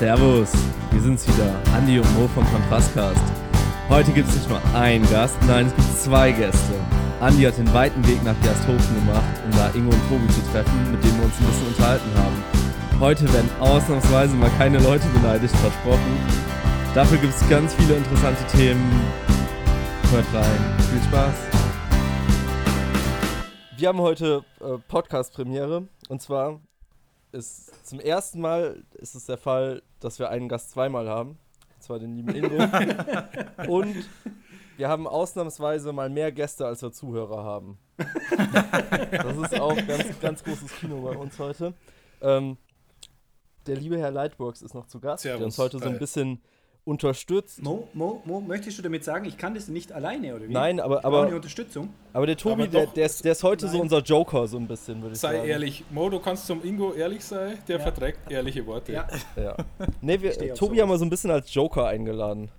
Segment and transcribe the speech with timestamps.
[0.00, 0.50] Servus,
[0.92, 3.20] wir sind's wieder, Andi und Mo vom Kontrastcast.
[3.90, 6.72] Heute gibt es nicht nur einen Gast, nein, es gibt zwei Gäste.
[7.20, 10.90] Andi hat den weiten Weg nach Gersthofen gemacht, um da Ingo und Tobi zu treffen,
[10.90, 12.98] mit denen wir uns ein bisschen unterhalten haben.
[12.98, 16.16] Heute werden ausnahmsweise mal keine Leute beleidigt, versprochen.
[16.94, 19.02] Dafür gibt es ganz viele interessante Themen.
[20.10, 20.78] Hört rein.
[20.90, 21.34] Viel Spaß.
[23.76, 26.58] Wir haben heute äh, Podcast-Premiere und zwar
[27.32, 31.38] ist zum ersten Mal ist es der Fall, dass wir einen Gast zweimal haben.
[31.76, 32.62] Und zwar den lieben Ingo.
[33.68, 33.96] und
[34.76, 37.78] wir haben ausnahmsweise mal mehr Gäste, als wir Zuhörer haben.
[39.10, 41.74] Das ist auch ganz, ganz großes Kino bei uns heute.
[42.22, 42.56] Ähm,
[43.66, 45.38] der liebe Herr Lightworks ist noch zu Gast, Servus.
[45.38, 46.40] der uns heute so ein bisschen
[46.90, 47.62] unterstützt.
[47.62, 50.52] Mo, Mo, Mo, möchtest du damit sagen, ich kann das nicht alleine oder wie?
[50.52, 51.90] Nein, aber, brauche eine aber, Unterstützung.
[52.12, 53.82] aber der Tobi, Aber der, doch, der, ist, der ist heute so nein.
[53.82, 55.48] unser Joker, so ein bisschen, würde ich Sei sagen.
[55.48, 55.84] ehrlich.
[55.90, 57.82] Mo, du kannst zum Ingo ehrlich sein, der Ja.
[57.82, 58.92] verträgt ehrliche Worte.
[58.92, 59.56] Ja, Ja.
[60.00, 60.80] Nee, wir, Tobi sowas.
[60.82, 62.50] haben wir so ein bisschen als Joker eingeladen.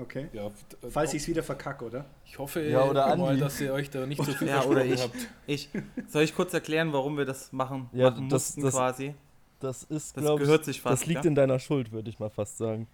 [0.00, 0.26] okay.
[0.32, 0.50] Ja,
[0.90, 2.04] Falls ich es wieder verkacke, oder?
[2.26, 3.40] ich hoffe Ja, oder mal, Andi.
[3.40, 5.02] dass ihr euch da nicht so viel Ja, oder ich.
[5.02, 5.14] habt.
[5.46, 5.68] Ich.
[6.08, 9.14] Soll ich kurz erklären, warum wir das machen, Ja, machen das- mussten das- quasi?
[9.60, 11.28] Das ist, Das glaube ich, gehört sich fast, das liegt ja?
[11.30, 12.86] in deiner Schuld, würde ich mal fast sagen.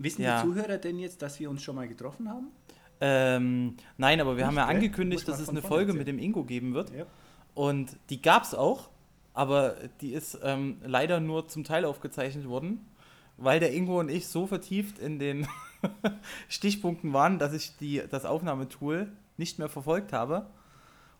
[0.00, 0.40] Wissen Ja.
[0.42, 2.48] die Zuhörer denn jetzt, dass wir uns schon mal getroffen haben?
[3.02, 5.98] Ähm, nein, aber wir haben ja Nicht, angekündigt, dass es eine Folge erzählen.
[5.98, 6.90] mit dem Ingo geben wird.
[6.96, 7.04] Ja.
[7.54, 8.88] Und die gab es auch,
[9.34, 12.80] aber die ist ähm, leider nur zum Teil aufgezeichnet worden,
[13.36, 15.46] weil der Ingo und ich so vertieft in den
[16.48, 20.46] Stichpunkten waren, dass ich die, das Aufnahmetool nicht mehr verfolgt habe.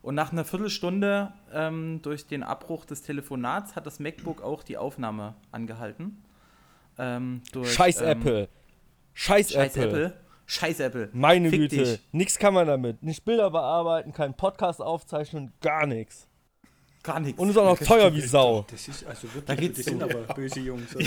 [0.01, 4.77] Und nach einer Viertelstunde ähm, durch den Abbruch des Telefonats hat das MacBook auch die
[4.77, 6.23] Aufnahme angehalten.
[6.97, 8.49] Ähm, durch, Scheiß ähm, Apple.
[9.21, 9.87] Scheiß, Scheiß Apple.
[10.05, 10.13] Apple.
[10.47, 11.09] Scheiß Apple.
[11.13, 11.75] Meine Fick Güte.
[11.75, 11.99] dich.
[12.11, 13.03] Nix kann man damit.
[13.03, 16.27] Nicht Bilder bearbeiten, keinen Podcast aufzeichnen, gar nichts.
[17.03, 17.39] Gar nichts.
[17.39, 18.65] Und ist auch noch teuer wie Sau.
[18.71, 20.05] Das ist also wirklich, Da geht's das sind so.
[20.05, 20.95] aber böse Jungs.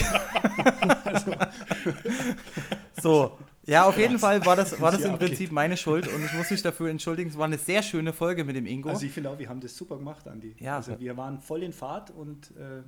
[3.03, 5.27] So, ja, auf jeden Fall war das, war das Ja, im okay.
[5.27, 7.29] Prinzip meine Schuld und ich muss mich dafür entschuldigen.
[7.31, 8.89] Es war eine sehr schöne Folge mit dem Ingo.
[8.91, 10.55] Also ich finde auch, wir haben das super gemacht, Andi.
[10.61, 10.77] Ja.
[10.77, 12.83] Also wir waren voll in Fahrt und äh,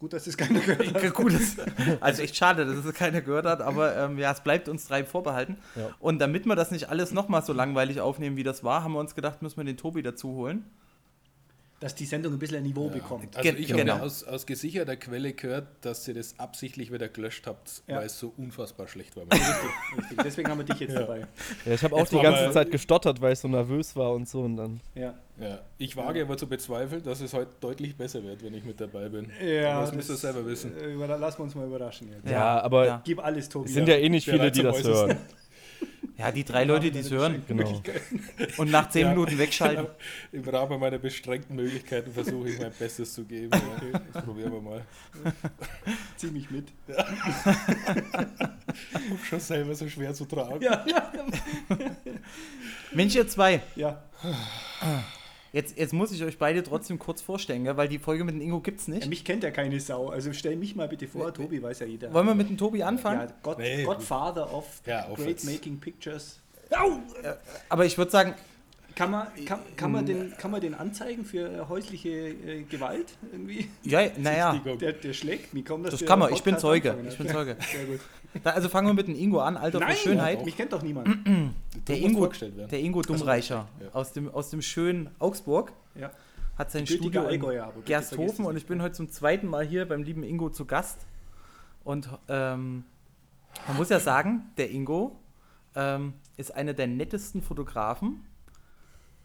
[0.00, 1.14] gut, dass es keiner gehört hat.
[1.14, 1.56] Gut, das-
[2.00, 5.04] also echt schade, dass es keiner gehört hat, aber ähm, ja, es bleibt uns drei
[5.04, 5.56] vorbehalten.
[5.76, 5.90] Ja.
[6.00, 8.98] Und damit wir das nicht alles nochmal so langweilig aufnehmen, wie das war, haben wir
[9.00, 10.64] uns gedacht, müssen wir den Tobi dazu holen.
[11.80, 13.34] Dass die Sendung ein bisschen ein Niveau bekommt.
[13.36, 13.96] Also ich habe genau.
[13.96, 17.96] ja aus, aus gesicherter Quelle gehört, dass ihr das absichtlich wieder gelöscht habt, Ja.
[17.96, 19.24] weil es so unfassbar schlecht war.
[19.24, 20.18] Richtig.
[20.22, 21.26] Deswegen haben wir dich jetzt dabei.
[21.64, 24.28] Ja, ich habe auch Jetzt die ganze Zeit gestottert, weil ich so nervös war und
[24.28, 24.42] so.
[24.42, 24.80] Und dann.
[24.94, 25.14] Ja.
[25.38, 25.60] ja.
[25.78, 29.08] Ich wage aber zu bezweifeln, dass es heute deutlich besser wird, wenn ich mit dabei
[29.08, 29.32] bin.
[29.42, 30.76] Ja, aber das müsst ihr selber wissen.
[30.76, 32.30] Äh, lassen wir uns mal überraschen jetzt.
[32.30, 33.02] Ja, aber ja.
[33.04, 33.68] Gib alles, Tobi.
[33.68, 35.16] es sind ja eh nicht viele, die das hören.
[36.20, 37.82] Ja, die drei Leute, die es hören Genau.
[38.58, 39.08] und nach zehn Ja.
[39.14, 39.86] Minuten wegschalten.
[40.32, 43.50] Im Rahmen meiner beschränkten Möglichkeiten versuche ich mein Bestes zu geben.
[43.52, 44.00] Ja.
[44.12, 44.84] Das probieren wir mal.
[46.16, 46.68] Zieh mich mit.
[49.30, 50.62] Schon selber so schwer zu tragen.
[50.62, 51.10] Ja, ja.
[52.92, 54.02] Mensch, ihr zwei, ja.
[55.52, 58.40] Jetzt, jetzt muss ich euch beide trotzdem kurz vorstellen, gell, weil die Folge mit dem
[58.40, 59.08] Ingo gibt's Ja, nicht.
[59.08, 60.08] mich kennt ja keine Sau.
[60.08, 62.12] Also stell mich mal bitte vor, Tobi weiß ja jeder.
[62.12, 63.20] Wollen wir mit dem Tobi anfangen?
[63.20, 65.44] ja, God, Nee, Godfather of Ja, Great jetzt.
[65.44, 66.38] Making Pictures.
[67.68, 68.34] Aber ich würde sagen,
[69.00, 73.16] Kann man, kann, kann, man den, kann man den anzeigen für äh, häusliche äh, Gewalt
[73.32, 73.70] irgendwie?
[73.82, 75.64] ja, naja, Der, der schlägt mich.
[75.64, 76.30] Komm, das kann man.
[76.34, 76.94] Ich bin Zeuge.
[77.08, 77.56] Ich bin Zeuge.
[77.72, 78.00] Sehr gut.
[78.44, 80.44] Da, also fangen wir mit dem Ingo an, Alter Nein, für Schönheit.
[80.44, 81.08] mich kennt doch niemand.
[81.88, 83.88] Der Ingo, der Ingo Dummreicher Ja.
[83.94, 86.10] aus, dem, aus dem schönen Augsburg Ja.
[86.58, 87.42] hat sein Studio in
[87.86, 91.06] Gersthofen und ich bin heute zum zweiten Mal hier beim lieben Ingo zu Gast.
[91.84, 92.84] Und ähm,
[93.66, 95.18] man muss ja sagen, der Ingo
[95.74, 98.26] ähm, ist einer der nettesten Fotografen,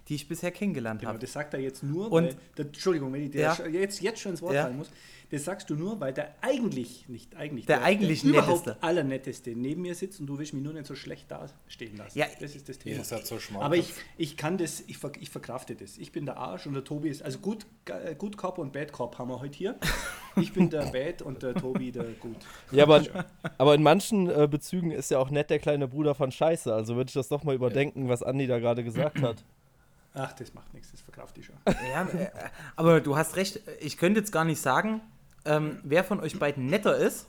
[0.07, 1.19] die ich bisher kennengelernt Genau, habe.
[1.19, 3.57] das sagt er jetzt nur, Und- weil, der, Entschuldigung, wenn ich dir Ja.
[3.67, 4.63] jetzt, jetzt schon ins Wort Ja.
[4.63, 4.91] fallen muss,
[5.31, 8.83] das sagst du nur, weil der eigentlich, nicht eigentlich, Der eigentlich überhaupt Netteste.
[8.83, 12.17] allernetteste neben mir sitzt und du willst mich nur nicht so schlecht dastehen lassen.
[12.19, 12.97] Ja, das ist das Thema.
[12.97, 13.35] Ihr seid so.
[13.59, 15.97] Aber ich, ich kann das, ich, ver, ich verkrafte das.
[15.97, 17.65] Ich bin der Arsch und der Tobi ist, also gut,
[18.19, 19.75] gut Cop und Bad Cop haben wir heute hier.
[20.39, 22.37] Ich bin der Bad und der Tobi der Gut.
[22.71, 23.03] Ja, aber,
[23.57, 26.71] aber in manchen äh, Bezügen ist ja auch nett der kleine Bruder von Scheiße.
[26.73, 29.43] Also würde ich das doch mal überdenken, was Andi da gerade gesagt hat.
[30.15, 31.55] Ach, das macht nichts, das verkrafte ich schon.
[31.91, 32.29] Ja, äh,
[32.75, 35.01] aber du hast recht, ich könnte jetzt gar nicht sagen,
[35.45, 37.27] ähm, wer von euch beiden netter ist.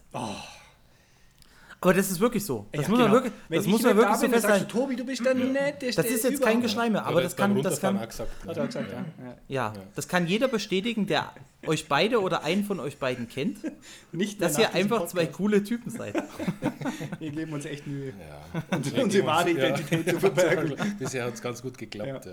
[1.80, 2.66] Aber das ist wirklich so.
[2.72, 3.12] Das Ja, muss man genau.
[3.22, 4.72] wirklich, Wenn das ich muss man wirklich da so bin, dann sagst festhalten.
[4.78, 6.60] du, Tobi, du bist der Netteste Das ist jetzt kein.
[6.62, 8.30] Geschleime, aber Oder das kann, das kann, auch gesagt.
[8.46, 8.54] Ja.
[8.58, 9.36] ja.
[9.48, 11.32] ja, das kann jeder bestätigen, der
[11.66, 13.58] euch beide oder einen von euch beiden kennt,
[14.12, 16.14] Nicht dass mehr ihr einfach zwei coole Typen seid.
[17.18, 18.62] Wir geben uns echt Mühe, Ja.
[18.76, 20.74] unsere, unsere wahre Identität zu verbergen.
[20.98, 22.28] Bisher hat es ganz gut geklappt.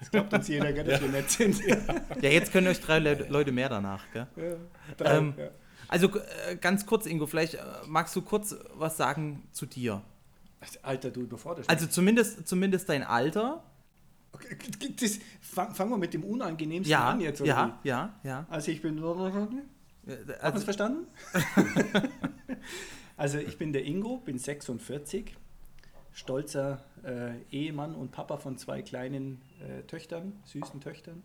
[0.00, 1.60] Das glaubt uns jeder, dass wir nett sind.
[2.20, 4.02] Ja, jetzt können euch drei Le Leute mehr danach.
[4.12, 4.26] Gell?
[4.96, 5.44] Drei, Ähm, ja.
[5.92, 6.08] Also
[6.48, 10.02] äh, ganz kurz, Ingo, vielleicht äh, magst du kurz was sagen zu dir.
[10.82, 13.62] Alter, du überforderst Also zumindest, zumindest dein Alter.
[14.32, 14.96] mich.
[14.96, 17.40] Das, fang, fangen wir mit dem Unangenehmsten Ja, an jetzt.
[17.42, 18.46] oder ja, ja, ja.
[18.48, 18.52] wie?
[18.54, 18.96] Also ich bin...
[18.98, 21.06] Äh, Hat man es Also, verstanden?
[23.16, 25.36] also ich bin der Ingo, bin 46,
[26.12, 31.22] stolzer äh, Ehemann und Papa von zwei kleinen äh, Töchtern, süßen Töchtern.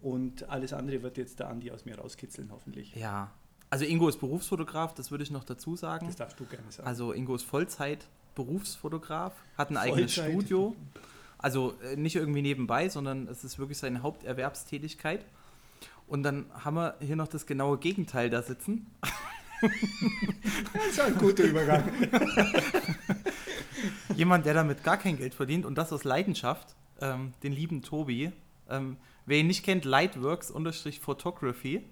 [0.00, 2.94] Und alles andere wird jetzt der Andi aus mir rauskitzeln, hoffentlich.
[2.94, 3.30] ja.
[3.70, 6.06] Also Ingo ist Berufsfotograf, das würde ich noch dazu sagen.
[6.06, 6.88] Das darfst du gerne sagen.
[6.88, 10.32] Also Ingo ist Vollzeit Berufsfotograf, hat ein eigenes Vollzeit?
[10.32, 10.76] Studio.
[11.38, 15.24] Also äh, nicht irgendwie nebenbei, sondern es ist wirklich seine Haupterwerbstätigkeit.
[16.06, 18.86] Und dann haben wir hier noch das genaue Gegenteil da sitzen.
[19.60, 19.70] das
[20.90, 21.92] ist ein guter Übergang.
[24.16, 28.32] Jemand, der damit gar kein Geld verdient und das aus Leidenschaft, ähm, den lieben Tobi.
[28.68, 31.84] Ähm, wer ihn nicht kennt, Lightworks-Photography.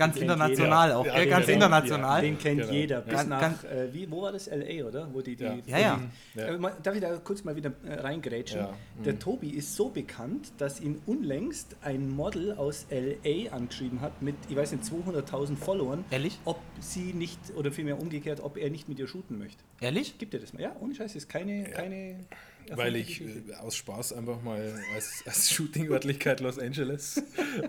[0.00, 1.20] Ganz Den international auch, Ja, gell?
[1.24, 2.22] den ganz kennt- international.
[2.22, 2.72] Den kennt Genau.
[2.72, 3.00] jeder.
[3.02, 4.48] Bis Ganz- nach, ganz- äh, wie, wo war das?
[4.48, 5.08] L.A., oder?
[5.12, 5.54] Wo die, die, Ja.
[5.54, 6.00] wo Ja, ja.
[6.34, 6.40] Die.
[6.40, 8.60] Äh, mal- darf ich da kurz mal wieder äh, reingrätschen?
[8.60, 8.72] Ja.
[9.04, 13.52] Der Tobi ist so bekannt, dass ihn unlängst ein Model aus L.A.
[13.54, 16.38] angeschrieben hat mit, ich weiß nicht, 200.000 Followern, Ehrlich?
[16.46, 19.62] ob sie nicht, oder vielmehr umgekehrt, ob er nicht mit ihr shooten möchte.
[19.82, 20.16] Ehrlich?
[20.16, 20.62] Gibt er das mal?
[20.62, 21.64] Ja, ohne Scheiß, ist keine...
[21.64, 22.16] keine
[22.76, 27.22] Weil ich äh, aus Spaß einfach mal als, als Shooting-Örtlichkeit Los Angeles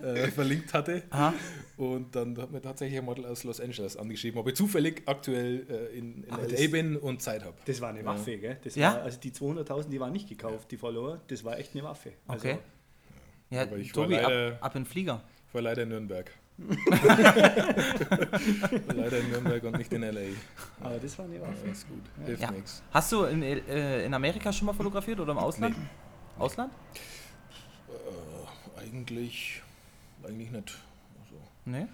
[0.04, 1.04] äh, verlinkt hatte.
[1.10, 1.34] Aha.
[1.78, 5.66] Und dann hat mir tatsächlich ein Model aus Los Angeles angeschrieben, ob ich zufällig aktuell
[5.70, 7.56] äh, in, in Aber LA das- bin und Zeit habe.
[7.66, 8.58] Das war eine Waffe, gell?
[8.64, 8.94] Das Ja?
[8.96, 11.20] war, also die 200.000, die waren nicht gekauft, die Follower.
[11.28, 12.14] Das war echt eine Waffe.
[12.28, 12.58] Also, Okay.
[13.50, 15.24] Ja, Aber ich war Tobi, ab, leider- ab in den Flieger.
[15.50, 16.32] Ich war leider in Nürnberg.
[18.96, 20.22] leider in Nürnberg und nicht in LA.
[20.82, 21.68] Aber das war eine Ja, Waffe.
[21.72, 22.02] ist gut.
[22.26, 22.52] Hilft Ja.
[22.52, 22.84] nichts.
[22.92, 25.76] Hast du in, äh, in Amerika schon mal fotografiert oder im Ausland?
[26.38, 26.72] Ausland?
[27.90, 29.62] Äh, eigentlich,
[30.24, 30.78] eigentlich nicht.
[31.24, 31.88] Also, Nee.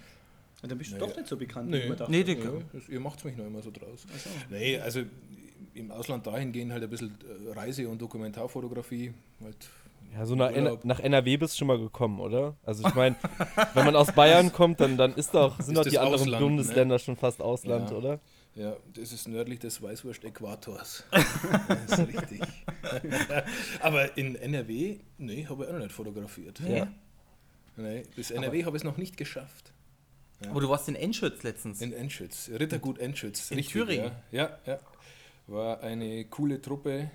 [0.63, 0.99] Und dann bist du Nee.
[1.01, 1.83] doch nicht so bekannt, Nee.
[1.83, 2.11] wie man dachte.
[2.11, 2.35] Nee, ja,
[2.73, 4.05] das, ihr macht mich noch immer so draus.
[4.13, 4.29] Ach so.
[4.49, 5.01] Nee, also
[5.75, 7.15] im Ausland dahingehend halt ein bisschen
[7.47, 9.13] äh, Reise- und Dokumentarfotografie.
[9.43, 9.69] Halt,
[10.17, 12.55] Ja, so nach, N nach NRW bist du schon mal gekommen, oder?
[12.63, 13.15] Also ich meine,
[13.75, 16.31] wenn man aus Bayern kommt, dann, dann ist doch, sind Ist doch die anderen Ausland,
[16.41, 16.47] ne?
[16.47, 17.95] Bundesländer schon fast Ausland, Ja.
[17.97, 18.19] oder?
[18.55, 21.03] ja, das ist nördlich des Weißwurst-Äquators.
[21.11, 22.41] das ist richtig.
[23.81, 26.59] Aber in NRW, nee, habe ich auch noch nicht fotografiert.
[26.61, 26.87] Ja.
[27.75, 29.71] Nee, bis NRW habe ich es noch nicht geschafft.
[30.53, 31.81] Oh, du warst in Enschütz letztens.
[31.81, 33.51] In Enschütz, Rittergut Enschütz.
[33.51, 34.11] In Thüringen?
[34.31, 34.49] Ja.
[34.65, 34.79] ja, ja.
[35.45, 37.11] War eine coole Truppe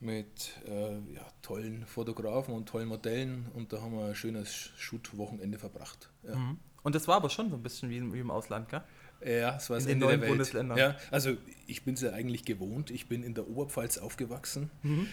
[0.00, 5.58] mit äh, ja, tollen Fotografen und tollen Modellen und da haben wir ein schönes Shoot-Wochenende
[5.58, 6.08] verbracht.
[6.26, 6.34] Ja.
[6.36, 6.58] Mhm.
[6.82, 8.82] Und das war aber schon so ein bisschen wie, im- wie im Ausland, gell?
[9.22, 10.30] Ja, es war In den Ende neuen der Welt.
[10.30, 10.78] Bundesländern.
[10.78, 11.36] Ja, also
[11.66, 12.90] ich bin es ja eigentlich gewohnt.
[12.90, 14.70] Ich bin in der Oberpfalz aufgewachsen.
[14.82, 15.06] Mhm.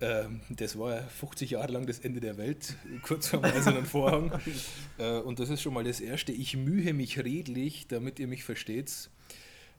[0.00, 3.84] Ähm, das war ja 50 Jahre lang das Ende der Welt, kurz vor dem Eisernen
[3.84, 4.32] Vorhang.
[4.98, 6.32] Äh, und das ist schon mal das Erste.
[6.32, 9.10] Ich mühe mich redlich, damit ihr mich versteht,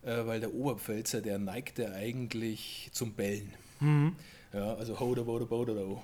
[0.04, 3.52] äh, weil der Oberpfälzer, der neigt ja eigentlich zum Bellen.
[3.80, 4.16] Mhm.
[4.54, 6.04] Ja, also ho da, bo da, bo da, do.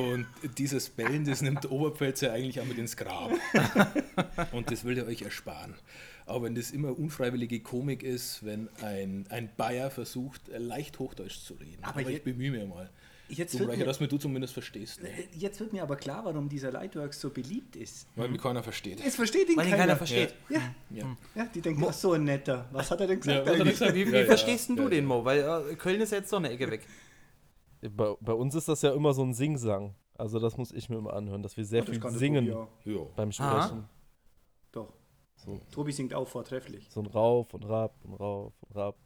[0.00, 0.26] Und
[0.56, 3.32] dieses Bellen, das nimmt der Oberpfälzer eigentlich auch mit ins Grab.
[4.52, 5.74] Und das will er euch ersparen.
[6.26, 11.54] Aber wenn das immer unfreiwillige Komik ist, wenn ein, ein Bayer versucht, leicht Hochdeutsch zu
[11.54, 11.82] reden.
[11.82, 12.88] Aber Aber, ich bemühe mich mal.
[13.28, 15.02] Jetzt Du, Reicher, mir, dass mir du zumindest verstehst.
[15.02, 15.08] Ne?
[15.32, 18.06] jetzt wird mir aber klar, warum dieser Lightworks so beliebt ist.
[18.14, 19.00] Weil mich keiner versteht.
[19.04, 19.82] Es versteht ihn Weil ihn keiner.
[19.84, 20.34] keiner versteht.
[20.50, 21.16] Ja, Ja.
[21.34, 22.68] ja, die denken, ach so ein netter.
[22.72, 23.46] Was hat er denn gesagt?
[23.46, 23.94] Ja, er gesagt?
[23.94, 24.26] Wie, wie Ja, ja.
[24.26, 25.08] verstehst du Ja, den, ja.
[25.08, 25.24] Mo?
[25.24, 25.40] Weil
[25.70, 26.82] äh, Köln ist ja jetzt doch eine Ecke weg.
[27.90, 29.94] Bei, bei uns ist das ja immer so ein Singsang.
[30.14, 32.56] Also das muss ich mir immer anhören, dass wir sehr Oh, das viel singen Tobi
[32.56, 32.68] auch.
[32.84, 33.04] Ja.
[33.16, 33.62] beim Aha.
[33.62, 33.84] Sprechen.
[34.70, 34.92] Doch.
[35.36, 36.86] So, Tobi singt auch vortrefflich.
[36.90, 38.96] so ein Rauf und Rab und Rauf und Rab.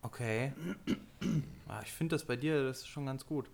[0.00, 0.52] Okay.
[1.66, 3.50] Ah, ich finde das bei dir, das ist schon ganz gut.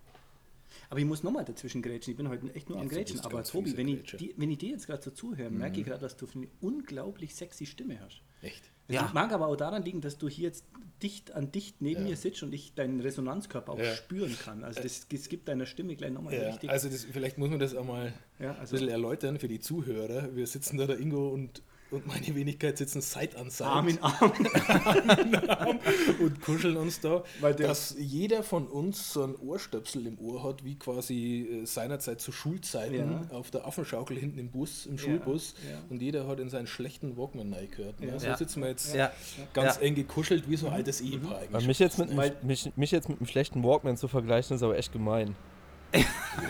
[0.89, 2.11] Aber ich muss nochmal dazwischen grätschen.
[2.11, 3.19] Ich bin heute echt nur am Grätschen.
[3.21, 6.01] Aber Tobi, wenn ich, die, wenn ich dir jetzt gerade so zuhöre, merke ich gerade,
[6.01, 8.21] dass du eine unglaublich sexy Stimme hast.
[8.41, 8.71] Echt?
[8.87, 9.11] Das Ja.
[9.13, 10.65] mag aber auch daran liegen, dass du hier jetzt
[11.01, 12.09] dicht an dicht neben Ja.
[12.09, 13.93] mir sitzt und ich deinen Resonanzkörper auch Ja.
[13.95, 14.63] spüren kann.
[14.63, 16.69] Also das, das gibt deiner Stimme gleich nochmal Ja, richtig.
[16.69, 19.59] also das, vielleicht muss man das auch mal ja, ein also bisschen erläutern für die
[19.59, 20.35] Zuhörer.
[20.35, 21.61] Wir sitzen da, der Ingo und,
[21.91, 23.69] und meine Wenigkeit sitzen Side an Side.
[23.69, 24.31] Arm in Arm.
[26.19, 30.43] und kuscheln uns da, Weil der- dass jeder von uns so ein Ohrstöpsel im Ohr
[30.43, 33.35] hat, wie quasi äh, seinerzeit zu Schulzeiten Ja.
[33.37, 35.55] auf der Affenschaukel hinten im Bus, im Schulbus.
[35.69, 35.77] ja.
[35.89, 37.99] Und jeder hat in seinen schlechten Walkman reingehört.
[37.99, 38.07] Ne?
[38.07, 38.19] Ja.
[38.19, 38.37] So Ja.
[38.37, 39.11] sitzen wir jetzt Ja.
[39.53, 39.81] ganz Ja.
[39.83, 41.67] eng gekuschelt, wie so ein altes Ehepaar Aber eigentlich.
[41.67, 44.63] mich jetzt, mit, Weil- einem- mich, mich jetzt mit einem schlechten Walkman zu vergleichen, ist
[44.63, 45.35] aber echt gemein.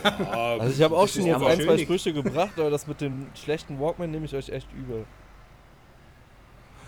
[0.03, 1.77] Ja, Also ich habe auch schon jetzt ein, zwei.
[1.77, 5.05] Sprüche gebracht, aber das mit dem schlechten Walkman nehme ich euch echt übel.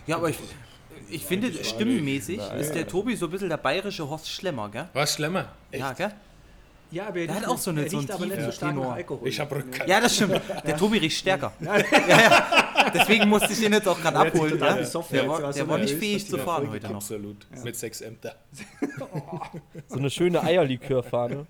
[0.07, 0.37] Ja, aber ich,
[1.09, 4.87] ich finde, stimmenmäßig ist der Tobi so ein bisschen der bayerische Horst Schlemmer, gell?
[4.93, 5.49] Was schlimmer?
[5.71, 5.81] Echt?
[5.81, 6.11] Ja, gell?
[6.89, 8.71] Ja, aber er Der hat auch nicht- so eine- so einen aber nicht so stark
[8.71, 8.93] Tenor.
[8.93, 9.27] Alkohol.
[9.27, 9.85] Ich habe Rückkehr.
[9.89, 10.39] Ja, das stimmt.
[10.65, 11.51] Der Tobi riecht stärker.
[12.93, 14.57] Deswegen musste ich ihn jetzt auch gerade abholen.
[14.57, 14.73] Ja?
[14.75, 16.95] besoffen, Der war, der war nicht fähig zu fahren heute noch.
[16.95, 17.45] Absolut.
[17.63, 18.35] Mit sechs Ämter.
[19.89, 21.45] So eine schöne Eierlikörfahne.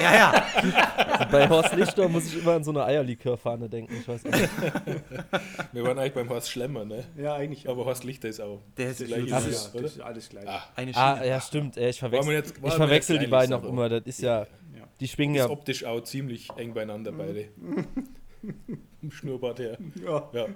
[0.00, 1.26] Ja, ja.
[1.30, 3.94] Bei Horst Lichter muss ich immer an so eine Eierlikörfahne denken.
[4.00, 4.48] Ich weiß nicht.
[5.72, 7.04] Wir waren eigentlich beim Horst Schlemmer, ne?
[7.16, 7.68] Ja, eigentlich.
[7.68, 8.60] Aber Horst Lichter ist auch.
[8.76, 9.82] Der ist das das, ist, oder?
[9.82, 10.48] das ist alles gleich.
[10.48, 11.76] Ah, eine Ah, ja, stimmt.
[11.76, 13.88] Ich verwechsel, jetzt- ich verwechsel jetzt die beiden auch immer.
[13.88, 14.46] Das ist ja, Ja.
[15.00, 15.50] die schwingen ist ja.
[15.50, 17.48] optisch auch ziemlich eng beieinander, beide.
[19.02, 19.78] Im Schnurrbart her.
[20.04, 20.28] Ja.
[20.32, 20.46] Ja.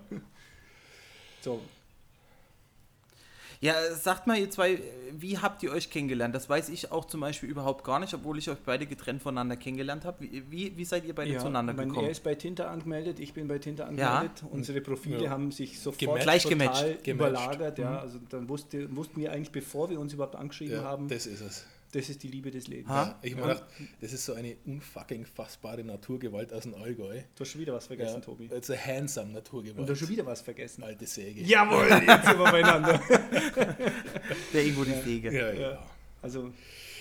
[1.40, 1.61] So,
[3.61, 4.81] Ja, sagt mal, ihr zwei,
[5.12, 6.33] wie habt ihr euch kennengelernt?
[6.35, 9.57] Das weiß ich auch zum Beispiel überhaupt gar nicht, obwohl ich euch beide getrennt voneinander
[9.57, 10.21] kennengelernt habe.
[10.21, 12.07] Wie, wie, wie seid ihr beide ja, zueinander mein, gekommen?
[12.07, 14.11] Er ist bei Tinter angemeldet, ich bin bei Tinter Ja.
[14.19, 14.45] angemeldet.
[14.50, 15.31] Unsere Profile Ja.
[15.31, 16.23] haben sich sofort Gematcht.
[16.23, 17.05] Gleich total gematcht.
[17.05, 17.09] Gematcht.
[17.09, 17.79] überlagert.
[17.79, 17.99] Ja.
[17.99, 21.41] Also dann wusste, wussten wir eigentlich, bevor wir uns überhaupt angeschrieben ja, haben, das ist
[21.41, 21.67] es.
[21.95, 22.88] Ist die Liebe des Lebens.
[22.90, 23.02] Ha?
[23.02, 23.64] Ja, ich habe mir gedacht,
[24.00, 27.21] das ist so eine unfucking fassbare Naturgewalt aus dem Allgäu.
[27.35, 28.45] Du hast schon wieder was vergessen, Ja, Tobi.
[28.54, 29.88] it's a handsome Und Naturgewalt.
[29.88, 30.83] du hast schon wieder was vergessen.
[30.85, 31.40] Alte Säge.
[31.42, 33.00] Jawohl, jetzt sind wir beieinander.
[34.52, 35.33] Der Ingo die Säge.
[35.33, 35.61] Ja, ja.
[35.73, 35.78] Ja.
[36.23, 36.50] Also,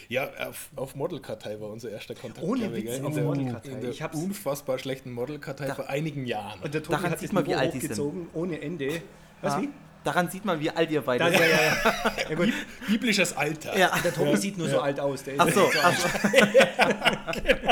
[0.10, 2.48] Ja, auf, auf Modelkartei war unser erster Kontakt.
[2.48, 3.02] Ohne ich, Witz, gell?
[3.02, 3.70] auf in der, Modelkartei.
[3.72, 6.62] In der Ich hab's- unfassbar schlechten Modelkartei Da- vor einigen Jahren.
[6.62, 8.28] und der Tobi Daran hat sieht sich man, Niveau wie alt die sind.
[8.34, 9.02] ohne Ende.
[9.42, 9.62] Was, Ja.
[9.64, 9.70] wie?
[10.04, 11.50] Daran sieht man, wie alt ihr beide ja, seid.
[11.50, 12.14] ja, ja.
[12.30, 12.54] ja gut.
[12.88, 13.78] Biblisches Alter.
[13.78, 13.92] Ja.
[14.04, 15.24] Der Tobi sieht nur so alt aus.
[15.24, 16.08] Der ist Ach so, nicht ach so.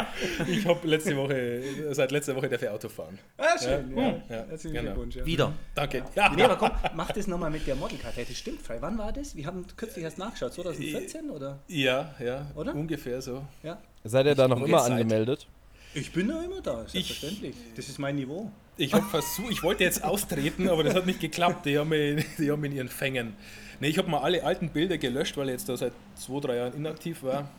[0.47, 3.17] Ich habe letzte Woche, seit letzter Woche darf ich Auto fahren.
[3.37, 3.95] Ah, schön.
[3.95, 4.91] Ja, Ja, Herzlichen genau.
[4.93, 5.15] Glückwunsch.
[5.15, 5.25] Ja.
[5.25, 5.53] Wieder.
[5.73, 6.03] Danke.
[6.15, 6.29] Ja.
[6.35, 8.25] Nee, aber komm, mach das nochmal mit der Modelkartei.
[8.27, 8.77] Das stimmt frei.
[8.81, 9.35] Wann war das?
[9.35, 10.53] Wir haben kürzlich erst nachgeschaut.
[10.53, 11.59] 2014 oder?
[11.67, 12.73] Ja, ja, Oder?
[12.75, 13.43] ungefähr so.
[13.63, 13.77] Ja.
[14.03, 15.47] Seid ihr da noch immer angemeldet?
[15.93, 17.55] Ich bin da immer da, selbstverständlich.
[17.75, 18.51] Das ist mein Niveau.
[18.77, 21.65] Ich habe versucht, ich wollte jetzt austreten, aber das hat nicht geklappt.
[21.65, 23.35] Die haben mich, die haben mich in ihren Fängen.
[23.79, 26.55] Nee, ich habe mal alle alten Bilder gelöscht, weil ich jetzt da seit zwei, drei
[26.57, 27.49] Jahren inaktiv war.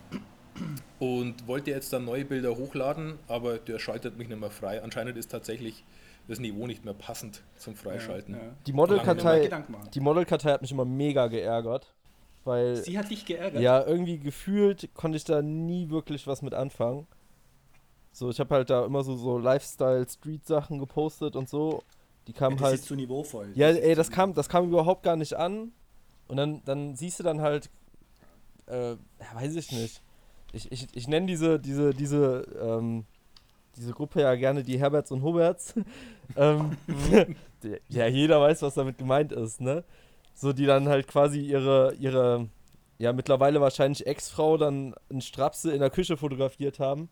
[0.99, 4.82] Und wollte jetzt dann neue Bilder hochladen, aber der schaltet mich nicht mehr frei.
[4.82, 5.85] Anscheinend ist tatsächlich
[6.28, 8.35] das Niveau nicht mehr passend zum Freischalten.
[8.35, 8.40] Ja.
[8.66, 9.90] Die Modelkartei, machen.
[9.92, 11.92] die Modelkartei hat mich immer mega geärgert.
[12.44, 13.61] Weil, Sie hat dich geärgert.
[13.61, 17.06] ja, irgendwie gefühlt konnte ich da nie wirklich was mit anfangen.
[18.16, 21.82] So, ich habe halt da immer so, so Lifestyle-Street-Sachen gepostet und so.
[22.26, 22.75] Die kamen das halt.
[22.76, 23.52] ist zu niveauvoll.
[23.54, 25.73] Ja, ey, das kam, das kam überhaupt gar nicht an.
[26.26, 27.68] Und dann, dann siehst du dann halt,
[28.68, 28.96] äh, ja,
[29.35, 30.00] weiß ich nicht.
[30.54, 33.04] Ich, ich, ich nenne diese, diese, diese, ähm,
[33.76, 35.75] diese Gruppe ja gerne die Herberts und Huberts.
[36.37, 36.78] ähm,
[37.90, 39.85] ja, jeder weiß, was damit gemeint ist, ne?
[40.32, 42.49] So, die dann halt quasi ihre, ihre,
[42.96, 47.11] ja, mittlerweile wahrscheinlich Ex-Frau dann in Strapse in der Küche fotografiert haben.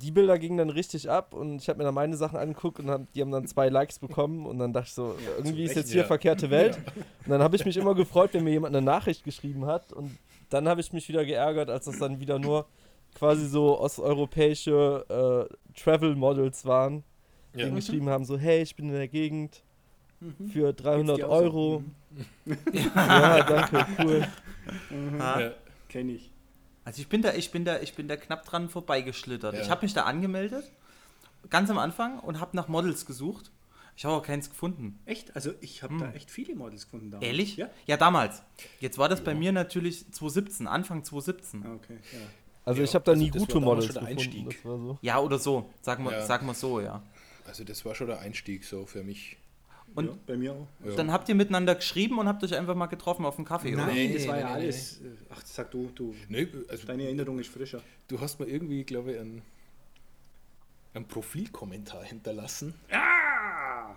[0.00, 2.88] Die Bilder gingen dann richtig ab und ich habe mir dann meine Sachen angeguckt und
[2.88, 5.90] hab, die haben dann zwei Likes bekommen und dann dachte ich so, irgendwie ist jetzt
[5.90, 6.06] hier ja.
[6.06, 6.78] verkehrte Welt.
[7.24, 10.16] Und dann habe ich mich immer gefreut, wenn mir jemand eine Nachricht geschrieben hat und
[10.50, 12.66] dann habe ich mich wieder geärgert, als das dann wieder nur
[13.14, 17.02] quasi so osteuropäische äh, Travel Models waren,
[17.54, 17.68] die Ja.
[17.70, 19.62] geschrieben haben so, hey, ich bin in der Gegend
[20.20, 20.48] Mhm.
[20.48, 21.44] für 300 Geht's dir auch so?
[21.44, 21.82] Euro.
[22.44, 22.56] Mhm.
[22.94, 24.26] Ja, danke, cool.
[25.18, 25.40] Ha?
[25.40, 25.50] Ja.
[25.88, 26.32] Kenn ich.
[26.88, 29.54] Also ich bin da, ich bin da, ich bin da knapp dran vorbeigeschlittert.
[29.54, 29.60] Ja.
[29.60, 30.64] Ich habe mich da angemeldet,
[31.50, 33.50] ganz am Anfang, und habe nach Models gesucht.
[33.94, 34.98] Ich habe aber keins gefunden.
[35.04, 35.36] Echt?
[35.36, 37.26] Also ich habe da echt viele Models gefunden damals.
[37.26, 37.58] Ehrlich?
[37.58, 37.68] Ja.
[37.84, 38.42] Ja, damals.
[38.80, 41.66] Jetzt war das bei mir natürlich 2017, Anfang 2017.
[41.66, 41.98] Ah, okay.
[42.10, 42.18] Ja.
[42.64, 44.20] Also Ja, ich habe da also nie gute Models schon der gefunden.
[44.46, 44.56] Einstieg.
[44.62, 44.98] Das war so.
[45.02, 45.70] Ja, oder so.
[45.82, 46.24] Sagen wir, Ja.
[46.24, 47.02] sagen wir so, ja.
[47.46, 49.36] Also das war schon der Einstieg so für mich.
[49.98, 50.66] Und ja, bei mir auch.
[50.84, 50.94] Ja.
[50.94, 53.86] dann habt ihr miteinander geschrieben und habt euch einfach mal getroffen auf einen Kaffee, oder?
[53.86, 55.00] Nein, Nee, das war ja alles.
[55.30, 56.14] Ach, sag du, du.
[56.28, 57.82] Nee, also Deine Erinnerung ist frischer.
[58.08, 59.42] du hast mir irgendwie, glaube ich, einen,
[60.94, 62.74] einen Profilkommentar hinterlassen.
[62.90, 63.94] Ah!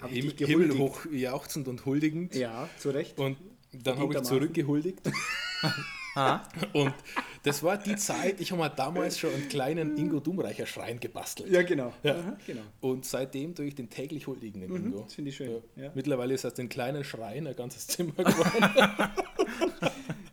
[0.00, 2.34] Hab ich Himmel, himmelhoch jauchzend und huldigend.
[2.34, 3.18] Ja, zu Recht.
[3.18, 3.36] Und
[3.72, 5.00] dann habe ich zurückgehuldigt.
[6.16, 6.40] Ah,
[6.72, 6.92] Und
[7.44, 11.50] das war die Zeit, ich habe mir damals schon einen kleinen Ingo Dummreicher Schrein gebastelt.
[11.50, 11.92] ja, genau.
[12.02, 12.16] Ja.
[12.18, 12.62] Aha, genau.
[12.80, 15.00] Und seitdem tue ich den täglich huldigen dem Mhm, Ingo.
[15.02, 15.62] das finde ich schön.
[15.76, 15.90] Ja.
[15.94, 19.10] Mittlerweile ist aus den kleinen Schrein ein ganzes Zimmer geworden.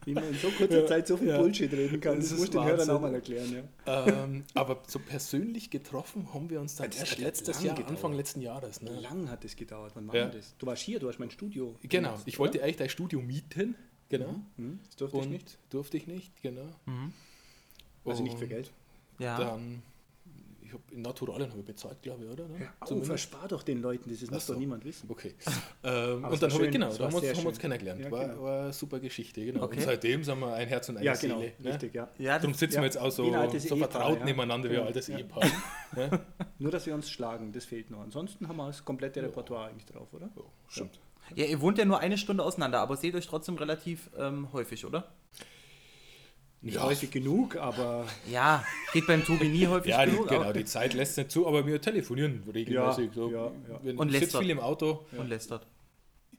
[0.05, 1.37] Wie man in so kurzer Ja, Zeit so viel ja.
[1.37, 3.63] Bullshit reden kann, Das das, muss ich den Hörern auch mal erklären.
[3.85, 4.05] Ja.
[4.07, 7.75] ähm, aber so persönlich getroffen haben wir uns dann Das erst hat ja letztes Jahr,
[7.75, 7.91] gedauert.
[7.91, 8.81] Anfang letzten Jahres.
[8.81, 8.91] Ne?
[9.01, 9.91] Lang hat es gedauert.
[9.95, 10.27] Wann war Ja.
[10.27, 10.55] denn das?
[10.57, 11.75] Du warst hier, du hast mein Studio.
[11.83, 13.75] Genau, gemacht, ich wollte eigentlich dein Studio mieten.
[14.09, 14.35] Genau.
[14.57, 15.57] Hm, das durfte ich Und nicht.
[15.69, 16.67] durfte ich nicht, genau.
[16.85, 17.13] mhm.
[18.05, 18.71] Also nicht für Geld.
[19.19, 19.37] ja.
[19.37, 19.81] Dann,
[20.61, 22.45] ich habe in Naturalien habe ich bezahlt, glaube ich, oder?
[22.45, 22.69] Ne?
[22.81, 23.07] Oh, Zumindest.
[23.09, 24.53] verspar doch den Leuten, das, das muss so.
[24.53, 25.09] doch niemand wissen.
[25.09, 25.33] Okay.
[25.83, 27.61] Ähm, und dann habe ich, genau, da haben wir, uns, sehr haben wir uns schön.
[27.61, 28.01] kennengelernt.
[28.01, 28.43] Ja, war, genau.
[28.43, 29.63] war eine super Geschichte, genau.
[29.63, 29.77] Okay.
[29.77, 31.33] Und seitdem sind wir ein Herz und eine Ja, Seele.
[31.35, 31.69] genau, ne?
[31.71, 32.09] richtig, ja.
[32.17, 34.25] ja, Darum sitzen Ja, wir jetzt auch so, altes so vertraut ja.
[34.25, 35.17] nebeneinander wie Ja, ein altes ja.
[35.19, 35.45] Ehepaar.
[35.95, 36.19] ne?
[36.59, 38.01] Nur, dass wir uns schlagen, das fehlt noch.
[38.01, 40.29] Ansonsten haben wir das komplette Repertoire eigentlich drauf, oder?
[40.67, 40.99] Stimmt.
[41.35, 44.85] Ja, ihr wohnt ja nur eine Stunde auseinander, aber seht euch trotzdem relativ ähm, häufig,
[44.85, 45.11] oder?
[46.61, 46.83] nicht Ja.
[46.83, 50.27] häufig genug, aber Ja, geht beim Tobi nie häufig Ja, genug.
[50.29, 53.07] genau, aber- die Zeit lässt nicht zu, aber wir telefonieren regelmäßig.
[53.07, 53.29] Ja, so.
[53.29, 53.51] ja,
[53.83, 53.93] ja.
[53.95, 54.41] Und lästert.
[54.41, 55.67] viel im Auto, Und lästert.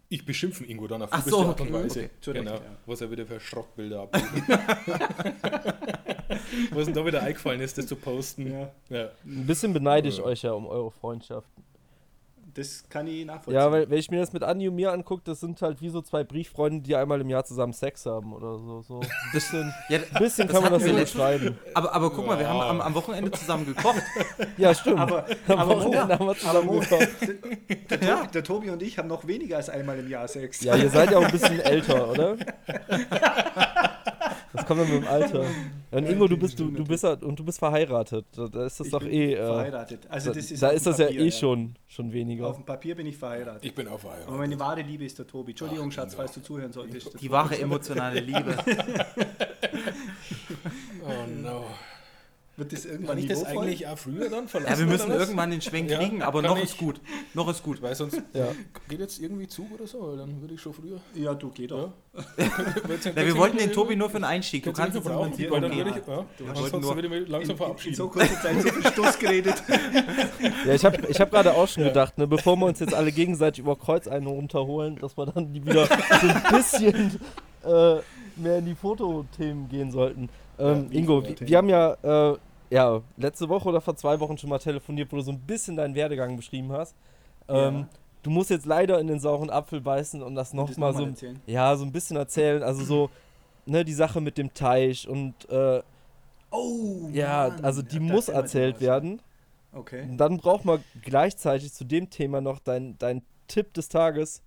[0.08, 1.72] ich beschimpfe Ingo dann auf übelste so, Art und.
[1.72, 2.10] Weise.
[2.20, 2.60] Okay, genau, ja.
[2.86, 4.58] was er wieder für Schrottbilder abbildet.
[6.72, 8.50] was ihm da wieder eingefallen ist, das zu posten.
[8.52, 8.70] Ja.
[8.90, 9.10] Ja.
[9.24, 11.48] Ein bisschen beneide ich euch ja um eure Freundschaft.
[12.58, 13.54] Das kann ich nachvollziehen.
[13.54, 15.90] Ja, weil wenn ich mir das mit Andi und mir angucke, das sind halt wie
[15.90, 18.82] so zwei Brieffreunde, die einmal im Jahr zusammen Sex haben oder so.
[18.82, 21.58] So ein bisschen, Ja, ein bisschen Das kann man das so wir beschreiben.
[21.74, 24.02] aber, aber guck mal, wir haben am, am Wochenende zusammen gekocht.
[24.56, 24.98] Ja, stimmt.
[24.98, 27.08] aber, Am aber, Mo, Wochenende haben wir zusammen Mo, gekocht.
[27.90, 30.62] der, Tobi, der Tobi und ich haben noch weniger als einmal im Jahr Sex.
[30.62, 32.36] Ja, ihr seid ja auch ein bisschen älter, oder?
[34.52, 35.42] Das kommt dann mit dem Alter.
[35.42, 38.26] Ja, und Ingo, du bist du, du bist ja, und du bist verheiratet.
[38.34, 39.34] Da ist das Ich doch bin eh.
[39.34, 40.00] Äh, verheiratet.
[40.08, 42.52] Also da das ist da auf ist das ja Papier, eh schon, schon Auf weniger.
[42.52, 43.64] dem Papier bin ich verheiratet.
[43.64, 44.36] Ich bin auch Aber verheiratet.
[44.36, 45.52] meine wahre Liebe ist der Tobi.
[45.52, 47.20] Entschuldigung, Ach, Schatz, falls du zuhören solltest.
[47.20, 48.56] Die wahre emotionale Liebe.
[51.06, 51.64] Oh no.
[52.58, 54.72] Wird das irgendwann Kann ich das eigentlich auch früher dann verlassen?
[54.74, 56.64] Ja, wir müssen irgendwann den Schwenk Ja, kriegen, aber noch ich.
[56.64, 57.00] ist gut.
[57.32, 57.80] Noch ist gut.
[57.80, 58.48] Weil sonst Ja.
[58.88, 60.98] geht jetzt irgendwie Zug oder so, weil dann würde ich schon früher.
[61.14, 61.78] Ja, du, geh doch.
[61.78, 61.92] Ja.
[63.14, 64.64] Ja, wir wollten den Tobi nur für den Einstieg.
[64.64, 65.96] Du kannst jetzt im Prinzip weil auch dann würde ich.
[65.96, 67.94] Ja, wollten ansonsten nur- würde ich langsam In, in, in verabschieden.
[67.96, 69.62] so kurzer Zeit so viel Stoß geredet.
[70.66, 73.12] Ja, ich habe ich hab gerade auch schon gedacht, ne, bevor wir uns jetzt alle
[73.12, 77.20] gegenseitig über Kreuz einen runterholen, dass wir dann die wieder so ein bisschen
[77.64, 77.96] äh,
[78.36, 80.28] mehr in die Fotothemen gehen sollten.
[80.58, 82.36] Ähm, Ingo, wir, wir haben ja, äh,
[82.70, 85.76] ja letzte Woche oder vor zwei Wochen schon mal telefoniert, wo du so ein bisschen
[85.76, 86.94] deinen Werdegang beschrieben hast.
[87.48, 87.88] Ähm, Ja.
[88.24, 91.40] Du musst jetzt leider in den sauren Apfel beißen und das nochmal noch so, erzählen.
[91.46, 92.62] ja, so ein bisschen erzählen.
[92.64, 93.10] Also so,
[93.64, 95.80] ne, die Sache mit dem Teich und äh,
[96.50, 97.64] Oh, ja, Mann.
[97.64, 99.20] also die Ja, muss erzählt werden.
[99.72, 100.02] Okay.
[100.02, 104.42] Und dann braucht man gleichzeitig zu dem Thema noch dein, dein Tipp des Tages,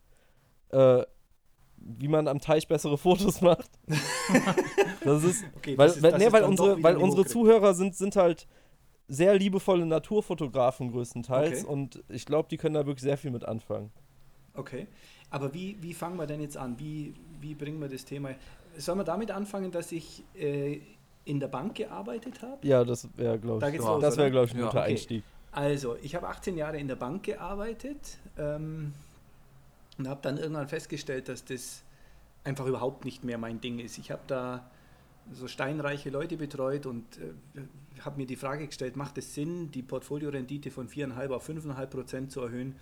[0.72, 1.04] äh,
[1.84, 3.70] wie man am Teich bessere Fotos macht.
[5.04, 7.26] das ist, okay weil, das ist- weil, nee, weil unsere, weil unsere.
[7.26, 8.48] Zuhörer sind, sind halt
[9.08, 11.72] sehr liebevolle Naturfotografen größtenteils Okay.
[11.74, 13.92] und ich glaube, die können da wirklich sehr viel mit anfangen.
[14.54, 14.88] Okay.
[15.30, 16.78] Aber wie, wie fangen wir denn jetzt an?
[16.80, 18.32] Wie, wie bringen wir das Thema?
[18.78, 20.80] Sollen wir damit anfangen, dass ich äh,
[21.26, 22.66] in der Bank gearbeitet habe?
[22.68, 24.32] Ja, das wäre, glaube ich, ja, los, das wäre, oder?
[24.32, 24.92] glaube ich, ein Ja, guter okay.
[24.92, 25.24] Einstieg.
[25.54, 28.94] Also, ich habe 18 Jahre in der Bank gearbeitet ähm,
[29.98, 31.84] und habe dann irgendwann festgestellt, dass das
[32.44, 33.98] einfach überhaupt nicht mehr mein Ding ist.
[33.98, 34.70] Ich habe da
[35.32, 37.62] so steinreiche Leute betreut und äh,
[38.04, 42.32] habe mir die Frage gestellt, macht es Sinn, die Portfoliorendite von 4,5 auf 5,5 Prozent
[42.32, 42.76] zu erhöhen?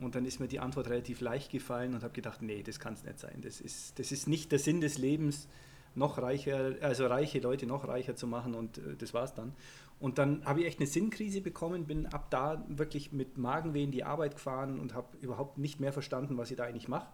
[0.00, 2.94] Und dann ist mir die Antwort relativ leicht gefallen und habe gedacht, nee, das kann
[2.94, 3.40] es nicht sein.
[3.42, 5.48] Das ist, das ist nicht der Sinn des Lebens,
[5.94, 9.54] noch reicher, also reiche Leute noch reicher zu machen und äh, das war's dann.
[9.98, 13.90] Und dann habe ich echt eine Sinnkrise bekommen, bin ab da wirklich mit Magenweh in
[13.90, 17.08] die Arbeit gefahren und habe überhaupt nicht mehr verstanden, was ich da eigentlich mache.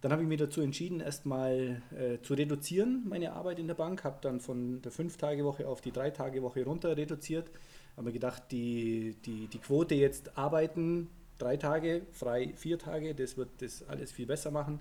[0.00, 4.02] Dann habe ich mich dazu entschieden, erstmal äh, zu reduzieren, meine Arbeit in der Bank.
[4.02, 7.50] Habe dann von der Fünf-Tage-Woche auf die Drei-Tage-Woche runter reduziert.
[7.96, 13.36] Habe mir gedacht, die, die, die Quote jetzt arbeiten, drei Tage, frei vier Tage, das
[13.36, 14.80] wird das alles viel besser machen.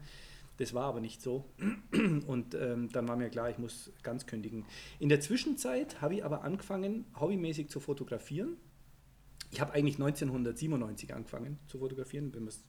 [0.60, 1.46] Das war aber nicht so.
[2.28, 4.66] Und ähm, dann war mir klar, ich muss ganz kündigen.
[5.00, 8.58] In der Zwischenzeit habe ich aber angefangen, hobbymäßig zu fotografieren.
[9.52, 12.64] Ich habe eigentlich 1997 angefangen zu fotografieren, wenn man es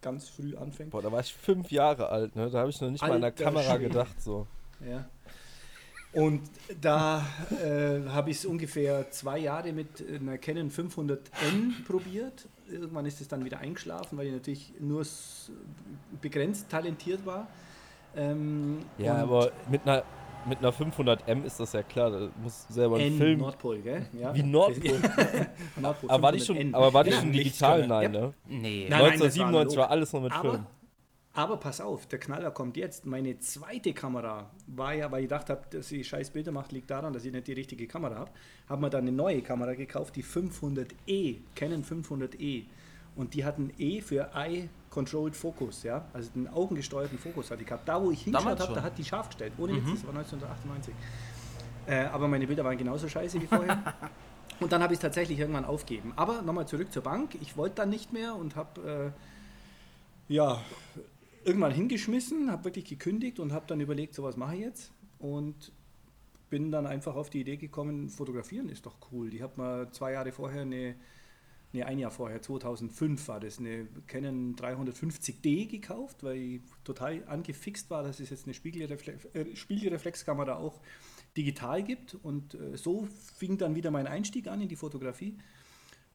[0.00, 0.90] ganz früh anfängt.
[0.90, 2.48] Boah, da war ich fünf Jahre alt, ne?
[2.48, 3.88] Da habe ich noch nicht mal an der Alter Kamera Schwede.
[3.88, 4.22] gedacht.
[4.22, 4.46] So.
[4.88, 5.08] Ja.
[6.14, 6.42] Und
[6.80, 7.24] da
[7.64, 12.46] äh, habe ich es ungefähr zwei Jahre mit einer Canon 500N probiert.
[12.70, 15.04] Irgendwann ist es dann wieder eingeschlafen, weil ich natürlich nur
[16.20, 17.46] begrenzt talentiert war.
[18.14, 20.02] Ähm, Ja, aber mit einer,
[20.46, 22.10] mit einer 500M ist das ja klar.
[22.10, 23.38] Da muss selber ein N Film.
[23.40, 24.04] Nordpol, gell?
[24.20, 24.34] Ja.
[24.34, 24.98] Wie Nordpol?
[25.80, 26.44] Nordpol aber war die 500N.
[26.44, 27.20] schon, aber war die Ja.
[27.20, 27.86] schon digital?
[27.86, 28.20] Nein, Ja.
[28.20, 28.34] ne?
[28.48, 28.86] Nee.
[28.90, 29.90] Nein, nein, das war 1997 war analog.
[29.90, 30.66] alles noch mit Film.
[31.34, 33.06] Aber, pass auf, der Knaller kommt jetzt.
[33.06, 36.90] Meine zweite Kamera war ja, weil ich gedacht habe, dass ich scheiß Bilder mache, liegt
[36.90, 38.30] daran, dass ich nicht die richtige Kamera habe.
[38.68, 42.64] Habe mir dann eine neue Kamera gekauft, die 500E, Canon 500E.
[43.16, 47.68] Und die hatten E für Eye Controlled Focus, ja, also einen augengesteuerten Fokus hatte ich
[47.68, 47.88] gehabt.
[47.88, 49.54] Da, wo ich hingeschaut habe, da hat die scharf gestellt.
[49.56, 50.94] Ohne Witz, das war 1998.
[51.86, 53.82] Äh, aber meine Bilder waren genauso scheiße wie vorher.
[54.60, 56.12] Und dann habe ich es tatsächlich irgendwann aufgegeben.
[56.14, 57.36] Aber nochmal zurück zur Bank.
[57.40, 59.12] Ich wollte dann nicht mehr und habe
[60.28, 60.60] äh, ja
[61.44, 64.92] irgendwann hingeschmissen, habe wirklich gekündigt und habe dann überlegt, so was mache ich jetzt.
[65.18, 65.72] Und
[66.50, 69.32] bin dann einfach auf die Idee gekommen, fotografieren ist doch cool.
[69.32, 70.96] Ich habe mal zwei Jahre vorher eine,
[71.72, 77.88] nee, ein Jahr vorher, 2005 war das, eine Canon 350D gekauft, weil ich total angefixt
[77.88, 80.82] war, dass es jetzt eine Spiegelreflex, äh, Spiegelreflexkamera auch
[81.36, 82.16] digital gibt.
[82.16, 85.38] Und äh, so fing dann wieder mein Einstieg an in die Fotografie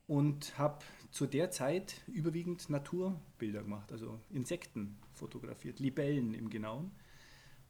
[0.05, 6.91] und habe zu der Zeit überwiegend Naturbilder gemacht, also Insekten fotografiert, Libellen im Genauen.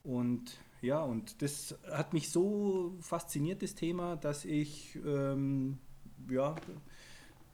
[0.03, 5.79] Und ja, und das hat mich so fasziniert, das Thema, dass ich ähm,
[6.29, 6.55] ja,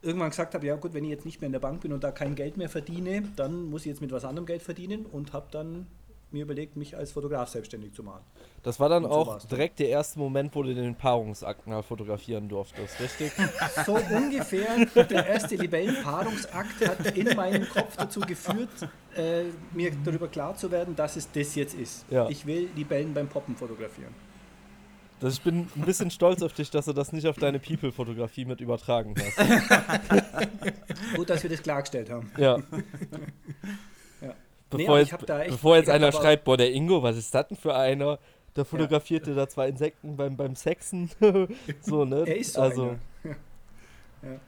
[0.01, 2.03] irgendwann gesagt habe, ja gut, wenn ich jetzt nicht mehr in der Bank bin und
[2.03, 5.33] da kein Geld mehr verdiene, dann muss ich jetzt mit was anderem Geld verdienen und
[5.33, 5.87] habe dann
[6.33, 8.21] mir überlegt, mich als Fotograf selbstständig zu machen.
[8.63, 9.47] Das war dann Und so auch dann.
[9.49, 13.31] direkt der erste Moment, wo du den Paarungsakt mal fotografieren durftest, richtig?
[13.85, 18.69] So ungefähr der erste Libellenpaarungsakt hat in meinem Kopf dazu geführt,
[19.15, 19.43] äh,
[19.73, 22.05] mir darüber klar zu werden, dass es das jetzt ist.
[22.09, 22.29] Ja.
[22.29, 24.13] Ich will Libellen beim Poppen fotografieren.
[25.19, 28.43] Das, ich bin ein bisschen stolz auf dich, dass du das nicht auf deine People-Fotografie
[28.43, 29.37] mit übertragen hast.
[31.15, 32.29] Gut, dass wir das klargestellt haben.
[32.37, 32.57] Ja.
[34.73, 34.77] Ja.
[34.77, 37.57] Bevor, Nee, jetzt, echt- bevor jetzt einer schreibt, boah, der Ingo, was ist das denn
[37.57, 38.19] für einer?
[38.55, 41.09] Der fotografierte da zwei Insekten beim, beim Sexen.
[41.81, 42.23] so, ne?
[42.27, 42.99] Er ist so also, einer.
[44.21, 44.39] Ja.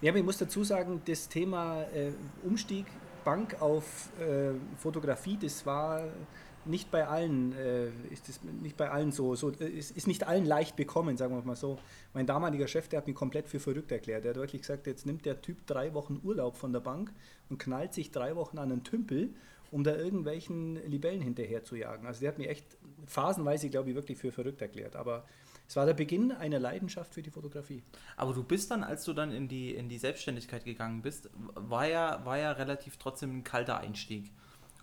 [0.00, 2.10] Ja, aber ich muss dazu sagen, das Thema äh,
[2.42, 2.86] Umstieg
[3.24, 6.02] Bank auf äh, Fotografie, das war
[6.64, 10.26] nicht bei allen, äh, ist das nicht bei allen so, so äh, ist, ist nicht
[10.26, 11.78] allen leicht bekommen, sagen wir mal so.
[12.14, 14.24] Mein damaliger Chef, der hat mich komplett für verrückt erklärt.
[14.24, 17.12] Der hat wirklich gesagt, jetzt nimmt der Typ drei Wochen Urlaub von der Bank
[17.48, 19.30] und knallt sich drei Wochen an einen Tümpel,
[19.72, 22.06] um da irgendwelchen Libellen hinterher zu jagen.
[22.06, 24.94] Also der hat mich echt phasenweise, glaube ich, wirklich für verrückt erklärt.
[24.94, 25.24] Aber
[25.66, 27.82] es war der Beginn einer Leidenschaft für die Fotografie.
[28.18, 31.88] Aber du bist dann, als du dann in die, in die Selbstständigkeit gegangen bist, war
[31.88, 34.30] ja, war ja relativ trotzdem ein kalter Einstieg.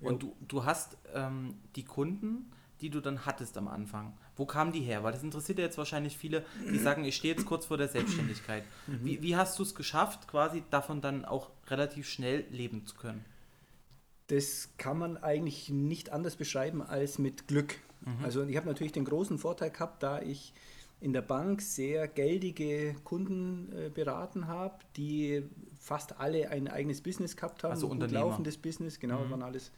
[0.01, 4.17] Und du, du hast ähm, die Kunden, die du dann hattest am Anfang.
[4.37, 5.03] Wo kamen die her?
[5.03, 7.89] Weil das interessiert ja jetzt wahrscheinlich viele, die sagen, ich stehe jetzt kurz vor der
[7.89, 8.63] Selbstständigkeit.
[8.87, 13.23] Wie, wie hast du es geschafft, quasi davon dann auch relativ schnell leben zu können?
[14.29, 17.75] Das kann man eigentlich nicht anders beschreiben als mit Glück.
[18.23, 20.53] Also ich habe natürlich den großen Vorteil gehabt, da ich
[21.01, 25.43] in der Bank sehr geldige Kunden äh, beraten habe, die
[25.77, 29.43] fast alle ein eigenes Business gehabt haben, Also ein gut laufendes Business, genau, das waren
[29.43, 29.71] alles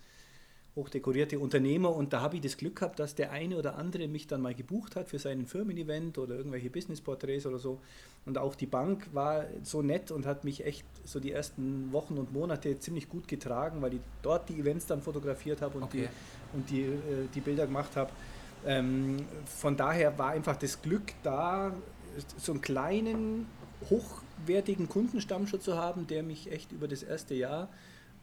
[0.76, 4.28] hochdekorierte Unternehmer und da habe ich das Glück gehabt, dass der eine oder andere mich
[4.28, 7.80] dann mal gebucht hat für seinen Firmen-Event oder irgendwelche Business-Porträts oder so.
[8.26, 12.18] Und auch die Bank war so nett und hat mich echt so die ersten Wochen
[12.18, 16.08] und Monate ziemlich gut getragen, weil ich dort die Events dann fotografiert habe und, Okay.
[16.54, 18.12] die, und die, äh, die Bilder gemacht habe.
[18.66, 21.74] Ähm, von daher war einfach das Glück da,
[22.38, 23.48] so einen kleinen,
[23.90, 27.68] hochwertigen Kundenstamm schon zu haben, der mich echt über das erste Jahr,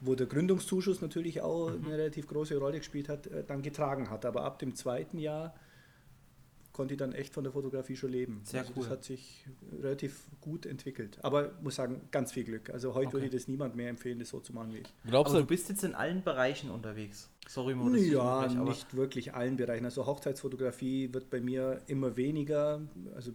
[0.01, 1.85] wo der Gründungszuschuss natürlich auch Mhm.
[1.85, 4.25] eine relativ große Rolle gespielt hat, äh, dann getragen hat.
[4.25, 5.53] Aber ab dem zweiten Jahr
[6.71, 8.41] konnte ich dann echt von der Fotografie schon leben.
[8.43, 8.83] Sehr also cool.
[8.83, 9.45] Das hat sich
[9.81, 11.19] relativ gut entwickelt.
[11.23, 12.69] Aber muss sagen, ganz viel Glück.
[12.69, 13.13] Also heute Okay.
[13.17, 14.93] würde ich das niemand mehr empfehlen, das so zu machen wie ich.
[15.05, 17.29] glaubst Aber du, du bist jetzt in allen Bereichen unterwegs.
[17.47, 19.83] Sorry, Mo, dass ich Ja, aber- nicht wirklich allen Bereichen.
[19.85, 22.79] Also Hochzeitsfotografie wird bei mir immer weniger,
[23.15, 23.31] also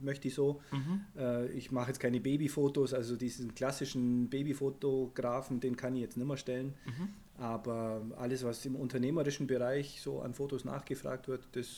[0.00, 0.62] möchte ich so.
[0.72, 1.00] Mhm.
[1.16, 6.26] Äh, ich mache jetzt keine Babyfotos, also diesen klassischen Babyfotografen, den kann ich jetzt nicht
[6.26, 6.74] mehr stellen.
[6.86, 7.08] Mhm.
[7.40, 11.68] Aber alles, was im unternehmerischen Bereich so an Fotos nachgefragt wird, das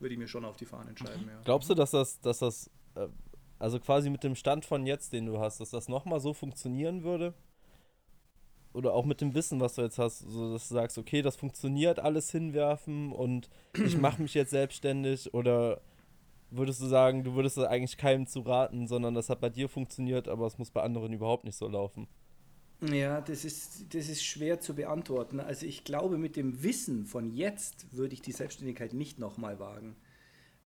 [0.00, 1.28] würde ich mir schon auf die Fahnen schreiben.
[1.28, 1.40] Ja.
[1.44, 3.08] glaubst du, dass das, dass das, äh,
[3.58, 7.02] also quasi mit dem Stand von jetzt, den du hast, dass das nochmal so funktionieren
[7.02, 7.34] würde?
[8.74, 11.36] Oder auch mit dem Wissen, was du jetzt hast, so dass du sagst, okay, das
[11.36, 15.80] funktioniert, alles hinwerfen und ich mache mich jetzt selbstständig oder
[16.50, 19.68] würdest du sagen, du würdest das eigentlich keinem zu raten, sondern das hat bei dir
[19.68, 22.08] funktioniert, aber es muss bei anderen überhaupt nicht so laufen?
[22.80, 25.40] Ja, das ist, das ist schwer zu beantworten.
[25.40, 29.96] Also ich glaube, mit dem Wissen von jetzt würde ich die Selbstständigkeit nicht nochmal wagen.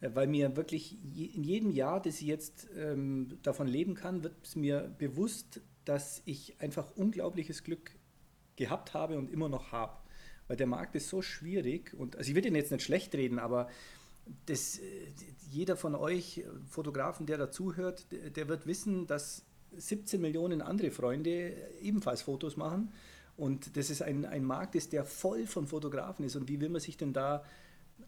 [0.02, 4.36] Äh, Weil mir wirklich in jedem Jahr, das ich jetzt ähm, davon leben kann, wird
[4.44, 7.92] es mir bewusst, dass ich einfach unglaubliches Glück
[8.58, 9.98] gehabt habe und immer noch habe.
[10.48, 13.40] Weil der Markt ist so schwierig und also ich will den jetzt nicht schlecht reden,
[13.40, 13.70] aber
[14.48, 14.84] das, äh,
[15.50, 22.22] jeder von euch Fotografen, der dazuhört, der wird wissen, dass 17 Millionen andere Freunde ebenfalls
[22.22, 22.92] Fotos machen.
[23.38, 26.36] Und das ist ein, ein Markt, ist, der voll von Fotografen ist.
[26.36, 27.44] Und wie will man sich denn da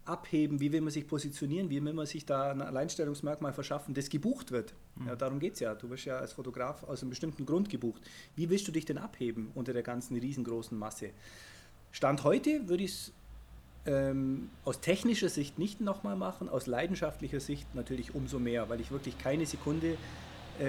[0.06, 0.60] abheben?
[0.60, 1.70] Wie will man sich positionieren?
[1.70, 4.74] Wie will man sich da ein Alleinstellungsmerkmal verschaffen, das gebucht wird?
[5.06, 5.76] Ja, darum geht es ja.
[5.76, 8.02] Du wirst ja als Fotograf aus einem bestimmten Grund gebucht.
[8.36, 11.12] Wie willst du dich denn abheben unter der ganzen riesengroßen Masse?
[11.92, 13.14] Stand heute würde ich es
[13.86, 18.92] ähm, aus technischer Sicht nicht nochmal machen, aus leidenschaftlicher Sicht natürlich umso mehr, weil ich
[18.92, 19.98] wirklich keine Sekunde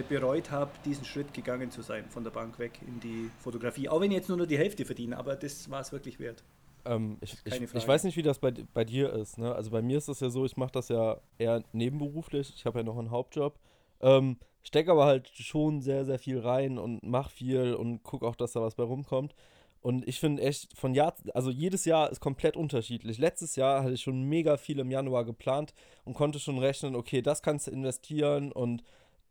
[0.08, 3.88] bereut habe, diesen Schritt gegangen zu sein, von der Bank weg in die Fotografie.
[3.88, 6.42] Auch wenn ich jetzt nur, nur die Hälfte verdiene, aber das war es wirklich wert.
[6.84, 9.38] Ähm, ich, ich, ich weiß nicht, wie das bei, bei dir ist.
[9.38, 9.54] Ne?
[9.54, 12.52] Also bei mir ist das ja so, ich mache das ja eher nebenberuflich.
[12.54, 13.58] Ich habe ja noch einen Hauptjob.
[14.00, 18.36] Ähm, stecke aber halt schon sehr, sehr viel rein und mache viel und gucke auch,
[18.36, 19.34] dass da was bei rumkommt.
[19.80, 23.18] Und ich finde echt, von Jahr, also jedes Jahr ist komplett unterschiedlich.
[23.18, 27.20] Letztes Jahr hatte ich schon mega viel im Januar geplant und konnte schon rechnen, okay,
[27.20, 28.82] das kannst du investieren und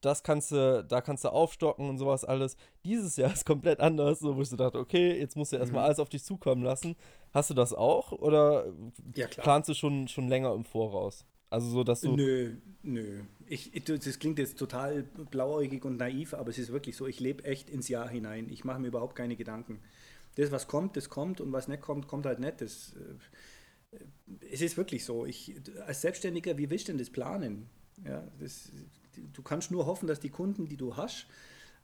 [0.06, 2.58] das kannst du, da kannst du aufstocken und sowas alles.
[2.86, 5.82] Dieses Jahr ist komplett anders, so wo ich so dachte, okay, jetzt musst du erstmal
[5.84, 5.86] Mhm.
[5.88, 6.96] alles auf dich zukommen lassen.
[7.34, 8.66] Hast du das auch oder
[9.16, 11.26] Ja, planst du schon, schon länger im Voraus?
[11.50, 12.16] Also so, dass du.
[12.16, 13.22] Nö, nö.
[13.48, 17.06] Ich, ich- das klingt jetzt total blauäugig und naiv, aber es ist wirklich so.
[17.08, 18.50] Ich lebe echt ins Jahr hinein.
[18.50, 19.80] Ich mache mir überhaupt keine Gedanken.
[20.36, 22.60] Das, was kommt, das kommt und was nicht kommt, kommt halt nicht.
[22.62, 23.98] Das, äh,
[24.52, 25.26] es ist wirklich so.
[25.26, 27.70] Ich, als Selbstständiger, wie willst du denn das planen?
[28.04, 28.72] Ja, das,
[29.34, 31.28] du kannst nur hoffen, dass die Kunden, die du hast,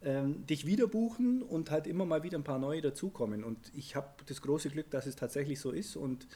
[0.01, 3.43] ähm, dich wieder buchen und halt immer mal wieder ein paar neue dazukommen.
[3.43, 5.95] Und ich habe das große Glück, dass es tatsächlich so ist.
[5.97, 6.27] Und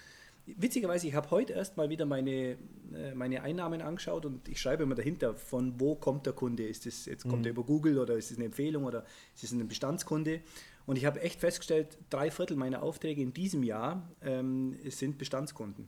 [0.45, 2.57] witzigerweise, ich habe heute erst mal wieder meine,
[2.93, 6.67] äh, meine Einnahmen angeschaut und ich schreibe immer dahinter, von wo kommt der Kunde?
[6.67, 9.51] Ist das jetzt kommt er über Google oder ist es eine Empfehlung oder ist es
[9.51, 10.41] ein Bestandskunde?
[10.85, 15.87] Und ich habe echt festgestellt, drei Viertel meiner Aufträge in diesem Jahr ähm, sind Bestandskunden.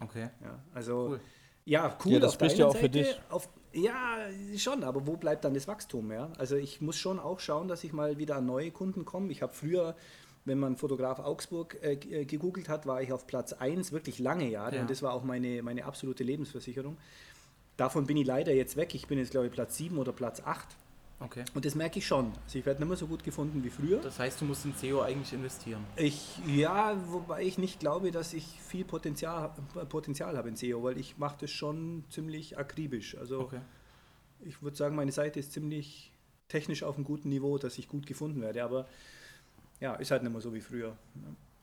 [0.00, 0.30] Okay.
[0.42, 1.20] Ja, also Cool.
[1.68, 2.12] Ja, cool.
[2.12, 3.20] Ja, das spricht ja auch für Seite, dich.
[3.28, 4.16] Auf, ja,
[4.56, 6.10] schon, aber wo bleibt dann das Wachstum?
[6.10, 6.30] Ja?
[6.38, 9.30] Also ich muss schon auch schauen, dass ich mal wieder an neue Kunden komme.
[9.30, 9.94] Ich habe früher,
[10.46, 14.48] wenn man Fotograf Augsburg äh, äh, gegoogelt hat, war ich auf Platz 1 wirklich lange
[14.48, 14.80] Jahre Ja.
[14.82, 16.96] und das war auch meine, meine absolute Lebensversicherung.
[17.76, 18.94] Davon bin ich leider jetzt weg.
[18.94, 20.66] Ich bin jetzt, glaube ich, Platz 7 oder Platz 8.
[21.20, 21.44] Okay.
[21.54, 22.32] Und das merke ich schon.
[22.44, 23.98] Also ich werde nicht mehr so gut gefunden wie früher.
[24.00, 25.84] Das heißt, du musst in SEO eigentlich investieren.
[25.96, 29.50] Ich, ja, wobei ich nicht glaube, dass ich viel Potenzial,
[29.88, 33.16] Potenzial habe in SEO, weil ich mache das schon ziemlich akribisch.
[33.16, 33.60] Also Okay.
[34.40, 36.12] ich würde sagen, meine Seite ist ziemlich
[36.46, 38.62] technisch auf einem guten Niveau, dass ich gut gefunden werde.
[38.62, 38.86] Aber
[39.80, 40.96] ja, ist halt nicht mehr so wie früher.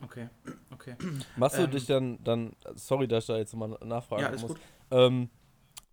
[0.02, 0.28] Okay.
[0.74, 0.96] Okay.
[1.38, 4.48] Machst du Ähm, dich dann, dann, sorry, dass ich da jetzt mal nachfragen Ja, muss.
[4.52, 4.60] gut.
[4.92, 5.30] Ähm,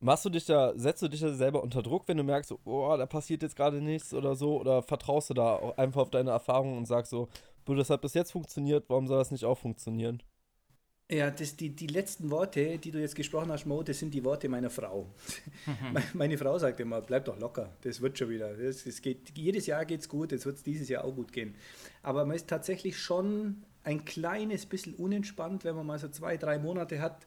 [0.02, 2.60] machst du dich da, setzt du dich da selber unter Druck, wenn du merkst, so,
[2.64, 4.60] oh, da passiert jetzt gerade nichts oder so?
[4.60, 7.28] Oder vertraust du da auch einfach auf deine Erfahrungen und sagst so,
[7.64, 10.22] du, das hat bis jetzt funktioniert, warum soll das nicht auch funktionieren?
[11.10, 14.24] Ja, das, die, die letzten Worte, die du jetzt gesprochen hast, Mo, das sind die
[14.24, 15.10] Worte meiner Frau.
[15.92, 18.56] Me- Meine Frau sagt immer, bleib doch locker, das wird schon wieder.
[18.56, 21.30] Das, das geht, jedes Jahr geht es gut, jetzt wird es dieses Jahr auch gut
[21.32, 21.54] gehen.
[22.02, 26.58] Aber man ist tatsächlich schon ein kleines bisschen unentspannt, wenn man mal so zwei, drei
[26.58, 27.26] Monate hat,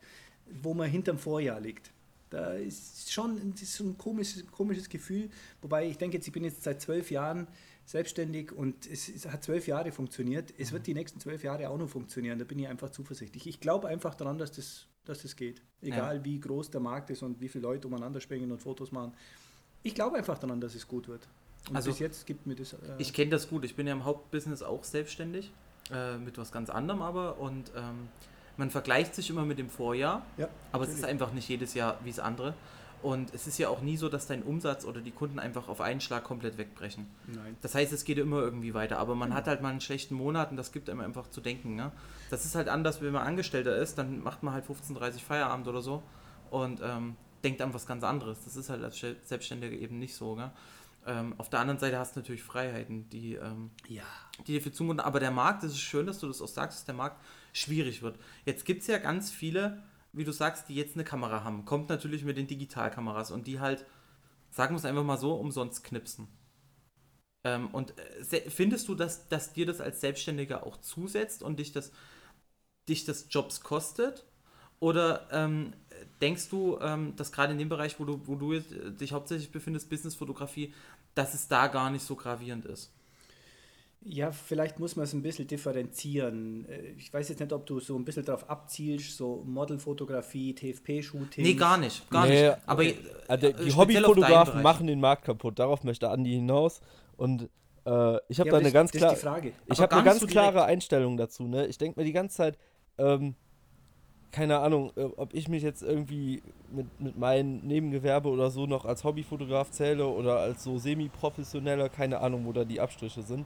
[0.64, 1.92] wo man hinterm Vorjahr liegt.
[2.36, 5.30] Da ist schon ist so ein komisches, komisches Gefühl,
[5.62, 7.48] wobei ich denke jetzt, ich bin jetzt seit zwölf Jahren
[7.86, 10.54] selbstständig und es, es hat zwölf Jahre funktioniert.
[10.58, 13.48] Es wird die nächsten zwölf Jahre auch noch funktionieren, da bin ich einfach zuversichtlich.
[13.48, 15.62] Ich glaube einfach daran, dass das, dass das geht.
[15.82, 19.14] Egal wie groß der Markt ist und wie viele Leute umeinander springen und Fotos machen.
[19.82, 21.26] Ich glaube einfach daran, dass es gut wird.
[21.70, 22.74] Und Also, bis jetzt gibt mir das.
[22.74, 23.64] Äh, Ich kenne das gut.
[23.64, 25.54] Ich bin ja im Hauptbusiness auch selbstständig,
[25.90, 27.40] äh, mit was ganz anderem aber.
[27.40, 28.10] Und ähm,
[28.58, 31.22] man vergleicht sich immer mit dem Vorjahr, ja, aber es ist natürlich.
[31.22, 32.54] einfach nicht jedes Jahr wie das andere.
[33.04, 35.80] Und es ist ja auch nie so, dass dein Umsatz oder die Kunden einfach auf
[35.80, 37.06] einen Schlag komplett wegbrechen.
[37.28, 37.56] Nein.
[37.62, 40.50] Das heißt, es geht immer irgendwie weiter, aber man hat halt mal einen schlechten Monat
[40.50, 41.76] und das gibt einem einfach zu denken.
[41.76, 41.92] Ne?
[42.32, 45.68] Das ist halt anders, wenn man Angestellter ist, dann macht man halt 15, 30 Feierabend
[45.68, 46.02] oder so
[46.50, 48.44] und ähm, denkt an was ganz anderes.
[48.44, 50.36] Das ist halt als Sel- Selbstständiger eben nicht so.
[50.36, 50.52] Ne?
[51.06, 54.04] Ähm, auf der anderen Seite hast du natürlich Freiheiten, die, ähm, Ja.
[54.48, 55.00] die dir viel zumuten.
[55.00, 58.02] Aber der Markt, das ist schön, dass du das auch sagst, dass der Markt schwierig
[58.02, 58.18] wird.
[58.46, 61.66] Jetzt gibt es ja ganz viele, wie du sagst, die jetzt eine Kamera haben.
[61.66, 63.86] Kommt natürlich mit den Digitalkameras und die halt,
[64.52, 66.28] sagen wir es einfach mal so, umsonst knipsen.
[67.44, 67.94] Ähm, und
[68.32, 71.92] äh, findest du, dass, dass dir das als Selbstständiger auch zusetzt und dich das,
[72.90, 74.26] dich das Jobs kostet?
[74.80, 75.74] Oder ähm,
[76.22, 79.52] denkst du, ähm, dass gerade in dem Bereich, wo du, wo du äh, dich hauptsächlich
[79.52, 80.74] befindest, Businessfotografie,
[81.16, 82.92] dass es da gar nicht so gravierend ist?
[84.08, 86.68] Ja, vielleicht muss man es ein bisschen differenzieren.
[86.70, 91.44] Äh, Ich weiß jetzt nicht, ob du so ein bisschen darauf abzielst, so Modelfotografie, TFP-Shooting.
[91.44, 92.08] Nee, gar nicht.
[92.12, 92.58] Gar Nee, nicht.
[92.68, 92.98] Aber okay.
[93.28, 96.82] äh, Also die Hobbyfotografen machen den Markt kaputt, darauf möchte Andi hinaus.
[97.18, 97.50] Und
[97.86, 99.14] äh, ich habe Ja, da eine ganz das klar.
[99.14, 99.54] ist die Frage.
[99.66, 100.66] Ich habe eine ganz klare.
[100.66, 101.48] Einstellung dazu.
[101.48, 101.66] Ne?
[101.66, 102.58] Ich denke mir die ganze Zeit,
[103.00, 103.34] ähm,
[104.32, 108.86] keine Ahnung, äh, ob ich mich jetzt irgendwie mit, mit meinem Nebengewerbe oder so noch
[108.86, 113.46] als Hobbyfotograf zähle oder als so semi-professioneller, keine Ahnung, wo da die Abstriche sind.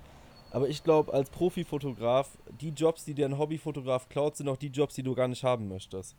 [0.51, 4.69] Aber ich glaube, als Profifotograf, die Jobs, die dir ein Hobbyfotograf klaut, sind auch die
[4.69, 6.15] Jobs, die du gar nicht haben möchtest.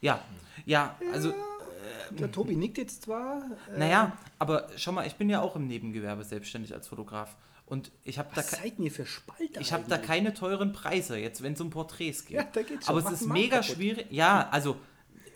[0.00, 0.22] Ja,
[0.66, 1.32] ja, also,
[2.10, 3.42] Der Tobi nickt jetzt zwar.
[3.74, 7.36] äh, naja, aber schau mal, ich bin ja auch im Nebengewerbe selbstständig als Fotograf.
[7.68, 9.60] Und ich habe da, seid ihr für Spalter?
[9.60, 12.38] ich hab da keine teuren Preise, jetzt wenn es um Porträts geht.
[12.38, 12.96] Ja, da geht's schon.
[12.96, 13.76] aber es ist mega kaputt.
[13.76, 14.06] schwierig.
[14.08, 14.76] Ja, also,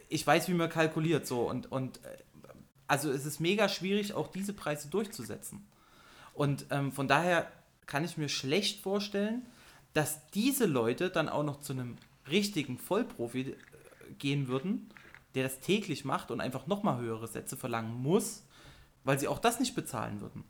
[0.09, 1.43] ich weiß, wie man kalkuliert so.
[1.43, 2.09] Und, und äh,
[2.87, 5.67] also es ist mega schwierig, auch diese Preise durchzusetzen.
[6.33, 7.53] Und ähm, von daher
[7.85, 9.45] kann ich mir schlecht vorstellen,
[9.93, 11.99] dass diese Leute dann auch noch zu einem
[12.31, 13.55] richtigen Vollprofi äh,
[14.19, 14.89] gehen würden,
[15.35, 18.47] der das täglich macht und einfach nochmal höhere Sätze verlangen muss,
[19.05, 20.45] weil sie auch das nicht bezahlen würden.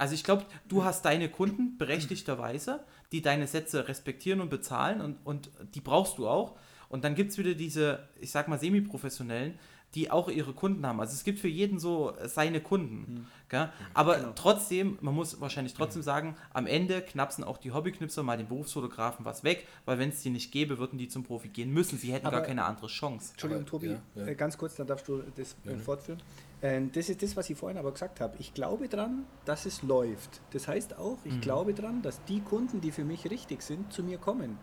[0.00, 2.80] Also ich glaube, du hast deine Kunden berechtigterweise,
[3.12, 6.56] die deine Sätze respektieren und bezahlen und, und die brauchst du auch.
[6.88, 9.58] Und dann gibt es wieder diese, ich sag mal, semi-professionellen,
[9.94, 11.00] die auch ihre Kunden haben.
[11.00, 12.96] Also es gibt für jeden so seine Kunden.
[13.14, 13.26] Mhm.
[13.50, 13.68] Gell?
[13.92, 18.48] Aber trotzdem, man muss wahrscheinlich trotzdem sagen, am Ende knapsen auch die Hobbyknipser mal den
[18.48, 21.98] Berufsfotografen was weg, weil wenn es die nicht gäbe, würden die zum Profi gehen müssen.
[21.98, 23.32] Sie hätten gar Aber- keine andere Chance.
[23.32, 24.26] Entschuldigung, Aber, Tobi, ja, ja.
[24.28, 26.22] äh, ganz kurz, dann darfst du das äh, fortführen.
[26.62, 28.36] Äh, das ist das, was ich vorhin aber gesagt habe.
[28.38, 30.40] Ich glaube dran, dass es läuft.
[30.52, 31.40] Das heißt auch, ich Mhm.
[31.40, 34.58] glaube dran, dass die Kunden, die für mich richtig sind, zu mir kommen.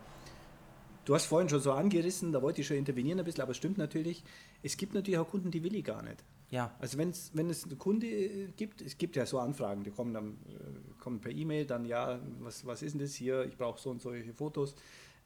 [1.05, 3.57] Du hast vorhin schon so angerissen, da wollte ich schon intervenieren ein bisschen, aber es
[3.57, 4.23] stimmt natürlich.
[4.61, 6.21] Es gibt natürlich auch Kunden, die will ich gar nicht.
[6.49, 6.71] Ja.
[6.79, 10.13] Also wenn's, wenn es eine Kunde äh, gibt, es gibt ja so Anfragen, die kommen
[10.13, 13.45] dann äh, kommen per E-Mail, dann ja, was, was ist denn das hier?
[13.45, 14.75] Ich brauche so und solche Fotos.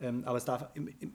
[0.01, 0.67] Ähm, aber es darf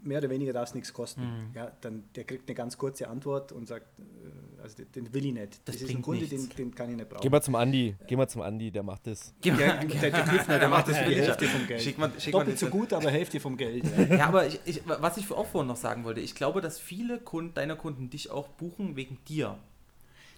[0.04, 1.22] mehr oder weniger darf es nichts kosten.
[1.22, 1.50] Mhm.
[1.54, 5.26] Ja, dann der kriegt eine ganz kurze Antwort und sagt, äh, also den, den will
[5.26, 5.60] ich nicht.
[5.64, 7.20] Das ist ein Kunde, den, den kann ich nicht brauchen.
[7.22, 9.34] Geh mal zum Andi, geh mal zum Andi, der macht das.
[9.42, 11.82] ja, der, der Küffner, der macht das für die Hälfte vom Geld.
[11.82, 13.84] Schick mal- schick mal Doppelt so das- gut, aber Hälfte vom Geld.
[14.08, 17.18] Ja, aber ich, ich, was ich auch vorhin noch sagen wollte, ich glaube, dass viele
[17.18, 19.58] Kunden, deiner Kunden dich auch buchen wegen dir.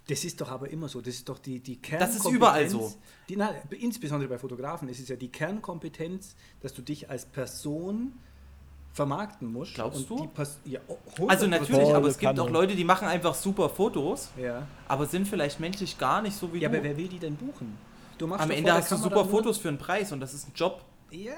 [0.06, 1.02] Das ist doch aber immer so.
[1.02, 2.34] Das ist doch die, die Das ist Kernkompetenz.
[2.34, 2.94] überall so.
[3.28, 8.14] Die, na, insbesondere bei Fotografen ist es ja die Kernkompetenz, dass du dich als Person
[8.98, 9.74] vermarkten musst.
[9.74, 10.28] Glaubst Und du?
[10.64, 10.96] Ja, oh,
[11.28, 11.48] Also 100%.
[11.48, 14.66] natürlich, aber es gibt auch Leute, die machen einfach super Fotos, Ja.
[14.88, 16.74] aber sind vielleicht menschlich gar nicht so wie ja, du.
[16.76, 17.78] aber wer will die denn buchen?
[18.18, 20.52] Du machst Am Ende hast du super Fotos für einen Preis und das ist ein
[20.54, 20.82] Job.
[21.12, 21.32] Ja,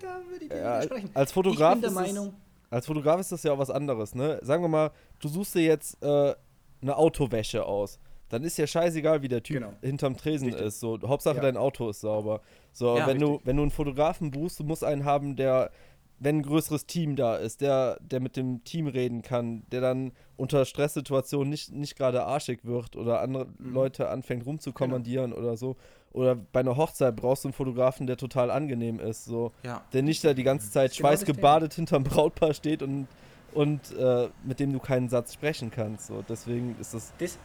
[0.00, 1.10] da würde ich dir Ja, widersprechen.
[1.14, 2.34] als Fotograf ich bin der ist es- Meinung,
[2.70, 4.38] Als Fotograf ist das ja auch was anderes, ne?
[4.42, 4.90] Sagen wir mal,
[5.20, 6.34] du suchst dir jetzt äh,
[6.82, 8.00] eine Autowäsche aus.
[8.30, 9.74] Dann ist ja scheißegal, wie der Typ Genau.
[9.82, 10.66] hinterm Tresen Richtig.
[10.66, 10.80] ist.
[10.80, 11.42] So, Hauptsache Ja.
[11.42, 12.40] dein Auto ist sauber.
[12.72, 15.70] So, Ja, wenn du, wenn du einen Fotografen buchst, du musst einen haben, der,
[16.18, 20.12] wenn ein größeres Team da ist, der, der mit dem Team reden kann, der dann
[20.36, 23.72] unter Stresssituationen nicht, nicht gerade arschig wird oder andere Mhm.
[23.74, 25.42] Leute anfängt rumzukommandieren Genau.
[25.42, 25.76] oder so.
[26.12, 29.24] Oder bei einer Hochzeit brauchst du einen Fotografen, der total angenehm ist.
[29.24, 29.82] So Ja.
[29.92, 33.08] der nicht da die ganze Zeit Genau schweißgebadet hinterm Brautpaar steht und,
[33.52, 36.06] und äh, mit dem du keinen Satz sprechen kannst.
[36.06, 37.12] So, deswegen ist das.
[37.18, 37.38] das,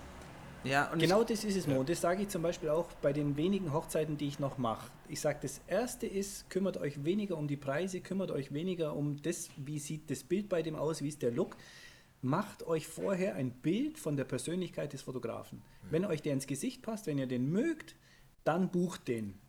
[0.64, 1.80] Ja, und genau das ist es, Mo.
[1.80, 4.90] Und das sage ich zum Beispiel auch bei den wenigen Hochzeiten, die ich noch mache.
[5.08, 9.22] Ich sage, das Erste ist, kümmert euch weniger um die Preise, kümmert euch weniger um
[9.22, 11.56] das, wie sieht das Bild bei dem aus, wie ist der Look.
[12.22, 15.62] Macht euch vorher ein Bild von der Persönlichkeit des Fotografen.
[15.90, 17.96] Wenn euch der ins Gesicht passt, wenn ihr den mögt,
[18.44, 19.40] dann bucht den.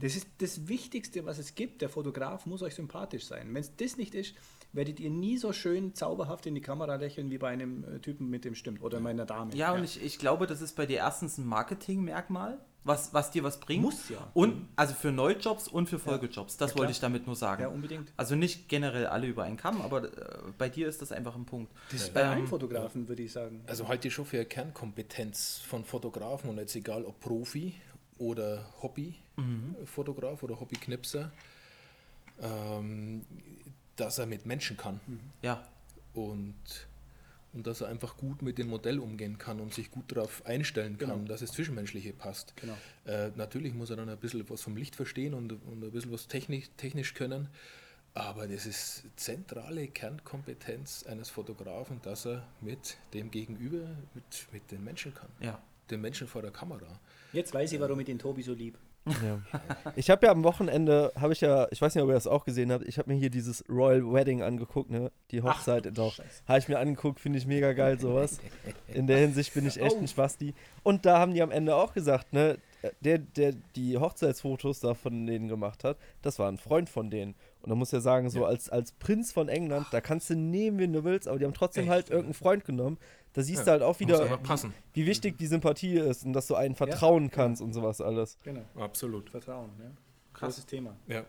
[0.00, 1.82] Das ist das Wichtigste, was es gibt.
[1.82, 3.52] Der Fotograf muss euch sympathisch sein.
[3.52, 4.36] Wenn es das nicht ist,
[4.74, 8.28] werdet ihr nie so schön zauberhaft in die Kamera lächeln wie bei einem äh, Typen,
[8.28, 8.82] mit dem stimmt.
[8.82, 9.54] Oder meiner Dame.
[9.54, 13.42] Ja, und Ich, ich glaube, das ist bei dir erstens ein Marketingmerkmal, was, was dir
[13.44, 13.82] was bringt.
[13.82, 14.18] Muss ja.
[14.34, 16.58] Und also für Neujobs und für Folgejobs.
[16.58, 17.62] Das Ja, wollte ich damit nur sagen.
[17.62, 18.12] Ja, unbedingt.
[18.18, 21.46] Also nicht generell alle über einen Kamm, aber äh, bei dir ist das einfach ein
[21.46, 21.72] Punkt.
[21.90, 23.62] Das ist bei Ähm, allen Fotografen, würde ich sagen.
[23.66, 27.74] Also halte ich schon für eine Kernkompetenz von Fotografen und jetzt egal ob Profi
[28.18, 31.32] oder Hobbyfotograf oder Hobbyknipser,
[32.42, 33.24] ähm,
[33.96, 35.00] dass er mit Menschen kann
[35.42, 35.66] Ja,
[36.14, 36.54] und,
[37.52, 40.98] und dass er einfach gut mit dem Modell umgehen kann und sich gut darauf einstellen
[40.98, 41.28] kann, Genau.
[41.28, 42.54] dass es Zwischenmenschliche passt.
[42.56, 42.76] Genau.
[43.06, 46.12] Äh, natürlich muss er dann ein bisschen was vom Licht verstehen und, und ein bisschen
[46.12, 47.48] was technisch, technisch können,
[48.14, 54.84] aber das ist zentrale Kernkompetenz eines Fotografen, dass er mit dem Gegenüber, mit, mit den
[54.84, 55.28] Menschen kann.
[55.40, 55.60] ja.
[55.90, 56.98] Den Menschen vor der Kamera.
[57.34, 58.78] Jetzt weiß ich, warum ich den Tobi so lieb.
[59.06, 59.40] Ja.
[59.96, 62.44] Ich habe ja am Wochenende, habe ich ja, ich weiß nicht, ob ihr das auch
[62.44, 65.12] gesehen habt, ich habe mir hier dieses Royal Wedding angeguckt, ne?
[65.30, 66.18] Die Hochzeit doch.
[66.48, 68.38] Habe ich mir angeguckt, finde ich mega geil, sowas.
[68.88, 70.54] In der Hinsicht bin ich echt ein Spasti.
[70.82, 72.58] Und da haben die am Ende auch gesagt, ne?
[73.00, 77.34] Der, der die Hochzeitsfotos da von denen gemacht hat, das war ein Freund von denen.
[77.64, 80.78] Und da muss ja sagen, so als, als Prinz von England, da kannst du nehmen,
[80.78, 82.16] wen du willst, aber die haben trotzdem Echt, halt ja.
[82.16, 82.98] irgendeinen Freund genommen.
[83.32, 84.74] Da siehst Ja, du halt auch wieder, passen.
[84.92, 88.38] wie wichtig die Sympathie ist und dass du einen vertrauen kannst und sowas alles.
[88.42, 88.60] Genau.
[88.76, 89.30] Absolut.
[89.30, 89.90] Vertrauen, ja.
[90.34, 90.94] Großes Thema.
[91.08, 91.24] Ja.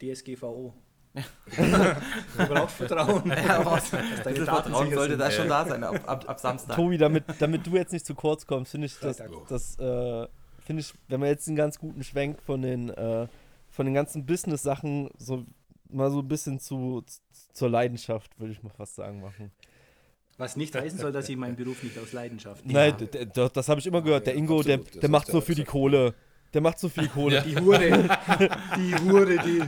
[0.00, 0.74] DSGVO.
[1.14, 1.22] du
[2.46, 3.26] brauchst Vertrauen.
[3.30, 3.88] Ja, was?
[3.88, 6.76] Vertrauen sollte da schon da sein, ab, ab, ab Samstag.
[6.76, 9.38] Tobi, damit, damit du jetzt nicht zu kurz kommst, finde ich das, danke.
[9.48, 10.28] das äh,
[10.60, 13.26] finde ich, wenn man jetzt einen ganz guten Schwenk von den, äh,
[13.70, 15.46] von den ganzen Business-Sachen so
[15.92, 17.04] mal so ein bisschen zu,
[17.52, 19.50] zur Leidenschaft, würde ich mal fast sagen, machen.
[20.38, 23.48] Was nicht heißen soll, dass ich meinen Beruf nicht aus Leidenschaft Nein, d- d- d-
[23.52, 24.26] das habe ich immer gehört.
[24.26, 24.78] Der ja, Ingo, der.
[24.78, 25.64] Das der macht so für die.
[25.64, 26.14] Kohle.
[26.52, 27.42] Der macht so viel Kohle.
[27.46, 27.78] Die Hure.
[28.76, 29.62] Die Hure, die.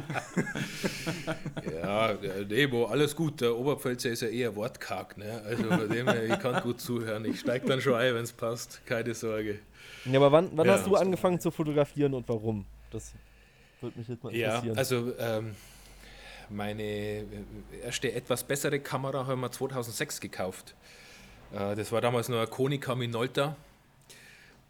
[1.77, 3.41] Ja, der Debo, alles gut.
[3.41, 5.17] Der Oberpfälzer ist ja eher wortkarg.
[5.17, 5.43] Ne?
[5.45, 7.25] Also bei dem her, ich kann gut zuhören.
[7.25, 8.85] Ich steige dann schon ein, wenn es passt.
[8.85, 9.61] Keine Sorge.
[10.07, 12.65] Ja, aber wann, wann Ja, hast du das angefangen zu fotografieren und warum?
[12.91, 13.13] Das
[13.81, 14.79] würde mich jetzt mal Ja, interessieren.
[14.79, 15.55] also ähm,
[16.53, 17.25] meine äh,
[17.83, 20.75] erste etwas bessere Kamera haben wir 2006 gekauft.
[21.53, 23.57] Äh, das war damals noch eine Konica Minolta.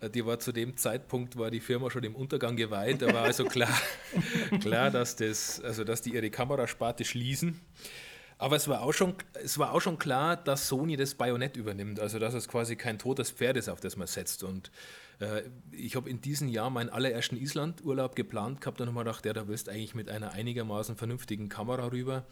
[0.01, 3.03] Äh, Die war zu dem Zeitpunkt, war die Firma schon dem Untergang geweiht.
[3.03, 3.76] Da war also klar,
[4.61, 7.61] klar dass, das, also dass die ihre Kamerasparte schließen.
[8.39, 12.01] Aber es war, auch schon, es war auch schon klar, dass Sony das Bajonett übernimmt,
[12.01, 14.43] also dass es quasi kein totes Pferd ist, auf das man setzt.
[14.43, 14.72] Und
[15.70, 19.33] ich habe in diesem Jahr meinen allerersten Island-Urlaub geplant gehabt und habe mir gedacht, ja,
[19.33, 22.25] da willst eigentlich mit einer einigermaßen vernünftigen Kamera rüber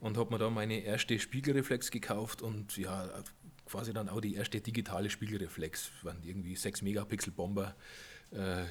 [0.00, 3.08] und habe mir da meine erste Spiegelreflex gekauft und ja,
[3.66, 7.74] quasi dann auch die erste digitale Spiegelreflex, waren irgendwie 6 Megapixel Bomber.
[8.32, 8.64] Äh,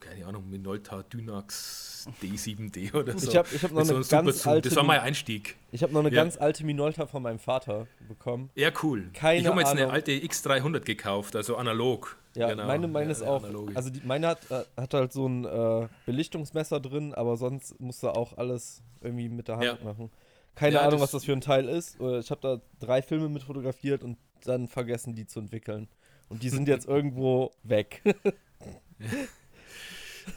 [0.00, 3.30] keine Ahnung, Minolta Dynax D7D oder so.
[3.30, 4.68] Ich habe ich hab noch so eine ganz alte.
[4.68, 5.56] Das war mein Einstieg.
[5.70, 6.22] ich habe noch eine Ja.
[6.22, 8.50] ganz alte Minolta von meinem Vater bekommen.
[8.54, 9.10] Ja, cool.
[9.12, 12.16] Keine ich habe mir jetzt eine alte X300 gekauft, also analog.
[12.34, 12.66] Ja, Genau.
[12.66, 13.42] meine, meine Ja, ist ja, auch.
[13.44, 13.76] analoge.
[13.76, 18.02] Also die, meine hat, äh, hat halt so ein äh, Belichtungsmesser drin, aber sonst musst
[18.02, 19.78] du auch alles irgendwie mit der Hand Ja.
[19.84, 20.10] machen.
[20.54, 22.00] Keine Ja, Ahnung, was das für ein Teil ist.
[22.00, 25.88] Äh, Ich habe da drei Filme mit fotografiert und dann vergessen, die zu entwickeln.
[26.28, 28.02] Und die sind jetzt irgendwo weg.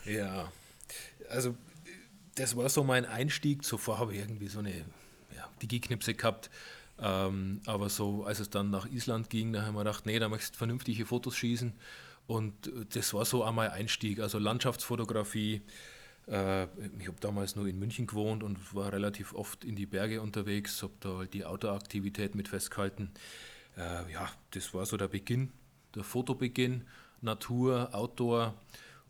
[0.06, 0.52] Ja,
[1.30, 1.56] also
[2.36, 3.64] das war so mein Einstieg.
[3.64, 4.72] Zuvor habe ich irgendwie so eine
[5.36, 6.50] ja, Digi-Knipse gehabt.
[7.00, 10.30] Ähm, aber so, als es dann nach Island ging, da haben wir gedacht, nee, da
[10.30, 11.74] möchtest du vernünftige Fotos schießen.
[12.28, 14.20] Und äh, das war so mein Einstieg.
[14.20, 15.62] Also Landschaftsfotografie.
[16.28, 16.64] Äh,
[17.00, 20.82] ich habe damals nur in München gewohnt und war relativ oft in die Berge unterwegs,
[20.84, 23.12] habe da halt die Outdoor-Aktivität mit festgehalten.
[23.78, 25.52] Äh, ja, das war so der Beginn,
[25.94, 26.86] der Fotobeginn,
[27.22, 28.54] Natur, Outdoor.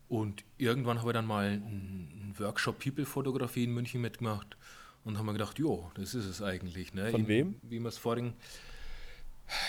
[0.08, 4.56] Und irgendwann habe ich dann mal einen Workshop People-Fotografie in München mitgemacht
[5.04, 6.94] und habe mir gedacht, jo, das ist es eigentlich.
[6.94, 7.10] Ne?
[7.10, 7.54] Von Eben, wem?
[7.62, 8.34] Wie wir es vorhin.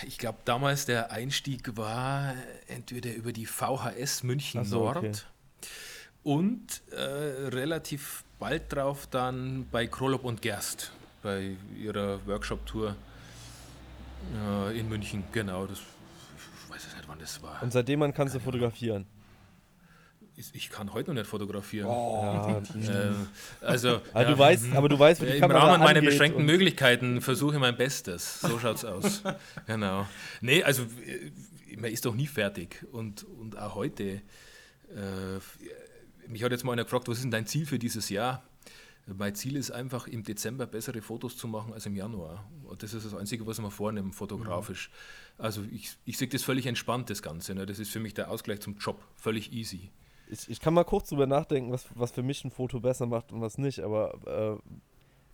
[0.06, 2.34] Ich glaube, damals der Einstieg war
[2.66, 5.12] entweder über die VHS München so, Nord okay.
[6.24, 6.96] und äh,
[7.48, 12.96] relativ bald drauf dann bei Krolop und Gerst bei ihrer Workshop-Tour
[14.34, 15.22] äh, in München.
[15.32, 17.62] Genau, das, ich weiß nicht, wann das war.
[17.62, 19.06] Und seitdem man kannst du fotografieren.
[20.54, 21.88] Ich, kann heute noch nicht fotografieren.
[21.88, 23.12] Ja, Äh,
[23.60, 24.00] also, Oh.
[24.12, 27.20] aber, ja, du weißt, aber du weißt, wie die im Kamera Rahmen meiner beschränkten Möglichkeiten
[27.20, 28.40] versuche ich mein Bestes.
[28.40, 29.22] So schaut's aus.
[29.66, 30.06] genau.
[30.40, 32.86] Nee, also äh, man ist doch nie fertig.
[32.92, 34.04] Und, und auch heute.
[34.94, 35.40] Äh,
[36.28, 38.42] mich hat jetzt mal einer gefragt, was ist denn dein Ziel für dieses Jahr?
[39.06, 42.46] Mein Ziel ist einfach, im Dezember bessere Fotos zu machen als im Januar.
[42.64, 44.90] Und das ist das Einzige, was ich mir vornehme, fotografisch.
[45.38, 47.54] Also ich, ich sehe das völlig entspannt, das Ganze.
[47.54, 47.64] Ne?
[47.64, 49.02] Das ist für mich der Ausgleich zum Job.
[49.16, 49.90] Völlig easy.
[50.30, 53.32] Ich, ich kann mal kurz drüber nachdenken, was, was für mich ein Foto besser macht
[53.32, 54.72] und was nicht, aber äh,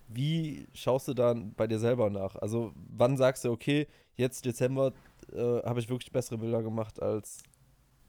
[0.07, 2.35] wie schaust du dann bei dir selber nach?
[2.35, 4.93] Also wann sagst du, okay, jetzt Dezember
[5.33, 7.43] äh, habe ich wirklich bessere Bilder gemacht als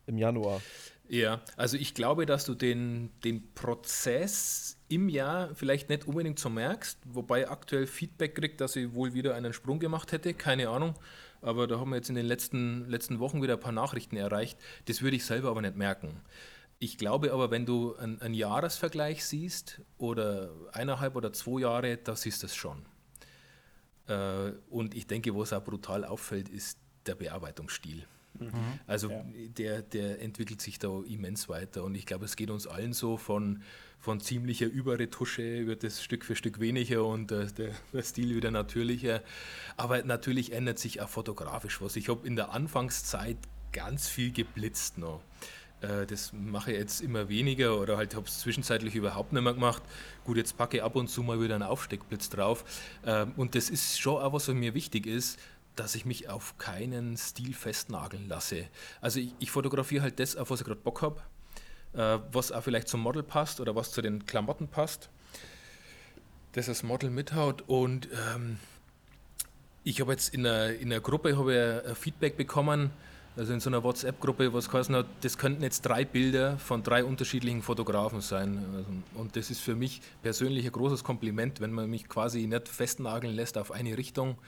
[0.06, 0.60] im Januar?
[1.08, 6.50] Ja, also ich glaube, dass du den, den Prozess im Jahr vielleicht nicht unbedingt so
[6.50, 10.94] merkst, wobei aktuell Feedback kriegt, dass ich wohl wieder einen Sprung gemacht hätte, keine Ahnung.
[11.42, 14.58] Aber da haben wir jetzt in den letzten, letzten Wochen wieder ein paar Nachrichten erreicht.
[14.86, 16.20] Das würde ich selber aber nicht merken.
[16.78, 22.42] Ich glaube aber, wenn du einen, Jahresvergleich siehst oder eineinhalb oder zwei Jahre, da siehst
[22.42, 22.84] du es schon.
[24.08, 28.04] Äh, und ich denke, was auch brutal auffällt, ist der Bearbeitungsstil.
[28.86, 29.24] Also Ja.
[29.34, 33.16] der, der entwickelt sich da immens weiter und ich glaube, es geht uns allen so
[33.16, 33.62] von,
[33.98, 38.50] von ziemlicher Überretusche wird es Stück für Stück weniger und äh, der, der Stil wieder
[38.50, 39.22] natürlicher.
[39.76, 41.96] Aber natürlich ändert sich auch fotografisch was.
[41.96, 43.38] Ich habe in der Anfangszeit
[43.72, 45.22] ganz viel geblitzt noch.
[45.86, 49.54] Äh, Das mache ich jetzt immer weniger oder halt habe es zwischenzeitlich überhaupt nicht mehr
[49.54, 49.82] gemacht.
[50.24, 52.64] Gut, jetzt packe ich ab und zu mal wieder einen Aufsteckblitz drauf.
[53.04, 55.38] Ähm, Und das ist schon auch was, was mir wichtig ist,
[55.76, 58.64] dass ich mich auf keinen Stil festnageln lasse.
[59.00, 61.20] Also ich, ich fotografiere halt das, auf was ich gerade Bock habe,
[61.92, 65.10] äh, was auch vielleicht zum Model passt oder was zu den Klamotten passt,
[66.52, 68.58] das das Model mithaut und ähm,
[69.84, 72.90] ich habe jetzt in einer, in einer Gruppe ich Feedback bekommen,
[73.36, 77.04] also in so einer WhatsApp-Gruppe, was geheißen hat, das könnten jetzt drei Bilder von drei
[77.04, 78.64] unterschiedlichen Fotografen sein.
[78.74, 82.68] Also, und das ist für mich persönlich ein großes Kompliment, wenn man mich quasi nicht
[82.68, 84.38] festnageln lässt auf eine Richtung.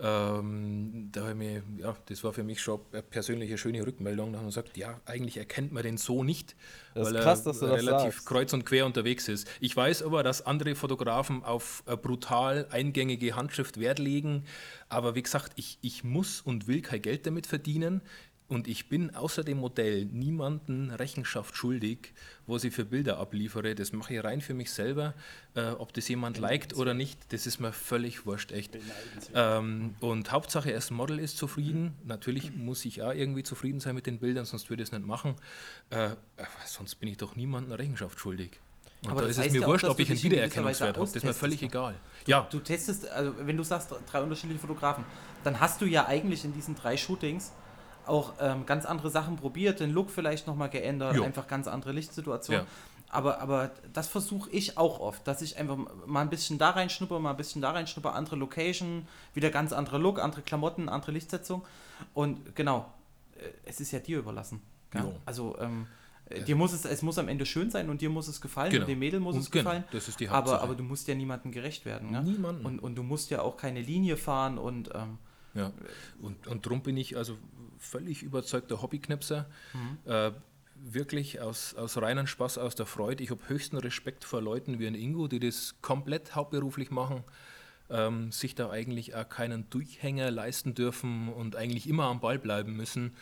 [0.00, 4.32] Ähm, da habe ich mir, ja, das war für mich schon eine persönliche schöne Rückmeldung,
[4.32, 6.56] dass man sagt, ja, eigentlich erkennt man den so nicht,
[6.94, 8.26] Das ist weil krass, er dass du das relativ sagst.
[8.26, 9.46] kreuz und quer unterwegs ist.
[9.60, 14.44] Ich weiß aber, dass andere Fotografen auf brutal eingängige Handschrift Wert legen,
[14.88, 18.00] aber wie gesagt, ich, ich muss und will kein Geld damit verdienen.
[18.48, 22.12] Und ich bin außer dem Modell niemanden Rechenschaft schuldig,
[22.46, 23.74] was ich für Bilder abliefere.
[23.74, 25.14] Das mache ich rein für mich selber.
[25.54, 28.78] Äh, ob das jemand liked oder nicht, das ist mir völlig wurscht, echt.
[29.34, 31.94] Ähm, und Hauptsache, erst ein Model ist zufrieden.
[32.04, 35.06] Natürlich muss ich auch irgendwie zufrieden sein mit den Bildern, sonst würde ich es nicht
[35.06, 35.34] machen.
[35.88, 36.10] Äh,
[36.66, 38.60] sonst bin ich doch niemandem Rechenschaft schuldig.
[39.04, 41.06] Und Aber da das ist es mir ja wurscht, ob du ich einen Wiedererkennungswert habe.
[41.06, 41.66] Das ist mir völlig ne?
[41.68, 41.94] egal.
[42.26, 45.04] Ja, Du testest, also wenn du sagst, drei unterschiedliche Fotografen,
[45.42, 47.52] dann hast du ja eigentlich in diesen drei Shootings
[48.06, 51.24] auch ähm, ganz andere Sachen probiert, den Look vielleicht nochmal geändert, Jo.
[51.24, 52.64] einfach ganz andere Lichtsituationen.
[52.64, 52.68] Ja.
[53.14, 57.18] aber, aber das versuche ich auch oft, dass ich einfach mal ein bisschen da reinschnuppe,
[57.20, 61.62] mal ein bisschen da reinschnuppe, andere Location, wieder ganz anderer Look, andere Klamotten, andere Lichtsetzung.
[62.14, 62.92] Und genau,
[63.36, 64.60] äh, es ist ja dir überlassen.
[64.94, 65.06] Ja?
[65.24, 65.86] Also ähm,
[66.26, 68.70] äh, dir muss es, es muss am Ende schön sein und dir muss es gefallen
[68.72, 68.82] Genau.
[68.84, 69.84] und dem Mädel muss Und es genau, gefallen.
[69.92, 70.62] das ist die aber, Hauptsache.
[70.62, 72.10] aber du musst ja niemandem gerecht werden.
[72.10, 72.22] Ne?
[72.22, 72.66] Niemandem.
[72.66, 75.18] Und, und du musst ja auch keine Linie fahren und ähm,
[75.54, 75.70] Ja,
[76.22, 77.36] und, und darum bin ich also
[77.82, 79.46] völlig überzeugter Hobbyknipser.
[79.74, 80.10] Mhm.
[80.10, 80.32] Äh,
[80.84, 83.22] wirklich aus, aus reinem Spaß, aus der Freude.
[83.22, 87.22] Ich habe höchsten Respekt vor Leuten wie ein Ingo, die das komplett hauptberuflich machen,
[87.90, 92.76] ähm, sich da eigentlich auch keinen Durchhänger leisten dürfen und eigentlich immer am Ball bleiben
[92.76, 93.16] müssen.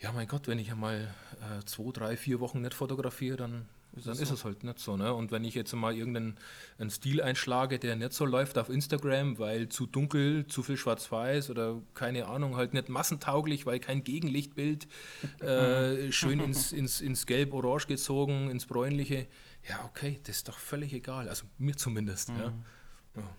[0.00, 4.18] Ja, mein Gott, wenn ich einmal äh, zwei, drei, vier Wochen nicht fotografiere, dann, dann
[4.18, 4.96] ist es halt nicht so.
[4.96, 5.12] Ne?
[5.12, 6.38] Und wenn ich jetzt mal irgendeinen
[6.78, 11.50] einen Stil einschlage, der nicht so läuft auf Instagram, weil zu dunkel, zu viel schwarz-weiß
[11.50, 14.88] oder keine Ahnung, halt nicht massentauglich, weil kein Gegenlichtbild,
[15.40, 19.26] äh, schön ins, ins, ins Gelb-Orange gezogen, ins Bräunliche,
[19.68, 21.28] ja, okay, das ist doch völlig egal.
[21.28, 22.30] Also mir zumindest.
[22.30, 22.52] Ja.
[23.16, 23.36] Ja.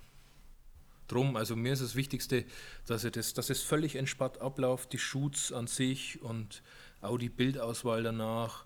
[1.08, 2.46] Drum, also mir ist das Wichtigste,
[2.88, 6.64] dass, ich das, dass es völlig entspannt abläuft, die Shoots an sich und
[7.02, 8.66] auch die Bildauswahl danach.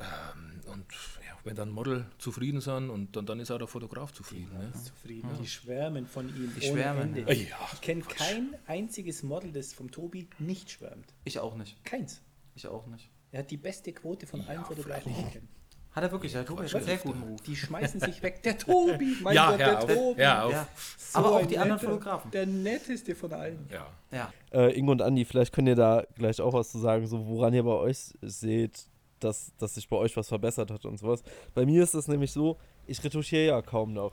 [0.00, 0.84] Ähm, und
[1.26, 4.50] ja, wenn dann Model zufrieden sind und dann, dann ist auch der Fotograf zufrieden.
[4.56, 4.72] Ne?
[4.72, 5.28] Zufrieden.
[5.40, 6.52] Die schwärmen von ihm.
[6.58, 7.20] Die ohne schwärmen, Ende.
[7.32, 7.32] ja.
[7.50, 11.12] Ja, ich kenne kein einziges Model, das vom Tobi nicht schwärmt.
[11.24, 11.82] ich auch nicht.
[11.84, 12.20] Keins.
[12.54, 13.10] Ich auch nicht.
[13.32, 15.46] Er hat die beste Quote von allen Fotografen, die ich kenne.
[15.92, 17.40] Hat er wirklich, ja, Tobi hat einen sehr guten Ruf.
[17.42, 18.42] Die schmeißen sich weg.
[18.44, 19.86] Der Tobi, mein Ja, Gott, der auf.
[19.92, 20.20] Tobi.
[20.22, 20.52] Hör auf.
[20.52, 20.68] Ja.
[20.98, 22.30] So Aber auch die anderen netter- Fotografen.
[22.30, 23.68] Der netteste von allen.
[23.72, 23.86] Ja.
[24.12, 24.32] Ja.
[24.52, 27.54] Äh, Ingo und Andi, vielleicht könnt ihr da gleich auch was zu sagen, so woran
[27.54, 28.86] ihr bei euch seht,
[29.20, 31.22] dass, dass sich bei euch was verbessert hat und sowas.
[31.54, 32.56] Bei mir ist es nämlich so,
[32.86, 34.12] ich retuschiere ja kaum noch.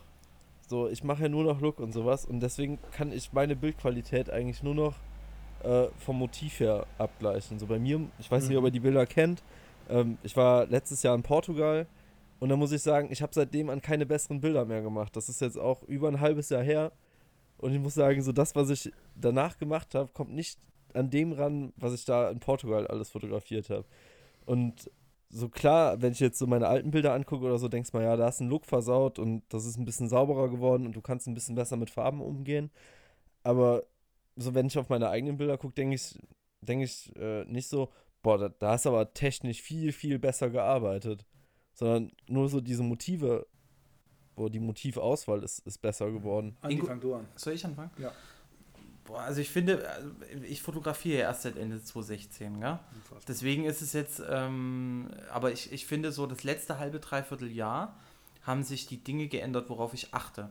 [0.67, 4.29] So, ich mache ja nur noch Look und sowas und deswegen kann ich meine Bildqualität
[4.29, 4.95] eigentlich nur noch
[5.63, 7.57] äh, vom Motiv her abgleichen.
[7.57, 9.43] So bei mir, ich weiß nicht, ob ihr die Bilder kennt,
[9.89, 11.87] ähm, ich war letztes Jahr in Portugal
[12.39, 15.15] und da muss ich sagen, ich habe seitdem an keine besseren Bilder mehr gemacht.
[15.15, 16.91] Das ist jetzt auch über ein halbes Jahr her
[17.57, 20.59] und ich muss sagen, so das, was ich danach gemacht habe, kommt nicht
[20.93, 23.85] an dem ran, was ich da in Portugal alles fotografiert habe.
[24.47, 24.89] Und
[25.29, 28.03] so klar, wenn ich jetzt so meine alten Bilder angucke oder so, denkst du mal,
[28.03, 31.01] ja, da ist ein Look versaut und das ist ein bisschen sauberer geworden und du
[31.01, 32.71] kannst ein bisschen besser mit Farben umgehen.
[33.43, 33.83] Aber
[34.37, 36.17] so, wenn ich auf meine eigenen Bilder gucke, denke ich,
[36.61, 37.89] denke ich äh, nicht so,
[38.23, 41.25] boah, da, da hast du aber technisch viel, viel besser gearbeitet.
[41.73, 43.45] Sondern nur so diese Motive,
[44.35, 46.55] wo die Motivauswahl ist, ist besser geworden.
[46.61, 47.27] Andi, Ingo- fang du an.
[47.35, 47.91] Soll ich anfangen?
[47.99, 48.13] Ja.
[49.07, 50.09] Boah, also ich finde, also
[50.43, 52.81] ich fotografiere erst seit Ende 2016, ja.
[53.27, 57.95] Deswegen ist es jetzt, ähm, aber ich, ich finde so, das letzte halbe, dreiviertel Jahr
[58.43, 60.49] haben sich die Dinge geändert, worauf ich achte.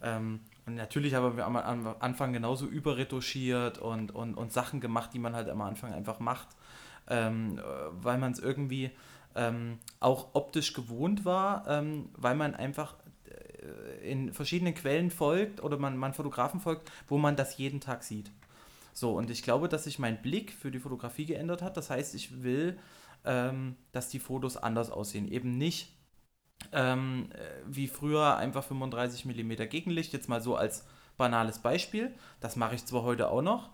[0.00, 5.18] Ähm, und natürlich haben wir am Anfang genauso überretuschiert und, und, und Sachen gemacht, die
[5.18, 6.48] man halt am Anfang einfach macht,
[7.08, 8.92] ähm, äh, weil man es irgendwie
[9.34, 12.94] ähm, auch optisch gewohnt war, ähm, weil man einfach
[14.02, 18.30] in verschiedenen Quellen folgt oder man, man Fotografen folgt, wo man das jeden Tag sieht.
[18.92, 21.76] So, und ich glaube, dass sich mein Blick für die Fotografie geändert hat.
[21.76, 22.78] Das heißt, ich will,
[23.24, 25.28] ähm, dass die Fotos anders aussehen.
[25.28, 25.92] Eben nicht
[26.72, 30.84] ähm, äh, wie früher einfach 35 mm Gegenlicht, jetzt mal so als
[31.16, 32.14] banales Beispiel.
[32.40, 33.70] Das mache ich zwar heute auch noch,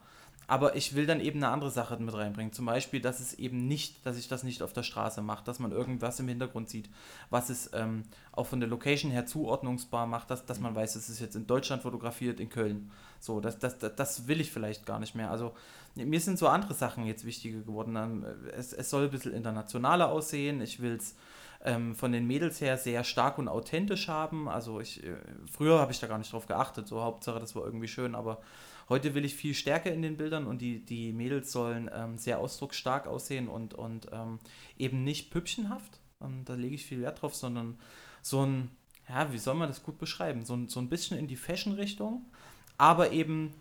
[0.46, 2.52] aber ich will dann eben eine andere Sache mit reinbringen.
[2.52, 5.58] Zum Beispiel, dass es eben nicht, dass ich das nicht auf der Straße mache, dass
[5.58, 6.90] man irgendwas im Hintergrund sieht,
[7.30, 11.08] was es ähm, auch von der Location her zuordnungsbar macht, dass, dass man weiß, es
[11.08, 12.90] ist jetzt in Deutschland fotografiert, in Köln.
[13.20, 15.30] So, das, das, das, das will ich vielleicht gar nicht mehr.
[15.30, 15.54] Also
[15.94, 17.96] mir sind so andere Sachen jetzt wichtiger geworden.
[17.96, 18.26] Ähm,
[18.56, 20.60] Es, es soll ein bisschen internationaler aussehen.
[20.60, 21.14] Ich will es
[21.64, 24.48] ähm, von den Mädels her sehr stark und authentisch haben.
[24.48, 25.16] Also ich, äh,
[25.50, 26.86] früher habe ich da gar nicht drauf geachtet.
[26.88, 28.38] So Hauptsache, das war irgendwie schön, aber
[28.88, 32.38] heute will ich viel stärker in den Bildern und die, die Mädels sollen ähm, sehr
[32.38, 34.38] ausdrucksstark aussehen und, und ähm,
[34.78, 36.00] eben nicht püppchenhaft.
[36.20, 37.78] Und da lege ich viel Wert drauf, sondern
[38.22, 38.70] so ein,
[39.08, 40.44] ja, wie soll man das gut beschreiben?
[40.44, 42.24] So ein, so ein bisschen in die Fashion-Richtung,
[42.78, 43.52] aber eben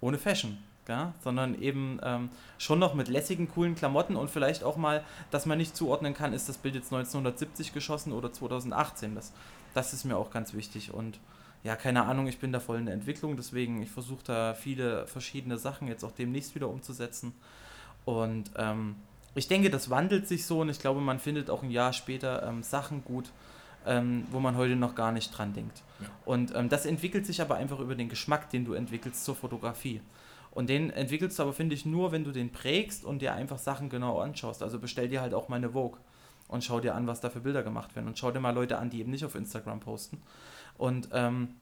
[0.00, 0.58] ohne Fashion.
[0.88, 5.44] Ja, sondern eben ähm, schon noch mit lässigen, coolen Klamotten und vielleicht auch mal, dass
[5.44, 9.14] man nicht zuordnen kann, ist das Bild jetzt 1970 geschossen oder 2018.
[9.14, 9.34] Das,
[9.74, 10.94] das ist mir auch ganz wichtig.
[10.94, 11.20] Und
[11.64, 15.06] ja, keine Ahnung, ich bin da voll in der Entwicklung, deswegen ich versuche da viele
[15.06, 17.34] verschiedene Sachen jetzt auch demnächst wieder umzusetzen.
[18.04, 18.96] Und ähm,
[19.34, 22.42] ich denke, das wandelt sich so und ich glaube, man findet auch ein Jahr später
[22.46, 23.30] ähm, Sachen gut,
[23.86, 25.82] ähm, wo man heute noch gar nicht dran denkt.
[26.00, 26.06] Ja.
[26.24, 30.00] Und ähm, das entwickelt sich aber einfach über den Geschmack, den du entwickelst zur Fotografie.
[30.50, 33.58] Und den entwickelst du aber, finde ich, nur, wenn du den prägst und dir einfach
[33.58, 34.62] Sachen genau anschaust.
[34.62, 35.98] Also bestell dir halt auch meine Vogue
[36.48, 38.08] und schau dir an, was da für Bilder gemacht werden.
[38.08, 40.20] Und schau dir mal Leute an, die eben nicht auf Instagram posten.
[40.78, 41.56] Und ähm,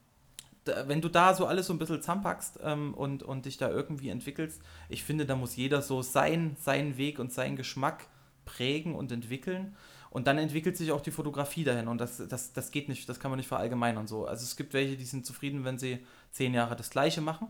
[0.64, 3.68] da, wenn du da so alles so ein bisschen zusammenpackst ähm, und, und dich da
[3.68, 8.06] irgendwie entwickelst, ich finde, da muss jeder so sein, seinen Weg und seinen Geschmack
[8.44, 9.74] prägen und entwickeln.
[10.10, 13.20] Und dann entwickelt sich auch die Fotografie dahin und das, das, das geht nicht, das
[13.20, 14.26] kann man nicht verallgemeinern so.
[14.26, 15.98] Also es gibt welche, die sind zufrieden, wenn sie
[16.30, 17.48] zehn Jahre das Gleiche machen.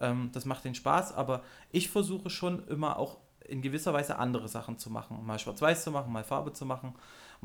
[0.00, 1.42] Ähm, das macht den Spaß, aber
[1.72, 5.24] ich versuche schon immer auch in gewisser Weise andere Sachen zu machen.
[5.24, 6.94] Mal schwarz-weiß zu machen, mal Farbe zu machen,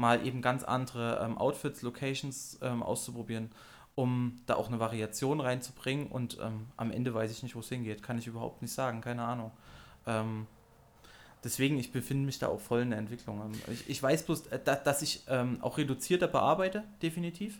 [0.01, 3.51] mal eben ganz andere ähm, Outfits, Locations ähm, auszuprobieren,
[3.95, 6.07] um da auch eine Variation reinzubringen.
[6.07, 8.03] Und ähm, am Ende weiß ich nicht, wo es hingeht.
[8.03, 9.51] Kann ich überhaupt nicht sagen, keine Ahnung.
[10.07, 10.47] Ähm,
[11.43, 13.41] deswegen, ich befinde mich da auch voll in der Entwicklung.
[13.41, 17.59] Ähm, ich, ich weiß bloß, äh, dass ich ähm, auch reduzierter bearbeite, definitiv.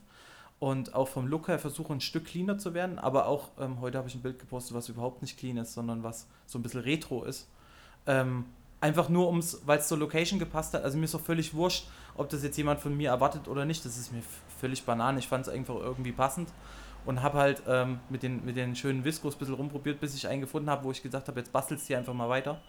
[0.59, 2.99] Und auch vom Look her versuche ein Stück cleaner zu werden.
[2.99, 6.27] Aber auch heute habe ich ein Bild gepostet, was überhaupt nicht clean ist, sondern was
[6.45, 7.47] so ein bisschen retro ist.
[8.79, 9.31] Einfach nur,
[9.65, 10.83] weil es zur Location gepasst hat.
[10.83, 11.87] Also mir ist auch völlig wurscht,
[12.21, 13.83] ob das jetzt jemand von mir erwartet oder nicht.
[13.83, 14.21] Das ist mir
[14.59, 15.17] völlig banal.
[15.17, 16.49] Ich fand es einfach irgendwie passend
[17.05, 20.27] und habe halt ähm, mit, den, mit den schönen Viskos ein bisschen rumprobiert, bis ich
[20.27, 22.61] einen gefunden habe, wo ich gesagt habe, jetzt bastelst du hier einfach mal weiter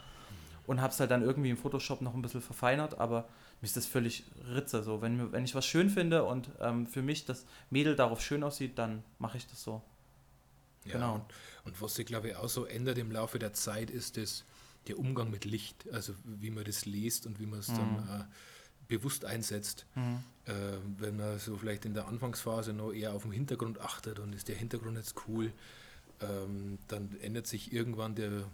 [0.67, 3.29] und habe es halt dann irgendwie im Photoshop noch ein bisschen verfeinert, aber
[3.61, 4.25] mir ist das völlig
[4.55, 4.83] Ritze.
[4.83, 5.03] So.
[5.03, 8.79] Wenn, wenn ich was schön finde und ähm, für mich das Mädel darauf schön aussieht,
[8.79, 9.83] dann mache ich das so.
[10.85, 11.15] Ja, genau.
[11.15, 11.25] Und,
[11.65, 14.45] und was sich, glaube ich, auch so ändert im Laufe der Zeit, ist das,
[14.89, 17.77] der Umgang mit Licht, also wie man das liest und wie man es mhm.
[17.77, 18.25] dann äh,
[18.99, 19.87] bewusst einsetzt.
[19.95, 20.23] Mhm.
[20.45, 20.53] Äh,
[20.99, 24.49] wenn man so vielleicht in der Anfangsphase noch eher auf den Hintergrund achtet und ist
[24.49, 25.53] der Hintergrund jetzt cool,
[26.21, 28.45] ähm, dann ändert sich irgendwann der,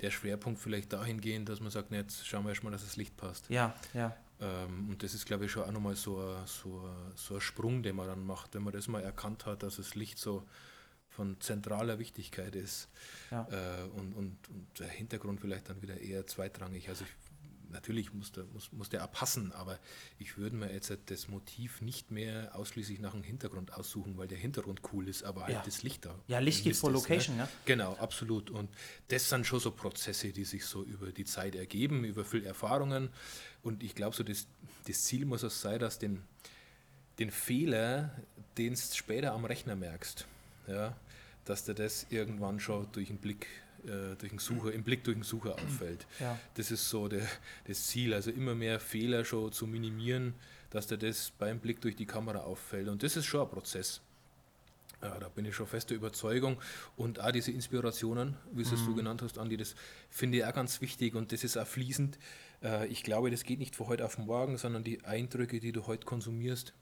[0.00, 3.16] der Schwerpunkt vielleicht dahingehend, dass man sagt, na, jetzt schauen wir erstmal, dass das Licht
[3.16, 3.48] passt.
[3.50, 4.16] Ja, ja.
[4.40, 7.82] Ähm, und das ist, glaube ich, schon auch nochmal so, ein, so, so ein Sprung,
[7.82, 10.44] den man dann macht, wenn man das mal erkannt hat, dass das Licht so
[11.08, 12.88] von zentraler Wichtigkeit ist
[13.30, 13.46] ja.
[13.50, 16.88] äh, und, und, und, der Hintergrund vielleicht dann wieder eher zweitrangig.
[16.88, 17.23] Also ich
[17.74, 19.78] natürlich muss der, muss, muss der auch passen, aber
[20.18, 24.38] ich würde mir jetzt das Motiv nicht mehr ausschließlich nach dem Hintergrund aussuchen, weil der
[24.38, 26.14] Hintergrund cool ist, aber halt das Licht da.
[26.26, 26.96] Ja, Licht geht vor ne?
[26.96, 27.42] Location, ne?
[27.42, 27.48] ja.
[27.66, 28.50] Genau, absolut.
[28.50, 28.70] Und
[29.08, 33.10] das sind schon so Prozesse, die sich so über die Zeit ergeben, über viele Erfahrungen.
[33.62, 34.46] Und ich glaube, so das,
[34.86, 36.22] das Ziel muss es sein, dass den,
[37.18, 38.16] den Fehler,
[38.56, 40.26] den du später am Rechner merkst,
[40.68, 40.96] ja,
[41.44, 43.46] dass du das irgendwann schon durch den Blick
[43.84, 46.06] äh, durch den Sucher, im Blick durch den Sucher auffällt.
[46.20, 46.38] Ja.
[46.54, 47.26] Das ist so der,
[47.66, 50.34] das Ziel, also immer mehr Fehler schon zu minimieren,
[50.70, 52.88] dass dir das beim Blick durch die Kamera auffällt.
[52.88, 54.00] Und das ist schon ein Prozess.
[55.02, 56.60] Ja, da bin ich schon fester Überzeugung.
[56.96, 58.86] Und auch diese Inspirationen, wie es mhm.
[58.86, 59.74] du genannt hast, Andi, das
[60.08, 62.18] finde ich auch ganz wichtig und das ist auch fließend.
[62.62, 65.86] Äh, ich glaube, das geht nicht von heute auf morgen, sondern die Eindrücke, die du
[65.86, 66.74] heute konsumierst,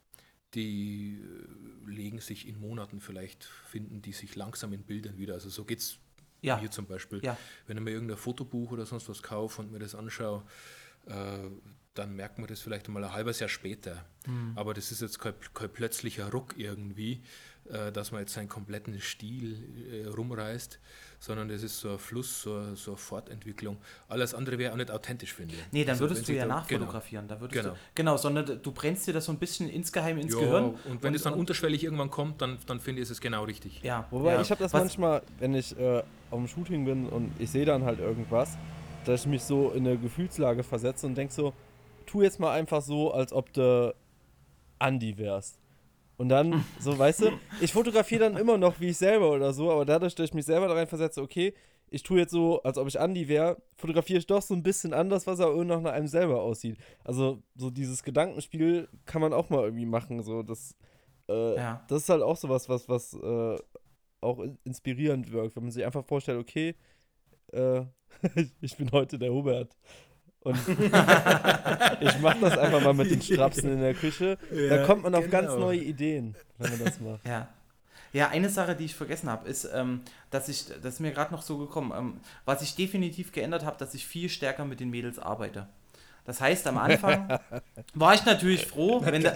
[0.55, 5.35] die äh, legen sich in Monaten vielleicht, finden die sich langsam in Bildern wieder.
[5.35, 5.99] Also so geht es
[6.43, 6.59] ja.
[6.59, 7.21] Hier zum Beispiel.
[7.25, 7.37] Ja.
[7.67, 10.43] Wenn ich mir irgendein Fotobuch oder sonst was kaufe und mir das anschaue,
[11.95, 14.05] dann merkt man das vielleicht mal ein halbes Jahr später.
[14.27, 14.53] Mhm.
[14.55, 17.23] Aber das ist jetzt kein, kein plötzlicher Ruck irgendwie,
[17.69, 19.57] äh, dass man jetzt seinen kompletten Stil
[19.93, 20.79] äh, rumreißt,
[21.19, 23.77] sondern das ist so ein Fluss, so, so eine Fortentwicklung.
[24.09, 25.61] Alles andere wäre auch nicht authentisch, finde ich.
[25.71, 27.29] Nee, dann also, würdest du ja da, nachfotografieren.
[27.29, 27.75] Genau, da würdest genau.
[27.75, 30.75] Du, genau, sondern du brennst dir das so ein bisschen insgeheim ins ja, Gehirn.
[30.89, 33.83] Und wenn es dann und, unterschwellig irgendwann kommt, dann, dann finde ich es genau richtig.
[33.83, 34.41] Ja, wobei ja.
[34.41, 34.81] ich habe das Was?
[34.81, 38.57] manchmal, wenn ich äh, auf dem Shooting bin und ich sehe dann halt irgendwas,
[39.05, 41.53] dass ich mich so in eine Gefühlslage versetze und denke so,
[42.07, 43.95] tu jetzt mal einfach so, als ob du
[44.79, 45.59] Andi wärst.
[46.17, 47.31] Und dann, so, weißt du,
[47.61, 50.47] ich fotografiere dann immer noch wie ich selber oder so, aber dadurch, dass ich mich
[50.47, 51.55] selber da rein versetze, okay,
[51.91, 54.95] ich tue jetzt so, als ob ich Andi wäre, fotografiere ich doch so ein bisschen
[54.95, 56.79] anders, was auch noch nach einem selber aussieht.
[57.05, 60.23] Also, so dieses Gedankenspiel kann man auch mal irgendwie machen.
[60.23, 60.75] So, das,
[61.29, 61.85] äh, ja.
[61.89, 63.59] das ist halt auch sowas, was, was äh,
[64.23, 66.77] auch inspirierend wirkt, wenn man sich einfach vorstellt, okay,
[67.53, 67.83] äh,
[68.61, 69.77] ich bin heute der Hubert.
[70.41, 74.39] Und ich mache das einfach mal mit den Strapsen in der Küche.
[74.53, 75.41] Ja, da kommt man auf genau.
[75.41, 77.27] ganz neue Ideen, wenn man das macht.
[77.27, 77.49] Ja.
[78.13, 81.33] Ja, eine Sache, die ich vergessen habe, ist, ähm, dass ich, das ist mir gerade
[81.33, 84.91] noch so gekommen, ähm, was ich definitiv geändert habe, dass ich viel stärker mit den
[84.91, 85.67] Mädels arbeite.
[86.25, 87.39] Das heißt, am Anfang
[87.95, 89.33] war ich natürlich froh, wenn da,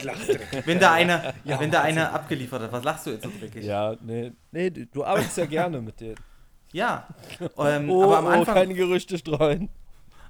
[0.67, 2.73] wenn da eine, ja, wenn da eine abgeliefert hat.
[2.73, 3.65] Was lachst du jetzt so dreckig?
[3.65, 6.17] Ja, nee, nee, du arbeitest ja gerne mit denen.
[6.73, 7.07] Ja.
[7.59, 9.69] Ähm, oh, aber am oh, Anfang, oh, keine Gerüchte streuen.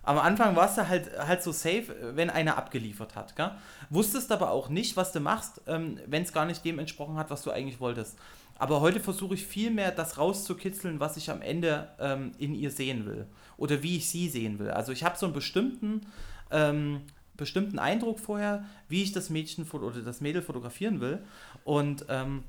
[0.03, 3.35] Am Anfang warst du halt, halt so safe, wenn einer abgeliefert hat.
[3.35, 3.51] Gell?
[3.91, 7.29] Wusstest aber auch nicht, was du machst, ähm, wenn es gar nicht dem entsprochen hat,
[7.29, 8.17] was du eigentlich wolltest.
[8.59, 12.71] Aber heute versuche ich viel mehr, das rauszukitzeln, was ich am Ende ähm, in ihr
[12.71, 13.27] sehen will.
[13.57, 14.71] Oder wie ich sie sehen will.
[14.71, 16.07] Also ich habe so einen bestimmten,
[16.53, 17.01] ähm,
[17.37, 21.19] bestimmten Eindruck vorher, wie ich das Mädchen oder das Mädel fotografieren will.
[21.65, 22.45] Und ähm,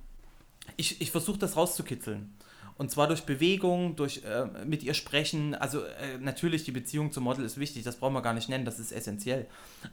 [0.76, 2.34] ich, ich versuche das rauszukitzeln.
[2.78, 5.56] Und zwar durch Bewegung, durch äh, mit ihr sprechen.
[5.56, 8.66] Also äh, natürlich, die Beziehung zum Model ist wichtig, das brauchen wir gar nicht nennen,
[8.66, 9.48] das ist essentiell.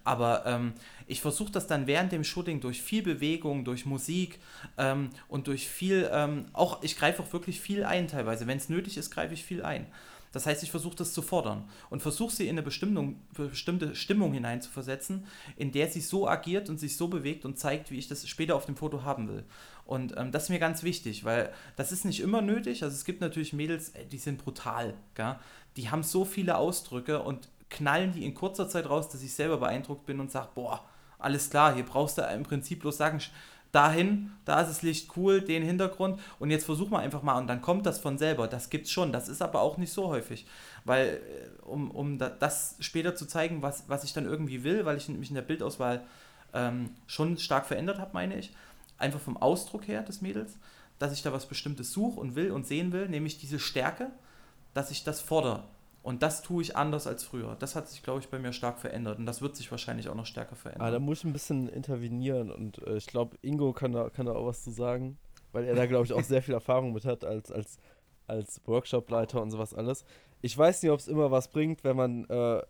[0.04, 0.74] Aber ähm,
[1.06, 4.38] ich versuche das dann während dem Shooting durch viel Bewegung, durch Musik
[4.76, 8.46] ähm, und durch viel, ähm, auch ich greife auch wirklich viel ein teilweise.
[8.46, 9.86] Wenn es nötig ist, greife ich viel ein.
[10.34, 14.32] Das heißt, ich versuche das zu fordern und versuche sie in eine bestimmte, bestimmte Stimmung
[14.32, 15.26] hineinzuversetzen,
[15.56, 18.56] in der sie so agiert und sich so bewegt und zeigt, wie ich das später
[18.56, 19.44] auf dem Foto haben will.
[19.84, 22.82] Und ähm, das ist mir ganz wichtig, weil das ist nicht immer nötig.
[22.82, 25.36] Also es gibt natürlich Mädels, die sind brutal, gell?
[25.76, 29.58] die haben so viele Ausdrücke und knallen die in kurzer Zeit raus, dass ich selber
[29.58, 30.84] beeindruckt bin und sage, boah,
[31.18, 33.20] alles klar, hier brauchst du im Prinzip bloß sagen,
[33.72, 37.48] dahin, da ist das Licht cool, den Hintergrund und jetzt versuch mal einfach mal und
[37.48, 38.46] dann kommt das von selber.
[38.46, 40.46] Das gibt's schon, das ist aber auch nicht so häufig,
[40.84, 44.96] weil äh, um, um das später zu zeigen, was, was ich dann irgendwie will, weil
[44.96, 46.04] ich mich in der Bildauswahl
[46.52, 48.52] ähm, schon stark verändert habe, meine ich,
[48.98, 50.58] einfach vom Ausdruck her des Mädels,
[50.98, 54.10] dass ich da was Bestimmtes suche und will und sehen will, nämlich diese Stärke,
[54.72, 55.64] dass ich das fordere.
[56.02, 57.56] Und das tue ich anders als früher.
[57.58, 59.18] Das hat sich, glaube ich, bei mir stark verändert.
[59.18, 60.86] Und das wird sich wahrscheinlich auch noch stärker verändern.
[60.86, 62.50] Ah, da muss ich ein bisschen intervenieren.
[62.50, 65.16] Und äh, ich glaube, Ingo kann da, kann da auch was zu sagen,
[65.52, 67.78] weil er da, glaube ich, auch sehr viel Erfahrung mit hat als, als,
[68.26, 70.04] als Workshopleiter und sowas alles.
[70.42, 72.60] Ich weiß nicht, ob es immer was bringt, wenn man, äh,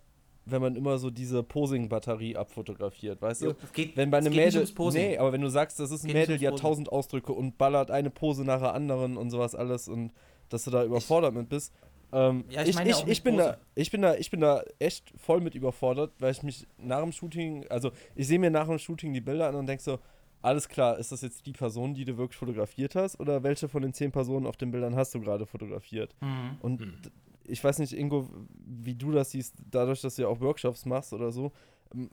[0.47, 3.55] wenn man immer so diese Posing-Batterie abfotografiert, weißt du?
[3.73, 6.47] geht, wenn bei einem Mädel, nee, aber wenn du sagst, das ist ein Mädel, die
[6.47, 10.13] hat tausend Ausdrücke und ballert eine Pose nach der anderen und sowas alles und
[10.51, 11.73] dass du da überfordert mit bist.
[12.13, 13.45] Ähm, Ja, ich ich, meine ich, auch ich, bin Pose.
[13.45, 17.01] da, ich, bin da, ich bin da echt voll mit überfordert, weil ich mich nach
[17.01, 19.99] dem Shooting, also ich sehe mir nach dem Shooting die Bilder an und denke so,
[20.43, 23.81] alles klar, ist das jetzt die Person, die du wirklich fotografiert hast oder welche von
[23.83, 26.15] den zehn Personen auf den Bildern hast du gerade fotografiert?
[26.21, 26.59] Mhm.
[26.61, 27.03] Und Hm.
[27.03, 27.11] d-
[27.47, 28.29] ich weiß nicht, Ingo,
[28.67, 31.53] wie du das siehst, dadurch, dass du ja auch Workshops machst oder so.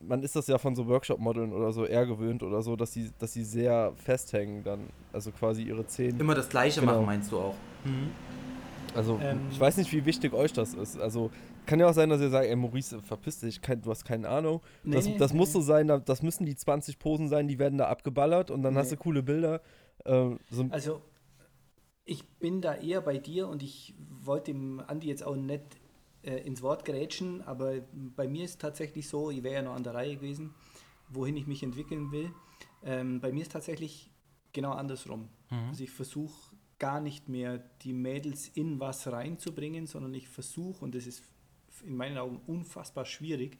[0.02, 3.10] Man ist das ja von so Workshop-Modeln oder so eher gewöhnt oder so, dass sie,
[3.18, 4.82] dass sie sehr festhängen dann.
[5.12, 6.20] Also quasi ihre zehn.
[6.20, 6.94] Immer das Gleiche Genau.
[6.94, 7.56] machen, meinst du auch?
[7.84, 8.12] Mhm.
[8.94, 11.00] Also Ähm, ich weiß nicht, wie wichtig euch das ist.
[11.00, 11.32] Also
[11.66, 14.28] kann ja auch sein, dass ihr sagt, ey Maurice, verpiss dich, kein, du hast keine
[14.28, 14.62] Ahnung.
[14.84, 17.48] Nee, das nee, das nee, muss so sein, da- das müssen die 20 Posen sein,
[17.48, 18.98] die werden da abgeballert und dann hast Nee.
[18.98, 19.62] du coole Bilder.
[20.06, 21.02] Ähm, so, Also,
[22.12, 25.64] ich bin da eher bei dir und ich wollte dem Andi jetzt auch nicht
[26.24, 27.80] äh, ins Wort grätschen, aber
[28.18, 30.53] bei mir ist tatsächlich so, ich wäre ja noch an der Reihe gewesen,
[31.07, 32.34] wohin ich mich entwickeln will.
[32.84, 34.12] Ähm, bei mir ist tatsächlich
[34.51, 35.30] genau andersrum.
[35.70, 36.34] Also ich versuche
[36.80, 41.24] gar nicht mehr die Mädels in was reinzubringen, sondern ich versuche, und das ist
[41.86, 43.57] in meinen Augen unfassbar schwierig,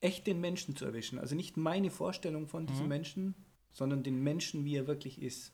[0.00, 1.18] echt den Menschen zu erwischen.
[1.18, 2.88] Also nicht meine Vorstellung von diesem Mhm.
[2.88, 3.34] Menschen,
[3.70, 5.52] sondern den Menschen, wie er wirklich ist.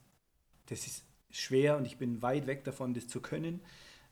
[0.66, 3.60] Das ist schwer und ich bin weit weg davon, das zu können.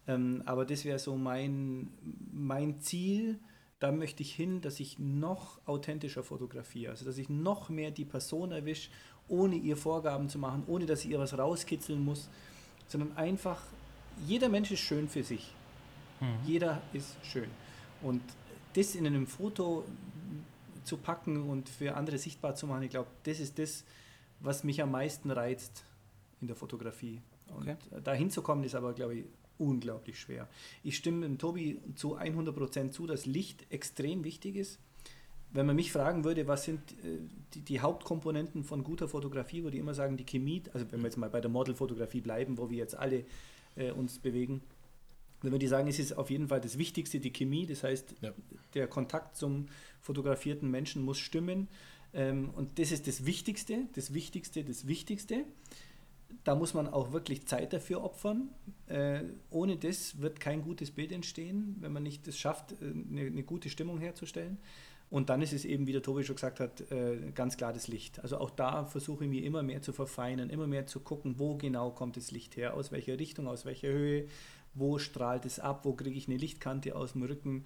[0.07, 1.89] Ähm, aber das wäre so mein,
[2.33, 3.39] mein Ziel.
[3.79, 6.93] Da möchte ich hin, dass ich noch authentischer fotografiere.
[6.93, 8.91] Also dass ich noch mehr die Person erwische,
[9.29, 12.29] ohne ihr Vorgaben zu machen, ohne dass ich ihr was rauskitzeln muss,
[12.89, 13.63] sondern einfach,
[14.27, 15.53] jeder Mensch ist schön für sich.
[16.47, 17.51] Jeder ist schön.
[18.03, 18.23] Und
[18.75, 19.85] das in einem Foto
[20.85, 23.85] zu packen und für andere sichtbar zu machen, ich glaube, das ist das,
[24.41, 25.85] was mich am meisten reizt
[26.41, 27.21] in der Fotografie.
[27.49, 27.77] Und Okay.
[28.05, 29.25] da hinzukommen ist aber, glaube ich,
[29.59, 30.49] unglaublich schwer.
[30.83, 34.79] Ich stimme dem Tobi zu 100% zu, dass Licht extrem wichtig ist.
[35.53, 37.19] Wenn man mich fragen würde, was sind äh,
[37.55, 41.07] die, die Hauptkomponenten von guter Fotografie, würde ich immer sagen, die Chemie, also wenn wir
[41.07, 43.25] jetzt mal bei der Modelfotografie bleiben, wo wir jetzt alle
[43.77, 44.61] äh, uns bewegen,
[45.41, 47.65] dann würde ich sagen, es ist auf jeden Fall das Wichtigste, die Chemie.
[47.67, 48.33] Das heißt, Ja.
[48.75, 49.69] der Kontakt zum
[50.03, 51.69] fotografierten Menschen muss stimmen.
[52.13, 55.45] Ähm, und das ist das Wichtigste, das Wichtigste, das Wichtigste.
[56.45, 58.51] Da muss man auch wirklich Zeit dafür opfern.
[58.87, 63.23] Äh, ohne das wird kein gutes Bild entstehen, wenn man nicht es schafft, äh, eine,
[63.23, 64.59] eine gute Stimmung herzustellen.
[65.09, 67.87] Und dann ist es eben, wie der Tobi schon gesagt hat, äh, ganz klar das
[67.87, 68.21] Licht.
[68.21, 71.57] Also auch da versuche ich mir immer mehr zu verfeinern, immer mehr zu gucken, wo
[71.57, 74.27] genau kommt das Licht her, aus welcher Richtung, aus welcher Höhe,
[74.75, 77.65] wo strahlt es ab, wo kriege ich eine Lichtkante aus dem Rücken.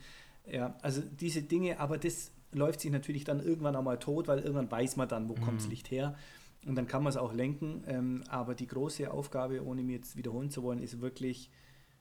[0.50, 4.40] Ja, also diese Dinge, aber das läuft sich natürlich dann irgendwann auch mal tot, weil
[4.40, 6.16] irgendwann weiß man dann, wo kommt das Licht her.
[6.66, 7.84] Und dann kann man es auch lenken.
[7.86, 11.50] Ähm, aber die große Aufgabe, ohne mir jetzt wiederholen zu wollen, ist wirklich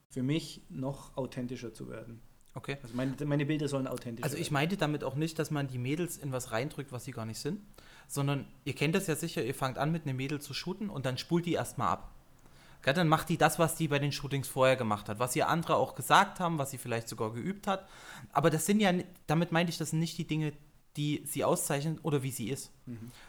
[0.10, 2.22] für mich noch authentischer zu werden.
[2.56, 2.78] Okay.
[2.82, 5.78] Also meine, meine Bilder sollen authentisch Also ich meinte damit auch nicht, dass man die
[5.78, 7.62] Mädels in was reindrückt, was sie gar nicht sind,
[8.08, 11.06] sondern ihr kennt das ja sicher, ihr fangt an mit einem Mädel zu shooten und
[11.06, 12.12] dann spult die erstmal ab.
[12.82, 15.48] Gell, dann macht die das, was die bei den Shootings vorher gemacht hat, was ihr
[15.48, 17.88] andere auch gesagt haben, was sie vielleicht sogar geübt hat.
[18.32, 18.94] Aber das sind ja,
[19.28, 20.54] damit meinte ich, das sind nicht die Dinge,
[21.00, 22.72] die sie auszeichnen oder wie sie ist,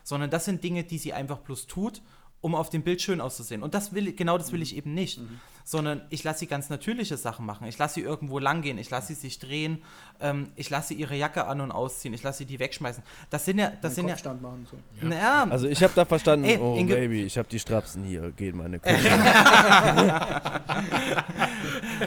[0.03, 2.03] sondern das sind Dinge, die sie einfach bloß tut,
[2.41, 3.63] um auf dem Bild schön auszusehen.
[3.63, 5.21] Und das will, genau das will ich eben nicht,
[5.63, 7.69] sondern ich lasse sie ganz natürliche Sachen machen.
[7.69, 9.85] Ich lasse sie irgendwo langgehen, ich lasse sie sich drehen,
[10.21, 13.05] ähm, ich lasse sie ihre Jacke an und ausziehen, ich lasse sie die wegschmeißen.
[13.29, 14.67] Das sind ja, das sind ja, machen.
[14.69, 15.07] So.
[15.07, 18.57] naja, also ich habe da verstanden, Ey, oh Baby, ich habe die Strapsen hier, geht
[18.57, 18.91] meine Kuh.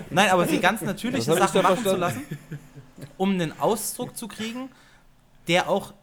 [0.09, 1.99] Nein, aber sie ganz natürliche Sachen machen zu verstanden?
[2.01, 2.23] lassen,
[3.15, 4.69] um einen Ausdruck zu kriegen,
[5.47, 5.93] der auch,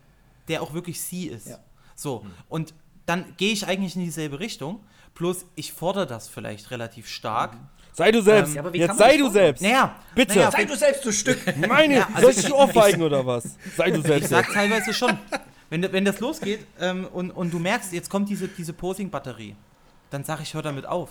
[0.48, 1.48] der auch wirklich sie ist.
[1.48, 1.58] Ja.
[1.94, 2.74] So, und
[3.06, 4.80] dann gehe ich eigentlich in dieselbe Richtung,
[5.14, 7.56] Plus, ich fordere das vielleicht relativ stark.
[7.92, 8.56] Sei du selbst.
[8.56, 9.60] Ähm, ja, Jetzt sei du selbst.
[9.60, 10.34] Naja, Bitte.
[10.36, 11.38] Naja, Sei du selbst du Stück.
[11.68, 13.56] Meine, Ja, also soll ich ich- dich ohrfeigen oder was?
[13.76, 14.30] Sei du ich selbst.
[14.30, 15.18] sag teilweise schon.
[15.68, 19.56] Wenn, wenn das losgeht ähm, und, und du merkst, jetzt kommt diese, diese Posing-Batterie,
[20.10, 21.10] dann sage ich, hör damit auf.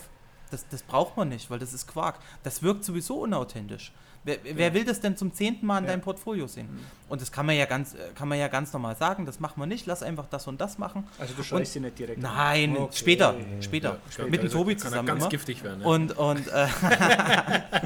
[0.50, 2.20] Das, das braucht man nicht, weil das ist Quark.
[2.42, 3.92] Das wirkt sowieso unauthentisch.
[4.26, 6.68] Wer, wer will das denn zum zehnten Mal in deinem Portfolio sehen?
[7.08, 9.60] Und das kann man ja ganz, äh, kann man ja ganz normal sagen, das machen
[9.62, 11.06] wir nicht, lass einfach das und das machen.
[11.18, 12.22] Also du schreist sie nicht direkt.
[12.22, 12.96] Nein, Okay.
[12.96, 13.98] später, später.
[14.18, 15.30] Ja, Mit dem also Tobi kann zusammen ganz immer.
[15.30, 15.82] giftig werden.
[15.82, 15.88] Ja.
[15.88, 16.68] Und, und äh,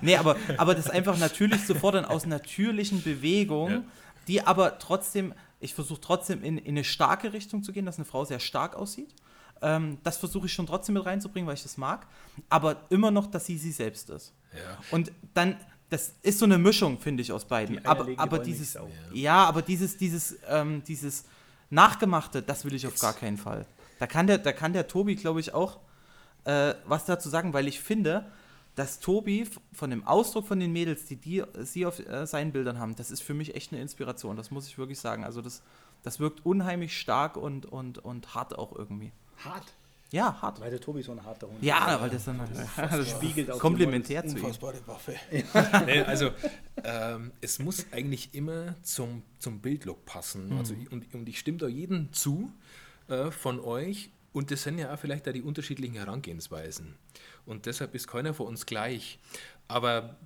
[0.00, 3.82] nee, aber, aber das einfach natürlich zu fordern aus natürlichen Bewegungen, Ja.
[4.28, 8.04] die aber trotzdem, ich versuche trotzdem in, in eine starke Richtung zu gehen, dass eine
[8.04, 9.14] Frau sehr stark aussieht.
[9.62, 12.06] Ähm, das versuche ich schon trotzdem mit reinzubringen, weil ich das mag.
[12.48, 14.32] Aber immer noch, dass sie sie selbst ist.
[14.52, 14.60] ja.
[14.90, 15.56] Und dann,
[15.88, 17.76] das ist so eine Mischung, finde ich, aus beiden.
[17.76, 18.76] Die Aber, aber dieses,
[19.12, 21.24] ja, aber dieses, dieses, ähm, dieses
[21.70, 23.66] Nachgemachte, das will ich auf gar keinen Fall.
[23.98, 25.78] Da kann der, da kann der Tobi, glaube ich, auch
[26.44, 28.26] äh, was dazu sagen, weil ich finde,
[28.74, 32.78] dass Tobi von dem Ausdruck von den Mädels, die, die sie auf äh, seinen Bildern
[32.78, 34.36] haben, das ist für mich echt eine Inspiration.
[34.36, 35.24] Das muss ich wirklich sagen.
[35.24, 35.62] Also das,
[36.02, 39.12] das wirkt unheimlich stark und, und, und hart auch irgendwie.
[39.38, 39.72] Hart.
[40.12, 40.60] Ja, hart.
[40.60, 42.40] Weil der Tobi so ein harter Hund Ja, weil das dann
[42.76, 44.44] das spiegelt auf komplementär zu ihm.
[44.44, 45.16] Unfassbare Waffe.
[45.86, 46.30] nee, also,
[46.84, 50.56] ähm, es muss eigentlich immer zum, zum Bildlook passen.
[50.58, 52.52] Also, und, und ich stimme da jedem zu
[53.08, 54.10] äh, von euch.
[54.32, 56.94] Und das sind ja auch vielleicht da die unterschiedlichen Herangehensweisen.
[57.44, 59.18] Und deshalb ist keiner von uns gleich.
[59.66, 60.16] Aber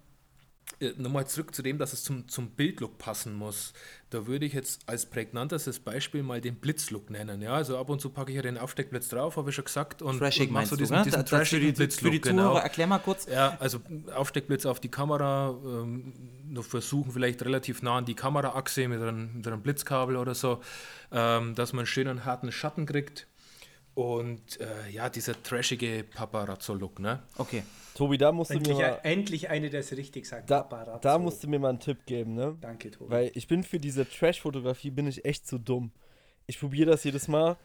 [0.80, 3.72] äh, nochmal zurück zu dem, dass es zum, zum Bildlook passen muss.
[4.10, 7.42] Da würde ich jetzt als prägnantestes Beispiel mal den Blitzlook nennen.
[7.42, 10.02] Ja, also ab und zu packe ich ja den Aufsteckblitz drauf, habe ich schon gesagt.
[10.02, 11.04] Und, Trashig und mach so du, diesen, ne?
[11.04, 12.12] diesen Da- trashigen die, für Blitzlook.
[12.12, 12.42] die genau.
[12.48, 13.26] Zuhörer, erklär mal kurz.
[13.26, 13.78] Ja, also
[14.12, 16.12] Aufsteckblitz auf die Kamera, ähm,
[16.48, 20.60] noch versuchen vielleicht relativ nah an die Kameraachse mit einem, mit einem Blitzkabel oder so,
[21.12, 23.28] ähm, dass man einen schönen harten Schatten kriegt.
[23.94, 27.22] Und äh, ja, dieser trashige Paparazzo-Look, ne?
[27.38, 27.62] Okay.
[27.94, 30.50] Tobi, da musst du mir Endlich, mal, endlich eine, der es richtig sagt.
[30.50, 31.00] da, Paparazzo.
[31.02, 32.56] da musst du mir mal einen Tipp geben, ne?
[32.60, 33.10] Danke, Tobi.
[33.10, 35.90] Weil ich bin für diese Trash-Fotografie bin ich echt zu dumm.
[36.46, 37.56] Ich probiere das jedes Mal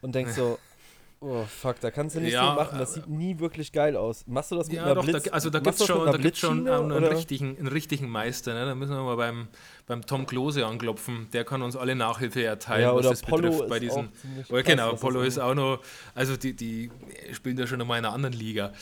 [0.00, 0.58] und denk so,
[1.20, 2.78] oh fuck, da kannst du nicht Ja, so machen.
[2.78, 4.26] Das sieht nie wirklich geil aus.
[4.26, 5.22] Machst du das mit Ja, einer doch, Blitz?
[5.22, 7.04] da, also da machst gibt es du das schon, da gibt's schon Blitzschiene, einen, einen,
[7.16, 8.52] richtigen, einen richtigen Meister.
[8.54, 8.66] Ne?
[8.66, 9.48] Da müssen wir mal beim,
[9.86, 11.28] beim Tom Klose anklopfen.
[11.32, 13.68] Der kann uns alle Nachhilfe erteilen, Ja, was oder das Polo betrifft.
[13.68, 14.08] Bei diesen,
[14.48, 15.80] krass, genau, was Polo das ist auch noch,
[16.14, 16.90] also die, die
[17.32, 18.72] spielen da schon nochmal in einer anderen Liga.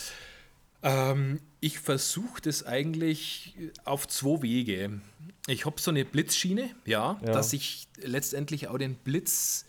[0.83, 3.55] Ähm, ich versuche das eigentlich
[3.85, 5.01] auf zwei Wege.
[5.47, 7.33] Ich habe so eine Blitzschiene, ja, Ja.
[7.33, 9.65] dass ich letztendlich auch den Blitz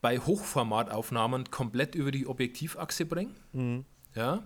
[0.00, 3.34] bei Hochformataufnahmen komplett über die Objektivachse bringe.
[4.14, 4.42] Ja.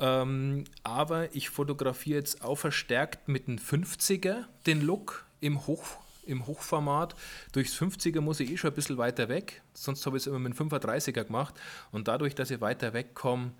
[0.00, 5.84] Ähm, aber ich fotografiere jetzt auch verstärkt mit einem 50er den Look im, Hoch,
[6.26, 7.14] im Hochformat.
[7.52, 10.40] Durchs 50er muss ich eh schon ein bisschen weiter weg, sonst habe ich es immer
[10.40, 11.54] mit einem 35er gemacht.
[11.92, 13.52] Und dadurch, dass ich weiter wegkomme,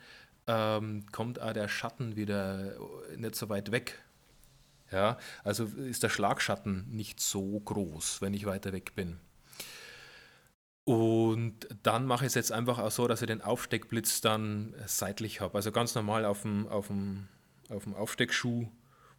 [0.46, 2.76] ähm, kommt auch der Schatten wieder
[3.16, 4.02] nicht so weit weg.
[4.90, 9.18] Ja, also ist der Schlagschatten nicht so groß, wenn ich weiter weg bin.
[10.84, 15.40] Und dann mache ich es jetzt einfach auch so, dass ich den Aufsteckblitz dann seitlich
[15.40, 15.54] habe.
[15.54, 17.28] Also ganz normal auf dem, auf dem,
[17.70, 18.68] auf dem Aufsteckschuh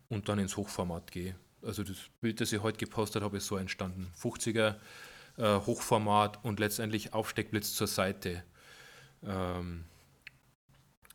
[0.09, 1.36] und dann ins Hochformat gehe.
[1.63, 4.11] Also das Bild, das ich heute gepostet habe, ist so entstanden.
[4.21, 4.76] 50er
[5.38, 8.43] äh, Hochformat und letztendlich Aufsteckblitz zur Seite.
[9.24, 9.86] Ähm,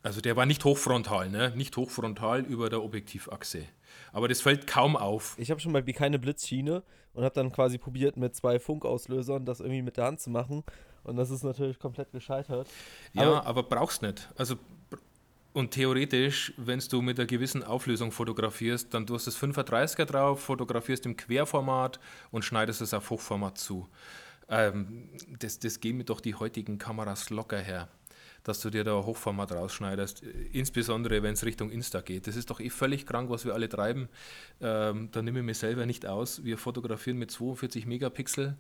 [0.03, 1.53] also der war nicht hochfrontal, ne?
[1.57, 3.65] Nicht hochfrontal über der Objektivachse.
[4.13, 5.35] Aber das fällt kaum auf.
[5.39, 6.83] Ich habe schon mal wie keine Blitzschiene
[7.15, 10.63] und habe dann quasi probiert, mit zwei Funkauslösern das irgendwie mit der Hand zu machen.
[11.05, 12.69] Und das ist natürlich komplett gescheitert.
[13.13, 14.29] Ja, Aber- aber, brauchst nicht.
[14.37, 14.57] Also
[15.55, 20.41] und theoretisch, wenn du mit einer gewissen Auflösung fotografierst, dann tust du das 35er drauf,
[20.43, 21.99] fotografierst im Querformat
[22.31, 23.89] und schneidest es auf Hochformat zu.
[24.49, 27.89] Ähm, das, das gehen mir doch die heutigen Kameras locker her,
[28.49, 30.23] dass du dir da Hochformat rausschneidest,
[30.53, 32.27] insbesondere wenn es Richtung Insta geht.
[32.27, 34.09] Das ist doch eh völlig krank, was wir alle treiben.
[34.61, 36.45] Ähm, da nehme ich mir selber nicht aus.
[36.45, 38.57] Wir fotografieren mit 42 Megapixel,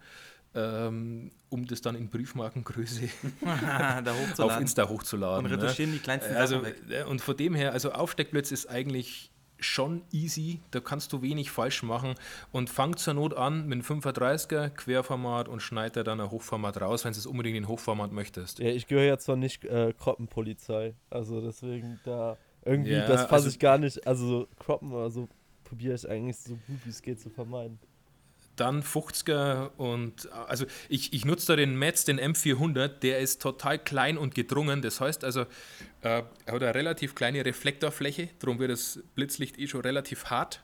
[0.55, 3.09] ähm, um das dann in Briefmarkengröße
[3.43, 4.61] da auf.
[4.61, 5.47] Insta hochzuladen.
[5.47, 6.82] Und retuschieren die kleinsten also, Sachen weg.
[6.91, 9.30] äh, Und von dem her, also Aufsteckblitz ist eigentlich
[9.61, 12.15] schon easy, da kannst du wenig falsch machen
[12.53, 16.81] und fang zur Not an mit einem 35er Querformat und schneid dir dann ein Hochformat
[16.81, 18.59] raus, wenn du es unbedingt in Hochformat möchtest.
[18.61, 20.95] Ja, ich gehöre ja zwar nicht äh, Kroppenpolizei.
[21.11, 24.07] Also deswegen da irgendwie, Ja, das fasse also- ich gar nicht.
[24.07, 25.29] Also so Kroppen oder so
[25.65, 27.79] probiere ich eigentlich so gut wie es geht zu vermeiden.
[28.59, 33.79] Dann 50er und also ich, ich nutze da den Metz, den M400, der ist total
[33.79, 34.83] klein und gedrungen.
[34.83, 35.43] Das heißt also,
[36.03, 40.63] äh, er hat eine relativ kleine Reflektorfläche, darum wird das Blitzlicht eh schon relativ hart.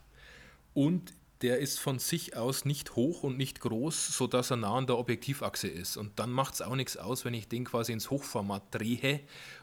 [0.73, 4.87] Und der ist von sich aus nicht hoch und nicht groß, sodass er nah an
[4.87, 5.97] der Objektivachse ist.
[5.97, 9.19] Und dann macht es auch nichts aus, wenn ich den quasi ins Hochformat drehe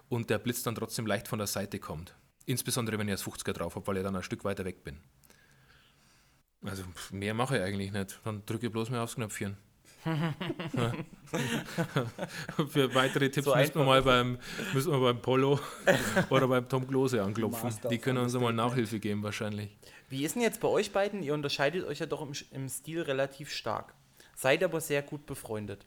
[0.08, 2.14] und der Blitz dann trotzdem leicht von der Seite kommt.
[2.44, 4.98] Insbesondere, wenn ich das 50er drauf habe, weil ich dann ein Stück weiter weg bin.
[6.64, 8.20] Also mehr mache ich eigentlich nicht.
[8.24, 9.56] Dann drücke ich bloß mehr aufs Knöpfchen.
[12.68, 14.36] Für weitere Tipps So müssen, wir mal beim,
[14.74, 15.60] müssen wir beim Polo
[16.30, 17.64] oder beim Tom Klose anklopfen.
[17.64, 18.52] Master Die können uns mal.
[18.52, 19.76] Nachhilfe geben wahrscheinlich.
[20.08, 21.22] Wie ist denn jetzt bei euch beiden?
[21.22, 23.94] Ihr unterscheidet euch ja doch im, im Stil relativ stark.
[24.34, 25.86] Seid aber sehr gut befreundet.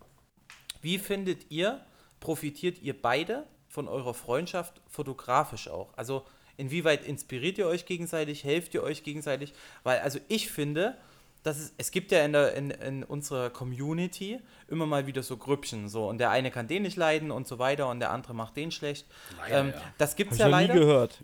[0.82, 1.84] Wie findet ihr,
[2.20, 5.94] profitiert ihr beide von eurer Freundschaft fotografisch auch?
[5.98, 6.26] Also
[6.58, 9.54] inwieweit inspiriert ihr euch gegenseitig, helft ihr euch gegenseitig?
[9.84, 10.96] Weil also ich finde,
[11.44, 15.38] dass es, es gibt ja in, der, in, in unserer Community immer mal wieder so
[15.38, 18.34] Grüppchen so und der eine kann den nicht leiden und so weiter und der andere
[18.34, 19.06] macht den schlecht.
[19.38, 19.82] Leider, ähm, ja.
[19.98, 20.80] Das gibt es ich ja noch nie leider.
[20.80, 21.24] gehört.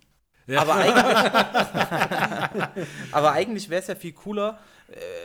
[0.55, 1.31] Aber eigentlich,
[3.11, 4.59] aber eigentlich wäre es ja viel cooler,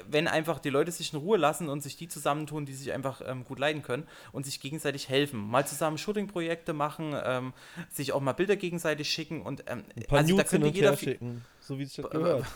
[0.09, 3.21] wenn einfach die Leute sich in Ruhe lassen und sich die zusammentun, die sich einfach
[3.27, 5.41] ähm, gut leiden können und sich gegenseitig helfen.
[5.41, 7.53] Mal zusammen Shooting-Projekte machen, ähm,
[7.91, 10.77] sich auch mal Bilder gegenseitig schicken und ähm, Ein paar also da Nudes hin könnte
[10.77, 12.47] jeder schicken, so wie es das gehört.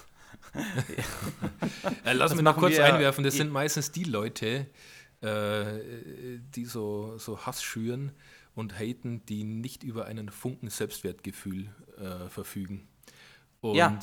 [2.04, 4.66] Äh, lass Das mich noch kurz wir ja- einwerfen, das i- sind meistens die Leute,
[5.22, 5.64] äh,
[6.54, 8.12] die so, so Hass schüren
[8.54, 12.86] und haten, die nicht über einen Funken Selbstwertgefühl äh, verfügen.
[13.62, 13.98] Und Ja.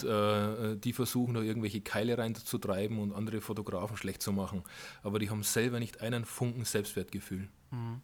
[0.71, 4.63] äh, die versuchen da irgendwelche Keile reinzutreiben und andere Fotografen schlecht zu machen.
[5.03, 7.47] Aber die haben selber nicht einen Funken Selbstwertgefühl.
[7.71, 8.01] Hm,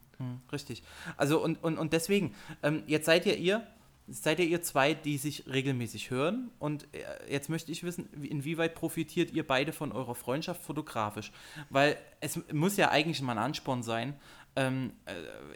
[0.52, 0.82] Richtig.
[1.16, 3.66] Also und, und, und deswegen, ähm, jetzt seid ihr ihr,
[4.08, 8.26] seid ihr ihr zwei, die sich regelmäßig hören und äh, jetzt möchte ich wissen, wie-
[8.28, 11.32] inwieweit profitiert ihr beide von eurer Freundschaft fotografisch?
[11.70, 14.14] Weil es muss ja eigentlich mal ein Ansporn sein,
[14.56, 15.12] ähm, äh,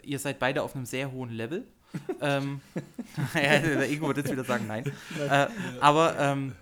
[0.07, 1.67] ihr seid beide auf einem sehr hohen Level.
[2.21, 2.61] ähm,
[3.33, 4.91] ja, der Ingo wird jetzt wieder sagen, nein.
[5.29, 5.47] Äh,
[5.81, 6.55] aber ähm,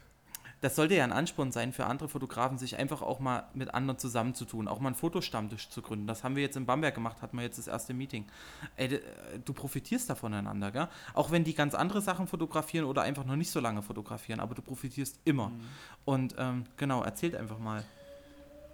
[0.61, 3.99] das sollte ja ein Ansporn sein für andere Fotografen, sich einfach auch mal mit anderen
[3.99, 6.07] zusammenzutun, auch mal einen Fotostammtisch zu gründen.
[6.07, 8.25] Das haben wir jetzt in Bamberg gemacht, hatten wir jetzt das erste Meeting.
[8.75, 8.99] Ey,
[9.45, 10.87] du profitierst da voneinander, gell?
[11.13, 14.55] Auch wenn die ganz andere Sachen fotografieren oder einfach noch nicht so lange fotografieren, aber
[14.55, 15.51] du profitierst immer.
[16.05, 17.83] Und ähm, genau, erzählt einfach mal.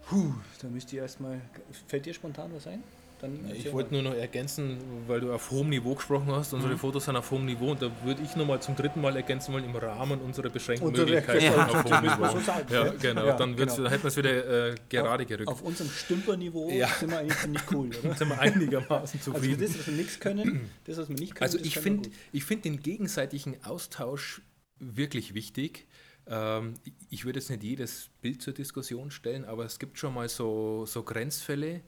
[0.08, 1.42] Puh, da müsst ihr erstmal.
[1.88, 2.84] Fällt dir spontan was ein?
[3.24, 6.52] Dann Ich wollte nur noch ergänzen, weil du auf hohem Niveau gesprochen hast.
[6.52, 6.58] Mhm.
[6.58, 9.54] Unsere Fotos sind auf hohem Niveau und da würde ich nochmal zum dritten Mal ergänzen
[9.54, 12.38] wollen, im Rahmen unserer beschränkten Unsere- Möglichkeiten Ja, auf hohem Niveau.
[12.38, 12.98] so sagen, ja, gell?
[13.00, 13.76] genau, Ja, dann, genau.
[13.78, 15.48] dann hätten wir es wieder äh, gerade gerückt.
[15.48, 16.88] Auf unserem Stümperniveau Ja.
[16.90, 18.14] sind wir eigentlich ziemlich cool, oder?
[18.14, 19.62] sind wir einigermaßen Also zufrieden.
[19.62, 22.82] das, was wir nichts können, das, was wir nicht können, Also ich finde find den
[22.82, 24.42] gegenseitigen Austausch
[24.80, 25.88] wirklich wichtig.
[26.28, 26.74] Ähm,
[27.10, 30.86] ich würde jetzt nicht jedes Bild zur Diskussion stellen, aber es gibt schon mal so,
[30.86, 31.82] so Grenzfälle,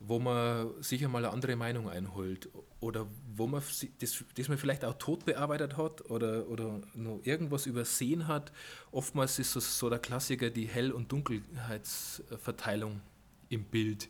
[0.00, 2.48] wo man sicher mal eine andere Meinung einholt
[2.80, 3.62] oder wo man
[3.98, 8.52] das, das man vielleicht auch tot bearbeitet hat oder, oder nur irgendwas übersehen hat.
[8.92, 13.00] Oftmals ist es so der Klassiker die Hell- und Dunkelheitsverteilung
[13.48, 14.08] im Bild.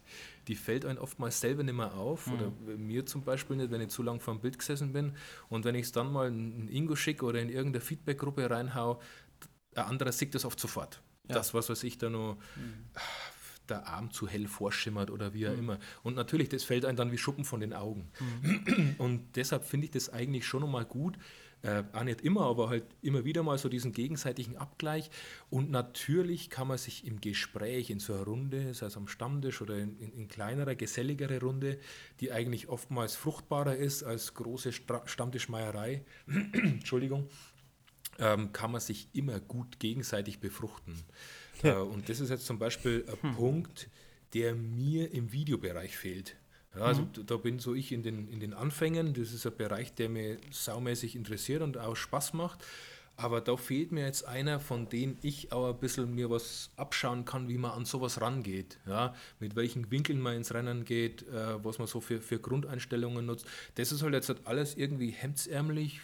[0.48, 3.88] Die fällt einem oftmals selber nicht mehr auf oder mir zum Beispiel nicht, wenn ich
[3.88, 5.14] zu lang vor dem Bild gesessen bin
[5.48, 9.00] und wenn ich es dann mal in Ingo schicke oder in irgendeine Feedbackgruppe reinhau,
[9.74, 11.02] ein anderer sieht das oft sofort.
[11.28, 12.38] Das, was weiß ich, da nur
[13.70, 15.78] der Arm zu hell vorschimmert oder wie auch immer.
[16.02, 18.10] Und natürlich, das fällt einem dann wie Schuppen von den Augen.
[18.98, 21.18] Und deshalb finde ich das eigentlich schon nochmal gut.
[21.62, 25.10] Äh, auch nicht immer, aber halt immer wieder mal so diesen gegenseitigen Abgleich.
[25.50, 29.60] Und natürlich kann man sich im Gespräch in so einer Runde, sei es am Stammtisch
[29.60, 31.78] oder in, in, in kleinerer, geselligere Runde,
[32.20, 37.28] die eigentlich oftmals fruchtbarer ist als große Stra Stammtischmeierei, Entschuldigung,
[38.20, 40.94] ähm, kann man sich immer gut gegenseitig befruchten.
[41.62, 43.88] Äh, und das ist jetzt zum Beispiel ein Punkt,
[44.34, 46.36] der mir im Videobereich fehlt.
[46.74, 49.14] Ja, also d- da bin so ich in den, in den Anfängen.
[49.14, 52.64] Das ist ein Bereich, der mir saumäßig interessiert und auch Spaß macht.
[53.16, 57.24] Aber da fehlt mir jetzt einer, von dem ich auch ein bisschen mir was abschauen
[57.24, 58.78] kann, wie man an sowas rangeht.
[58.86, 63.26] Ja, mit welchen Winkeln man ins Rennen geht, äh, was man so für, für Grundeinstellungen
[63.26, 63.44] nutzt.
[63.74, 66.00] Das ist halt jetzt halt alles irgendwie hemdsärmlich,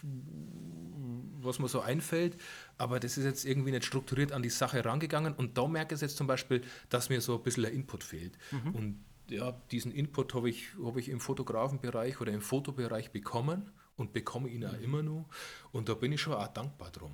[1.40, 2.36] was mir so einfällt,
[2.78, 6.00] aber das ist jetzt irgendwie nicht strukturiert an die Sache rangegangen und da merke ich
[6.00, 8.36] jetzt zum Beispiel, dass mir so ein bisschen der Input fehlt.
[8.72, 14.12] Und ja, diesen Input habe ich, hab ich im Fotografenbereich oder im Fotobereich bekommen und
[14.12, 15.28] bekomme ihn auch immer noch
[15.72, 17.12] und da bin ich schon auch dankbar drum.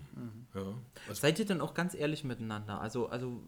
[0.54, 0.74] Ja,
[1.08, 2.80] also, Seid ihr denn auch ganz ehrlich miteinander?
[2.80, 3.46] Also, also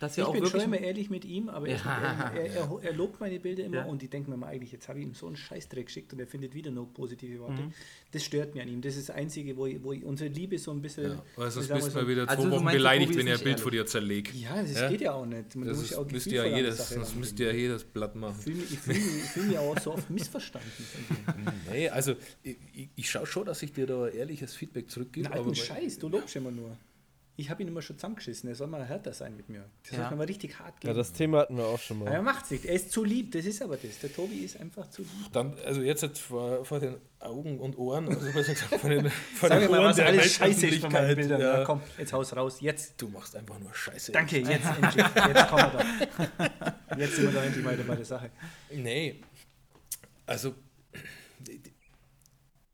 [0.00, 0.64] dass ihr Ich auch bin schon wirklich.
[0.64, 2.32] immer ehrlich mit ihm, aber er, Ja.
[2.34, 3.84] er, er, er lobt meine Bilder immer Ja.
[3.84, 6.20] und ich denke mir mal eigentlich, jetzt habe ich ihm so einen Scheißdreck geschickt und
[6.20, 7.62] er findet wieder nur positive Worte.
[7.62, 7.72] Mhm.
[8.10, 8.80] Das stört mich an ihm.
[8.82, 11.04] Das ist das Einzige, wo, ich, wo ich unsere Liebe so ein bisschen.
[11.36, 11.50] ja.
[11.50, 13.60] Sonst bist wir du so- wieder zwei Also Wochen beleidigt, wenn ich ein Bild ehrlich.
[13.62, 14.34] von dir zerlegt.
[14.34, 14.88] Ja, das Ja?
[14.90, 15.54] geht ja auch nicht.
[15.56, 17.20] Man Das muss ja auch ist, müsste gefühlvoll ja die jedes, Sache das rangehen.
[17.20, 18.34] müsste ja jedes Blatt machen.
[18.38, 20.70] Ich fühle mich, ich fühl mich, ich fühl mich auch so oft missverstanden.
[21.70, 22.56] Nee, also ich,
[22.96, 25.30] ich, schaue schon, dass ich dir da ehrliches Feedback zurückgebe.
[25.32, 26.76] Alten bei- Scheiß, du lobst immer nur.
[27.34, 28.46] Ich habe ihn immer schon zusammengeschissen.
[28.50, 29.64] Er soll mal härter sein mit mir.
[29.88, 30.08] Das Ja.
[30.08, 30.88] soll mal richtig hart gehen.
[30.90, 32.32] Ja, das Thema hatten wir auch schon Aber er mal.
[32.34, 32.66] macht's nicht.
[32.66, 33.32] Er ist zu lieb.
[33.32, 33.98] Das ist aber das.
[34.00, 35.32] Der Tobi ist einfach zu lieb.
[35.32, 39.48] Dann, also jetzt halt vor, vor den Augen und Ohren, also gesagt, vor den, vor
[39.48, 41.40] Sag den mir mal, Ohren was der alles scheiße ist bei meinen Bildern.
[41.40, 41.58] ja.
[41.60, 41.64] Ja.
[41.64, 42.60] komm, jetzt haus raus.
[42.60, 43.00] Jetzt.
[43.00, 44.12] Du machst einfach nur Scheiße.
[44.12, 44.50] Danke, jetzt
[44.82, 44.94] endlich.
[44.94, 45.84] Jetzt kommen wir
[46.88, 46.96] da.
[46.98, 48.30] Jetzt sind wir da endlich weiter bei der Sache.
[48.70, 49.20] Nee,
[50.26, 50.54] also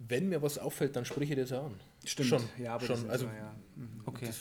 [0.00, 1.78] wenn mir was auffällt, dann spreche ich das an.
[2.08, 2.28] Stimmt.
[2.28, 2.96] Schon, Ja, aber schon.
[2.96, 3.54] das ist also so, ja.
[3.76, 4.00] Mhm.
[4.06, 4.26] Okay.
[4.26, 4.36] Das,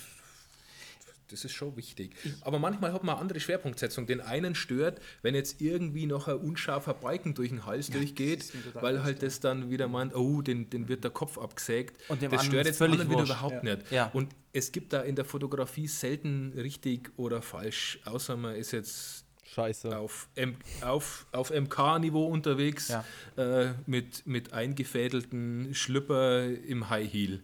[1.29, 2.15] das ist schon wichtig.
[2.41, 4.07] Aber manchmal hat man eine andere Schwerpunktsetzung.
[4.07, 8.63] Den einen stört, wenn jetzt irgendwie noch ein unscharfer Balken durch den Hals durchgeht, mir
[8.63, 12.01] total weil halt das dann wieder meint, oh, den, den wird der Kopf abgesägt.
[12.09, 13.75] Und dem das stört jetzt den völlig anderen wieder überhaupt Ja.
[13.75, 13.91] nicht.
[13.91, 14.09] Ja.
[14.13, 19.25] Und es gibt da in der Fotografie selten richtig oder falsch, außer man ist jetzt
[19.57, 19.97] Scheiße.
[19.97, 23.03] auf, M auf, auf MK-Niveau unterwegs Ja.
[23.37, 27.41] äh, mit, mit eingefädelten Schlüpper im High Heel.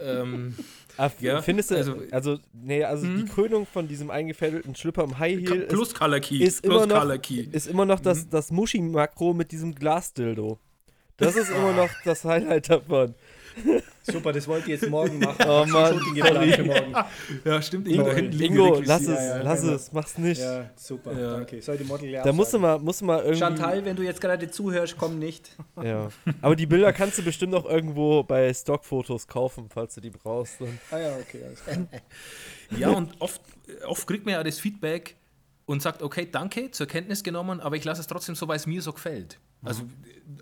[0.00, 0.54] Ähm,
[0.98, 5.18] Ah, Ja, findest du, also, also- nee, also die Krönung von diesem eingefädelten Schlüpper im
[5.18, 6.38] High Heel ist, plus Color Key.
[6.38, 7.40] ist, plus immer noch, Color Key.
[7.52, 8.04] ist immer noch Mhm.
[8.04, 10.58] das, das Muschi-Makro mit diesem Glasdildo.
[11.18, 13.14] Das ist immer noch das Highlight davon.
[14.06, 15.36] Super, das wollte ich jetzt morgen machen.
[15.46, 16.52] Oh Mann, sorry.
[16.52, 16.94] für morgen.
[17.44, 17.88] Ja, stimmt.
[17.88, 20.40] Ingo, Ingo lass es, Ja, ja, lass keine- es, mach's nicht.
[20.40, 21.32] Ja, super, Ja.
[21.36, 21.60] danke.
[21.60, 23.38] Soll die Model ja Da musst du mal, musst du mal irgendwie.
[23.38, 25.50] Chantal, wenn du jetzt gerade zuhörst, komm nicht.
[25.82, 26.08] Ja.
[26.42, 30.56] Aber die Bilder kannst du bestimmt auch irgendwo bei Stockfotos kaufen, falls du die brauchst.
[30.90, 31.76] Ah ja, okay, alles klar.
[32.78, 33.40] Ja, und oft,
[33.86, 35.14] oft kriegt man ja das Feedback
[35.66, 38.66] und sagt, okay, danke, zur Kenntnis genommen, aber ich lasse es trotzdem so, weil es
[38.66, 39.38] mir so gefällt.
[39.66, 39.82] Also,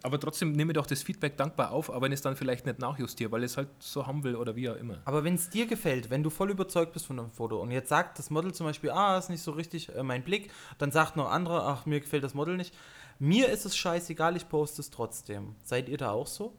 [0.03, 2.67] aber trotzdem nehme ich doch das Feedback dankbar auf, aber wenn ich es dann vielleicht
[2.67, 4.99] nicht nachjustiere, weil ich es halt so haben will oder wie auch immer.
[5.05, 7.89] Aber wenn es dir gefällt, wenn du voll überzeugt bist von einem Foto und jetzt
[7.89, 11.17] sagt das Model zum Beispiel, ah, ist nicht so richtig äh, mein Blick, dann sagt
[11.17, 12.75] noch andere, ach, mir gefällt das Model nicht.
[13.19, 15.55] Mir ist es scheißegal, ich poste es trotzdem.
[15.63, 16.55] Seid ihr da auch so?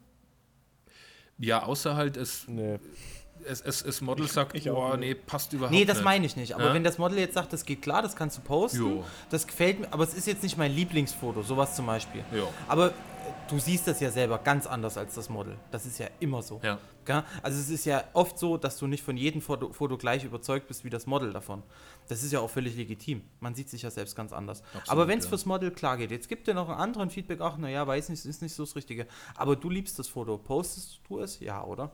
[1.38, 2.78] Ja, außer halt, es, nee.
[3.48, 5.08] Es, es, das Model sagt, ich auch boah, nicht.
[5.08, 6.04] nee, passt überhaupt Nee, das nicht.
[6.04, 6.54] meine ich nicht.
[6.54, 6.74] Aber Ja?
[6.74, 9.04] wenn das Model jetzt sagt, das geht klar, das kannst du posten, Jo.
[9.30, 12.24] das gefällt mir, aber es ist jetzt nicht mein Lieblingsfoto, sowas zum Beispiel.
[12.32, 12.44] Ja.
[12.68, 12.92] Aber äh,
[13.48, 15.56] du siehst das ja selber ganz anders als das Model.
[15.70, 16.60] Das ist ja immer so.
[16.62, 16.78] Ja.
[17.04, 17.22] Gell?
[17.40, 20.66] Also es ist ja oft so, dass du nicht von jedem Foto, Foto gleich überzeugt
[20.66, 21.62] bist wie das Model davon.
[22.08, 23.22] Das ist ja auch völlig legitim.
[23.38, 24.64] Man sieht sich ja selbst ganz anders.
[24.88, 25.28] Aber wenn es ja.
[25.28, 28.24] fürs Model klar geht, jetzt gibt dir noch einen anderen Feedback, ach naja, weiß nicht,
[28.24, 29.06] ist nicht so das Richtige.
[29.36, 30.36] Aber du liebst das Foto.
[30.36, 31.38] Postest du es?
[31.38, 31.92] Ja, oder?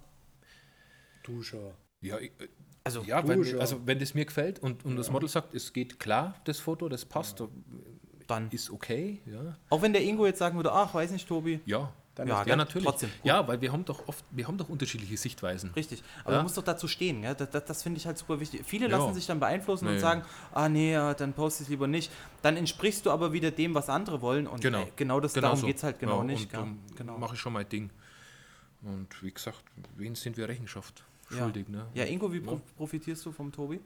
[1.22, 1.70] Du schon.
[2.00, 2.32] Ja, ich,
[2.84, 6.00] Also ja wenn, also wenn das mir gefällt und, und das Model sagt, es geht
[6.00, 7.42] klar, das Foto, das passt,
[8.26, 8.50] dann.
[8.50, 9.56] ist okay, ja.
[9.70, 11.60] Auch wenn der Ingo jetzt sagen würde, ach, weiß nicht, Tobi.
[11.64, 12.56] Ja, Dann Ja, ja gell?
[12.56, 12.84] natürlich.
[12.86, 13.08] Trotzdem.
[13.10, 13.24] Gut.
[13.24, 15.70] Ja, weil wir haben doch oft, wir haben doch unterschiedliche Sichtweisen.
[15.74, 16.02] Richtig.
[16.24, 16.38] Aber Ja.
[16.38, 17.22] du musst doch dazu stehen.
[17.22, 17.32] Ja?
[17.34, 18.62] Das, das, das finde ich halt super wichtig.
[18.66, 18.98] Viele Ja.
[18.98, 19.98] lassen sich dann beeinflussen und Nee.
[20.00, 22.10] sagen, ah nee, ja, dann poste ich lieber nicht.
[22.42, 24.46] Dann entsprichst du aber wieder dem, was andere wollen.
[24.46, 24.82] Und Genau.
[24.82, 25.66] äh, genau das, Genau darum so.
[25.68, 26.52] geht es halt genau Ja, nicht.
[26.54, 26.96] Und gell?
[26.96, 27.16] genau.
[27.16, 27.88] mache ich schon mein Ding.
[28.82, 29.62] Und wie gesagt,
[29.96, 31.38] wen sind wir Rechenschaft Ja.
[31.38, 31.68] schuldig?
[31.68, 31.86] Ne?
[31.94, 32.60] Ja, Ingo, wie pro Ja.
[32.76, 33.80] profitierst du vom Tobi?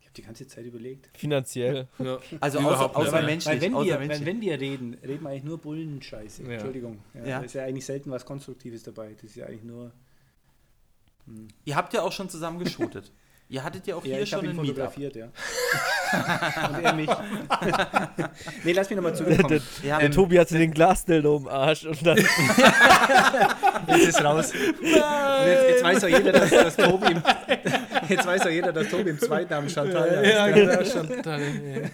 [0.00, 1.10] Ich habe die ganze Zeit überlegt.
[1.16, 1.88] Finanziell.
[1.98, 2.18] Ja.
[2.40, 3.54] Also Überhaupt außer, außer menschlich.
[3.54, 4.20] Weil wenn außer wir, menschlich.
[4.26, 6.42] wenn, wenn wir reden, reden wir eigentlich nur Bullenscheiße.
[6.44, 6.50] Ja.
[6.52, 6.98] Entschuldigung.
[7.14, 7.38] Ja, Ja.
[7.38, 9.12] Da ist ja eigentlich selten was Konstruktives dabei.
[9.14, 9.92] Das ist ja eigentlich nur.
[11.64, 13.10] Ihr habt ja auch schon zusammen geshootet.
[13.52, 14.76] Ihr hattet ja auch Ja, hier ich schon habe ihn ein Meetup.
[14.94, 15.26] fotografiert, ja.
[16.70, 17.10] Und er mich.
[18.64, 19.60] nee, lass mich nochmal zurückkommen.
[19.82, 22.16] Ja, Der Tobi hatte den Glasdildo im Arsch und dann
[23.88, 24.52] Jetzt ist raus.
[24.54, 27.22] Und jetzt, jetzt weiß auch jeder, dass, dass Tobi im,
[28.08, 30.32] jetzt weiß auch jeder, dass Tobi im Zweitnamen Chantal heißt.
[30.32, 31.90] Ja, genau, Chantal.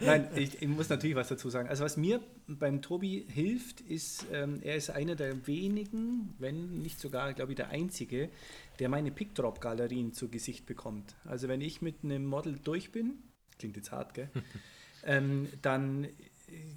[0.00, 1.68] Nein, ich, ich muss natürlich was dazu sagen.
[1.68, 7.00] Also was mir beim Tobi hilft, ist, ähm, er ist einer der wenigen, wenn nicht
[7.00, 8.30] sogar, glaube ich, der einzige,
[8.78, 11.14] der meine Pickdrop-Galerien zu Gesicht bekommt.
[11.24, 13.14] Also wenn ich mit einem Model durch bin,
[13.58, 14.28] klingt jetzt hart, gell?
[15.04, 16.08] ähm, dann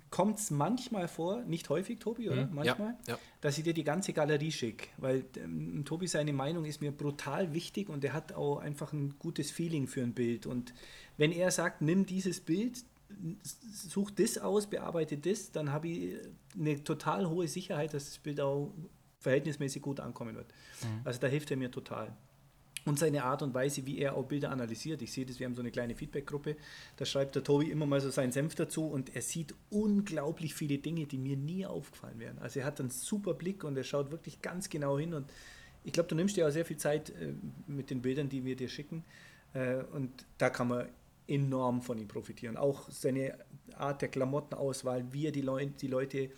[0.10, 2.46] kommt es manchmal vor, nicht häufig, Tobi, oder?
[2.46, 3.20] Mhm, Manchmal, ja, ja.
[3.42, 4.88] dass ich dir die ganze Galerie schicke.
[4.98, 9.16] Weil ähm, Tobi seine Meinung ist mir brutal wichtig und er hat auch einfach ein
[9.20, 10.46] gutes Feeling für ein Bild.
[10.46, 10.74] Und
[11.18, 12.84] wenn er sagt, nimm dieses Bild,
[13.72, 16.16] such das aus, bearbeite das, dann habe ich
[16.58, 18.74] eine total hohe Sicherheit, dass das Bild auch
[19.20, 20.48] verhältnismäßig gut ankommen wird.
[21.04, 22.16] Also da hilft er mir total.
[22.88, 25.02] Und seine Art und Weise, wie er auch Bilder analysiert.
[25.02, 26.56] Ich sehe das, wir haben so eine kleine Feedback-Gruppe,
[26.96, 30.78] da schreibt der Tobi immer mal so seinen Senf dazu und er sieht unglaublich viele
[30.78, 32.40] Dinge, die mir nie aufgefallen wären.
[32.40, 35.30] Also er hat einen super Blick und er schaut wirklich ganz genau hin und
[35.84, 37.34] ich glaube, du nimmst dir auch sehr viel Zeit äh,
[37.68, 39.04] mit den Bildern, die wir dir schicken
[39.54, 40.88] äh, und da kann man
[41.28, 42.56] enorm von ihm profitieren.
[42.56, 43.38] Auch seine
[43.76, 46.30] Art der Klamottenauswahl, wie er die, Leu die Leute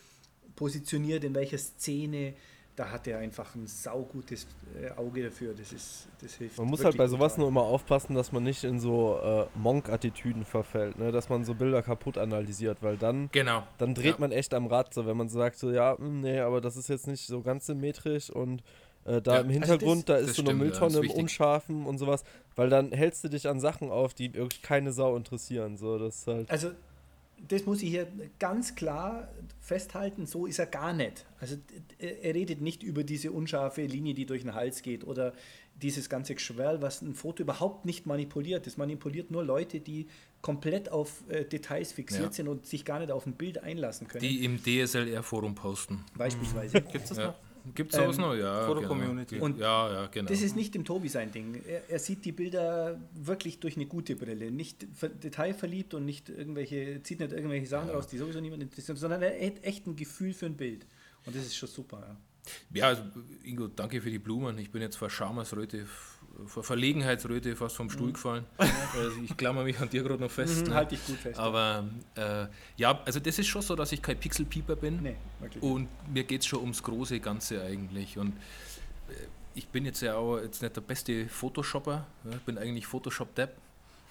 [0.56, 2.34] positioniert, in welcher Szene,
[2.80, 4.48] da hat er einfach ein saugutes
[4.82, 5.54] äh, Auge dafür.
[5.54, 6.58] Das, ist, das hilft.
[6.58, 10.46] Man muss halt bei sowas nur immer aufpassen, dass man nicht in so äh, Monk-Attitüden
[10.46, 11.12] verfällt, ne?
[11.12, 13.64] dass man so Bilder kaputt analysiert, weil dann, Genau.
[13.80, 14.20] dann dreht Ja.
[14.20, 16.88] man echt am Rad, so wenn man sagt, so ja, hm, nee, aber das ist
[16.88, 18.64] jetzt nicht so ganz symmetrisch und
[19.06, 21.12] Äh, da Ja, im also Hintergrund, da das ist so eine stimmt, Mülltonne im.
[21.12, 22.24] Unscharfen und sowas,
[22.58, 25.78] weil dann hältst du dich an Sachen auf, die wirklich keine Sau interessieren.
[25.78, 26.52] So, das ist halt.
[26.52, 26.72] Also,
[27.48, 28.08] das muss ich hier
[28.40, 29.28] ganz klar
[29.60, 31.26] festhalten, so ist er gar nicht.
[31.40, 31.58] Also,
[31.98, 35.34] er redet nicht über diese unscharfe Linie, die durch den Hals geht oder
[35.82, 38.66] dieses ganze Geschwärl, was ein Foto überhaupt nicht manipuliert.
[38.68, 40.08] Das manipuliert nur Leute, die
[40.42, 42.32] komplett auf äh, Details fixiert Ja.
[42.32, 44.22] sind und sich gar nicht auf ein Bild einlassen können.
[44.22, 46.04] Die im DSLR-Forum posten.
[46.18, 46.82] beispielsweise.
[46.82, 47.36] Gibt es das Ja.
[47.76, 48.36] Gibt es sowas Ähm, noch?
[48.36, 48.66] Ja.
[48.66, 49.36] Foto-Community.
[49.36, 49.46] Genau.
[49.46, 50.30] Und ja, ja, genau.
[50.30, 51.62] Das ist nicht dem Tobi sein Ding.
[51.68, 54.52] Er, er sieht die Bilder wirklich durch eine gute Brille.
[54.52, 58.98] Nicht ver- detailverliebt und nicht irgendwelche, zieht nicht irgendwelche Sachen raus, die sowieso niemand interessieren,
[58.98, 60.86] sondern er hat echt ein Gefühl für ein Bild.
[61.26, 62.00] Und das ist schon super.
[62.00, 62.18] Ja.
[62.74, 63.04] Ja, also
[63.44, 64.58] Ingo, danke für die Blumen.
[64.58, 65.86] Ich bin jetzt vor Schamersröte,
[66.48, 68.46] vor Verlegenheitsröte fast vom Stuhl gefallen.
[68.58, 70.64] Also ich klammer mich an dir gerade noch fest.
[70.64, 70.76] Mhm, ne?
[70.76, 71.40] Halte ich gut fest.
[71.40, 72.46] Aber äh,
[72.78, 75.02] ja, also das ist schon so, dass ich kein Pixelpieper bin.
[75.02, 75.64] Nee, wirklich.
[75.64, 78.18] Und mir geht es schon ums große Ganze eigentlich.
[78.18, 78.30] Und
[79.10, 79.14] äh,
[79.56, 82.06] ich bin jetzt ja auch jetzt nicht der beste Photoshopper.
[82.26, 83.56] Ja, ich bin eigentlich Photoshop-Depp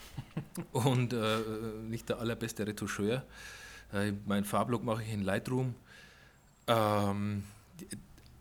[0.72, 1.38] und äh,
[1.88, 3.24] nicht der allerbeste Retoucheur.
[3.92, 5.74] Äh, mein Farblook mache ich in Lightroom.
[6.66, 7.44] Ähm,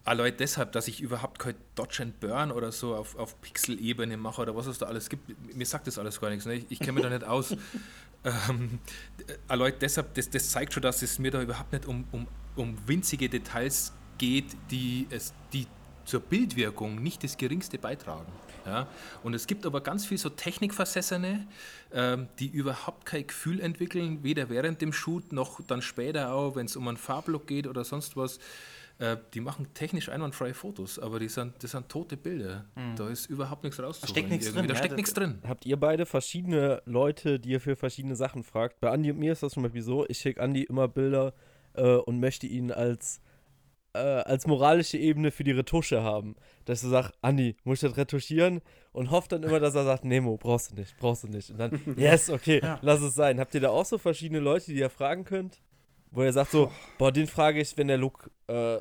[0.08, 4.42] allein deshalb, dass ich überhaupt kein Dodge and Burn oder so auf, auf Pixel-Ebene mache
[4.42, 5.36] oder was es da alles gibt.
[5.54, 6.46] Mir sagt das alles gar nichts.
[6.46, 6.56] Ne?
[6.56, 7.56] Ich, ich kenne mich da nicht aus.
[8.50, 8.80] Ähm,
[9.28, 12.28] äh, allein deshalb, das, das zeigt schon, dass es mir da überhaupt nicht um, um,
[12.56, 15.68] um winzige Details geht, die, es, die
[16.04, 18.32] zur Bildwirkung nicht das geringste beitragen.
[18.66, 18.88] Ja?
[19.24, 21.48] Und es gibt aber ganz viel so Technikversessene,
[21.94, 26.66] ähm, die überhaupt kein Gefühl entwickeln, weder während dem Shoot noch dann später auch, wenn
[26.66, 28.40] es um einen Farblook geht oder sonst was.
[29.00, 32.66] Äh, die machen technisch einwandfreie Fotos, aber die sind, das sind tote Bilder.
[32.96, 34.10] Da ist überhaupt nichts rauszuholen.
[34.10, 35.40] steckt nichts drin, Da ja, steckt nichts drin.
[35.48, 38.80] Habt ihr beide verschiedene Leute, die ihr für verschiedene Sachen fragt?
[38.80, 41.34] Bei Andi und mir ist das zum Beispiel so, ich schicke Andi immer Bilder
[41.74, 43.22] äh, und möchte ihn als,
[43.94, 46.36] äh, als moralische Ebene für die Retusche haben.
[46.66, 48.62] Dass du sagst, Andi, muss ich das retuschieren?
[48.94, 51.52] Und hofft dann immer, dass er sagt, Nemo, brauchst du nicht, brauchst du nicht.
[51.52, 53.40] Und dann, yes, okay, lass es sein.
[53.40, 55.62] Habt ihr da auch so verschiedene Leute, die ihr fragen könnt?
[56.12, 58.80] Wo ihr sagt so, boah, den frage ich, wenn der Look, äh,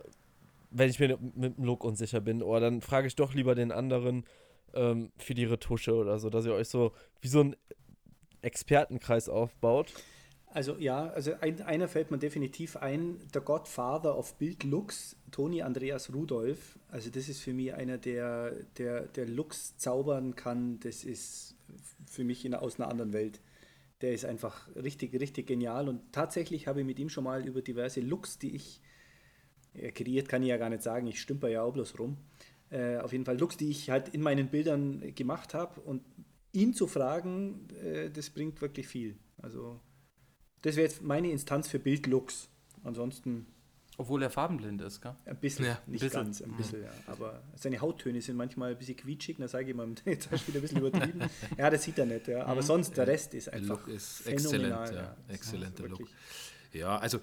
[0.71, 2.43] wenn ich mir mit dem Look unsicher bin.
[2.43, 4.25] Oder dann frage ich doch lieber den anderen
[4.75, 7.57] ähm, für die Retusche oder so, dass ihr euch so wie so ein
[8.43, 9.93] Expertenkreis aufbaut.
[10.57, 16.15] Also ja, also ein, einer fällt mir definitiv ein, der Godfather of Bildlooks, Toni Andreas
[16.15, 16.79] Rudolph.
[16.89, 20.81] Also das ist für mich einer, der, der, der Looks zaubern kann.
[20.81, 21.57] Das ist
[22.07, 23.41] für mich in, aus einer anderen Welt.
[24.03, 25.89] Der ist einfach richtig, richtig genial.
[25.89, 28.81] Und tatsächlich habe ich mit ihm schon mal über diverse Looks, die ich
[29.75, 31.07] ja, kreiert, kann ich ja gar nicht sagen.
[31.07, 32.19] Ich stümper ja auch bloß rum.
[32.71, 35.81] Äh, auf jeden Fall Looks, die ich halt in meinen Bildern gemacht habe.
[35.81, 36.03] Und
[36.53, 39.17] ihn zu fragen, äh, das bringt wirklich viel.
[39.39, 39.81] Also
[40.63, 42.49] das wäre jetzt meine Instanz für Bildlooks.
[42.83, 43.47] Ansonsten
[43.99, 45.15] Obwohl er farbenblind ist, gell?
[45.25, 46.11] ein bisschen, Ja, nicht bisschen.
[46.25, 46.91] ganz, ein bisschen, ja.
[47.07, 50.49] Aber seine Hauttöne sind manchmal ein bisschen quietschig, da sage ich mal, jetzt hast du
[50.49, 51.21] wieder ein bisschen übertrieben.
[51.57, 52.45] ja, das sieht er nicht, ja.
[52.45, 55.17] Aber sonst der Rest ist Der einfach Look ist exzellent, ja.
[55.29, 56.03] Ist Exzellenter Look.
[56.73, 57.21] Ja, also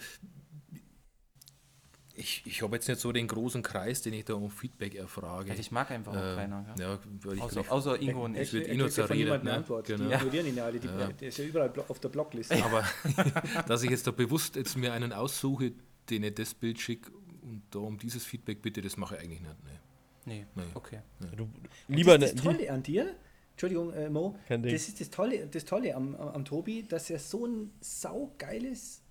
[2.15, 5.49] ich, ich habe jetzt nicht so den großen Kreis, den ich da um Feedback erfrage.
[5.49, 6.63] Ja, ich mag einfach auch Ähm, keiner.
[6.75, 6.85] Gell?
[6.85, 8.53] Ja, weil ich Außer, vielleicht- außer Ingo und Er- ich.
[8.53, 9.51] wird nur kriegt ja von zerredet, niemandem ne?
[9.51, 9.87] eine Antwort.
[9.87, 10.03] Genau.
[10.05, 10.17] Die Ja.
[10.17, 10.79] ignorieren ihn ja alle.
[10.79, 11.07] Die, Ja.
[11.11, 12.63] Der ist ja überall auf der Blockliste.
[12.63, 12.83] Aber
[13.67, 15.71] dass ich jetzt da bewusst jetzt mir einen aussuche,
[16.09, 17.11] den ich das Bild schicke
[17.41, 19.63] und da um dieses Feedback bitte, das mache ich eigentlich nicht.
[19.63, 19.79] Ne.
[20.25, 20.63] Nee, Nee.
[20.73, 20.99] okay.
[21.35, 21.53] Du, Und
[21.87, 23.15] lieber das ist ne, das Tolle an dir,
[23.51, 27.19] Entschuldigung, äh, Mo, das ist das Tolle, das Tolle am, am, am Tobi, dass er
[27.19, 29.01] so ein saugeiles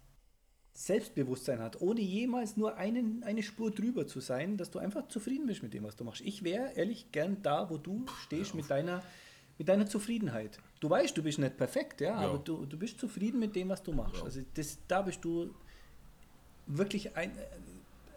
[0.74, 5.46] Selbstbewusstsein hat, ohne jemals nur einen, eine Spur drüber zu sein, dass du einfach zufrieden
[5.46, 6.22] bist mit dem, was du machst.
[6.22, 9.02] Ich wäre ehrlich gern da, wo du stehst mit deiner,
[9.58, 10.58] mit deiner Zufriedenheit.
[10.80, 13.82] Du weißt, du bist nicht perfekt, ja, aber du, du bist zufrieden mit dem, was
[13.82, 14.22] du machst.
[14.22, 15.54] Also das, da bist du
[16.66, 17.32] wirklich ein,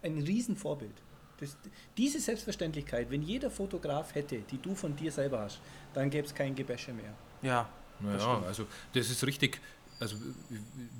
[0.02, 0.94] ein Riesenvorbild.
[1.38, 1.56] Das,
[1.96, 5.60] diese Selbstverständlichkeit, wenn jeder Fotograf hätte, die du von dir selber hast,
[5.92, 7.14] dann gäbe es kein Gebäsche mehr.
[7.42, 7.68] Ja,
[8.00, 9.60] Naja, also das ist richtig.
[9.98, 10.16] Also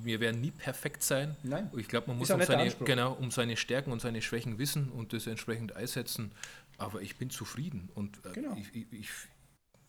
[0.03, 1.35] wir werden nie perfekt sein.
[1.43, 1.69] Nein.
[1.77, 5.13] Ich glaube, man muss um seine, genau, um seine Stärken und seine Schwächen wissen und
[5.13, 6.31] das entsprechend einsetzen.
[6.79, 8.55] Aber ich bin zufrieden und äh, Genau.
[8.55, 9.09] ich, ich, ich,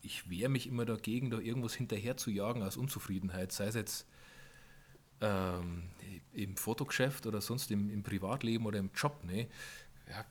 [0.02, 4.06] ich wehre mich immer dagegen, da irgendwas hinterher zu jagen aus Unzufriedenheit, sei es jetzt
[5.20, 5.84] ähm,
[6.32, 9.24] im Fotogeschäft oder sonst im, im Privatleben oder im Job.
[9.24, 9.48] Ne?
[10.08, 10.24] Ja,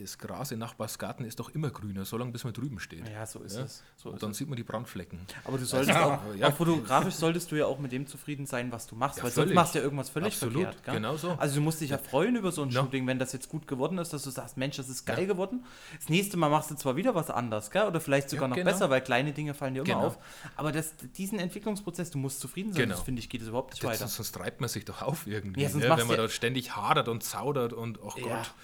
[0.00, 3.08] das Gras in Nachbarsgarten ist doch immer grüner, solange bis man drüben steht.
[3.08, 3.62] ja, so ist Ja?
[3.64, 3.82] es.
[3.96, 4.36] So und ist dann es.
[4.38, 5.20] sieht man die Brandflecken.
[5.44, 6.48] Aber du solltest Ja, auch, ja.
[6.48, 9.30] auch fotografisch solltest du ja auch mit dem zufrieden sein, was du machst, Ja, weil
[9.30, 9.54] sonst völlig.
[9.54, 10.84] machst du ja irgendwas völlig Absolut, verkehrt.
[10.84, 10.94] Gell?
[10.94, 11.30] genau so.
[11.32, 12.82] Also du musst dich ja freuen über so ein Ja.
[12.82, 15.64] Shooting, wenn das jetzt gut geworden ist, dass du sagst, Mensch, das ist geil geworden.
[15.98, 17.86] Das nächste Mal machst du zwar wieder was anders, gell?
[17.86, 18.70] oder vielleicht sogar noch genau.
[18.70, 20.06] besser, weil kleine Dinge fallen dir immer Genau.
[20.06, 20.18] auf.
[20.56, 22.94] Aber das, diesen Entwicklungsprozess, du musst zufrieden sein, Genau.
[22.96, 23.98] das finde ich, geht es überhaupt nicht Das, weiter.
[24.00, 25.96] sonst, sonst treibt man sich doch auf irgendwie, Ja, sonst ne?
[25.96, 28.12] wenn man da ständig hadert und zaudert und oh.
[28.20, 28.54] Gott.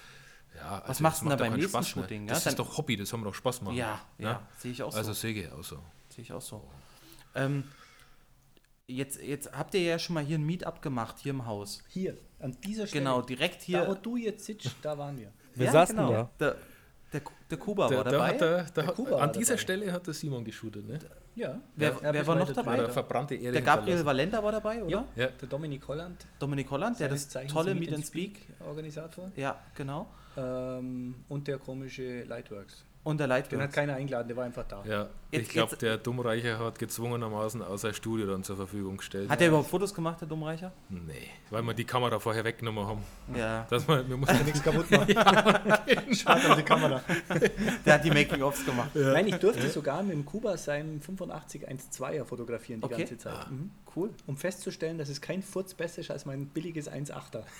[0.61, 1.87] Ja, Was also machst das du denn da beim nächsten Spaß.
[1.87, 2.33] Shooting, ja?
[2.33, 3.75] Das Dann- ist doch Hobby, das haben wir doch Spaß machen.
[3.75, 4.39] Ja, ja, Ne?
[4.57, 4.97] sehe ich auch so.
[4.97, 5.77] Also sehe ich auch so.
[6.09, 6.63] Sehe ich auch so.
[7.35, 7.63] Ähm,
[8.87, 11.83] jetzt, jetzt habt ihr ja schon mal hier ein Meetup gemacht, hier im Haus.
[11.89, 13.03] Hier, an dieser Stelle.
[13.03, 13.95] Genau, direkt Da, wo hier.
[13.95, 15.31] du jetzt sitzt, da waren wir.
[15.55, 16.29] Wer saß denn da?
[16.39, 16.55] Der,
[17.13, 18.33] der, der Kuba Da, war da dabei.
[18.33, 19.61] der, Der hat, Kuba war an dieser dabei.
[19.61, 20.99] Stelle hat der Simon geshootet, ne?
[21.35, 21.59] Ja.
[21.75, 22.77] Wer- Ja, wer bis war noch dabei?
[22.79, 22.89] Weiter.
[22.89, 24.03] verbrannte Erde der Gabriel.
[24.05, 24.91] Valenda war dabei, oder?
[24.91, 25.27] Ja, Ja.
[25.27, 26.25] der Dominik Holland.
[26.37, 28.39] Dominik Holland, der das tolle Meet and Speak.
[28.59, 29.31] Organisator.
[29.35, 30.09] Ja, genau.
[30.37, 32.85] Ähm, und der komische Lightworks.
[33.01, 34.83] Und der Den hat keiner eingeladen, der war einfach da.
[34.85, 39.29] Ja, Jetzt- ich glaube, der Dummreicher hat gezwungenermaßen auch sein Studio dann zur Verfügung gestellt.
[39.29, 40.71] Hat er überhaupt Fotos gemacht, der Dummreicher?
[40.89, 43.03] Nee, weil wir die Kamera vorher weggenommen haben.
[43.35, 43.65] Ja.
[43.69, 45.07] Dass wir, wir mussten Nichts kaputt machen.
[46.13, 47.01] Schwarz auf die Kamera.
[47.85, 48.89] Der hat die Making-ofs gemacht.
[48.93, 52.97] Nein, ich durfte sogar mit dem Kuba seinem 8512er fotografieren die Okay.
[52.97, 53.49] ganze Zeit.
[53.49, 53.71] Mhm.
[53.95, 54.09] Cool.
[54.27, 57.43] Um festzustellen, dass es kein Furz besser ist als mein billiges 1,8er.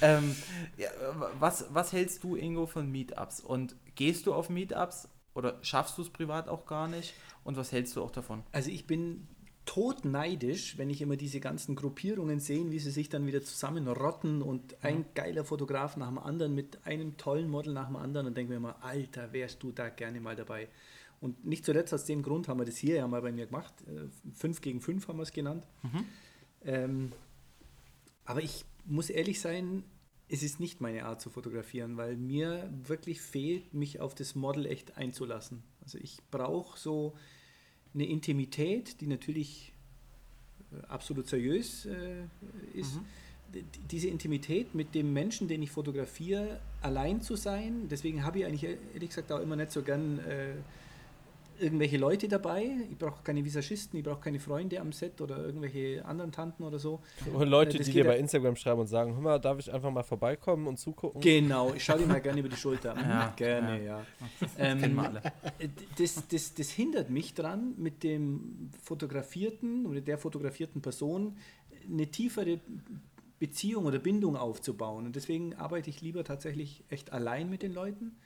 [0.00, 0.34] Ähm,
[0.76, 0.88] ja,
[1.38, 3.40] was, was hältst du, Ingo, von Meetups?
[3.40, 7.14] Und gehst du auf Meetups oder schaffst du es privat auch gar nicht?
[7.44, 8.42] Und was hältst du auch davon?
[8.52, 9.28] Also ich bin
[9.66, 14.82] todneidisch, wenn ich immer diese ganzen Gruppierungen sehe, wie sie sich dann wieder zusammenrotten und
[14.82, 18.50] ein geiler Fotograf nach dem anderen mit einem tollen Model nach dem anderen und denke
[18.50, 20.68] mir immer, Alter, wärst du da gerne mal dabei.
[21.20, 23.74] Und nicht zuletzt aus dem Grund haben wir das hier ja mal bei mir gemacht.
[23.88, 25.66] Äh, Fünf gegen fünf haben wir es genannt.
[26.64, 27.12] Ähm,
[28.24, 29.84] aber ich muss ehrlich sein,
[30.28, 34.66] es ist nicht meine Art zu fotografieren, weil mir wirklich fehlt, mich auf das Model
[34.66, 35.62] echt einzulassen.
[35.82, 37.14] Also ich brauche so
[37.94, 39.72] eine Intimität, die natürlich
[40.72, 42.24] äh, absolut seriös äh,
[42.74, 42.98] ist.
[43.54, 47.88] D- Diese Intimität mit dem Menschen, den ich fotografiere, allein zu sein.
[47.88, 50.54] Deswegen habe ich eigentlich ehrlich gesagt auch immer nicht so gern äh,
[51.60, 52.70] irgendwelche Leute dabei.
[52.90, 56.78] Ich brauche keine Visagisten, ich brauche keine Freunde am Set oder irgendwelche anderen Tanten oder
[56.78, 57.00] so.
[57.32, 59.72] Und Leute, Das die dir bei ja- Instagram schreiben und sagen, hör mal, darf ich
[59.72, 61.20] einfach mal vorbeikommen und zugucken?
[61.20, 62.94] Genau, ich schaue dir mal gerne über die Schulter.
[62.94, 64.06] Mhm, Ja, gerne, ja.
[64.58, 65.22] Ähm, Kennen wir alle.
[65.58, 65.68] äh,
[65.98, 71.36] Das, das, das hindert mich daran, mit dem Fotografierten oder der fotografierten Person
[71.90, 72.60] eine tiefere
[73.38, 75.06] Beziehung oder Bindung aufzubauen.
[75.06, 78.16] Und deswegen arbeite ich lieber tatsächlich echt allein mit den Leuten.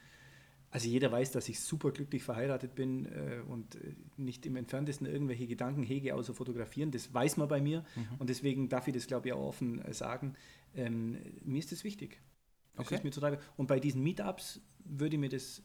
[0.73, 5.05] Also jeder weiß, dass ich super glücklich verheiratet bin äh, und äh, nicht im entferntesten
[5.05, 6.91] irgendwelche Gedanken hege, außer fotografieren.
[6.91, 7.83] Das weiß man bei mir
[8.19, 10.33] und deswegen darf ich das, glaube ich, auch offen äh, sagen.
[10.73, 12.21] Ähm, mir ist das wichtig.
[12.75, 12.95] Das Okay.
[12.95, 15.61] ist mir total, und bei diesen Meetups würde mir das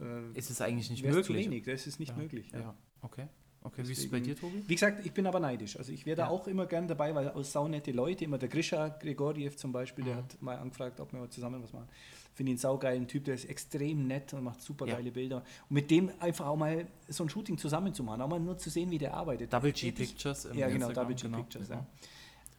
[0.00, 1.26] äh, Ist es eigentlich nicht möglich?
[1.26, 1.64] zu wenig.
[1.64, 2.50] Das ist nicht Ja, möglich.
[2.52, 2.60] Ja.
[2.60, 3.28] Ja, okay.
[3.62, 4.62] Okay, wie ist es bei Deswegen- dir, Tobi?
[4.68, 5.76] Wie gesagt, ich bin aber neidisch.
[5.76, 6.28] Also ich wäre da Ja.
[6.30, 10.14] auch immer gern dabei, weil aus saunette Leute, immer der Grisha Gregoriev zum Beispiel, der
[10.14, 10.18] Mhm.
[10.18, 11.88] hat mal angefragt, ob wir mal zusammen was machen.
[12.36, 15.10] Finde ihn saugeilen Typ, der ist extrem nett und macht super geile Ja.
[15.10, 15.36] Bilder.
[15.38, 18.58] Und mit dem einfach auch mal so ein Shooting zusammen zu machen, auch mal nur
[18.58, 19.50] zu sehen, wie der arbeitet.
[19.54, 20.44] Double G Hätte ich- Pictures.
[20.44, 21.38] im Ja, genau, Instagram, Double G genau.
[21.38, 21.86] Pictures, ja.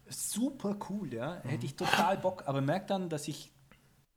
[0.09, 1.41] Super cool, ja.
[1.43, 3.51] Hätte ich total Bock, aber merke dann, dass ich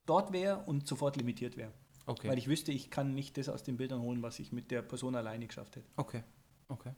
[0.07, 1.73] dort wäre und sofort limitiert wäre.
[2.07, 2.29] Okay.
[2.29, 4.83] Weil ich wüsste, ich kann nicht das aus den Bildern holen, was ich mit der
[4.83, 5.87] Person alleine geschafft hätte.
[5.97, 6.23] okay.
[6.69, 6.93] Okay.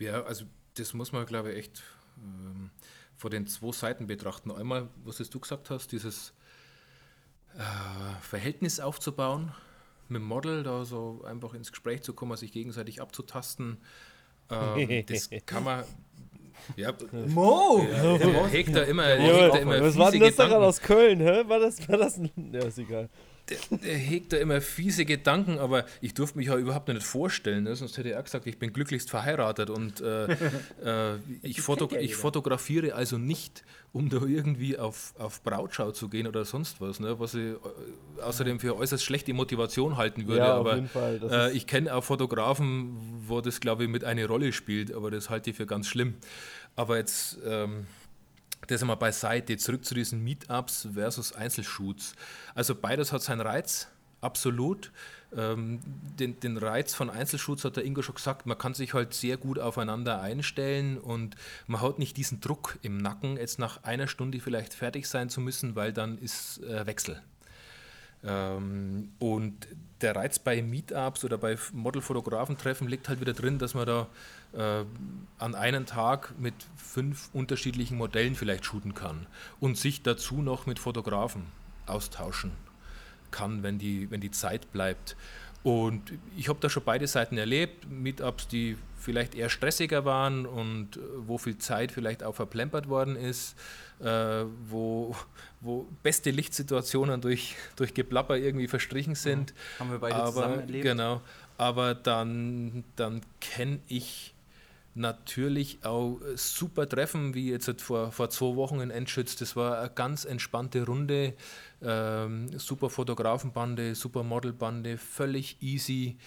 [0.00, 0.44] Ja, also
[0.74, 1.82] das muss man, glaube ich, echt
[2.18, 2.70] ähm,
[3.16, 4.50] vor den zwei Seiten betrachten.
[4.50, 6.34] Einmal, was es du gesagt hast, dieses
[7.56, 9.52] äh, Verhältnis aufzubauen
[10.08, 13.78] mit dem Model, da so einfach ins Gespräch zu kommen, sich gegenseitig abzutasten.
[14.50, 15.84] Ähm, das kann man.
[16.76, 16.92] Ja,
[17.28, 17.86] Mo!
[17.90, 20.64] ja, der hegt da immer, hegt da immer was war denn das da gerade Gedanken.
[20.64, 21.44] aus Köln, hä?
[21.46, 22.30] War das, war das ein.
[22.52, 23.08] Ja, ist egal.
[23.50, 27.64] Der, der hegt da immer fiese Gedanken, aber ich durfte mich ja überhaupt nicht vorstellen.
[27.64, 27.76] Ne?
[27.76, 30.32] Sonst hätte er auch gesagt, ich bin glücklichst verheiratet und äh,
[30.84, 36.26] äh, ich, foto ich fotografiere also nicht, um da irgendwie auf, auf Brautschau zu gehen
[36.26, 37.18] oder sonst was, ne?
[37.18, 40.40] was ich äh, außerdem für äußerst schlechte Motivation halten würde.
[40.40, 41.20] Ja, auf aber jeden Fall.
[41.30, 42.96] Äh, ich kenne auch Fotografen,
[43.26, 46.14] wo das, glaube ich, mit eine Rolle spielt, aber das halte ich für ganz schlimm.
[46.76, 47.86] Aber jetzt ähm,
[48.68, 52.14] das einmal beiseite, zurück zu diesen Meetups versus Einzelshoots.
[52.54, 53.88] Also beides hat seinen Reiz,
[54.20, 54.92] absolut.
[55.36, 55.80] Ähm,
[56.18, 59.36] den, den Reiz von Einzelshoots hat der Ingo schon gesagt, man kann sich halt sehr
[59.36, 61.36] gut aufeinander einstellen und
[61.66, 65.40] man hat nicht diesen Druck im Nacken, jetzt nach einer Stunde vielleicht fertig sein zu
[65.40, 67.20] müssen, weil dann ist äh, Wechsel.
[68.24, 69.68] Ähm, und
[70.00, 74.08] der Reiz bei Meetups oder bei Modelfotografentreffen liegt halt wieder drin, dass man da
[74.52, 74.84] äh,
[75.38, 79.26] an einem Tag mit fünf unterschiedlichen Modellen vielleicht shooten kann
[79.60, 81.46] und sich dazu noch mit Fotografen
[81.86, 82.52] austauschen
[83.30, 85.16] kann, wenn die, wenn die Zeit bleibt.
[85.62, 90.96] Und ich habe da schon beide Seiten erlebt, Meetups, die vielleicht eher stressiger waren und
[90.96, 93.56] äh, wo viel Zeit vielleicht auch verplempert worden ist,
[94.00, 95.14] äh, wo,
[95.60, 99.52] wo beste Lichtsituationen durch, durch Geplapper irgendwie verstrichen sind.
[99.78, 100.84] Haben wir beide aber, zusammen erlebt.
[100.84, 101.20] Genau,
[101.58, 104.34] aber dann, dann kenne ich
[104.98, 109.36] natürlich auch äh, super Treffen, wie jetzt vor, vor zwei Wochen in Endschütz.
[109.36, 111.34] Das war eine ganz entspannte Runde.
[111.82, 116.18] Ähm, super Fotografenbande, super Modelbande, völlig easy.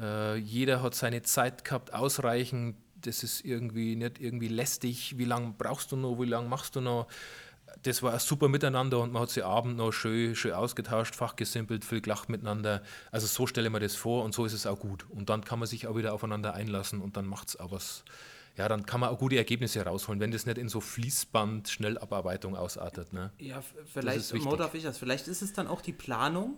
[0.00, 2.76] Äh, jeder hat seine Zeit gehabt, ausreichend.
[3.00, 5.18] Das ist irgendwie nicht irgendwie lästig.
[5.18, 6.20] Wie lange brauchst du noch?
[6.20, 7.06] Wie lange machst du noch?
[7.82, 11.84] Das war ein super Miteinander und man hat sich abend noch schön, schön ausgetauscht, fachgesimpelt,
[11.84, 12.82] viel gelacht miteinander.
[13.12, 15.06] Also so stelle ich mir das vor und so ist es auch gut.
[15.10, 18.04] Und dann kann man sich auch wieder aufeinander einlassen und dann macht es auch was.
[18.56, 22.56] Ja, dann kann man auch gute Ergebnisse rausholen, wenn das nicht in so Fließband Schnellabarbeitung
[22.56, 23.12] ausartet.
[23.12, 23.30] Ne?
[23.38, 26.56] Ja, vielleicht, darf ich das, vielleicht ist es dann auch die Planung,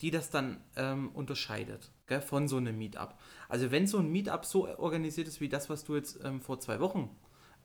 [0.00, 3.18] die das dann ähm, unterscheidet gell, von so einem Meetup.
[3.48, 6.60] Also wenn so ein Meetup so organisiert ist wie das, was du jetzt ähm, vor
[6.60, 7.10] zwei Wochen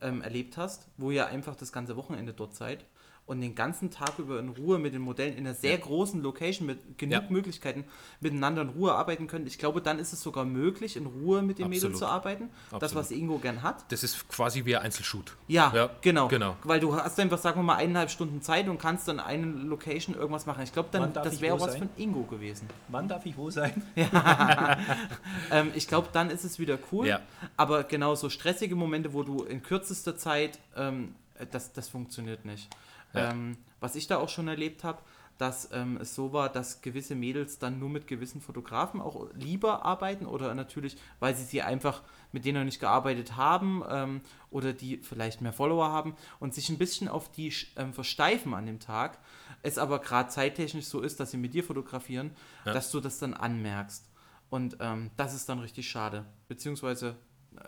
[0.02, 2.86] ähm, erlebt hast, wo ihr einfach das ganze Wochenende dort seid,
[3.28, 5.78] und den ganzen Tag über in Ruhe mit den Modellen in einer sehr ja.
[5.78, 7.30] großen Location mit genug ja.
[7.30, 7.86] Möglichkeiten
[8.20, 9.48] miteinander in Ruhe arbeiten können.
[9.48, 12.50] Ich glaube, dann ist es sogar möglich, in Ruhe mit den Mädels zu arbeiten.
[12.66, 12.84] Absolut.
[12.84, 13.92] Das, was Ingo gern hat.
[13.92, 15.36] Das ist quasi wie ein Einzelshoot.
[15.48, 16.28] Ja, ja, genau.
[16.28, 16.56] genau.
[16.64, 20.16] Weil du hast einfach, sagen wir mal, eineinhalb Stunden Zeit und kannst dann eine Location
[20.16, 20.64] irgendwas machen.
[20.64, 21.80] Ich glaube, dann das wäre was sein?
[21.80, 22.68] von Ingo gewesen.
[22.90, 23.82] Wann darf ich wo sein?
[25.52, 27.08] ähm, ich glaube, dann ist es wieder cool.
[27.08, 27.22] Ja.
[27.58, 31.16] Aber genau so stressige Momente, wo du in kürzester Zeit, ähm,
[31.52, 32.70] das, das funktioniert nicht.
[33.16, 33.32] Ja.
[33.32, 35.00] Ähm, was ich da auch schon erlebt habe,
[35.38, 39.84] dass ähm, es so war, dass gewisse Mädels dann nur mit gewissen Fotografen auch lieber
[39.84, 44.72] arbeiten oder natürlich, weil sie sie einfach mit denen noch nicht gearbeitet haben ähm, oder
[44.72, 48.80] die vielleicht mehr Follower haben und sich ein bisschen auf die ähm, versteifen an dem
[48.80, 49.20] Tag.
[49.62, 52.32] Es aber gerade zeittechnisch so ist, dass sie mit dir fotografieren,
[52.66, 52.74] ja.
[52.74, 54.10] dass du das dann anmerkst.
[54.50, 56.26] Und ähm, das ist dann richtig schade.
[56.48, 57.18] Beziehungsweise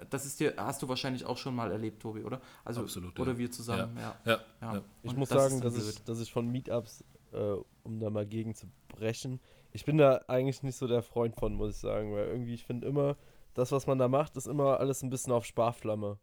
[0.09, 2.41] das ist dir, hast du wahrscheinlich auch schon mal erlebt, Tobi, oder?
[2.63, 3.37] Also, Absolut, oder ja.
[3.37, 4.15] wir zusammen, ja.
[4.25, 4.39] ja.
[4.61, 4.73] ja.
[4.73, 4.81] ja.
[5.03, 7.03] Ich muss das sagen, dass ich, dass ich von Meetups,
[7.33, 9.39] äh, um da mal gegen zu brechen,
[9.71, 12.65] ich bin da eigentlich nicht so der Freund von, muss ich sagen, weil irgendwie, ich
[12.65, 13.15] finde immer,
[13.53, 16.17] das, was man da macht, ist immer alles ein bisschen auf Sparflamme.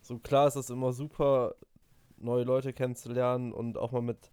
[0.00, 1.54] So klar ist es immer super,
[2.16, 4.30] neue Leute kennenzulernen und auch mal mit,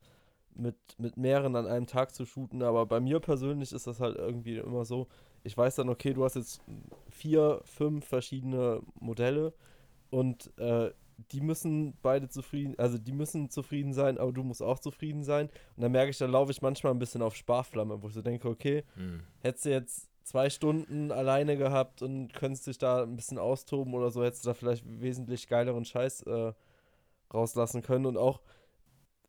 [0.53, 4.15] mit, mit mehreren an einem Tag zu shooten, aber bei mir persönlich ist das halt
[4.15, 5.07] irgendwie immer so,
[5.45, 6.61] ich weiß dann, okay, du hast jetzt
[7.09, 9.53] vier, fünf verschiedene Modelle
[10.09, 10.91] und äh,
[11.31, 15.47] die müssen beide zufrieden, also die müssen zufrieden sein, aber du musst auch zufrieden sein.
[15.75, 18.21] Und dann merke ich, dann laufe ich manchmal ein bisschen auf Sparflamme, wo ich so
[18.21, 19.21] denke, okay, hm.
[19.41, 24.09] hättest du jetzt zwei Stunden alleine gehabt und könntest dich da ein bisschen austoben oder
[24.09, 26.53] so, hättest du da vielleicht wesentlich geileren Scheiß äh,
[27.33, 28.07] rauslassen können.
[28.07, 28.41] Und auch,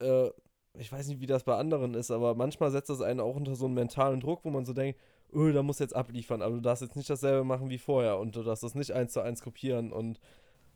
[0.00, 0.30] äh,
[0.74, 3.54] ich weiß nicht, wie das bei anderen ist, aber manchmal setzt das einen auch unter
[3.54, 4.98] so einen mentalen Druck, wo man so denkt,
[5.36, 8.18] öh, da musst du jetzt abliefern, aber du darfst jetzt nicht dasselbe machen wie vorher
[8.18, 10.18] und du darfst das nicht eins zu eins kopieren und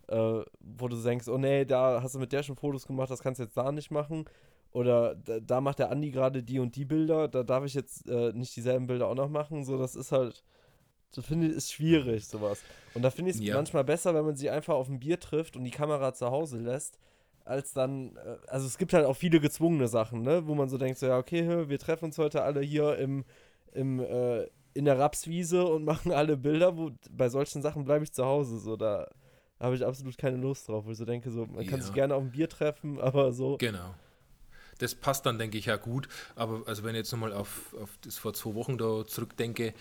[0.09, 3.23] äh, wo du denkst, oh nee, da hast du mit der schon Fotos gemacht, das
[3.23, 4.27] kannst du jetzt da nicht machen.
[4.73, 8.09] Oder da, da macht der Andi gerade die und die Bilder, da darf ich jetzt
[8.09, 9.65] äh, nicht dieselben Bilder auch noch machen.
[9.65, 10.45] So, das ist halt,
[11.15, 12.63] das finde ich, ist schwierig, sowas.
[12.95, 13.57] Und da finde ich es ja.
[13.57, 16.59] manchmal besser, wenn man sich einfach auf ein Bier trifft und die Kamera zu Hause
[16.59, 16.99] lässt,
[17.45, 20.79] als dann, äh, also es gibt halt auch viele gezwungene Sachen, ne, wo man so
[20.79, 23.25] denkt, so, ja, okay, wir treffen uns heute alle hier im
[23.75, 28.13] im, äh, in der Rapswiese und machen alle Bilder, wo bei solchen Sachen bleibe ich
[28.13, 28.59] zu Hause.
[28.59, 29.09] So, da
[29.59, 31.71] habe ich absolut keine Lust drauf, wo ich so denke, so, man ja.
[31.71, 33.57] kann sich gerne auf ein Bier treffen, aber so.
[33.59, 33.95] Genau.
[34.79, 36.09] Das passt dann, denke ich, ja gut.
[36.37, 39.75] Aber also wenn ich jetzt nochmal auf, auf das vor zwei Wochen da zurückdenke,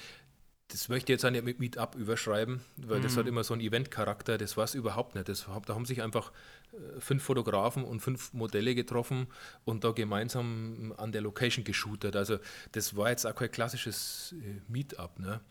[0.72, 3.04] das möchte ich jetzt auch nicht mit Meetup überschreiben, weil mhm.
[3.04, 5.28] das hat immer so einen Event-Charakter, das war es überhaupt nicht.
[5.28, 6.32] Das, da haben sich einfach
[6.72, 9.28] äh, fünf Fotografen und fünf Modelle getroffen
[9.66, 12.16] und da gemeinsam an der Location geshootet.
[12.16, 12.38] Also
[12.74, 15.18] das war jetzt auch kein klassisches äh, Meetup.
[15.18, 15.42] Ne?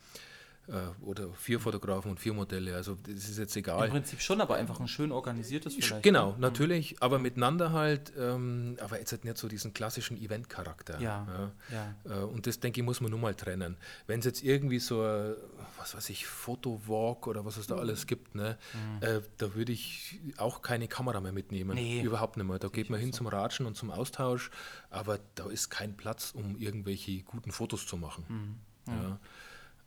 [0.69, 2.75] Äh, oder vier Fotografen und vier Modelle.
[2.77, 3.87] Also das ist jetzt egal.
[3.87, 6.03] Im Prinzip schon, aber einfach ein schön organisiertes vielleicht.
[6.03, 11.01] Genau, natürlich, aber miteinander halt, ähm, aber jetzt halt nicht so diesen klassischen Event-Charakter.
[11.01, 11.95] Ja, ja.
[12.07, 12.23] ja.
[12.23, 13.79] Äh, und das, denke ich, muss man nun mal trennen.
[14.07, 15.37] Wenn es jetzt irgendwie so, ein,
[15.79, 17.81] was weiß ich, Fotowalk oder was es da mhm.
[17.81, 19.07] alles gibt, ne, mhm.
[19.07, 21.77] äh, da würde ich auch keine Kamera mehr mitnehmen.
[21.77, 22.03] Nee.
[22.03, 22.59] Überhaupt nicht mehr.
[22.59, 23.19] Da geht man hin so.
[23.19, 24.51] zum Ratschen und zum Austausch,
[24.91, 28.25] aber da ist kein Platz, um irgendwelche guten Fotos zu machen.
[28.29, 28.93] Mhm.
[28.93, 29.19] Ja.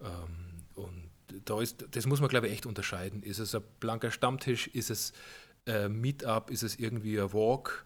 [0.02, 1.10] Ähm, und
[1.46, 3.24] da ist, das muss man, glaube ich, echt unterscheiden.
[3.24, 4.68] Ist es ein blanker Stammtisch?
[4.68, 5.14] Ist es
[5.66, 6.50] ein Meetup?
[6.50, 7.86] Ist es irgendwie ein Walk?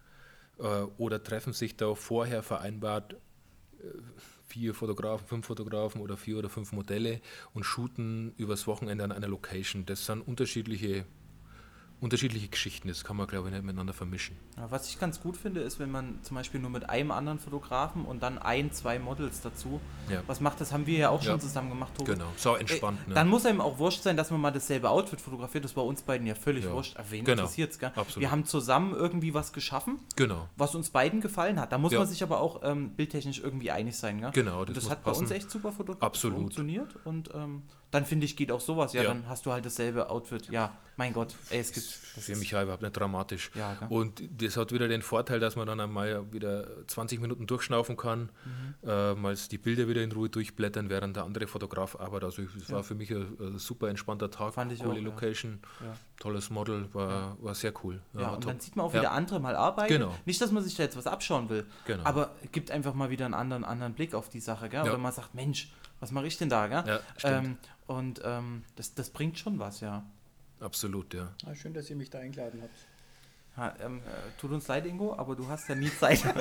[0.57, 0.63] Äh,
[0.97, 3.87] oder treffen sich da vorher vereinbart äh,
[4.47, 7.21] vier Fotografen, fünf Fotografen oder vier oder fünf Modelle
[7.53, 9.85] und shooten übers Wochenende an einer Location?
[9.85, 11.05] Das sind unterschiedliche,
[12.05, 12.87] unterschiedliche Geschichten.
[12.87, 14.37] Das kann man, glaube ich, nicht miteinander vermischen.
[14.55, 17.39] Ja, was ich ganz gut finde, ist, wenn man zum Beispiel nur mit einem anderen
[17.39, 20.21] Fotografen und dann ein, zwei Models dazu Ja.
[20.27, 20.61] was macht.
[20.61, 21.39] Das haben wir ja auch schon Ja.
[21.39, 22.13] zusammen gemacht, Tobi.
[22.13, 22.99] Genau, so entspannt.
[23.05, 23.15] Äh, ne?
[23.15, 25.65] Dann muss einem auch wurscht sein, dass man mal dasselbe Outfit fotografiert.
[25.65, 26.95] Das war uns beiden ja völlig wurscht.
[26.95, 27.41] Aber wen Genau.
[27.41, 27.89] interessiert's, gell?
[27.95, 28.21] Absolut.
[28.21, 31.71] Wir haben zusammen irgendwie was geschaffen, genau, was uns beiden gefallen hat.
[31.71, 34.31] Da muss man sich aber auch ähm, bildtechnisch irgendwie einig sein, gell?
[34.31, 35.33] Genau, Und das das muss hat bei uns passen.
[35.33, 36.37] echt super foto Absolut.
[36.37, 36.95] funktioniert.
[37.03, 37.63] Und ähm,
[37.95, 38.93] dann finde ich, geht auch sowas.
[38.93, 39.09] Ja, Ja.
[39.09, 40.49] dann hast du halt dasselbe Outfit.
[40.49, 41.87] Ja, mein Gott, ey, es gibt.
[42.15, 43.51] Das für mich ja überhaupt nicht dramatisch.
[43.55, 43.87] Ja, gell?
[43.89, 48.29] Und das hat wieder den Vorteil, dass man dann einmal wieder 20 Minuten durchschnaufen kann,
[48.83, 48.89] Mhm.
[48.89, 52.23] äh, mal die Bilder wieder in Ruhe durchblättern, während der andere Fotograf arbeitet.
[52.25, 55.01] Also es war für mich ein, ein super entspannter Tag, Fand ich coole auch, ja.
[55.03, 55.95] Location, Ja.
[56.19, 57.99] tolles Model, war, war sehr cool.
[58.13, 58.51] Ja, und top.
[58.51, 59.01] dann sieht man auch, wie Ja.
[59.03, 59.97] der andere mal arbeitet.
[59.99, 60.15] Genau.
[60.25, 62.03] Nicht, dass man sich da jetzt was abschauen will, Genau.
[62.05, 64.69] aber gibt einfach mal wieder einen anderen, anderen Blick auf die Sache.
[64.69, 64.79] Gell?
[64.85, 64.91] Ja.
[64.91, 66.67] Oder man sagt, Mensch, was mache ich denn da?
[66.67, 66.83] Gell?
[66.85, 66.99] Ja,
[67.39, 70.05] ähm, und ähm, das, das bringt schon was, ja.
[70.59, 71.33] Absolut, ja.
[71.45, 72.73] Ah, schön, dass ihr mich da eingeladen habt.
[73.57, 76.21] Ha, ähm, äh, tut uns leid, Ingo, aber du hast ja nie Zeit.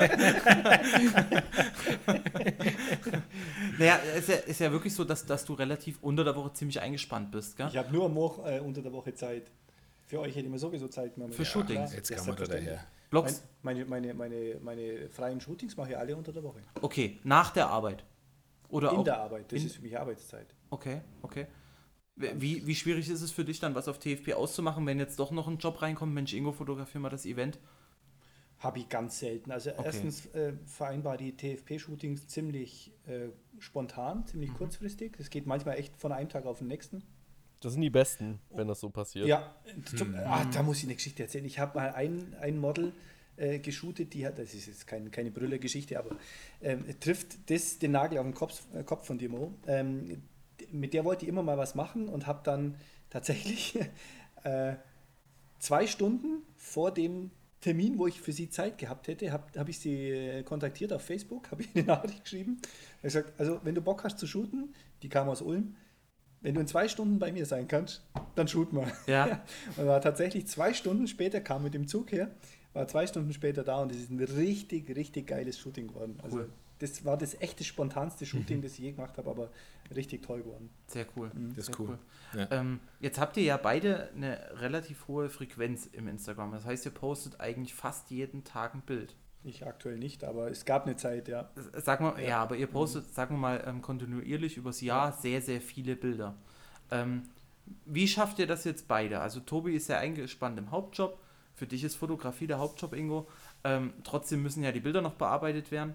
[3.78, 6.80] naja, ist ja, ist ja wirklich so, dass, dass du relativ unter der Woche ziemlich
[6.80, 7.68] eingespannt bist, gell?
[7.68, 9.44] Ich habe nur am Woch, äh, unter der Woche Zeit.
[10.06, 11.32] Für euch hätte ich mir sowieso Zeit genommen.
[11.32, 11.90] Für Shootings.
[11.90, 11.94] klar.
[11.94, 12.84] Jetzt Ja, kann man da daher.
[13.10, 13.44] Blogs?
[13.62, 16.58] Meine, meine, meine, meine freien Shootings mache ich alle unter der Woche.
[16.82, 18.02] Okay, nach der Arbeit.
[18.74, 19.04] Oder In auch.
[19.04, 20.54] der Arbeit, das ist für mich Arbeitszeit.
[20.70, 21.46] Okay, okay.
[22.16, 25.30] Wie, wie schwierig ist es für dich dann, was auf TFP auszumachen, wenn jetzt doch
[25.32, 26.12] noch ein Job reinkommt?
[26.14, 27.58] Mensch, Ingo, fotografier mal das Event.
[28.58, 29.50] Habe ich ganz selten.
[29.50, 33.28] Also erstens äh, vereinbar die TFP-Shootings ziemlich äh,
[33.58, 34.56] spontan, ziemlich Mhm.
[34.56, 35.16] kurzfristig.
[35.18, 37.02] Das geht manchmal echt von einem Tag auf den nächsten.
[37.60, 39.26] Das sind die besten, wenn das so passiert.
[39.26, 39.54] Ja,
[39.96, 41.44] zum, ah, da muss ich eine Geschichte erzählen.
[41.46, 42.92] Ich habe mal ein, ein Model
[43.36, 46.16] äh, geshootet, die hat, das ist jetzt kein, keine Brüller-Geschichte, aber
[46.62, 49.54] ähm, trifft das den Nagel auf den Kopf, äh, Kopf von dir, Mo.
[49.66, 50.22] Ähm,
[50.70, 52.76] mit der wollte ich immer mal was machen und habe dann
[53.10, 53.78] tatsächlich
[54.44, 54.74] äh,
[55.58, 57.30] zwei Stunden vor dem
[57.60, 61.02] Termin, wo ich für sie Zeit gehabt hätte, habe hab ich sie äh, kontaktiert auf
[61.02, 62.60] Facebook, habe ich eine Nachricht geschrieben.
[62.96, 65.74] Hab gesagt, also wenn du Bock hast zu shooten, die kam aus Ulm,
[66.42, 68.02] wenn du in zwei Stunden bei mir sein kannst,
[68.34, 68.92] dann shoot mal.
[69.06, 69.42] Ja.
[69.78, 72.30] Und war tatsächlich zwei Stunden später, kam mit dem Zug her,
[72.74, 76.18] war zwei Stunden später da und es ist ein richtig, richtig geiles Shooting geworden.
[76.22, 76.48] Also Cool.
[76.80, 79.50] das war das echte, spontanste Shooting, das ich je gemacht habe, aber
[79.94, 80.70] richtig toll geworden.
[80.88, 81.30] Sehr cool.
[81.54, 81.98] Das ist Sehr cool.
[82.34, 82.48] Ja.
[82.50, 86.52] Ähm, jetzt habt ihr ja beide eine relativ hohe Frequenz im Instagram.
[86.52, 89.16] Das heißt, ihr postet eigentlich fast jeden Tag ein Bild.
[89.44, 91.50] Ich aktuell nicht, aber es gab eine Zeit, ja.
[91.74, 95.60] Sag mal, ja, aber ihr postet, sagen wir mal, ähm, kontinuierlich übers Jahr sehr, sehr
[95.60, 96.34] viele Bilder.
[96.90, 97.24] Ähm,
[97.84, 99.20] wie schafft ihr das jetzt beide?
[99.20, 101.18] Also Tobi ist ja eingespannt im Hauptjob.
[101.54, 103.28] Für dich ist Fotografie der Hauptjob, Ingo.
[103.62, 105.94] Ähm, trotzdem müssen ja die Bilder noch bearbeitet werden.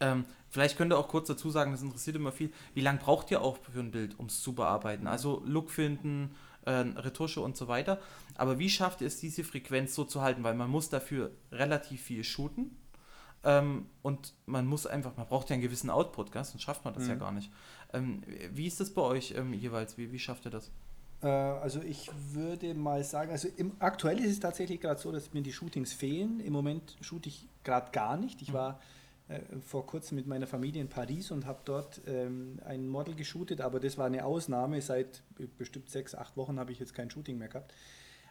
[0.00, 2.52] Ähm, vielleicht könnt ihr auch kurz dazu sagen, das interessiert immer viel.
[2.74, 5.06] Wie lange braucht ihr auch für ein Bild, um es zu bearbeiten?
[5.06, 6.34] Also Look finden,
[6.64, 8.00] äh, Retusche und so weiter.
[8.36, 10.42] Aber wie schafft ihr es, diese Frequenz so zu halten?
[10.42, 12.76] Weil man muss dafür relativ viel shooten.
[13.44, 16.44] Ähm, und man muss einfach, man braucht ja einen gewissen Output, gell?
[16.44, 17.50] sonst schafft man das ja gar nicht.
[17.92, 18.22] Ähm,
[18.52, 19.98] wie ist das bei euch ähm, jeweils?
[19.98, 20.70] Wie, wie schafft ihr das?
[21.22, 25.32] Äh, also ich würde mal sagen, also im, aktuell ist es tatsächlich gerade so, dass
[25.32, 26.40] mir die Shootings fehlen.
[26.40, 28.42] Im Moment shoote ich gerade gar nicht.
[28.42, 28.80] Ich war
[29.28, 33.60] äh, vor kurzem mit meiner Familie in Paris und habe dort ähm, ein Model geshootet,
[33.60, 34.80] aber das war eine Ausnahme.
[34.80, 37.72] Seit be- bestimmt sechs, acht Wochen habe ich jetzt kein Shooting mehr gehabt.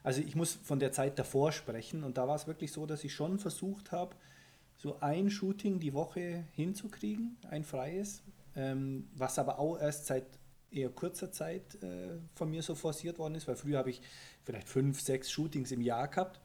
[0.04, 3.04] Also ich muss von der Zeit davor sprechen und da war es wirklich so, dass
[3.04, 4.16] ich schon versucht habe,
[4.76, 8.24] so ein Shooting die Woche hinzukriegen, ein freies,
[8.56, 10.26] ähm, was aber auch erst seit
[10.72, 14.02] eher kurzer Zeit äh, von mir so forciert worden ist, weil früher habe ich
[14.44, 16.40] vielleicht fünf, sechs Shootings im Jahr gehabt.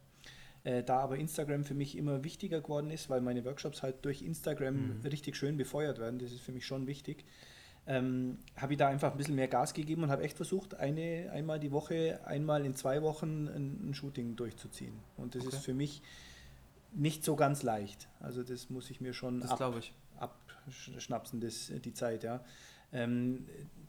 [0.65, 4.23] Äh, da aber Instagram für mich immer wichtiger geworden ist, weil meine Workshops halt durch
[4.23, 7.24] Instagram richtig schön befeuert werden, das ist für mich schon wichtig,
[7.86, 11.31] ähm, habe ich da einfach ein bisschen mehr Gas gegeben und habe echt versucht, eine,
[11.32, 14.94] einmal die Woche, einmal in zwei Wochen ein, ein Shooting durchzuziehen.
[15.16, 15.55] Und das Okay.
[15.57, 16.03] ist für mich
[16.93, 18.09] nicht so ganz leicht.
[18.19, 19.94] Also das muss ich mir schon Das ich.
[20.19, 22.44] abschnapsen, das, die Zeit, ja.
[22.93, 23.47] Ähm,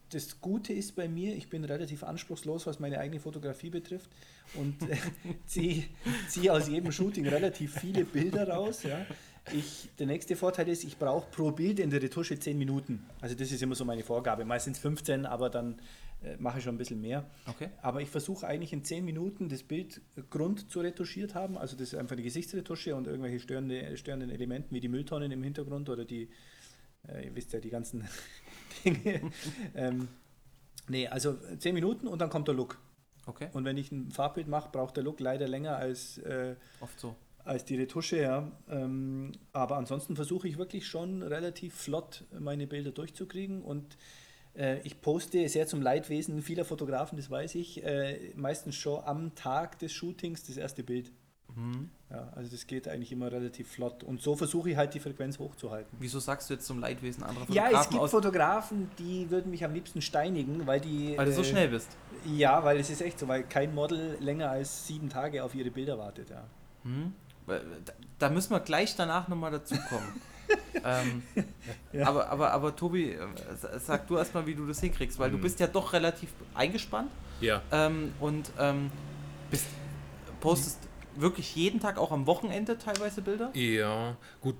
[0.09, 4.09] das Gute ist bei mir, ich bin relativ anspruchslos, was meine eigene Fotografie betrifft
[4.55, 4.97] und äh,
[5.45, 5.83] ziehe
[6.27, 8.83] zieh aus jedem Shooting relativ viele Bilder raus.
[8.83, 9.05] Ja.
[9.53, 13.05] Ich, der nächste Vorteil ist, ich brauche pro Bild in der Retusche 10 Minuten.
[13.21, 14.43] Also das ist immer so meine Vorgabe.
[14.43, 15.79] Meistens 15, aber dann
[16.21, 17.29] äh, mache ich schon ein bisschen mehr.
[17.47, 17.69] Okay.
[17.81, 21.57] Aber ich versuche eigentlich in 10 Minuten das Bild Grund zu retuschiert haben.
[21.57, 25.43] Also das ist einfach die Gesichtsretusche und irgendwelche störende, störenden Elementen wie die Mülltonnen im
[25.43, 26.29] Hintergrund oder die,
[27.07, 28.07] äh, ihr wisst ja, die ganzen.
[29.75, 30.07] Ähm,
[30.87, 32.79] nee, also 10 Minuten und dann kommt der Look.
[33.25, 33.49] Okay.
[33.53, 37.15] Und wenn ich ein Farbbild mache, braucht der Look leider länger als, äh, Oft so.
[37.43, 38.21] als die Retusche.
[38.21, 38.51] Ja.
[38.69, 43.97] Ähm, aber ansonsten versuche ich wirklich schon relativ flott meine Bilder durchzukriegen und
[44.57, 49.35] Äh, ich poste sehr zum Leidwesen vieler Fotografen, das weiß ich, äh, meistens schon am
[49.35, 51.11] Tag des Shootings das erste Bild.
[51.57, 51.89] Mhm.
[52.09, 54.03] Ja, also das geht eigentlich immer relativ flott.
[54.03, 55.97] Und so versuche ich halt die Frequenz hochzuhalten.
[55.99, 59.51] Wieso sagst du jetzt zum Leidwesen anderer Ja, Fotografen es gibt aus, Fotografen, die würden
[59.51, 61.17] mich am liebsten steinigen, weil die.
[61.17, 61.89] weil du so äh, schnell bist?
[62.25, 65.69] Ja, weil es ist echt so, weil kein Model länger als sieben Tage auf ihre
[65.71, 66.29] Bilder wartet.
[66.29, 66.43] Ja.
[66.83, 67.13] Hm?
[67.45, 67.61] Weil,
[68.19, 70.07] Da, müssen wir gleich danach nochmal dazukommen.
[70.85, 71.23] ähm,
[71.91, 72.07] Ja.
[72.07, 73.19] aber, aber, aber Tobi, äh,
[73.59, 75.41] sa- sag du erstmal, wie du das hinkriegst, weil du Mhm.
[75.41, 77.11] bist ja doch relativ eingespannt
[77.41, 78.89] Ja, ähm, und ähm,
[79.51, 79.65] bist,
[80.39, 80.79] postest
[81.21, 83.51] wirklich jeden Tag auch am Wochenende teilweise Bilder?
[83.55, 84.55] ja, gut,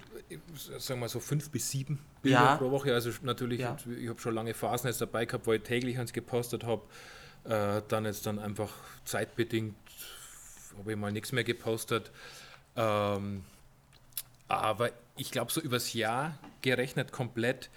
[0.78, 2.56] sagen wir so fünf bis sieben Bilder Ja.
[2.58, 2.94] pro Woche.
[2.94, 3.78] Also natürlich, Ja.
[4.00, 6.82] ich habe schon lange Phasen jetzt dabei gehabt, wo ich täglich eins gepostet habe.
[7.44, 8.74] Äh, dann jetzt dann einfach
[9.06, 9.76] zeitbedingt
[10.78, 12.12] habe ich mal nichts mehr gepostet.
[12.76, 13.44] Ähm,
[14.48, 17.70] aber ich glaube, so übers Jahr gerechnet komplett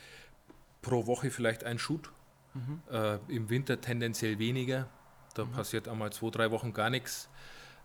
[0.82, 2.11] pro Woche vielleicht ein Shoot.
[2.55, 2.82] Mhm.
[2.90, 4.89] Äh, Im Winter tendenziell weniger.
[5.35, 7.28] Da passiert einmal zwei, drei Wochen gar nichts,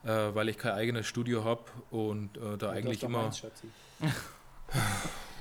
[0.06, 3.24] äh, weil ich kein eigenes Studio habe und äh, da eigentlich hast doch immer.
[3.24, 3.44] meins.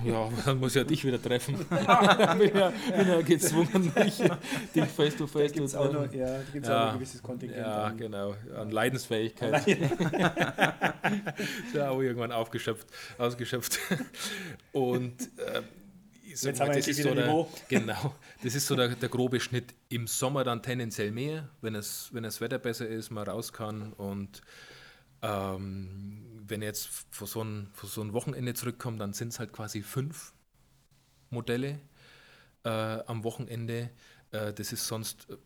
[0.04, 1.54] Ja, dann muss ich ja dich wieder treffen.
[1.68, 1.68] bin,
[2.56, 4.18] ja, bin ja gezwungen, dich,
[4.74, 6.18] dich face to face gibt es zu auch, noch, treffen.
[6.18, 6.74] ja, da gibt's Ja.
[6.76, 7.58] auch noch ein gewisses Kontingent.
[7.60, 8.34] Ja, an- genau.
[8.56, 9.66] An Leidensfähigkeit.
[9.68, 9.78] ist
[11.74, 12.88] ja auch irgendwann aufgeschöpft,
[13.18, 13.78] ausgeschöpft.
[14.72, 15.62] Und äh,
[16.40, 19.74] sag Jetzt das ist so der, genau, das ist so der, der grobe Schnitt.
[19.88, 23.92] Im Sommer dann tendenziell mehr, wenn es, wenn das Wetter besser ist, man raus kann
[23.94, 24.42] und
[25.22, 29.38] ähm, wenn ich jetzt von so, ein, von so ein Wochenende zurückkomme, dann sind es
[29.38, 30.34] halt quasi fünf
[31.30, 31.80] Modelle
[32.64, 33.90] äh, am Wochenende.
[34.30, 35.36] Äh, das ist sonst äh,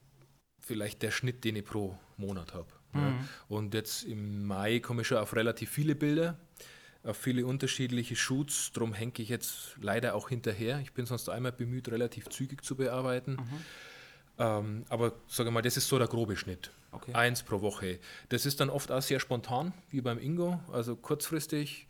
[0.58, 2.68] vielleicht der Schnitt, den ich pro Monat habe.
[2.94, 3.00] Ja.
[3.00, 3.28] Mhm.
[3.48, 6.38] Und jetzt im Mai komme ich schon auf relativ viele Bilder,
[7.08, 8.72] auf viele unterschiedliche Shoots.
[8.72, 10.80] Darum hänge ich jetzt leider auch hinterher.
[10.80, 13.38] Ich bin sonst einmal bemüht, relativ zügig zu bearbeiten.
[14.38, 16.70] Ähm, aber sage mal, das ist so der grobe Schnitt.
[16.92, 17.12] Okay.
[17.14, 17.98] Eins pro Woche.
[18.28, 21.86] Das ist dann oft auch sehr spontan, wie beim Ingo, also kurzfristig,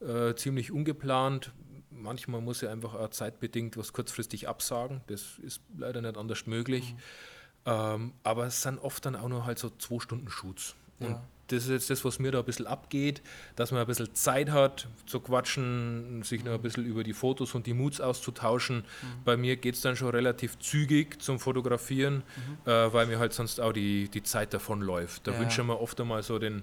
[0.00, 1.52] äh, ziemlich ungeplant.
[1.90, 5.02] Manchmal muss ich einfach auch zeitbedingt was kurzfristig absagen.
[5.08, 6.94] Das ist leider nicht anders möglich.
[7.66, 10.76] Ähm, aber es sind oft dann auch nur halt so zwei Stunden Shoots.
[11.00, 11.22] Und Ja.
[11.52, 13.22] Das ist jetzt das, was mir da ein bisschen abgeht,
[13.56, 17.54] dass man ein bisschen Zeit hat zu quatschen, sich noch ein bisschen über die Fotos
[17.54, 18.84] und die Moods auszutauschen.
[19.24, 22.22] Bei mir geht es dann schon relativ zügig zum Fotografieren,
[22.64, 25.26] äh, weil mir halt sonst auch die, die Zeit davon läuft.
[25.26, 25.40] Da Ja.
[25.40, 26.62] wünsche ich mir oft einmal so den,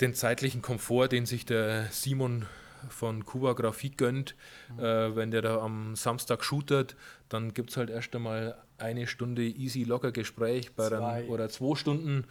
[0.00, 2.46] den zeitlichen Komfort, den sich der Simon
[2.88, 4.34] von Kuba Grafik gönnt.
[4.78, 6.96] Äh, wenn der da am Samstag shootet,
[7.28, 10.98] dann gibt es halt erst einmal eine Stunde easy locker Gespräch bei Zwei.
[10.98, 12.24] einem, oder zwei Stunden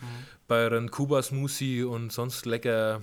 [0.47, 3.01] bei einem Kuba Smoothie und sonst lecker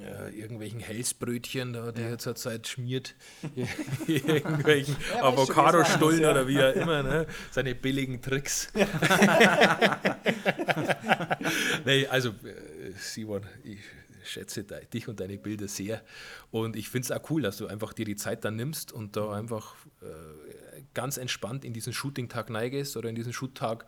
[0.00, 3.14] äh, irgendwelchen Helsbrötchen, da, die er zurzeit schmiert,
[4.06, 7.26] irgendwelchen Ja, Avocado-Stullen es oder wie auch immer, ne?
[7.50, 8.70] seine billigen Tricks.
[11.84, 13.78] nee, also äh, Simon, ich
[14.30, 16.02] schätze dich und deine Bilder sehr
[16.50, 19.16] und ich finde es auch cool, dass du einfach dir die Zeit dann nimmst und
[19.16, 23.86] da einfach äh, ganz entspannt in diesen Shooting-Tag neigest oder in diesen Shoot-Tag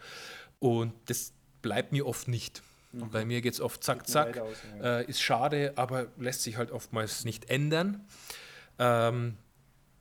[0.58, 2.62] und das bleibt mir oft nicht.
[2.92, 4.38] Bei mir geht es oft zack, zack.
[4.38, 4.98] aus, ja.
[4.98, 8.04] Äh, ist schade, aber lässt sich halt oftmals nicht ändern.
[8.80, 9.36] Ähm,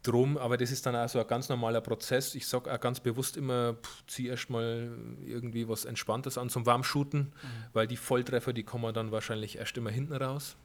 [0.09, 2.33] drum, aber das ist dann auch so ein ganz normaler Prozess.
[2.35, 4.91] Ich sage auch ganz bewusst immer, pff, zieh erstmal
[5.25, 7.31] irgendwie was Entspanntes an zum Warmshooten,
[7.73, 10.57] weil die Volltreffer, die kommen dann wahrscheinlich erst immer hinten raus.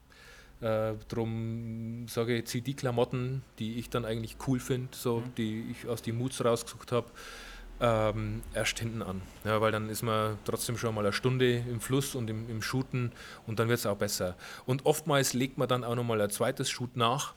[0.61, 5.67] Äh, drum sage ich, zieh die Klamotten, die ich dann eigentlich cool finde, so, die
[5.71, 7.11] ich aus den Moods rausgesucht habe,
[7.81, 9.21] ähm, erst hinten an.
[9.45, 12.63] Ja, weil dann ist man trotzdem schon mal eine Stunde im Fluss und im, im
[12.63, 13.13] Shooten
[13.47, 14.37] und dann wird es auch besser.
[14.65, 17.35] Und oftmals legt man dann auch nochmal ein zweites Shoot nach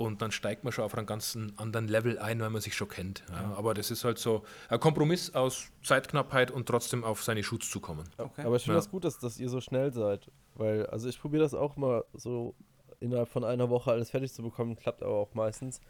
[0.00, 2.88] und dann steigt man schon auf einen ganz anderen Level ein, weil man sich schon
[2.88, 3.22] kennt.
[3.30, 7.68] Ja, aber das ist halt so ein Kompromiss aus Zeitknappheit und trotzdem auf seine Shoots
[7.70, 8.08] zu kommen.
[8.16, 8.42] Okay.
[8.46, 8.78] Aber ich finde Ja.
[8.78, 10.30] das gut, dass, dass ihr so schnell seid.
[10.54, 12.54] Weil, also ich probiere das auch mal so
[12.98, 15.80] innerhalb von einer Woche alles fertig zu bekommen, klappt aber auch meistens.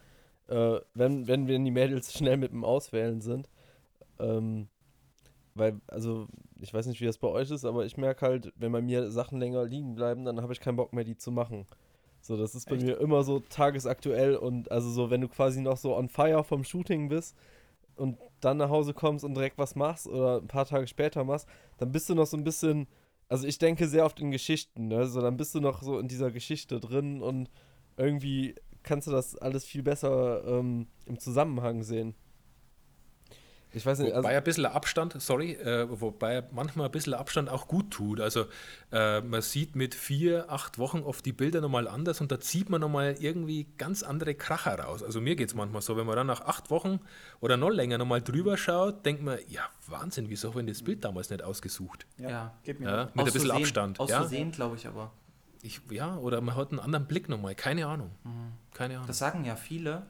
[0.48, 3.48] Äh, wenn, wenn wir die Mädels schnell mit dem Auswählen sind.
[4.18, 4.66] Ähm,
[5.54, 6.26] weil, also,
[6.60, 9.10] ich weiß nicht, wie das bei euch ist, aber ich merke halt, wenn bei mir
[9.12, 11.66] Sachen länger liegen bleiben, dann habe ich keinen Bock mehr, die zu machen.
[12.20, 12.84] So, das ist bei Echt?
[12.84, 16.64] mir immer so tagesaktuell und also so, wenn du quasi noch so on fire vom
[16.64, 17.36] Shooting bist
[17.96, 21.48] und dann nach Hause kommst und direkt was machst oder ein paar Tage später machst,
[21.78, 22.86] dann bist du noch so ein bisschen,
[23.28, 25.06] also ich denke sehr oft in Geschichten, ne?
[25.06, 27.50] So, dann bist du noch so in dieser Geschichte drin und
[27.96, 32.14] irgendwie kannst du das alles viel besser ähm, im Zusammenhang sehen.
[33.72, 37.48] Ich weiß nicht, also, Wobei ein bisschen Abstand, sorry, äh, wobei manchmal ein bisschen Abstand
[37.48, 38.20] auch gut tut.
[38.20, 38.46] Also
[38.90, 42.68] äh, man sieht mit vier, acht Wochen oft die Bilder nochmal anders und da zieht
[42.68, 45.04] man nochmal irgendwie ganz andere Kracher raus.
[45.04, 46.98] Also mir geht es manchmal so, wenn man dann nach acht Wochen
[47.40, 51.04] oder noch länger nochmal drüber schaut, denkt man, ja Wahnsinn, wieso habe ich das Bild
[51.04, 52.06] damals nicht ausgesucht?
[52.18, 52.52] Ja.
[52.64, 54.00] Gib mir Ja, mit ein Aus bisschen Versehen- Abstand.
[54.00, 54.18] Aus ja?
[54.20, 55.12] Versehen, glaube ich aber.
[55.62, 58.10] Ich, ja, oder man hat einen anderen Blick nochmal, keine Ahnung.
[58.74, 59.06] Keine Ahnung.
[59.06, 60.06] Das sagen ja viele.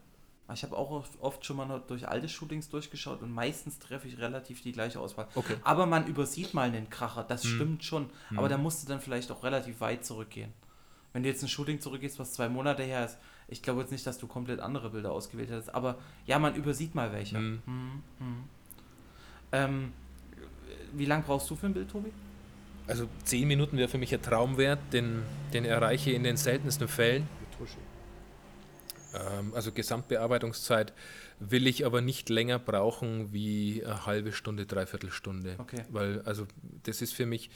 [0.51, 4.09] Aber Ich habe auch oft- schon mal noch durch alte Shootings durchgeschaut und meistens treffe
[4.09, 5.29] ich relativ die gleiche Auswahl.
[5.37, 5.55] Okay.
[5.63, 8.11] Aber man übersieht mal einen Kracher, das stimmt schon.
[8.35, 10.53] Aber da musst du dann vielleicht auch relativ weit zurückgehen.
[11.13, 13.17] Wenn du jetzt ein Shooting zurückgehst, was zwei Monate her ist,
[13.47, 16.97] ich glaube jetzt nicht, dass du komplett andere Bilder ausgewählt hättest, aber ja, man übersieht
[16.97, 17.39] mal welche.
[17.39, 17.63] Mhm.
[17.67, 18.45] Mhm, mhm.
[19.53, 19.93] Ähm,
[20.95, 22.11] wie lange brauchst du für ein Bild, Tobi?
[22.89, 25.23] Also zehn Minuten wäre für mich ein Traumwert, den,
[25.53, 27.23] den erreiche ich in den seltensten Fällen.
[27.23, 27.69] Ähm,
[29.53, 30.93] also Gesamtbearbeitungszeit
[31.39, 35.57] will ich aber nicht länger brauchen wie eine halbe Stunde, dreiviertel Stunde.
[35.59, 35.85] Okay.
[35.91, 36.47] Weil, also
[36.85, 37.51] das ist für mich,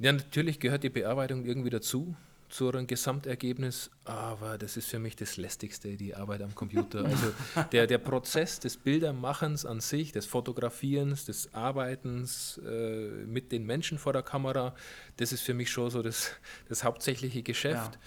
[0.00, 2.16] ja natürlich gehört die Bearbeitung irgendwie dazu,
[2.48, 7.04] zu einem Gesamtergebnis, aber das ist für mich das Lästigste, die Arbeit am Computer.
[7.16, 7.32] Also
[7.72, 13.98] der, der Prozess des Bildermachens an sich, des Fotografierens, des Arbeitens äh, mit den Menschen
[13.98, 14.74] vor der Kamera,
[15.16, 16.30] das ist für mich schon so das,
[16.68, 17.98] das hauptsächliche Geschäft.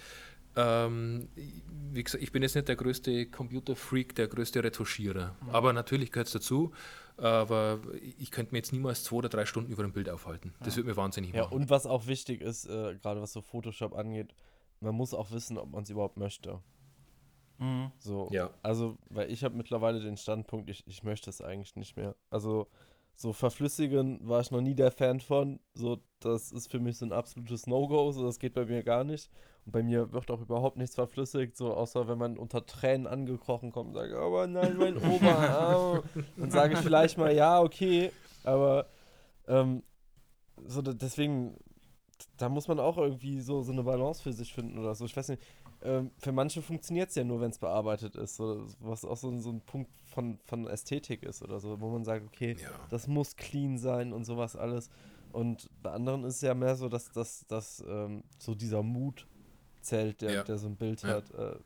[0.60, 1.28] Ähm,
[1.92, 5.34] wie gesagt, ich bin jetzt nicht der größte Computerfreak, der größte Retuschierer.
[5.52, 6.72] Aber natürlich gehört es dazu.
[7.16, 7.80] Aber
[8.18, 10.54] ich könnte mir jetzt niemals zwei oder drei Stunden über ein Bild aufhalten.
[10.60, 11.54] Das würde mir wahnsinnig ja, machen.
[11.54, 14.34] und was auch wichtig ist, äh, gerade was so Photoshop angeht,
[14.80, 16.60] man muss auch wissen, ob man es überhaupt möchte.
[17.58, 17.92] Mhm.
[17.98, 18.50] So, Ja.
[18.62, 22.16] also, weil ich habe mittlerweile den Standpunkt, ich, ich möchte es eigentlich nicht mehr.
[22.30, 22.68] Also,
[23.14, 25.60] so verflüssigen war ich noch nie der Fan von.
[25.74, 29.04] So, das ist für mich so ein absolutes No-Go, so das geht bei mir gar
[29.04, 29.30] nicht.
[29.66, 33.72] Und bei mir wird auch überhaupt nichts verflüssigt, so außer wenn man unter Tränen angekrochen
[33.72, 36.02] kommt und sagt, aber nein, mein Oma, au.
[36.36, 38.10] dann sage ich vielleicht mal, ja, okay,
[38.44, 38.86] aber
[39.46, 39.82] ähm,
[40.66, 41.56] so deswegen,
[42.36, 45.04] da muss man auch irgendwie so, so eine Balance für sich finden oder so.
[45.04, 45.42] Ich weiß nicht,
[45.82, 48.36] ähm, für manche funktioniert es ja nur, wenn es bearbeitet ist.
[48.36, 51.88] So, was auch so, ein- so ein Punkt von, von Ästhetik ist oder so, wo
[51.90, 52.68] man sagt, okay, Ja.
[52.90, 54.90] das muss clean sein und sowas alles.
[55.32, 59.26] Und bei anderen ist es ja mehr so, dass, dass, dass ähm, so dieser Mut
[59.90, 60.42] zählt, der, Ja.
[60.44, 61.08] der so ein Bild Ja.
[61.08, 61.24] hat.
[61.32, 61.56] Äh,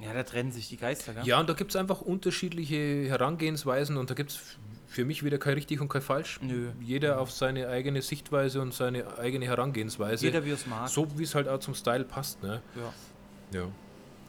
[0.00, 1.26] Ja, da trennen sich die Geister, gell?
[1.26, 4.38] Ja, und da gibt es einfach unterschiedliche Herangehensweisen und da gibt es
[4.86, 6.38] für mich wieder kein richtig und kein falsch.
[6.40, 6.70] Nö.
[6.80, 10.24] Jeder auf seine eigene Sichtweise und seine eigene Herangehensweise.
[10.24, 10.88] Jeder wie es mag.
[10.88, 12.40] so wie es halt auch zum Style passt.
[12.44, 12.62] Ne?
[12.76, 13.60] Ja.
[13.60, 13.68] Ja.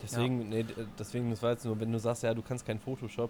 [0.01, 2.79] deswegen, nee, d- deswegen, das war jetzt nur, wenn du sagst, ja, du kannst kein
[2.79, 3.29] Photoshop,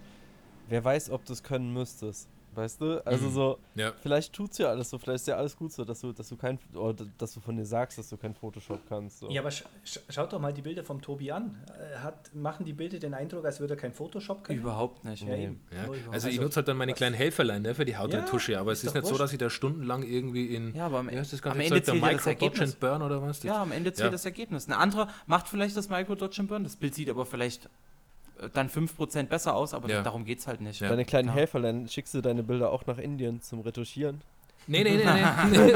[0.70, 2.30] wer weiß, ob du es können müsstest.
[2.60, 3.06] Weißt du?
[3.06, 3.34] Also Mhm.
[3.34, 3.94] so, ja.
[4.02, 6.36] vielleicht tut's ja alles so, vielleicht ist ja alles gut so, dass du, dass du
[6.36, 9.20] kein, oder dass du von dir sagst, dass du kein Photoshop kannst.
[9.20, 9.30] So.
[9.30, 11.56] Ja, aber sch sch schaut doch mal die Bilder vom Tobi an.
[11.68, 14.60] Äh, Hat, machen die Bilder den Eindruck, als würde er kein Photoshop können?
[14.60, 15.24] Überhaupt nicht.
[15.24, 15.46] Ja, Nee.
[15.46, 15.62] eben.
[15.72, 15.82] Ja.
[16.12, 18.80] Also ich Also, nutze halt dann meine kleinen Helferlein ne, für die Hautretusche, aber es
[18.84, 19.22] ist ist nicht so, wurscht.
[19.22, 21.84] dass ich da stundenlang irgendwie in Ja, aber am, wie heißt das am ganze Ende
[21.84, 22.72] Zeug, der zählt ja das Micro Dodge Ergebnis.
[22.74, 23.38] and Burn oder was?
[23.40, 24.12] Das- Ja, am Ende zählt Ja.
[24.12, 24.68] das Ergebnis.
[24.68, 26.64] Ein anderer macht vielleicht das Micro Dodge and Burn.
[26.64, 27.70] Das Bild sieht aber vielleicht
[28.54, 30.02] dann 5% besser aus, aber Ja.
[30.02, 30.80] darum geht es halt nicht.
[30.82, 30.90] Ja.
[30.90, 31.38] Deine kleinen klar.
[31.38, 34.22] Helferlein, schickst du deine Bilder auch nach Indien zum Retuschieren?
[34.68, 35.04] Nee, nee, nee,
[35.52, 35.74] nee.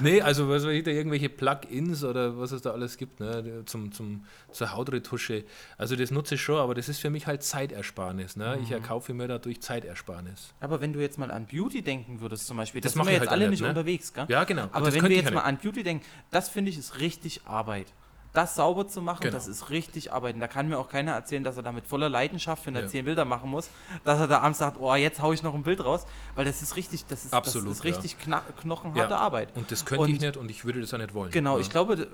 [0.00, 3.64] nee, also was weiß ich, da irgendwelche Plugins oder was es da alles gibt, ne,
[3.66, 5.44] zum, zum, zur Hautretusche.
[5.76, 8.36] Also das nutze ich schon, aber das ist für mich halt Zeitersparnis.
[8.36, 8.56] Ne?
[8.56, 8.62] Mhm.
[8.62, 10.54] Ich erkaufe mir dadurch Zeitersparnis.
[10.60, 13.06] Aber wenn du jetzt mal an Beauty denken würdest zum Beispiel, Das das, sind mach
[13.06, 13.68] wir jetzt halt alle nicht, ne?
[13.68, 14.24] unterwegs, gell?
[14.28, 14.68] Ja, genau.
[14.72, 17.42] Aber das wenn wir jetzt ja mal an Beauty denken, das finde ich ist richtig
[17.44, 17.88] Arbeit.
[18.32, 19.34] Das sauber zu machen, Genau.
[19.34, 20.40] das ist richtig Arbeiten.
[20.40, 22.88] Da kann mir auch keiner erzählen, dass er da mit voller Leidenschaft, wenn er Ja.
[22.88, 23.68] zehn Bilder machen muss,
[24.04, 26.62] dass er da abends sagt, oh, jetzt haue ich noch ein Bild raus, weil das
[26.62, 27.90] ist richtig, das ist, Absolut, das ist ja.
[27.90, 29.18] richtig kna- knochenharte Ja.
[29.18, 29.54] Arbeit.
[29.54, 31.30] Und das könnte ich Und- nicht und ich würde das auch nicht wollen.
[31.30, 31.60] Genau, ja.
[31.60, 32.08] ich glaube,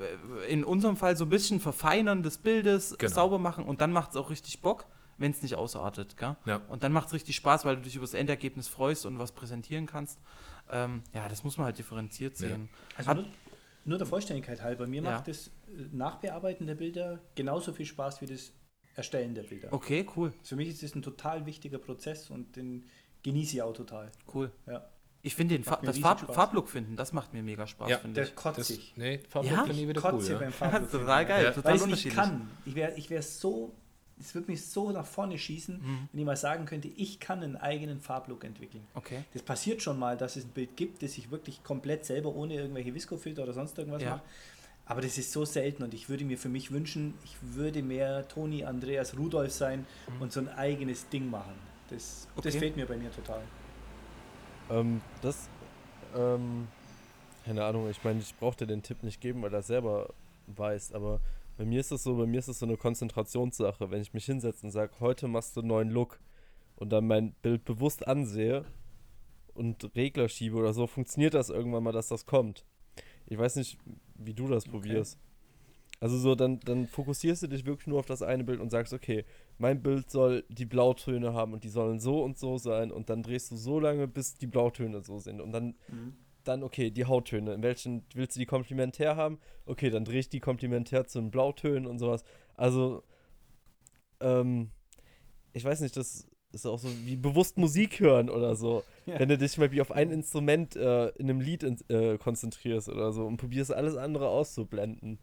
[0.46, 3.12] äh, in unserem Fall so ein bisschen Verfeinern des Bildes, Genau.
[3.12, 4.86] sauber machen und dann macht es auch richtig Bock,
[5.18, 6.16] wenn es nicht ausartet.
[6.16, 6.34] Gell?
[6.46, 6.60] Ja.
[6.68, 9.30] Und dann macht es richtig Spaß, weil du dich über das Endergebnis freust und was
[9.30, 10.18] präsentieren kannst.
[10.70, 12.48] Ähm, ja, das muss man halt differenziert Ja.
[12.48, 12.68] sehen.
[12.96, 13.24] Also Hat-
[13.89, 15.10] nur, der Vollständigkeit halber, mir Ja.
[15.12, 15.51] macht das äh,
[15.93, 18.52] Nachbearbeiten der Bilder genauso viel Spaß wie das
[18.94, 19.73] Erstellen der Bilder.
[19.73, 22.85] Okay, cool, Für mich ist das ein total wichtiger Prozess und den
[23.23, 24.10] genieße ich auch total.
[24.35, 24.51] cool.
[24.66, 24.89] Ja.
[25.23, 26.35] Ich finde den Fa das Farb Spaß.
[26.35, 28.36] Farblook finden, das macht mir mega Spaß, Ja, finde Der ich.
[28.36, 28.94] kotzt das, sich.
[28.97, 29.65] nee, Farblook Ja?
[29.65, 30.32] finde ich wieder Kotze cool.
[30.32, 30.39] Ja.
[30.39, 31.51] beim Das Farblook ist total geil, Ja.
[31.51, 32.15] total Weil ich es nicht unterschiedlich.
[32.15, 32.51] kann.
[32.65, 33.74] Ich wäre ich wär so,
[34.20, 36.08] es würde mich so nach vorne schießen, Mhm.
[36.12, 38.86] wenn ich mal sagen könnte, ich kann einen eigenen Farblook entwickeln.
[38.94, 39.22] Okay.
[39.32, 42.54] Das passiert schon mal, dass es ein Bild gibt, das ich wirklich komplett selber ohne
[42.54, 44.10] irgendwelche Viscofilter oder sonst irgendwas Ja.
[44.16, 44.22] mache.
[44.86, 48.26] Aber das ist so selten und ich würde mir für mich wünschen, ich würde mehr
[48.28, 49.84] Toni, Andreas, Rudolf sein
[50.18, 51.52] und so ein eigenes Ding machen.
[51.90, 52.58] Das, das Okay.
[52.58, 53.42] fehlt mir bei mir total.
[54.70, 55.48] Ähm, das,
[56.16, 56.68] ähm,
[57.44, 60.08] keine Ahnung, ich meine, ich brauchte den Tipp nicht geben, weil er selber
[60.56, 61.20] weiß, aber
[61.59, 63.90] bei mir ist es so, bei mir ist es so eine Konzentrationssache.
[63.90, 66.18] Wenn ich mich hinsetze und sage, heute machst du einen neuen Look,
[66.78, 68.64] und dann mein Bild bewusst ansehe
[69.55, 72.64] und Regler schiebe oder so, funktioniert das irgendwann mal, dass das kommt.
[73.26, 73.78] Ich weiß nicht,
[74.14, 75.18] wie du das probierst.
[76.01, 78.93] Also so, dann, dann fokussierst du dich wirklich nur auf das eine Bild und sagst,
[78.93, 79.24] okay,
[79.59, 83.24] mein Bild soll die Blautöne haben und die sollen so und so sein und dann
[83.24, 86.14] drehst du so lange, bis die Blautöne so sind und dann, Mhm.
[86.48, 89.38] Dann okay, die Hauttöne, in welchen willst du die komplementär haben?
[89.66, 92.24] Okay, dann dreh ich die komplementär zu den Blautönen und sowas.
[92.56, 93.02] Also,
[94.20, 94.70] ähm,
[95.52, 98.82] ich weiß nicht, das ist auch so wie bewusst Musik hören oder so.
[99.06, 99.18] Ja.
[99.18, 102.88] Wenn du dich mal wie auf ein Instrument äh, in einem Lied in, äh, konzentrierst
[102.88, 105.18] oder so und probierst alles andere auszublenden.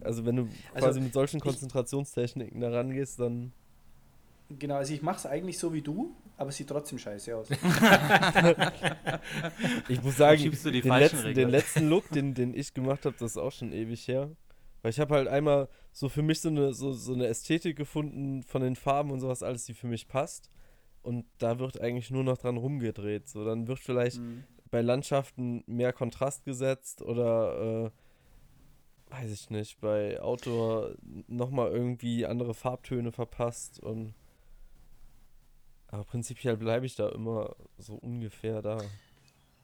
[0.00, 3.52] Also wenn du Also, quasi mit solchen Konzentrationstechniken da rangehst, dann.
[4.58, 7.48] Genau, also ich mache es eigentlich so wie du, aber es sieht trotzdem scheiße aus.
[9.88, 13.04] Ich muss sagen, schiebst du die den, letzten, den letzten Look, den, den ich gemacht
[13.04, 14.30] habe, das ist auch schon ewig her.
[14.82, 18.42] Weil ich habe halt einmal so für mich so eine, so, so eine Ästhetik gefunden
[18.42, 20.50] von den Farben und sowas alles, die für mich passt.
[21.02, 23.28] Und da wird eigentlich nur noch dran rumgedreht.
[23.28, 24.44] So, dann wird vielleicht Mhm.
[24.70, 27.90] bei Landschaften mehr Kontrast gesetzt oder
[29.10, 30.94] äh, weiß ich nicht, bei Outdoor
[31.28, 34.14] nochmal irgendwie andere Farbtöne verpasst und
[35.92, 38.78] aber prinzipiell bleibe ich da immer so ungefähr da.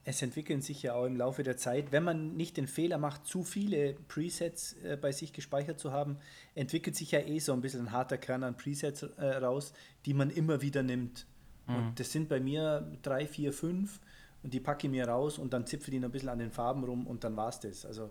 [0.04, 3.26] Es entwickeln sich ja auch im Laufe der Zeit, wenn man nicht den Fehler macht,
[3.26, 6.18] zu viele Presets äh, bei sich gespeichert zu haben,
[6.54, 9.72] entwickelt sich ja eh so ein bisschen ein harter Kern an Presets äh, raus,
[10.06, 11.26] die man immer wieder nimmt.
[11.66, 14.00] Und das sind bei mir drei, vier, fünf
[14.42, 16.50] und die packe ich mir raus und dann zipfe die noch ein bisschen an den
[16.50, 17.84] Farben rum und dann war's das.
[17.84, 18.10] Also.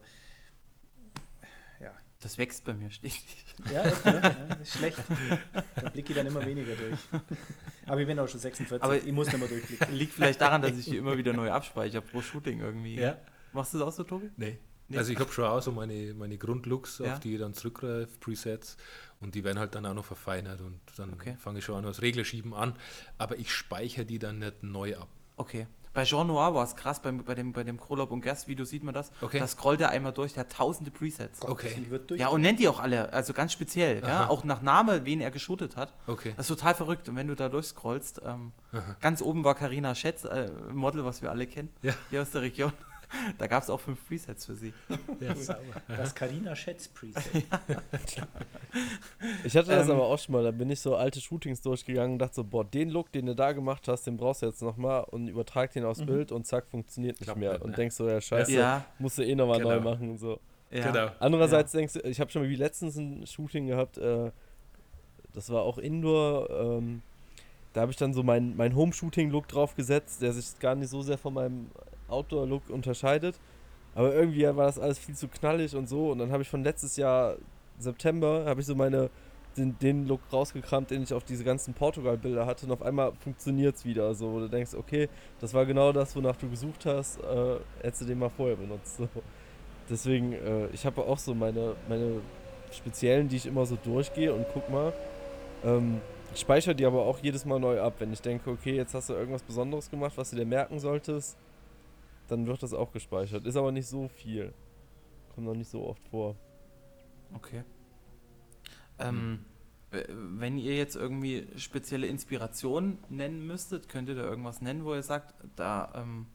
[2.20, 3.24] Das wächst bei mir stetig.
[3.72, 4.22] Ja, echt, ne?
[4.50, 4.98] ja, ist schlecht.
[5.76, 7.00] Da blicke ich dann immer weniger durch.
[7.86, 9.94] Aber ich bin auch schon 46, Aber- ich muss nicht mehr durchblicken.
[9.96, 12.96] Liegt vielleicht daran, dass ich die immer wieder neu abspeichere pro Shooting irgendwie.
[13.00, 13.18] Ja.
[13.54, 14.30] Machst du das auch so, Tobi?
[14.36, 14.58] Nee.
[14.90, 14.98] Nee.
[14.98, 17.14] Also ich habe schon auch so meine, meine Grundlooks, Ja.
[17.14, 18.78] auf die ich dann zurückgreife, Presets,
[19.20, 21.36] und die werden halt dann auch noch verfeinert und dann Okay.
[21.40, 22.74] fange ich schon an, das Reglerschieben an,
[23.18, 25.10] aber ich speichere die dann nicht neu ab.
[25.36, 25.68] Okay.
[25.98, 28.84] Bei Jean Noir war es krass, bei, bei dem, bei dem Krolop und Gerst-Video sieht
[28.84, 29.12] man das.
[29.20, 29.40] Okay.
[29.40, 31.42] Da scrollt er einmal durch, der hat tausende Presets.
[31.42, 31.88] Okay.
[32.18, 34.28] Ja, und nennt die auch alle, also ganz speziell, ja, Aha.
[34.28, 35.94] auch nach Name, wen er geshootet hat.
[36.06, 36.36] Okay.
[36.38, 37.10] Das ist total verrückt.
[37.10, 38.52] Und wenn du da durchscrollst, ähm,
[39.02, 41.94] ganz oben war Karina Schätz, äh, ein Model, was wir alle kennen, Ja.
[42.12, 42.72] hier aus der Region.
[43.38, 44.74] Da gab es auch fünf Presets für sie.
[45.20, 45.34] Ja.
[45.88, 47.24] Das Carina Schätz Preset.
[49.44, 52.14] Ich hatte das Ähm, aber auch schon mal, da bin ich so alte Shootings durchgegangen
[52.14, 54.62] und dachte so, boah, den Look, den du da gemacht hast, den brauchst du jetzt
[54.62, 57.54] nochmal und übertrag den aufs Bild und zack, funktioniert nicht mehr.
[57.54, 57.76] nicht, und ne?
[57.76, 59.90] denkst so, ja scheiße, Ja, musst du eh nochmal neu Genau.
[59.92, 60.40] machen und so.
[60.72, 60.92] ja.
[60.92, 61.12] Genau.
[61.20, 64.32] Andererseits denkst du, ich habe schon mal wie letztens ein Shooting gehabt, äh,
[65.34, 67.02] das war auch Indoor, ähm,
[67.74, 71.02] da habe ich dann so meinen mein Home-Shooting-Look drauf gesetzt, der sich gar nicht so
[71.02, 71.68] sehr von meinem
[72.08, 73.40] Outdoor-Look unterscheidet.
[73.96, 76.12] Aber irgendwie war das alles viel zu knallig und so.
[76.12, 77.38] Und dann habe ich von letztes Jahr
[77.80, 79.10] September, habe ich so meine,
[79.58, 82.66] den, den Look rausgekramt, den ich auf diese ganzen Portugal-Bilder hatte.
[82.66, 84.14] Und auf einmal funktioniert es wieder.
[84.14, 85.10] So, wo du denkst, okay,
[85.40, 87.20] das war genau das, wonach du gesucht hast.
[87.24, 88.98] Äh, hättest du den mal vorher benutzt.
[88.98, 89.10] So.
[89.90, 92.22] Deswegen, äh, ich habe auch so meine, meine
[92.72, 94.94] speziellen, die ich immer so durchgehe und guck mal.
[95.64, 96.02] Ähm,
[96.34, 97.96] ich speichere die aber auch jedes Mal neu ab.
[98.00, 101.38] Wenn ich denke, okay, jetzt hast du irgendwas Besonderes gemacht, was du dir merken solltest,
[102.28, 103.46] dann wird das auch gespeichert.
[103.46, 104.54] Ist aber nicht so viel.
[105.34, 106.36] Kommt noch nicht so oft vor.
[107.34, 107.64] Okay.
[109.00, 109.46] Ähm,
[109.92, 115.04] wenn ihr jetzt irgendwie spezielle Inspirationen nennen müsstet, könnt ihr da irgendwas nennen, wo ihr
[115.04, 116.28] sagt, da ähm,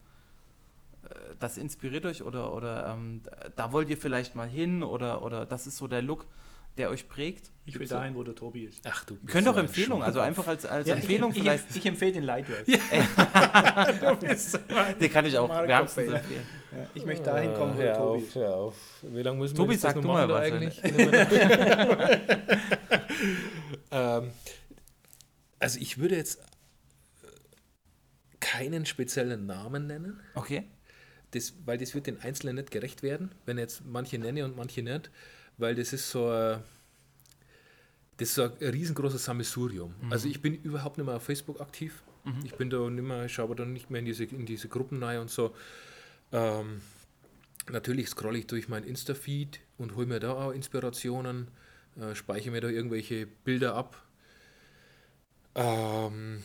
[1.05, 3.23] äh, das inspiriert euch oder, oder ähm,
[3.57, 6.27] da wollt ihr vielleicht mal hin oder, oder das ist so der Look,
[6.77, 7.51] der euch prägt?
[7.65, 8.81] Ich will dahin, wo der Tobi ist.
[8.85, 9.17] Ach du.
[9.25, 11.71] Könnt auch ein Empfehlung, also einfach als, als Ja, Empfehlung ich, vielleicht.
[11.71, 12.65] Ich, ich empfehle den Lightwork.
[15.01, 16.43] Den kann ich auch wärmstens empfehlen.
[16.73, 18.35] Ja, ich möchte dahin kommen, wo der Tobi auf, ist.
[18.35, 18.75] hör auf.
[19.03, 20.83] Wie lange müssen Tobi, wir das noch mal was, eigentlich?
[23.93, 24.31] ähm,
[25.61, 26.41] also ich würde jetzt
[28.41, 30.65] keinen speziellen Namen nennen, Okay.
[31.31, 34.57] das, weil das wird den Einzelnen nicht gerecht werden, wenn ich jetzt manche nenne und
[34.57, 35.13] manche nicht,
[35.59, 36.63] weil das ist so ein,
[38.17, 39.95] das ist so ein riesengroßes Sammelsurium.
[40.11, 42.03] Also ich bin überhaupt nicht mehr auf Facebook aktiv.
[42.45, 45.03] Ich bin da nicht mehr, ich schaue da nicht mehr in diese, in diese Gruppen
[45.03, 45.55] rein und so.
[46.31, 46.81] Ähm,
[47.71, 51.49] natürlich scrolle ich durch mein Insta-Feed und hole mir da auch Inspirationen,
[52.01, 54.01] äh, speichere mir da irgendwelche Bilder ab.
[55.57, 56.43] Ähm,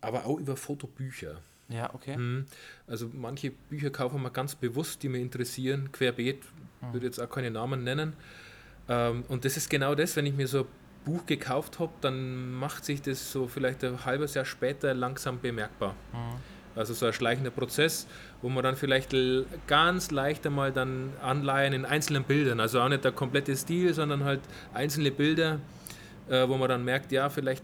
[0.00, 1.40] aber auch über Fotobücher.
[1.68, 2.16] Ja, okay.
[2.16, 2.46] Mhm.
[2.86, 6.42] Also manche Bücher kaufen wir ganz bewusst, die mir interessieren, querbeet,
[6.92, 8.14] würde jetzt auch keine Namen nennen.
[8.88, 10.66] Ähm, und das ist genau das, wenn ich mir so ein
[11.04, 15.94] Buch gekauft habe, dann macht sich das so vielleicht ein halbes Jahr später langsam bemerkbar.
[16.76, 18.06] Also so ein schleichender Prozess,
[18.42, 19.14] wo man dann vielleicht
[19.66, 22.58] ganz leicht einmal dann anleihen in einzelnen Bildern.
[22.58, 24.40] Also auch nicht der komplette Stil, sondern halt
[24.72, 25.60] einzelne Bilder,
[26.28, 27.62] äh, wo man dann merkt, ja, vielleicht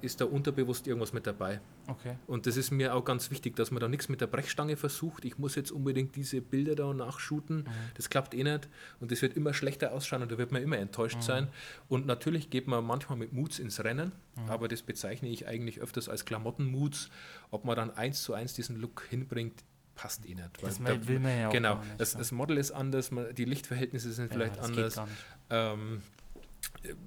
[0.00, 1.60] ist da unterbewusst irgendwas mit dabei.
[1.88, 2.16] Okay.
[2.26, 5.24] Und das ist mir auch ganz wichtig, dass man da nichts mit der Brechstange versucht.
[5.24, 7.66] Ich muss jetzt unbedingt diese Bilder da nachshooten.
[7.94, 8.68] Das klappt eh nicht.
[9.00, 11.48] Und das wird immer schlechter ausschauen und da wird man immer enttäuscht sein.
[11.88, 14.12] Und natürlich geht man manchmal mit Moods ins Rennen,
[14.48, 17.08] aber das bezeichne ich eigentlich öfters als Klamotten-Moods.
[17.50, 20.62] Ob man dann eins zu eins diesen Look hinbringt, passt eh nicht.
[20.62, 23.44] Das Weil will man ja auch Genau, nicht, das, das Model ist anders, man, die
[23.44, 24.96] Lichtverhältnisse sind vielleicht ja, geht anders.
[24.96, 25.08] nicht.
[25.50, 26.02] Ähm,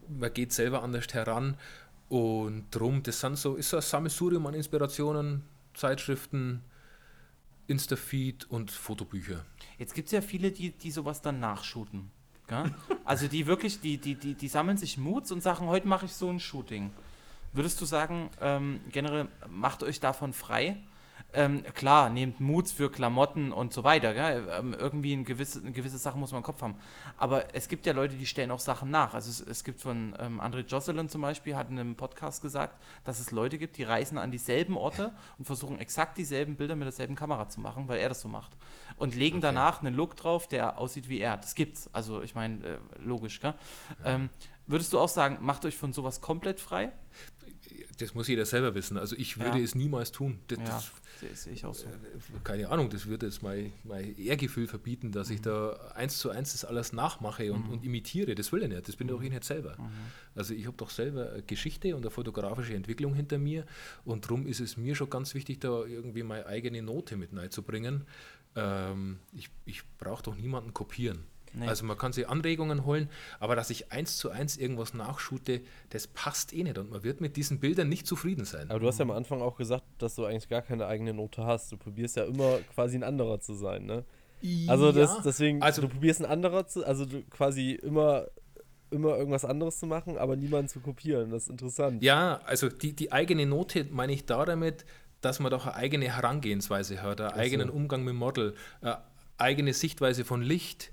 [0.10, 1.58] man geht selber anders heran
[2.11, 5.43] und drum, das sind so, ist so ein Sammelsurium an Inspirationen,
[5.73, 6.61] Zeitschriften,
[7.67, 9.45] Instafeed und Fotobücher.
[9.77, 12.11] Jetzt gibt es ja viele, die, die sowas dann nachshooten.
[13.05, 16.11] Also die wirklich, die, die, die, die sammeln sich Moods und sagen, heute mache ich
[16.11, 16.91] so ein Shooting.
[17.53, 20.75] Würdest du sagen, ähm, generell macht euch davon frei?
[21.34, 24.14] Ähm, klar, nehmt Moods für Klamotten und so weiter.
[24.16, 26.76] Ähm, irgendwie eine gewisse, eine gewisse Sache muss man im Kopf haben.
[27.18, 29.14] Aber es gibt ja Leute, die stellen auch Sachen nach.
[29.14, 32.76] Also es, es gibt von ähm, André Jocelyn zum Beispiel, hat in einem Podcast gesagt,
[33.06, 36.86] dass es Leute gibt, die reisen an dieselben Orte und versuchen exakt dieselben Bilder mit
[36.86, 38.52] derselben Kamera zu machen, weil er das so macht.
[38.98, 39.48] Und legen Okay.
[39.48, 41.38] danach einen Look drauf, der aussieht wie er.
[41.38, 41.90] Das gibt's.
[41.94, 43.53] Also ich meine, äh, logisch, gell?
[44.03, 44.30] Ähm,
[44.68, 46.91] würdest du auch sagen, macht euch von sowas komplett frei?
[47.99, 48.98] Das muss jeder selber wissen.
[48.98, 49.64] Also ich würde Ja.
[49.64, 50.39] es niemals tun.
[50.48, 51.85] Das, Ja, das, sehe seh ich auch so.
[52.43, 55.35] keine Ahnung, das würde jetzt mein, mein Ehrgefühl verbieten, dass Mhm.
[55.35, 58.34] ich da eins zu eins das alles nachmache und, und imitiere.
[58.35, 58.88] Das will ich nicht.
[58.88, 59.11] Das bin Mhm.
[59.11, 59.77] doch ich nicht selber.
[60.35, 63.65] Also ich habe doch selber eine Geschichte und eine fotografische Entwicklung hinter mir
[64.06, 68.06] und darum ist es mir schon ganz wichtig, da irgendwie meine eigene Note mit reinzubringen.
[68.56, 71.23] Ähm, ich ich brauche doch niemanden kopieren.
[71.53, 71.68] Nee.
[71.68, 73.10] Also man kann sich Anregungen holen,
[73.40, 77.19] aber dass ich eins zu eins irgendwas nachschute, das passt eh nicht und man wird
[77.22, 78.69] mit diesen Bildern nicht zufrieden sein.
[78.69, 81.45] Aber du hast ja am Anfang auch gesagt, dass du eigentlich gar keine eigene Note
[81.45, 81.72] hast.
[81.72, 84.06] Du probierst ja immer quasi ein anderer zu sein, ne?
[84.68, 88.26] Also das, Ja, deswegen, also- du probierst ein anderer zu, also du quasi immer,
[88.90, 91.30] immer irgendwas anderes zu machen, aber niemanden zu kopieren.
[91.32, 92.02] Das ist interessant.
[92.02, 94.86] Ja, also die, die eigene Note meine ich da damit,
[95.22, 99.02] dass man doch eine eigene Herangehensweise hat, einen eigenen Umgang mit dem Model, eine
[99.38, 100.91] eigene Sichtweise von Licht,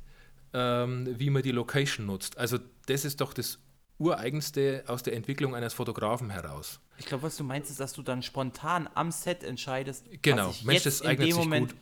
[0.53, 2.39] ähm, wie man die Location nutzt.
[2.39, 3.59] Also das ist doch das
[3.99, 6.81] Ureigenste aus der Entwicklung eines Fotografen heraus.
[6.99, 10.49] Ich glaube, was du meinst, ist, dass du dann spontan am Set entscheidest, Genau.
[10.49, 11.75] was ich Mensch, jetzt eignet sich gut.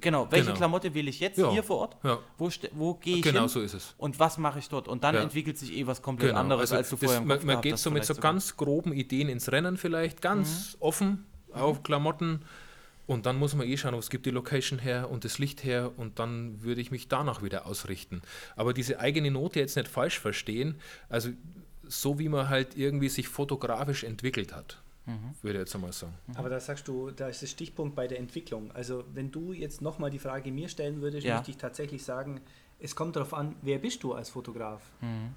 [0.00, 0.56] Genau, welche Genau.
[0.56, 1.50] Klamotte wähle ich jetzt Ja.
[1.50, 1.96] hier vor Ort?
[2.04, 2.18] Ja.
[2.38, 3.48] Wo, wo gehe ich Genau hin?
[3.48, 3.94] so ist es.
[3.98, 4.86] Und was mache ich dort?
[4.86, 5.22] Und dann Ja.
[5.22, 6.40] entwickelt sich eh was komplett Genau.
[6.40, 8.14] anderes, Also als du das, vorher im man, Kopf man gehabt geht so mit so
[8.14, 8.32] sogar.
[8.32, 12.42] ganz groben Ideen ins Rennen vielleicht, ganz offen auf Klamotten.
[13.10, 15.90] Und dann muss man eh schauen, was gibt die Location her und das Licht her
[15.96, 18.22] und dann würde ich mich danach wieder ausrichten.
[18.54, 20.76] Aber diese eigene Note jetzt nicht falsch verstehen,
[21.08, 21.30] also
[21.88, 24.80] so wie man halt irgendwie sich fotografisch entwickelt hat,
[25.42, 26.14] würde ich jetzt einmal sagen.
[26.36, 28.70] Aber da sagst du, da ist der Stichpunkt bei der Entwicklung.
[28.70, 31.34] Also wenn du jetzt nochmal die Frage mir stellen würdest, Ja.
[31.34, 32.40] möchte ich tatsächlich sagen,
[32.78, 34.82] es kommt darauf an, wer bist du als Fotograf?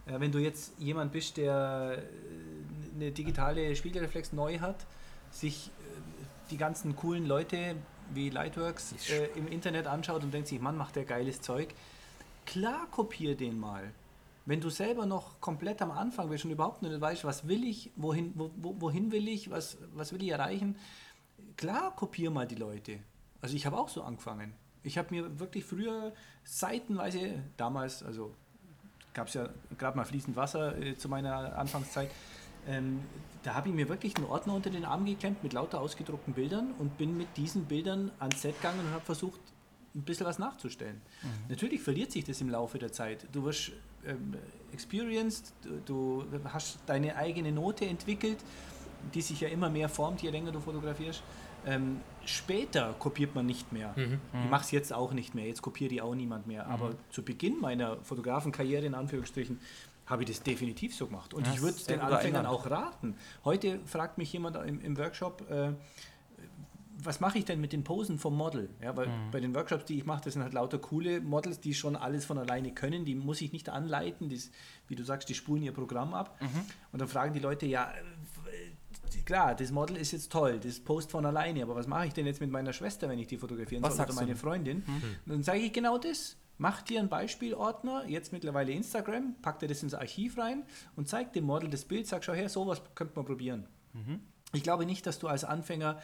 [0.06, 4.86] Äh, wenn du jetzt jemand bist, der äh, eine digitale Spiegelreflex neu hat,
[5.32, 6.23] sich äh,
[6.54, 7.76] die ganzen coolen Leute
[8.14, 11.74] wie Lightworks äh, im Internet anschaut und denkt sich, Mann, macht der geiles Zeug.
[12.46, 13.92] Klar, kopier den mal.
[14.46, 17.90] Wenn du selber noch komplett am Anfang bist und überhaupt nicht weißt, was will ich,
[17.96, 20.76] wohin, wo, wo, wohin will ich, was, was will ich erreichen,
[21.58, 23.00] klar, kopier mal die Leute.
[23.42, 24.54] Also ich habe auch so angefangen.
[24.84, 26.14] Ich habe mir wirklich früher
[26.44, 28.36] seitenweise, damals, also
[29.14, 29.50] gab es ja
[29.80, 32.12] gerade mal fließend Wasser äh, zu meiner Anfangszeit,
[32.68, 33.02] ähm,
[33.44, 36.74] da habe ich mir wirklich einen Ordner unter den Arm geklemmt mit lauter ausgedruckten Bildern
[36.80, 39.40] und bin mit diesen Bildern ans Set gegangen und habe versucht,
[39.96, 41.02] ein bisschen was nachzustellen.
[41.50, 43.28] Natürlich verliert sich das im Laufe der Zeit.
[43.32, 43.74] Du wirst
[44.06, 44.34] ähm,
[44.72, 45.54] experienced,
[45.86, 48.38] du, du hast deine eigene Note entwickelt,
[49.14, 51.22] die sich ja immer mehr formt, je länger du fotografierst.
[51.66, 53.94] Ähm, später kopiert man nicht mehr.
[54.44, 55.46] Ich mache es jetzt auch nicht mehr.
[55.46, 56.68] Jetzt kopiert die auch niemand mehr.
[56.68, 59.60] Aber zu Beginn meiner Fotografenkarriere, in Anführungsstrichen,
[60.06, 61.34] habe ich das definitiv so gemacht.
[61.34, 63.16] Und Ja, ich würde den Anfängern auch raten.
[63.46, 65.74] Heute fragt mich jemand im, im Workshop, äh,
[67.06, 68.70] was mache ich denn mit den Posen vom Model?
[68.82, 71.74] Ja, weil bei den Workshops, die ich mache, das sind halt lauter coole Models, die
[71.74, 73.04] schon alles von alleine können.
[73.04, 74.30] Die muss ich nicht anleiten.
[74.30, 74.42] Die,
[74.88, 76.40] wie du sagst, die spulen ihr Programm ab.
[76.92, 81.12] Und dann fragen die Leute, ja, äh, klar, das Model ist jetzt toll, das post
[81.12, 83.84] von alleine, aber was mache ich denn jetzt mit meiner Schwester, wenn ich die fotografieren
[83.84, 84.36] Was soll, oder meine?
[84.36, 84.84] Freundin?
[85.26, 86.38] Dann sage ich genau das.
[86.58, 90.64] Mach dir einen Beispielordner, jetzt mittlerweile Instagram, pack dir das ins Archiv rein
[90.96, 93.68] und zeig dem Model das Bild, sag, schau her, sowas könnte man probieren.
[94.54, 96.00] Ich glaube nicht, dass du als Anfänger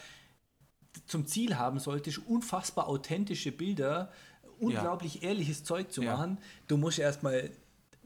[1.05, 4.11] zum Ziel haben solltest, unfassbar authentische Bilder,
[4.59, 6.13] unglaublich ehrliches Zeug zu Ja.
[6.17, 6.39] machen.
[6.67, 7.51] Du musst erstmal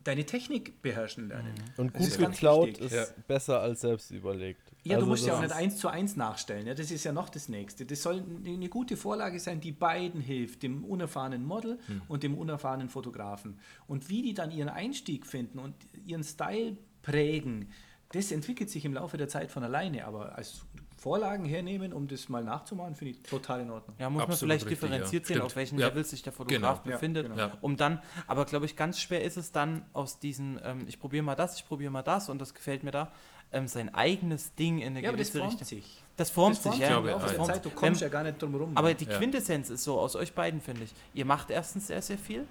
[0.03, 1.53] deine Technik beherrschen lernen.
[1.77, 2.85] Und Das gut ist ganz geklaut wichtig.
[2.87, 3.05] ist Ja.
[3.25, 4.62] besser als selbst überlegt.
[4.85, 6.67] Ja, Also du musst ja auch nicht eins zu eins nachstellen.
[6.67, 7.85] Ja, das ist ja noch das Nächste.
[7.85, 11.79] Das soll eine gute Vorlage sein, die beiden hilft, dem unerfahrenen Model
[12.09, 13.59] und dem unerfahrenen Fotografen.
[13.87, 15.73] Und wie die dann ihren Einstieg finden und
[16.05, 17.69] ihren Style prägen,
[18.11, 20.65] das entwickelt sich im Laufe der Zeit von alleine, aber als
[20.97, 23.95] Vorlagen hernehmen, um das mal nachzumachen, finde ich total in Ordnung.
[23.99, 25.27] Ja, muss man Absolut vielleicht richtig, differenziert ja.
[25.27, 25.45] sehen, Stimmt.
[25.45, 25.87] auf welchen Ja.
[25.87, 26.91] Level sich der Fotograf Genau.
[26.91, 27.23] Ja, befindet.
[27.27, 27.37] genau.
[27.37, 27.57] Ja.
[27.61, 31.23] Um dann, aber glaube ich, ganz schwer ist es dann aus diesen, ähm, ich probiere
[31.23, 33.11] mal das, ich probiere mal das und das gefällt mir da,
[33.53, 35.67] ähm, sein eigenes Ding in eine Ja, aber das gewisse formt Richtung.
[35.79, 36.03] sich.
[36.17, 36.87] Das formt das sich, formt ja.
[36.87, 37.43] sich glaube, ja, der ja.
[37.45, 38.71] Zeit, du kommst ja gar nicht drum herum.
[38.75, 39.17] Aber die Ja.
[39.17, 40.93] Quintessenz ist so aus euch beiden, finde ich.
[41.13, 42.45] Ihr macht erstens sehr, sehr viel.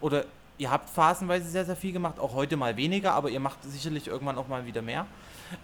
[0.00, 0.24] Oder
[0.58, 4.06] ihr habt phasenweise sehr, sehr viel gemacht, auch heute mal weniger, aber ihr macht sicherlich
[4.08, 5.06] irgendwann auch mal wieder mehr.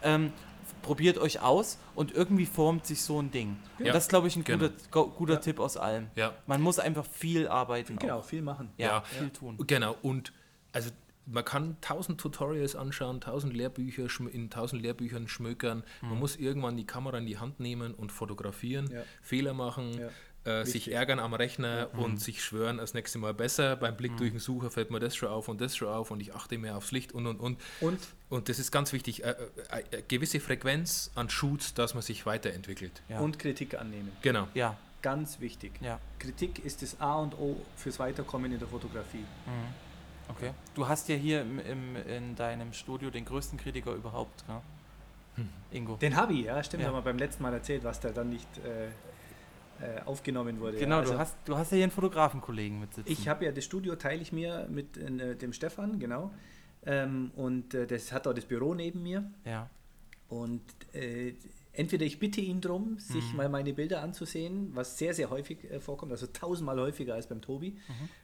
[0.02, 0.32] Ähm,
[0.80, 3.56] probiert euch aus und irgendwie formt sich so ein Ding.
[3.78, 4.68] Und Ja, das ist, glaube ich, ein genau.
[4.90, 5.38] guter, guter Ja.
[5.40, 6.08] Tipp aus allem.
[6.16, 7.96] Ja, Man muss einfach viel arbeiten.
[7.96, 8.24] genau, Auch.
[8.24, 8.70] viel machen.
[8.78, 9.00] Ja, Ja.
[9.02, 9.58] viel tun.
[9.66, 10.32] Genau, und
[10.72, 10.90] also
[11.26, 15.84] man kann tausend Tutorials anschauen, tausend Lehrbücher in tausend Lehrbüchern schmökern.
[16.00, 19.02] Man muss irgendwann die Kamera in die Hand nehmen und fotografieren, Ja.
[19.22, 19.98] Fehler machen,
[20.44, 20.60] Ja.
[20.60, 23.76] äh, sich ärgern am Rechner und sich schwören, das nächste Mal besser.
[23.76, 26.18] Beim Blick durch den Sucher fällt mir das schon auf und das schon auf und
[26.20, 27.58] ich achte mehr aufs Licht und und und.
[27.80, 29.30] Und Und das ist ganz wichtig, äh,
[29.70, 33.02] äh, äh, gewisse Frequenz an Shoots, dass man sich weiterentwickelt.
[33.08, 33.20] Ja.
[33.20, 34.10] und Kritik annehmen.
[34.22, 34.48] Genau.
[34.54, 35.72] ja, Ganz wichtig.
[35.80, 35.98] ja.
[36.20, 39.24] Kritik ist das A und O fürs Weiterkommen in der Fotografie.
[40.36, 40.52] Okay.
[40.74, 44.60] Du hast ja hier im, im, in deinem Studio den größten Kritiker überhaupt, gell?
[45.70, 45.96] Ingo.
[45.96, 46.88] Den habe ich, ja, stimmt, Ja.
[46.88, 50.76] haben wir beim letzten Mal erzählt, was da dann nicht äh, äh, aufgenommen wurde.
[50.78, 51.00] Genau, ja.
[51.00, 53.10] Also du, hast, du hast ja hier einen Fotografenkollegen mit sitzen.
[53.10, 56.30] Ich habe ja das Studio, teile ich mir mit äh, dem Stefan, genau.
[56.84, 59.24] Ähm, und äh, das hat auch das Büro neben mir.
[59.44, 59.68] ja.
[60.28, 60.62] Und
[60.94, 61.34] äh,
[61.74, 63.36] entweder ich bitte ihn drum, sich Mhm.
[63.36, 67.40] mal meine Bilder anzusehen, was sehr, sehr häufig äh, vorkommt, also tausendmal häufiger als beim
[67.40, 67.70] Tobi.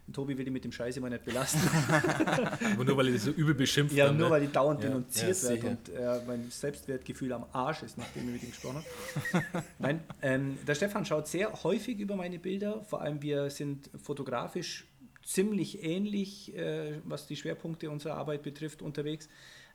[0.06, 0.12] Mhm.
[0.12, 1.60] Tobi will ihn mit dem Scheiß immer nicht belasten.
[2.74, 4.32] Aber nur weil das so übel beschimpft ja, dann, nur ne?
[4.34, 5.68] weil ich dauernd Ja, denunziert ja, sicher.
[5.68, 8.84] und äh, mein Selbstwertgefühl am Arsch ist, nachdem ich mit ihm gesprochen
[9.32, 9.64] habe.
[9.78, 14.86] Nein, ähm, der Stefan schaut sehr häufig über meine Bilder, vor allem wir sind fotografisch
[15.24, 19.28] ziemlich ähnlich, äh, was die Schwerpunkte unserer Arbeit betrifft, unterwegs.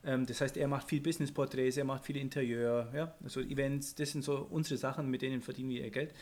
[0.06, 4.12] Ähm, das heißt, er macht viel Business-Porträts, er macht viel Interieur, ja, also Events, das
[4.12, 6.14] sind so unsere Sachen, mit denen verdienen wir ihr Geld.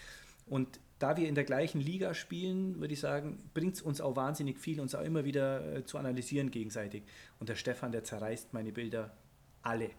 [0.47, 4.15] Und da wir in der gleichen Liga spielen, würde ich sagen, bringt es uns auch
[4.15, 7.03] wahnsinnig viel, uns auch immer wieder äh, zu analysieren gegenseitig.
[7.39, 9.11] Und der Stefan, der zerreißt meine Bilder
[9.63, 9.89] alle.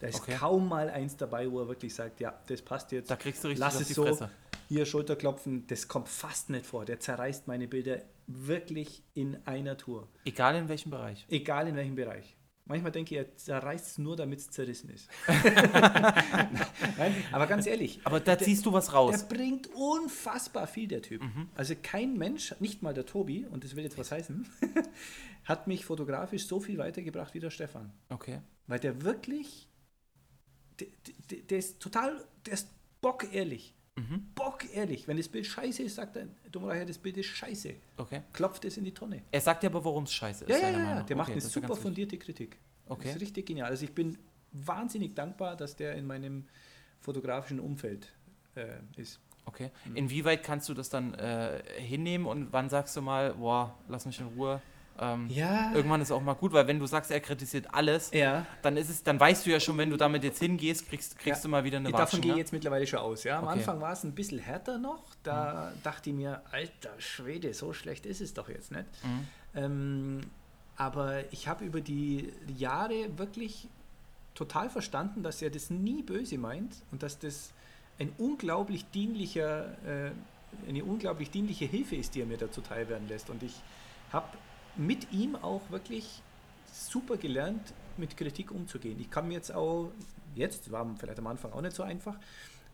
[0.00, 0.34] Da ist Okay.
[0.38, 3.10] kaum mal eins dabei, wo er wirklich sagt, ja, das passt jetzt.
[3.10, 4.04] Da kriegst du richtig Lass auf es die so.
[4.04, 4.30] Fresse.
[4.68, 6.84] Hier Schulterklopfen, das kommt fast nicht vor.
[6.84, 10.08] Der zerreißt meine Bilder wirklich in einer Tour.
[10.24, 11.26] Egal in welchem Bereich.
[11.28, 12.36] Egal in welchem Bereich.
[12.66, 15.08] Manchmal denke ich, er zerreißt es nur, damit es zerrissen ist.
[15.26, 19.28] Nein, aber ganz ehrlich, Aber da der- ziehst du was der raus.
[19.28, 21.22] bringt unfassbar viel, der Typ.
[21.56, 24.46] Also kein Mensch, nicht mal der Tobi, und das will jetzt was heißen,
[25.44, 27.92] hat mich fotografisch so viel weitergebracht wie der Stefan.
[28.08, 28.40] Okay.
[28.66, 29.68] Weil der wirklich,
[30.78, 30.86] der,
[31.30, 32.68] der, der ist total, der ist
[33.00, 33.74] bockehrlich.
[34.08, 34.26] Mhm.
[34.34, 35.06] Bockehrlich.
[35.08, 37.74] Wenn das Bild scheiße ist, sagt er, du Reicher, das Bild ist scheiße.
[37.96, 38.22] Okay.
[38.32, 39.22] Klopft es in die Tonne.
[39.30, 40.50] Er sagt dir aber, warum es scheiße ist.
[40.50, 41.02] Ja, ja, ja.
[41.02, 42.56] Der macht Okay, eine das ist ja super fundierte Kritik.
[42.86, 43.10] Das Okay.
[43.10, 43.68] ist richtig genial.
[43.70, 44.18] Also ich bin
[44.52, 46.46] wahnsinnig dankbar, dass der in meinem
[47.00, 48.08] fotografischen Umfeld
[48.56, 49.20] äh, ist.
[49.46, 49.70] Okay.
[49.94, 54.20] Inwieweit kannst du das dann äh, hinnehmen und wann sagst du mal, boah, lass mich
[54.20, 54.60] in Ruhe?
[55.00, 55.72] Ähm, Ja.
[55.74, 58.46] Irgendwann ist auch mal gut, weil wenn du sagst, er kritisiert alles, Ja.
[58.62, 61.40] dann ist es, dann weißt du ja schon, wenn du damit jetzt hingehst, kriegst, kriegst
[61.42, 61.48] Ja.
[61.48, 62.40] du mal wieder eine Davon Watschen, gehe ich ne?
[62.40, 63.24] jetzt mittlerweile schon aus.
[63.24, 63.38] Ja?
[63.38, 63.52] Am Okay.
[63.54, 65.02] Anfang war es ein bisschen härter noch.
[65.22, 68.84] Da dachte ich mir, alter Schwede, so schlecht ist es doch jetzt nicht.
[69.02, 69.26] Mhm.
[69.54, 70.20] Ähm,
[70.76, 73.68] aber ich habe über die Jahre wirklich
[74.34, 77.52] total verstanden, dass er das nie böse meint und dass das
[77.98, 80.10] ein unglaublich dienlicher, äh,
[80.68, 83.28] eine unglaublich dienliche Hilfe ist, die er mir dazu teil werden lässt.
[83.30, 83.54] Und ich
[84.12, 84.26] habe
[84.76, 86.22] mit ihm auch wirklich
[86.72, 88.98] super gelernt, mit Kritik umzugehen.
[89.00, 89.90] Ich kann mir jetzt auch,
[90.34, 92.16] jetzt war vielleicht am Anfang auch nicht so einfach,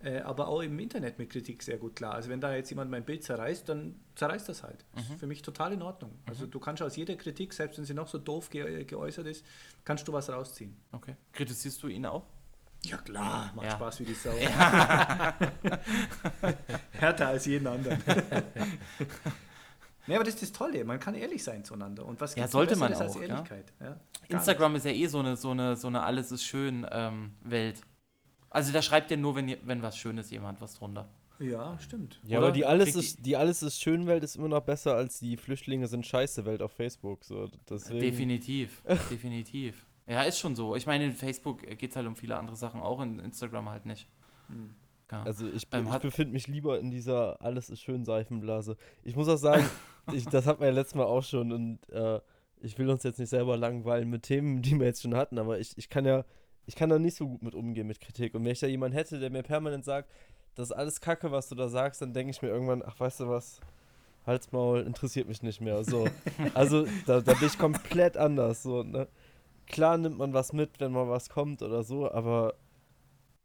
[0.03, 2.15] äh, aber auch im Internet mit Kritik sehr gut klar.
[2.15, 4.85] Also wenn da jetzt jemand mein Bild zerreißt, dann zerreißt das halt.
[4.95, 6.13] Das ist für mich total in Ordnung.
[6.27, 9.45] Also du kannst aus jeder Kritik, selbst wenn sie noch so doof ge geäußert ist,
[9.85, 10.77] kannst du was rausziehen.
[10.93, 11.17] Okay.
[11.33, 12.25] Kritisierst du ihn auch?
[12.85, 13.73] Ja klar, macht Ja.
[13.73, 14.31] Spaß wie die Sau.
[16.93, 18.01] Härter als jeden anderen.
[20.07, 22.05] nee, aber das ist das Tolle, man kann ehrlich sein zueinander.
[22.07, 23.23] Und was Ja, sollte man auch, als ja.
[23.23, 23.73] Ehrlichkeit?
[23.81, 23.87] Ja?
[23.87, 27.33] Gar Instagram ist ja eh so eine, so eine, so eine alles ist schön ähm,
[27.43, 27.81] Welt.
[28.51, 31.09] Also da schreibt ja nur, wenn, je- wenn was Schönes jemand was drunter.
[31.39, 31.51] nicht.
[31.53, 32.19] Ja, stimmt.
[32.25, 32.47] Ja, Oder?
[32.49, 35.37] aber die alles, ist, die alles ist schön Welt ist immer noch besser als die
[35.37, 37.25] Flüchtlinge sind scheiße Welt auf Facebook.
[37.25, 39.85] So, deswegen, Definitiv, definitiv.
[40.07, 40.77] Ja, ist schon so.
[40.77, 43.85] Ich meine, in Facebook geht es halt um viele andere Sachen auch, in Instagram halt
[43.85, 44.09] nicht.
[45.11, 45.23] Ja.
[45.25, 48.77] Also ich, Ähm, ich befinde mich lieber in dieser alles ist schön Seifenblase.
[49.05, 49.69] Ich muss auch sagen,
[50.13, 52.21] ich, das hatten wir ja letztes Mal auch schon und äh,
[52.61, 55.59] ich will uns jetzt nicht selber langweilen mit Themen, die wir jetzt schon hatten, aber
[55.59, 56.25] ich, ich kann ja,
[56.67, 58.35] ich kann da nicht so gut mit umgehen mit Kritik.
[58.35, 60.11] Und wenn ich da jemanden hätte, der mir permanent sagt,
[60.55, 63.21] das ist alles Kacke, was du da sagst, dann denke ich mir irgendwann, ach weißt
[63.21, 63.61] du was,
[64.27, 65.85] Halsmaul interessiert mich nicht mehr.
[65.85, 66.09] So.
[66.55, 68.63] Also da, da bin ich komplett anders.
[68.63, 69.07] So, ne?
[69.67, 72.55] klar nimmt man was mit, wenn mal was kommt oder so, aber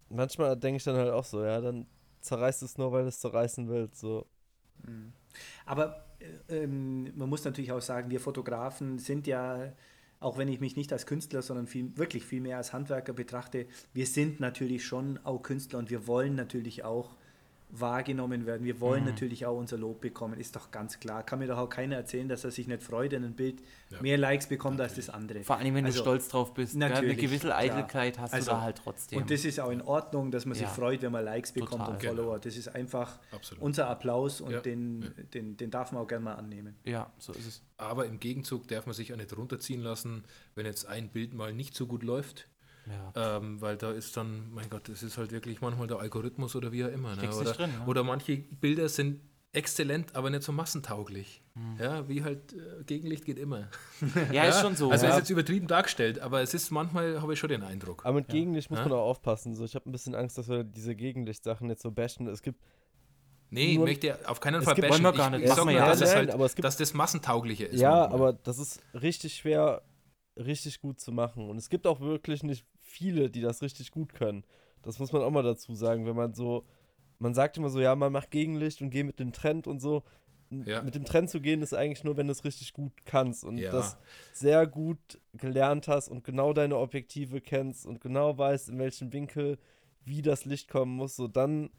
[0.09, 1.87] manchmal denke ich dann halt auch so, ja, dann
[2.21, 4.25] zerreißt es nur, weil es zerreißen will, so.
[4.85, 5.13] Mhm.
[5.65, 6.03] Aber
[6.49, 9.73] ähm, man muss natürlich auch sagen, wir Fotografen sind ja,
[10.19, 13.67] auch wenn ich mich nicht als Künstler, sondern viel, wirklich viel mehr als Handwerker betrachte,
[13.93, 17.15] wir sind natürlich schon auch Künstler und wir wollen natürlich auch
[17.71, 18.63] wahrgenommen werden.
[18.65, 19.09] Wir wollen Mhm.
[19.11, 21.23] natürlich auch unser Lob bekommen, ist doch ganz klar.
[21.23, 24.01] Kann mir doch auch keiner erzählen, dass er sich nicht freut, wenn ein Bild Ja.
[24.01, 25.43] mehr Likes bekommt als das andere.
[25.43, 26.73] Vor allem, wenn Also, du stolz drauf bist.
[26.73, 26.83] gell?
[26.83, 27.57] Eine natürlich, gewisse klar.
[27.59, 29.19] Eitelkeit hast Also, du da halt trotzdem.
[29.19, 30.69] Und das ist auch in Ordnung, dass man sich Ja.
[30.69, 31.89] freut, wenn man Likes bekommt Total.
[31.93, 32.13] und Genau.
[32.15, 32.39] Follower.
[32.39, 33.63] Das ist einfach Absolut.
[33.63, 34.59] unser Applaus und Ja.
[34.61, 35.09] den, Ja.
[35.33, 36.75] Den, den darf man auch gerne mal annehmen.
[36.83, 37.63] ja, so ist es.
[37.77, 40.23] Aber im Gegenzug darf man sich auch nicht runterziehen lassen,
[40.55, 42.47] wenn jetzt ein Bild mal nicht so gut läuft.
[42.87, 43.37] Ja.
[43.37, 46.71] Ähm, weil da ist dann, mein Gott, das ist halt wirklich manchmal der Algorithmus oder
[46.71, 47.15] wie auch immer.
[47.15, 47.33] Ne?
[47.33, 47.85] Oder, drin, ne?
[47.85, 49.21] oder manche Bilder sind
[49.53, 51.41] exzellent, aber nicht so massentauglich.
[51.55, 51.77] Hm.
[51.77, 53.67] Ja, wie halt äh, Gegenlicht geht immer.
[54.31, 54.89] Ja, ist schon so.
[54.89, 55.11] Also ja.
[55.11, 58.05] ist jetzt übertrieben dargestellt, aber es ist manchmal, habe ich schon den Eindruck.
[58.05, 58.85] Aber mit Gegenlicht muss Ja.
[58.85, 59.65] man auch aufpassen, so.
[59.65, 62.27] Ich habe ein bisschen Angst, dass wir diese Gegenlicht-Sachen jetzt so bashen.
[62.27, 62.59] Es gibt
[63.53, 64.89] Nee, ich Nur- möchte ja auf keinen Fall bashen.
[64.89, 65.41] wollen wir gar ich, nicht.
[65.43, 67.81] ich Machen sag nur, ja dass, Nein, halt, aber es gibt- dass das massentaugliche ist.
[67.81, 68.13] Ja, manchmal.
[68.29, 69.81] aber das ist richtig schwer,
[70.41, 71.49] richtig gut zu machen.
[71.49, 74.43] Und es gibt auch wirklich nicht viele, die das richtig gut können.
[74.81, 76.65] Das muss man auch mal dazu sagen, wenn man so,
[77.19, 80.03] man sagt immer so, ja, man macht Gegenlicht und geht mit dem Trend und so.
[80.49, 80.81] Ja.
[80.81, 83.57] Mit dem Trend zu gehen ist eigentlich nur, wenn du es richtig gut kannst und
[83.57, 83.71] Ja.
[83.71, 83.97] das
[84.33, 84.97] sehr gut
[85.33, 89.57] gelernt hast und genau deine Objektive kennst und genau weißt, in welchem Winkel
[90.03, 91.69] wie das Licht kommen muss, so dann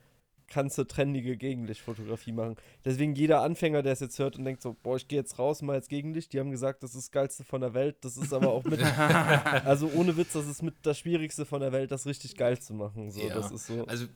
[0.48, 2.56] kannst du trendige Gegenlichtfotografie machen.
[2.84, 5.62] Deswegen jeder Anfänger, der es jetzt hört und denkt so, boah, ich gehe jetzt raus,
[5.62, 8.32] mal jetzt Gegenlicht, die haben gesagt, das ist das Geilste von der Welt, das ist
[8.32, 8.80] aber auch mit,
[9.64, 12.74] also ohne Witz, das ist mit das Schwierigste von der Welt, das richtig geil zu
[12.74, 13.10] machen.
[13.10, 13.84] So, Ja, das ist so.
[13.86, 14.06] Also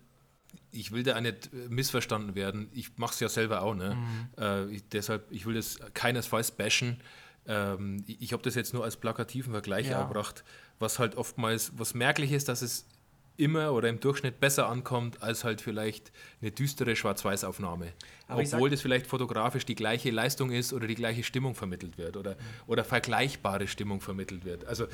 [0.71, 2.71] ich will da auch nicht äh, missverstanden werden.
[2.73, 3.75] Ich mache es ja selber auch.
[3.75, 3.97] Ne?
[4.39, 6.99] Äh, ich, deshalb, ich will das keinesfalls bashen.
[7.47, 10.01] Ähm, ich ich habe das jetzt nur als plakativen Vergleich Ja.
[10.01, 10.45] erbracht,
[10.79, 12.87] was halt oftmals, was merklich ist, dass es
[13.37, 17.93] immer oder im Durchschnitt besser ankommt als halt vielleicht eine düstere Schwarz-Weiß-Aufnahme.
[18.29, 22.17] Obwohl sag- das vielleicht fotografisch die gleiche Leistung ist oder die gleiche Stimmung vermittelt wird
[22.17, 22.37] oder,
[22.67, 24.65] oder vergleichbare Stimmung vermittelt wird.
[24.67, 24.89] Also äh,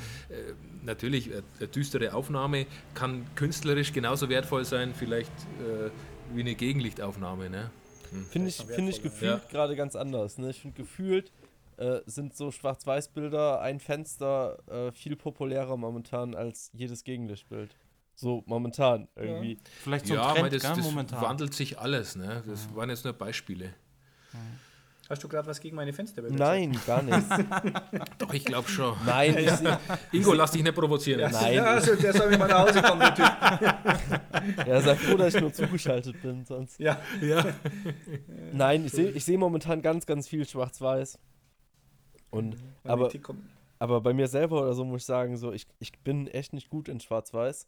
[0.83, 5.89] natürlich, äh, eine düstere Aufnahme kann künstlerisch genauso wertvoll sein, vielleicht äh,
[6.33, 7.49] wie eine Gegenlichtaufnahme.
[7.49, 7.71] Ne?
[8.29, 10.37] Finde ich, find ich gefühlt gerade ganz anders.
[10.37, 10.51] Ne?
[10.51, 11.31] Ich finde gefühlt
[11.77, 17.75] äh, sind so Schwarz-Weiß-Bilder, ein Fenster äh, viel populärer momentan als jedes Gegenlichtbild.
[18.15, 19.59] So momentan irgendwie.
[19.81, 21.21] Vielleicht so ein ja, Trend, weil das, gell, das momentan.
[21.21, 22.15] wandelt sich alles.
[22.15, 22.43] Ne?
[22.47, 23.73] Das waren jetzt nur Beispiele.
[25.09, 26.37] Hast du gerade was gegen meine Fensterbilder?
[26.37, 27.27] Nein, gar nicht.
[28.17, 28.95] Doch, ich glaube schon.
[29.05, 31.19] Nein, ich Ingo, lass dich nicht provozieren.
[31.19, 31.29] Ja.
[31.29, 31.53] Nein.
[31.55, 33.25] ja also der soll mir mal nach Hause kommen, der Typ.
[34.67, 36.79] ja, sei froh, dass ich nur zugeschaltet bin, sonst.
[36.79, 36.99] Ja.
[37.21, 37.45] Ja.
[38.53, 41.19] Nein, ich sehe ich seh momentan ganz, ganz viel Schwarz-Weiß.
[42.29, 43.11] Und, Meine aber,
[43.79, 46.69] aber bei mir selber oder so muss ich sagen, so, ich, ich bin echt nicht
[46.69, 47.67] gut in Schwarz-Weiß.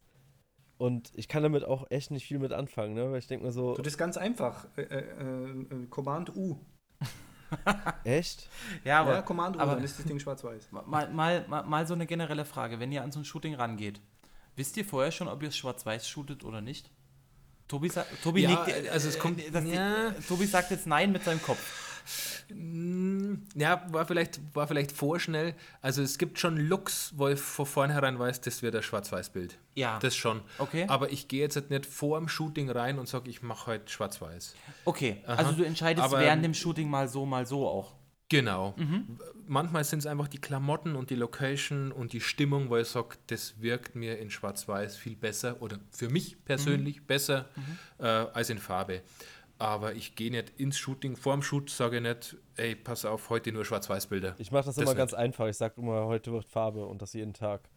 [0.78, 3.12] Und ich kann damit auch echt nicht viel mit anfangen, ne?
[3.12, 4.66] Weil ich denke mir so, Du, das ist ganz einfach.
[4.76, 6.60] Äh, äh, äh, Command U.
[8.04, 8.50] echt?
[8.84, 10.72] Ja, aber ja, Command U, aber- dann ist das Ding schwarz-weiß.
[10.72, 12.80] mal, mal, mal, mal so eine generelle Frage.
[12.80, 14.02] Wenn ihr an so ein Shooting rangeht,
[14.56, 16.92] wisst ihr vorher schon, ob ihr es schwarz-weiß shootet oder nicht?
[17.68, 20.12] Tobi, sa Tobi Ja, nickt, also es kommt- ja.
[20.28, 21.95] Tobi sagt jetzt nein mit seinem Kopf.
[22.50, 25.56] Mm, Ja, war vielleicht, war vielleicht vorschnell.
[25.82, 29.58] Also es gibt schon Looks, wo ich von vornherein weiß, das wird ein Schwarz-Weiß-Bild.
[29.76, 30.00] Ja.
[30.00, 30.42] Das schon.
[30.58, 30.86] Okay.
[30.88, 34.56] Aber ich gehe jetzt nicht vor dem Shooting rein und sage, ich mache heute Schwarz-Weiß.
[34.86, 35.36] Okay, Aha.
[35.36, 37.94] also du entscheidest Aber- während dem Shooting mal so, mal so auch.
[38.28, 38.74] Genau.
[39.48, 43.18] Manchmal sind es einfach die Klamotten und die Location und die Stimmung, wo ich sage,
[43.28, 47.46] das wirkt mir in Schwarz-Weiß viel besser oder für mich persönlich besser
[48.00, 49.04] äh, als in Farbe.
[49.58, 53.54] Aber ich gehe nicht ins Shooting, vorm Shoot sage ich nicht, ey, pass auf, heute
[53.54, 54.36] nur Schwarz-Weiß-Bilder.
[54.38, 54.98] Ich mache das, Das immer nicht.
[54.98, 55.48] ganz einfach.
[55.48, 57.70] Ich sage immer, heute wird Farbe und das jeden Tag.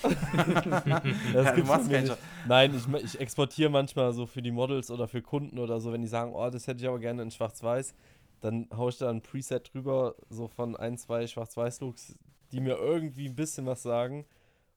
[0.02, 2.16] das du gibt's machst keinen nicht.
[2.46, 6.00] Nein, ich, ich exportiere manchmal so für die Models oder für Kunden oder so, wenn
[6.00, 7.92] die sagen, oh, das hätte ich aber gerne in Schwarz-Weiß,
[8.40, 12.14] dann haue ich da ein Preset drüber, so von ein, zwei Schwarz-Weiß-Looks,
[12.52, 14.24] die mir irgendwie ein bisschen was sagen.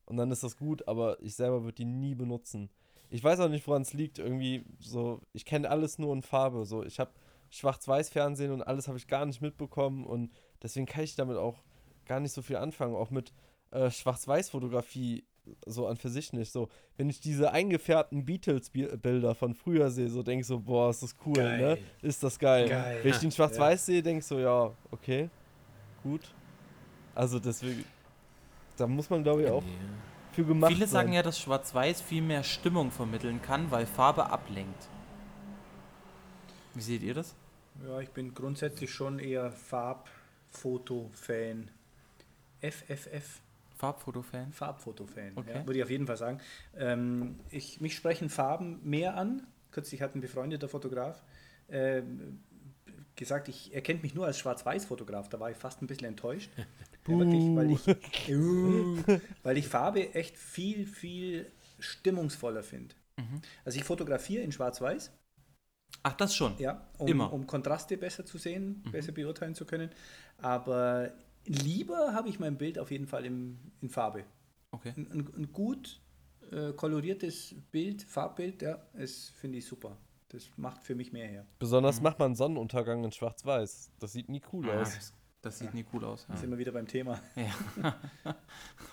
[0.05, 2.69] Und dann ist das gut, aber ich selber würde die nie benutzen.
[3.13, 4.17] Ich weiß auch nicht, woran es liegt.
[4.17, 6.65] Irgendwie so, ich kenne alles nur in Farbe.
[6.65, 7.11] So, ich habe
[7.51, 10.31] Schwarz-Weiß-Fernsehen und alles habe ich gar nicht mitbekommen und
[10.63, 11.61] deswegen kann ich damit auch
[12.07, 12.95] gar nicht so viel anfangen.
[12.95, 13.31] Auch mit
[13.69, 15.25] äh, Schwarz-Weiß-Fotografie
[15.67, 16.51] so an für sich nicht.
[16.51, 21.03] So, wenn ich diese eingefärbten Beatles-Bilder von früher sehe, so denke ich so, boah, ist
[21.03, 21.59] das cool, Geil.
[21.59, 21.77] ne?
[22.01, 22.67] Ist das geil.
[22.67, 22.99] Geil.
[23.03, 25.29] Wenn ich die in Schwarz-Weiß sehe, denke ich so, ja, okay,
[26.01, 26.33] gut.
[27.13, 27.85] Also deswegen,
[28.75, 29.63] da muss man glaube ich auch
[30.33, 31.05] für gemacht Viele sein.
[31.05, 34.89] sagen ja, dass Schwarz-Weiß viel mehr Stimmung vermitteln kann, weil Farbe ablenkt.
[36.73, 37.35] Wie seht ihr das?
[37.87, 41.69] Ja, ich bin grundsätzlich schon eher Farbfoto-Fan.
[42.61, 43.41] FFF.
[43.75, 44.51] Farbfotofan.
[44.53, 45.51] Farbfotofan, Okay.
[45.55, 46.39] ja, würde ich auf jeden Fall sagen.
[46.77, 49.45] Ähm, ich, mich sprechen Farben mehr an.
[49.71, 51.21] Kürzlich hat ein befreundeter Fotograf
[51.69, 52.39] ähm,
[53.15, 55.27] gesagt, ich, er kennt mich nur als Schwarz-Weiß-Fotograf.
[55.29, 56.49] Da war ich fast ein bisschen enttäuscht.
[57.07, 57.85] Ja, wirklich, weil, ich,
[59.43, 62.95] weil ich Farbe echt viel, viel stimmungsvoller finde.
[63.65, 65.11] Also ich fotografiere in Schwarz-Weiß,
[66.01, 66.57] Ach, das schon.
[66.57, 67.31] ja, um, Immer.
[67.31, 69.89] um Kontraste besser zu sehen, besser beurteilen zu können.
[70.37, 71.13] Aber
[71.45, 74.25] lieber habe ich mein Bild auf jeden Fall im, in Farbe.
[74.71, 74.93] Okay.
[74.97, 76.01] Ein, ein, ein gut
[76.51, 79.97] äh, koloriertes Bild, Farbbild, ja, das finde ich super.
[80.29, 81.45] Das macht für mich mehr her.
[81.59, 83.91] Besonders macht man Sonnenuntergang in Schwarz-Weiß.
[83.99, 85.13] Das sieht nie cool Ah, aus.
[85.43, 86.25] Das, sieht nie cool aus.
[86.27, 87.19] Da sind wir wieder beim Thema.
[87.35, 87.95] Ja.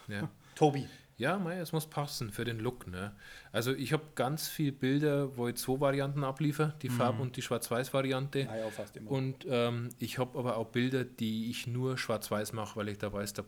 [0.09, 0.28] Ja.
[0.55, 0.86] Tobi.
[1.16, 2.86] Ja, mei, es muss passen für den Look.
[2.86, 3.14] Ne?
[3.52, 7.43] Also ich habe ganz viele Bilder, wo ich zwei Varianten abliefer, die Farb- und die
[7.43, 8.40] Schwarz-Weiß-Variante.
[8.40, 9.10] Ja, ja, fast immer.
[9.10, 13.12] Und ähm, ich habe aber auch Bilder, die ich nur schwarz-weiß mache, weil ich da
[13.12, 13.44] weiß, da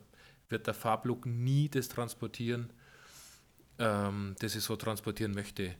[0.50, 2.70] wird der Farblook nie das transportieren,
[3.78, 5.74] ähm, das ich so transportieren möchte.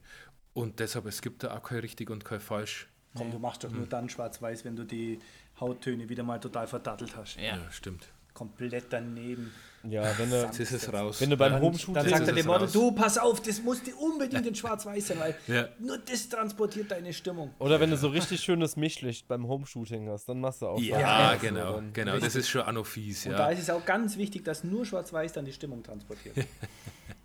[0.55, 2.89] Und deshalb, es gibt da auch kein richtig und kein falsch.
[3.15, 5.21] Komm, du machst doch nur dann schwarz-weiß, wenn du die
[5.63, 7.37] Hauttöne wieder mal total verdattelt hast.
[7.37, 7.57] Ja.
[7.57, 8.07] Ja, stimmt.
[8.35, 9.53] Komplett daneben.
[9.89, 11.21] Ja, wenn du, ist es raus.
[11.21, 11.95] wenn du beim Dann, Homeshooting.
[11.95, 15.35] dann sagt er dem Model, du, pass auf, das musste unbedingt in schwarz-weiß sein, weil
[15.49, 15.69] Ja.
[15.81, 17.53] nur das transportiert deine Stimmung.
[17.59, 21.01] Oder wenn du so richtig schönes Mischlicht beim Homeshooting hast, dann machst du auch Ja,
[21.01, 22.17] Ja, genau, dann- genau.
[22.19, 23.39] Das ist schon auch noch fies, Und ja.
[23.39, 26.37] da ist es auch ganz wichtig, dass nur schwarz-weiß dann die Stimmung transportiert.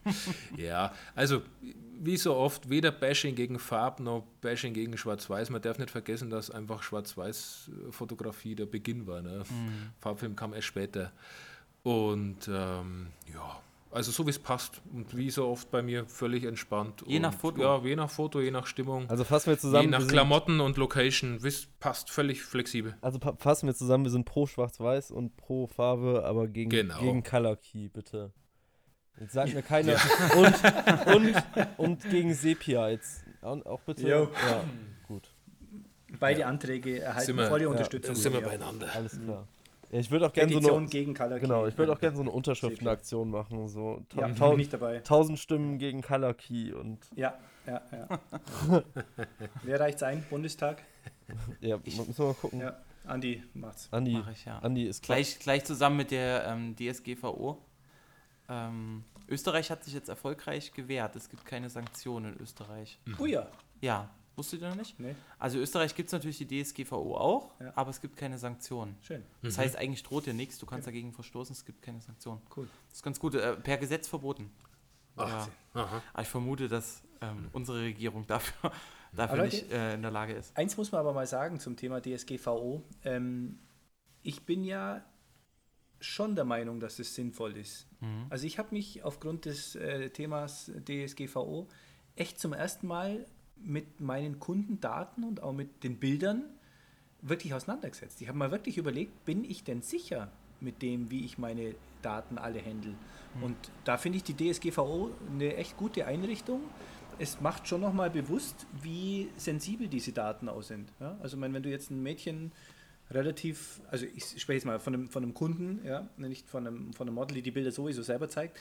[0.58, 1.42] Ja, also
[2.00, 5.50] wie so oft, weder Bashing gegen Farb noch Bashing gegen Schwarz-Weiß.
[5.50, 9.22] Man darf nicht vergessen, dass einfach Schwarz-Weiß-Fotografie der Beginn war.
[9.22, 9.44] Ne?
[10.00, 11.12] Farbfilm kam erst später.
[11.84, 13.60] Und ähm, ja,
[13.92, 14.82] also so wie es passt.
[14.94, 17.04] Und wie so oft bei mir völlig entspannt.
[17.08, 17.62] Je und, nach Foto.
[17.62, 19.10] Ja, je nach Foto, je nach Stimmung.
[19.10, 19.90] Also fassen wir je zusammen.
[19.90, 21.42] nach wir sind, Klamotten und Location.
[21.42, 22.96] Wisst, passt völlig flexibel.
[23.02, 27.00] also fassen wir zusammen, wir sind pro Schwarz-Weiß und pro Farbe, aber gegen, Genau.
[27.00, 28.32] gegen Color Key, bitte.
[29.19, 29.95] Jetzt sagt mir keiner.
[30.35, 31.35] Und, und,
[31.77, 33.23] und gegen Sepia jetzt.
[33.41, 34.07] Auch auch bitte.
[34.07, 34.23] Jo.
[34.49, 34.64] Ja,
[35.07, 35.30] gut.
[36.19, 38.14] Beide Anträge erhalten wir- volle ja, Unterstützung.
[38.14, 38.48] Dann sind wir Ja.
[38.48, 38.88] beieinander.
[38.94, 39.48] Alles klar.
[39.89, 40.88] Ja, ich würde auch gerne so eine.
[40.88, 43.69] gegen Color Genau, ich würde auch gerne so eine Unterschriftenaktion machen.
[43.69, 44.99] So ta Ja, bin ich dabei.
[44.99, 47.35] tausend Stimmen gegen Color Key und Ja,
[47.65, 48.19] ja, ja.
[49.64, 50.26] Wer reicht's ein?
[50.30, 50.84] Bundestag?
[51.61, 52.60] ja, müssen wir mal gucken.
[52.60, 53.88] Ja, Andi macht's.
[53.91, 54.60] Andi, Mach ich, ja.
[54.60, 55.18] Andi ist klar.
[55.18, 57.57] Gleich, gleich zusammen mit der ähm, DSGVO.
[58.49, 61.15] Ähm, Österreich hat sich jetzt erfolgreich gewehrt.
[61.15, 62.99] Es gibt keine Sanktionen in Österreich.
[63.19, 63.48] Oh ja.
[63.82, 64.99] Ja, wusstet ihr noch nicht?
[64.99, 67.74] Nee, Also Österreich gibt es natürlich die DSGVO auch, Ja.
[67.76, 68.95] aber es gibt keine Sanktionen.
[69.02, 69.24] schön.
[69.41, 72.41] Das heißt, eigentlich droht dir nichts, du kannst dagegen verstoßen, es gibt keine Sanktionen.
[72.56, 72.68] Cool.
[72.90, 74.49] Das ist ganz gut, äh, per Gesetz verboten.
[75.18, 75.28] Ach,
[75.76, 75.82] Ja.
[75.82, 76.02] Aha.
[76.14, 78.72] Aber ich vermute, dass ähm, unsere Regierung dafür,
[79.14, 80.56] dafür Leute- nicht äh, in der Lage ist.
[80.56, 82.84] Eins muss man aber mal sagen zum Thema DSGVO.
[83.03, 83.60] Ähm,
[84.24, 85.03] ich bin ja
[85.99, 87.88] schon der Meinung, dass es sinnvoll ist.
[88.02, 88.26] Mhm.
[88.30, 91.68] Also ich habe mich aufgrund des äh, Themas DSGVO
[92.15, 93.26] echt zum ersten Mal
[93.64, 96.44] mit meinen Kundendaten und auch mit den Bildern
[97.22, 98.22] wirklich auseinandergesetzt.
[98.22, 102.38] Ich habe mal wirklich überlegt, bin ich denn sicher mit dem, wie ich meine Daten
[102.38, 102.94] alle handle?
[103.41, 106.61] Und da finde ich die DSGVO eine echt gute Einrichtung.
[107.19, 110.91] Es macht schon nochmal bewusst, wie sensibel diese Daten auch sind.
[110.99, 111.18] Ja?
[111.22, 112.52] Also ich meine, wenn du jetzt ein Mädchen
[113.12, 116.94] relativ, also ich spreche jetzt mal von einem, von einem Kunden, ja, nicht von einem,
[116.94, 118.60] von einem Model, die die Bilder sowieso selber zeigt,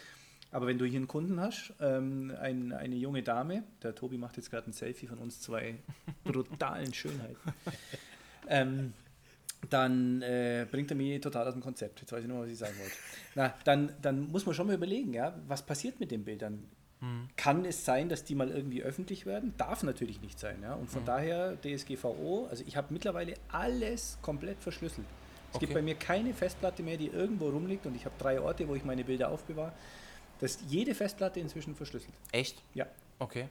[0.52, 4.36] aber wenn du hier einen Kunden hast, ähm, ein, eine junge Dame, der Tobi macht
[4.36, 5.76] jetzt gerade ein Selfie von uns zwei
[6.24, 7.52] brutalen Schönheiten,
[8.48, 8.92] ähm,
[9.70, 12.00] dann äh, bringt er mich total aus dem Konzept.
[12.00, 12.94] Jetzt weiß ich nur, was ich sagen wollte.
[13.34, 16.62] Na, dann, dann muss man schon mal überlegen, ja, was passiert mit den Bildern?
[17.36, 19.54] Kann es sein, dass die mal irgendwie öffentlich werden?
[19.58, 20.56] Darf natürlich nicht sein.
[20.62, 20.74] Ja?
[20.74, 25.06] Und von daher DSGVO, also ich habe mittlerweile alles komplett verschlüsselt.
[25.52, 25.80] Es gibt Okay.
[25.80, 28.84] bei mir keine Festplatte mehr, die irgendwo rumliegt und ich habe drei Orte, wo ich
[28.84, 29.72] meine Bilder aufbewahre.
[30.40, 32.14] Das ist jede Festplatte inzwischen verschlüsselt.
[32.32, 32.62] Echt?
[32.74, 32.86] Ja.
[33.18, 33.48] Okay.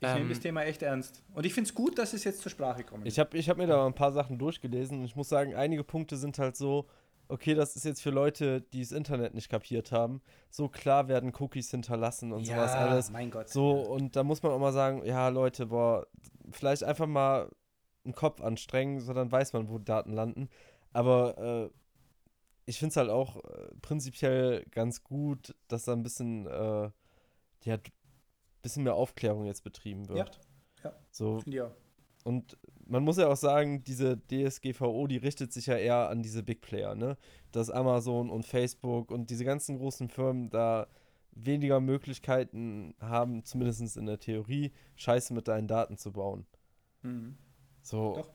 [0.00, 1.22] Ich Ähm, nehme das Thema echt ernst.
[1.34, 3.06] Und ich finde es gut, dass es jetzt zur Sprache kommt.
[3.06, 5.84] Ich habe ich hab mir da ein paar Sachen durchgelesen und ich muss sagen, einige
[5.84, 6.86] Punkte sind halt so,
[7.32, 11.32] okay, das ist jetzt für Leute, die das Internet nicht kapiert haben, so klar werden
[11.38, 13.10] Cookies hinterlassen und sowas alles.
[13.10, 13.48] mein Gott.
[13.48, 16.06] So, und da muss man auch mal sagen, ja, Leute, boah,
[16.50, 17.50] vielleicht einfach mal
[18.04, 20.50] einen Kopf anstrengen, so dann weiß man, wo Daten landen.
[20.92, 21.70] Aber äh,
[22.66, 26.90] ich finde es halt auch äh, prinzipiell ganz gut, dass da ein bisschen, äh,
[27.62, 27.78] ja,
[28.60, 30.38] bisschen mehr Aufklärung jetzt betrieben wird.
[30.84, 30.92] ja.
[31.10, 31.72] So, Finde ich auch.
[32.24, 32.58] und
[32.92, 36.60] man muss ja auch sagen, diese DSGVO, die richtet sich ja eher an diese Big
[36.60, 37.16] Player, ne?
[37.50, 40.86] Dass Amazon und Facebook und diese ganzen großen Firmen da
[41.30, 46.44] weniger Möglichkeiten haben, zumindest in der Theorie, Scheiße mit deinen Daten zu bauen.
[47.00, 47.38] Mhm.
[47.80, 48.30] So, Doch.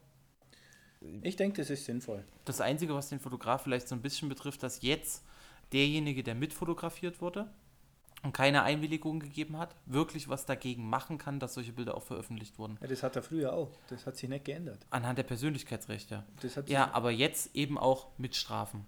[1.21, 2.25] Ich denke, das ist sinnvoll.
[2.43, 5.23] Das Einzige, was den Fotograf vielleicht so ein bisschen betrifft, dass jetzt
[5.71, 7.47] derjenige, der mitfotografiert wurde
[8.23, 12.57] und keine Einwilligung gegeben hat, wirklich was dagegen machen kann, dass solche Bilder auch veröffentlicht
[12.57, 12.77] wurden.
[12.81, 13.69] Ja, das hat er früher auch.
[13.89, 14.79] Das hat sich nicht geändert.
[14.89, 16.23] Anhand der Persönlichkeitsrechte.
[16.41, 18.85] Das hat Ja, aber jetzt eben auch mit Strafen.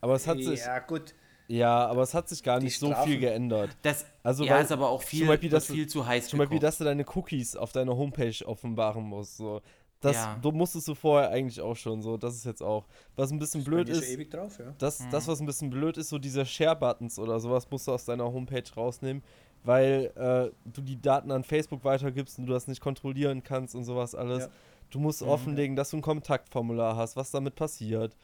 [0.00, 1.12] Aber es hat sich, ja, gut.
[1.48, 3.76] ja, aber es hat sich gar Die nicht so Strafen- viel geändert.
[3.82, 6.28] Das Also, ja, weil ist aber auch viel, zum Beispiel, dass du- viel zu heiß
[6.28, 6.68] Zum Beispiel, gekocht.
[6.68, 9.38] dass du deine Cookies auf deiner Homepage offenbaren musst.
[9.38, 9.60] So.
[10.00, 10.38] Das Ja.
[10.40, 12.16] du musstest du vorher eigentlich auch schon so.
[12.16, 12.86] Das ist jetzt auch.
[13.16, 14.72] Was ein bisschen blöd ist, schon ewig drauf, ja.
[14.78, 15.10] das, Mhm.
[15.10, 18.24] das, was ein bisschen blöd ist, so diese Share-Buttons oder sowas musst du aus deiner
[18.32, 19.24] Homepage rausnehmen,
[19.64, 23.82] weil äh, du die Daten an Facebook weitergibst und du das nicht kontrollieren kannst und
[23.84, 24.44] sowas alles.
[24.44, 24.50] Ja.
[24.90, 25.28] Du musst Mhm.
[25.28, 28.16] offenlegen, dass du ein Kontaktformular hast, was damit passiert.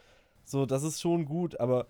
[0.45, 1.87] So, das ist schon gut, aber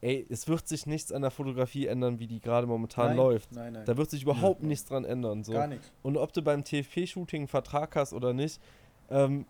[0.00, 3.52] ey, es wird sich nichts an der Fotografie ändern, wie die gerade momentan Nein, läuft.
[3.52, 3.84] Nein, nein.
[3.84, 5.42] Da wird sich überhaupt nichts dran ändern.
[5.42, 5.52] So.
[5.54, 5.90] Gar nichts.
[6.02, 8.60] Und ob du beim TFP-Shooting einen Vertrag hast oder nicht,
[9.10, 9.46] ähm,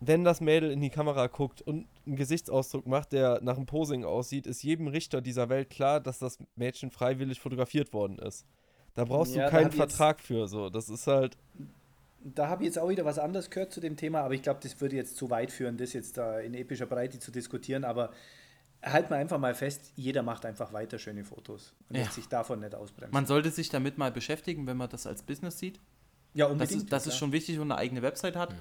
[0.00, 4.04] wenn das Mädel in die Kamera guckt und einen Gesichtsausdruck macht, der nach einem Posing
[4.04, 8.44] aussieht, ist jedem Richter dieser Welt klar, dass das Mädchen freiwillig fotografiert worden ist.
[8.94, 10.48] Da brauchst Ja, du keinen ich jetzt- Vertrag für.
[10.48, 11.36] So, das ist halt.
[12.22, 14.60] Da habe ich jetzt auch wieder was anderes gehört zu dem Thema, aber ich glaube,
[14.62, 17.84] das würde jetzt zu weit führen, das jetzt da in epischer Breite zu diskutieren.
[17.84, 18.10] Aber
[18.82, 22.02] halt mal einfach mal fest, jeder macht einfach weiter schöne Fotos und Ja.
[22.02, 23.12] lässt sich davon nicht ausbremsen.
[23.14, 25.80] Man sollte sich damit mal beschäftigen, wenn man das als Business sieht.
[26.34, 26.82] ja, Das unbedingt.
[26.82, 28.54] ist, das ist schon wichtig und eine eigene Website hat.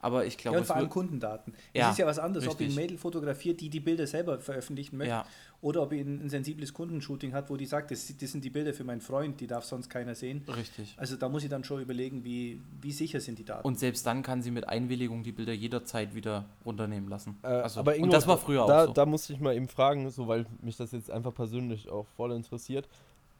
[0.00, 1.54] Aber ich Ja, glaube, und es vor allem Kundendaten.
[1.74, 2.76] Ja, es ist ja was anderes, ob ich ein richtig.
[2.82, 5.26] Mädel fotografiert, die die Bilder selber veröffentlichen möchte, Ja.
[5.60, 8.50] oder ob ich ein, ein sensibles Kundenshooting hat, wo die sagt, das, das sind die
[8.50, 10.42] Bilder für meinen Freund, die darf sonst keiner sehen.
[10.56, 10.94] richtig.
[10.98, 13.66] Also da muss ich dann schon überlegen, wie, wie sicher sind die Daten.
[13.66, 17.36] Und selbst dann kann sie mit Einwilligung die Bilder jederzeit wieder runternehmen lassen.
[17.42, 18.92] Äh, also, aber Ingo, und das war früher da, auch so.
[18.92, 22.32] Da musste ich mal eben fragen, so weil mich das jetzt einfach persönlich auch voll
[22.32, 22.88] interessiert.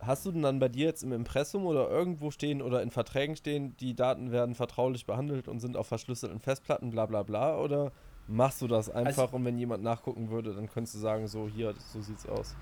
[0.01, 3.35] Hast du denn dann bei dir jetzt im Impressum oder irgendwo stehen oder in Verträgen
[3.35, 7.59] stehen, die Daten werden vertraulich behandelt und sind auf verschlüsselten Festplatten, bla bla bla?
[7.59, 7.91] Oder
[8.29, 11.49] machst du das einfach Also- und wenn jemand nachgucken würde, dann könntest du sagen, so
[11.49, 12.55] hier, so sieht's aus.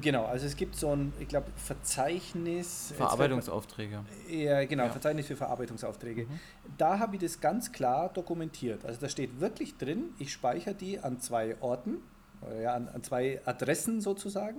[0.00, 2.92] genau, also es gibt so ein, ich glaube, Verzeichnis.
[2.96, 4.00] Verarbeitungsaufträge.
[4.28, 4.90] Ja, genau, Ja.
[4.90, 6.24] Verzeichnis für Verarbeitungsaufträge.
[6.24, 6.40] Mhm.
[6.76, 8.84] Da habe ich das ganz klar dokumentiert.
[8.84, 11.98] Also da steht wirklich drin, ich speichere die an zwei Orten,
[12.42, 14.58] oder ja, an, an zwei Adressen sozusagen.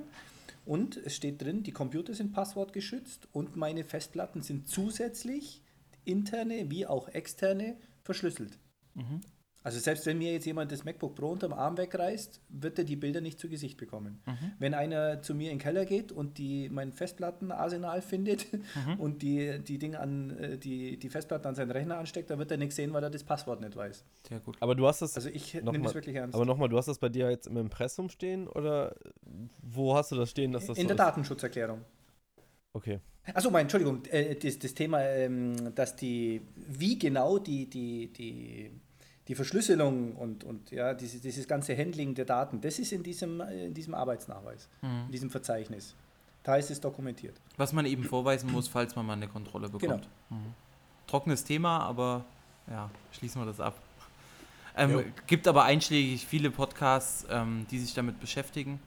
[0.65, 5.61] Und es steht drin, die Computer sind passwortgeschützt und meine Festplatten sind zusätzlich
[6.05, 8.59] interne wie auch externe verschlüsselt.
[8.93, 9.21] Mhm.
[9.63, 12.97] Also selbst wenn mir jetzt jemand das MacBook Pro unterm Arm wegreißt, wird er die
[12.97, 14.21] Bilder nicht zu Gesicht bekommen.
[14.25, 14.51] Mhm.
[14.59, 18.99] Wenn einer zu mir in den Keller geht und die, mein Festplattenarsenal findet Mhm.
[18.99, 22.51] und die, die Dinge an äh, die, die Festplatten an seinen Rechner ansteckt, dann wird
[22.51, 24.03] er nichts sehen, weil er das Passwort nicht weiß.
[24.27, 24.57] Sehr gut.
[24.59, 26.35] Aber du hast das, Also ich nehme das wirklich ernst.
[26.35, 28.95] aber nochmal, du hast das bei dir jetzt im Impressum stehen oder
[29.61, 30.99] wo hast du das stehen, dass das in so der ist?
[30.99, 31.81] Datenschutzerklärung.
[32.73, 32.99] Okay.
[33.33, 38.71] Achso, mein, Entschuldigung, äh, das, das Thema, ähm, dass die, wie genau die, die, die,
[39.27, 43.39] die Verschlüsselung und, und ja, dieses, dieses ganze Handling der Daten, das ist in diesem,
[43.41, 45.03] äh, in diesem Arbeitsnachweis, Mhm.
[45.05, 45.95] in diesem Verzeichnis.
[46.43, 47.35] Da ist es dokumentiert.
[47.55, 49.81] Was man eben vorweisen muss, falls man mal eine Kontrolle bekommt.
[50.29, 50.41] Genau.
[50.41, 50.53] Mhm.
[51.07, 52.25] Trockenes Thema, aber
[52.69, 53.75] ja, schließen wir das ab.
[54.75, 58.79] Ähm, gibt aber einschlägig viele Podcasts, ähm, die sich damit beschäftigen.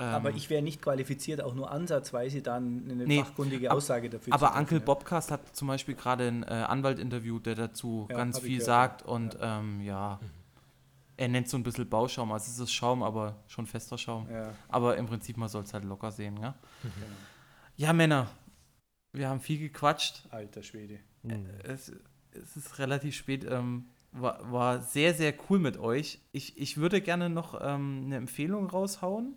[0.00, 4.08] Ähm, Aber ich wäre nicht qualifiziert, auch nur ansatzweise dann eine Nee, fachkundige ab- Aussage
[4.08, 4.84] dafür Aber treffen, Uncle ja.
[4.84, 9.02] Bobcast hat zum Beispiel gerade einen äh, Anwalt interviewt, der dazu Ja, ganz viel sagt
[9.02, 9.08] ja.
[9.08, 10.18] und ähm, ja,
[11.18, 12.32] er nennt so ein bisschen Bauschaum.
[12.32, 14.26] Also es ist Schaum, aber schon fester Schaum.
[14.30, 16.54] Ja, Aber im Prinzip, man soll es halt locker sehen, ja?
[17.76, 18.26] Ja, Männer,
[19.12, 20.22] wir haben viel gequatscht.
[20.30, 20.98] alter Schwede.
[21.22, 21.46] Hm.
[21.62, 21.92] Es,
[22.32, 23.44] es ist relativ spät.
[23.48, 26.20] Ähm, war, war sehr, sehr cool mit euch.
[26.32, 29.36] Ich, ich würde gerne noch ähm, eine Empfehlung raushauen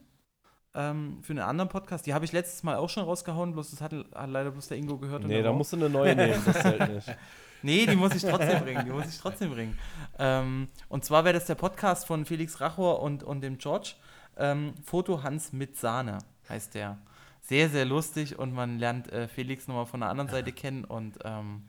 [0.75, 2.05] ähm, für einen anderen Podcast.
[2.05, 4.77] Die habe ich letztes Mal auch schon rausgehauen, bloß das hat, hat leider bloß der
[4.77, 5.23] Ingo gehört.
[5.23, 7.17] und Nee, da musst du eine neue nehmen, das zählt nicht.
[7.61, 8.85] Nee, die muss ich trotzdem bringen.
[8.85, 9.79] Die muss ich trotzdem bringen.
[10.19, 13.93] Ähm, und zwar wäre das der Podcast von Felix Rachor und, und dem George.
[14.35, 16.17] Ähm, Foto Hans mit Sahne
[16.49, 16.97] heißt der.
[17.41, 21.19] Sehr, sehr lustig und man lernt äh, Felix nochmal von der anderen Seite kennen und
[21.23, 21.63] ähm,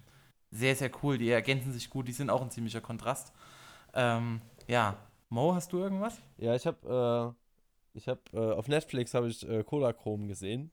[0.51, 1.19] sehr, sehr cool.
[1.19, 3.33] Die ergänzen sich gut, die sind auch ein ziemlicher Kontrast.
[3.93, 4.97] Ähm, ja,
[5.29, 6.21] Mo, hast du irgendwas?
[6.39, 7.44] Ja, ich habe äh,
[7.95, 10.71] ich habe äh, auf Netflix habe ich äh, Cola Chrome gesehen,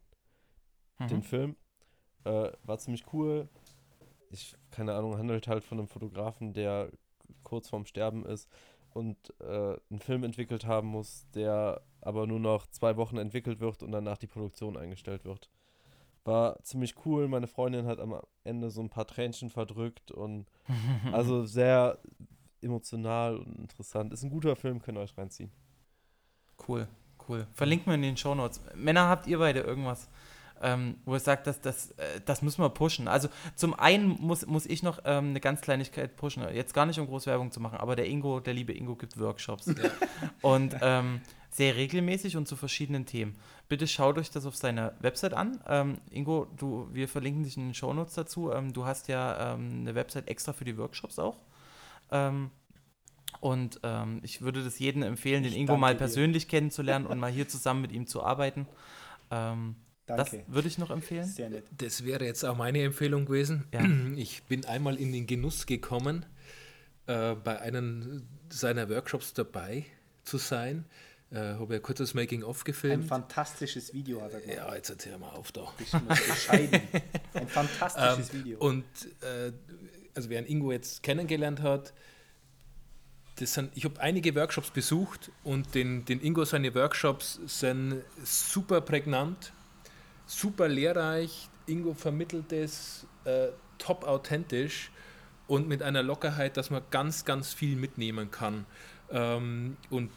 [0.99, 1.23] den Mhm.
[1.23, 1.55] Film.
[2.25, 3.49] Äh, war ziemlich cool.
[4.29, 6.91] Ich keine Ahnung, handelt halt von einem Fotografen, der
[7.43, 8.49] kurz vorm Sterben ist
[8.93, 13.83] und äh, einen Film entwickelt haben muss, der aber nur noch zwei Wochen entwickelt wird
[13.83, 15.49] und danach die Produktion eingestellt wird.
[16.23, 17.27] War ziemlich cool.
[17.27, 20.47] Meine Freundin hat am Ende so ein paar Tränchen verdrückt und
[21.11, 21.99] also sehr
[22.61, 24.13] emotional und interessant.
[24.13, 25.51] Ist ein guter Film, könnt ihr euch reinziehen.
[26.67, 26.87] Cool,
[27.29, 27.47] cool.
[27.53, 28.61] Verlinken wir in den Shownotes.
[28.75, 30.07] Männer, habt ihr beide irgendwas,
[30.61, 33.07] ähm, wo ihr sagt, dass, das, äh, das müssen wir pushen?
[33.07, 36.43] Also zum einen muss, muss ich noch ähm, eine ganz Kleinigkeit pushen.
[36.53, 39.19] Jetzt gar nicht, um groß Werbung zu machen, aber der Ingo, der liebe Ingo, gibt
[39.19, 39.73] Workshops.
[40.41, 41.21] Und ähm,
[41.51, 43.35] sehr regelmäßig und zu verschiedenen Themen.
[43.67, 45.59] Bitte schaut euch das auf seiner Website an.
[45.67, 48.51] Ähm, Ingo, du, wir verlinken dich in den Shownotes dazu.
[48.51, 51.37] Ähm, du hast ja ähm, eine Website extra für die Workshops auch.
[52.09, 52.51] Ähm,
[53.41, 55.97] und ähm, ich würde das jedem empfehlen, den Ich Ingo mal dir.
[55.97, 58.67] persönlich kennenzulernen und mal hier zusammen mit ihm zu arbeiten.
[59.29, 60.45] Ähm, das Danke.
[60.47, 61.25] würde ich noch empfehlen.
[61.27, 61.65] Sehr nett.
[61.77, 63.65] Das wäre jetzt auch meine Empfehlung gewesen.
[63.73, 63.81] Ja.
[64.15, 66.25] Ich bin einmal in den Genuss gekommen,
[67.07, 69.85] äh, bei einem seiner Workshops dabei
[70.23, 70.85] zu sein.
[71.31, 73.05] Äh, habe ja kurz das Making-of Ein gefilmt.
[73.07, 74.57] fantastisches Video hat er gemacht.
[74.57, 75.71] Ja, jetzt erzähl mal auf da.
[75.77, 76.81] Bescheiden.
[77.33, 78.59] Ein fantastisches Ähm, Video.
[78.59, 78.83] Und
[79.21, 79.53] äh,
[80.13, 81.93] also wer einen Ingo jetzt kennengelernt hat,
[83.41, 88.81] das sind, ich habe einige Workshops besucht und den, den Ingo seine Workshops sind super
[88.81, 89.51] prägnant,
[90.27, 91.49] super lehrreich.
[91.65, 93.47] Ingo vermittelt es äh,
[93.79, 94.91] top authentisch
[95.47, 98.65] und mit einer Lockerheit, dass man ganz, ganz viel mitnehmen kann.
[99.09, 100.11] Ähm, und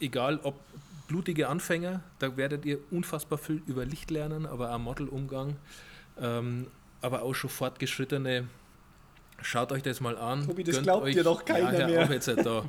[0.00, 0.58] egal ob
[1.06, 5.56] blutige Anfänger, da werdet ihr unfassbar viel über Licht lernen, aber auch Modelumgang.
[6.18, 6.68] Ähm,
[7.02, 8.48] aber auch schon fortgeschrittene.
[9.42, 10.46] Schaut euch das mal an.
[10.46, 12.02] Tobi, das Gönnt glaubt euch, dir doch keiner ja, mehr.
[12.04, 12.64] auf jetzt halt da.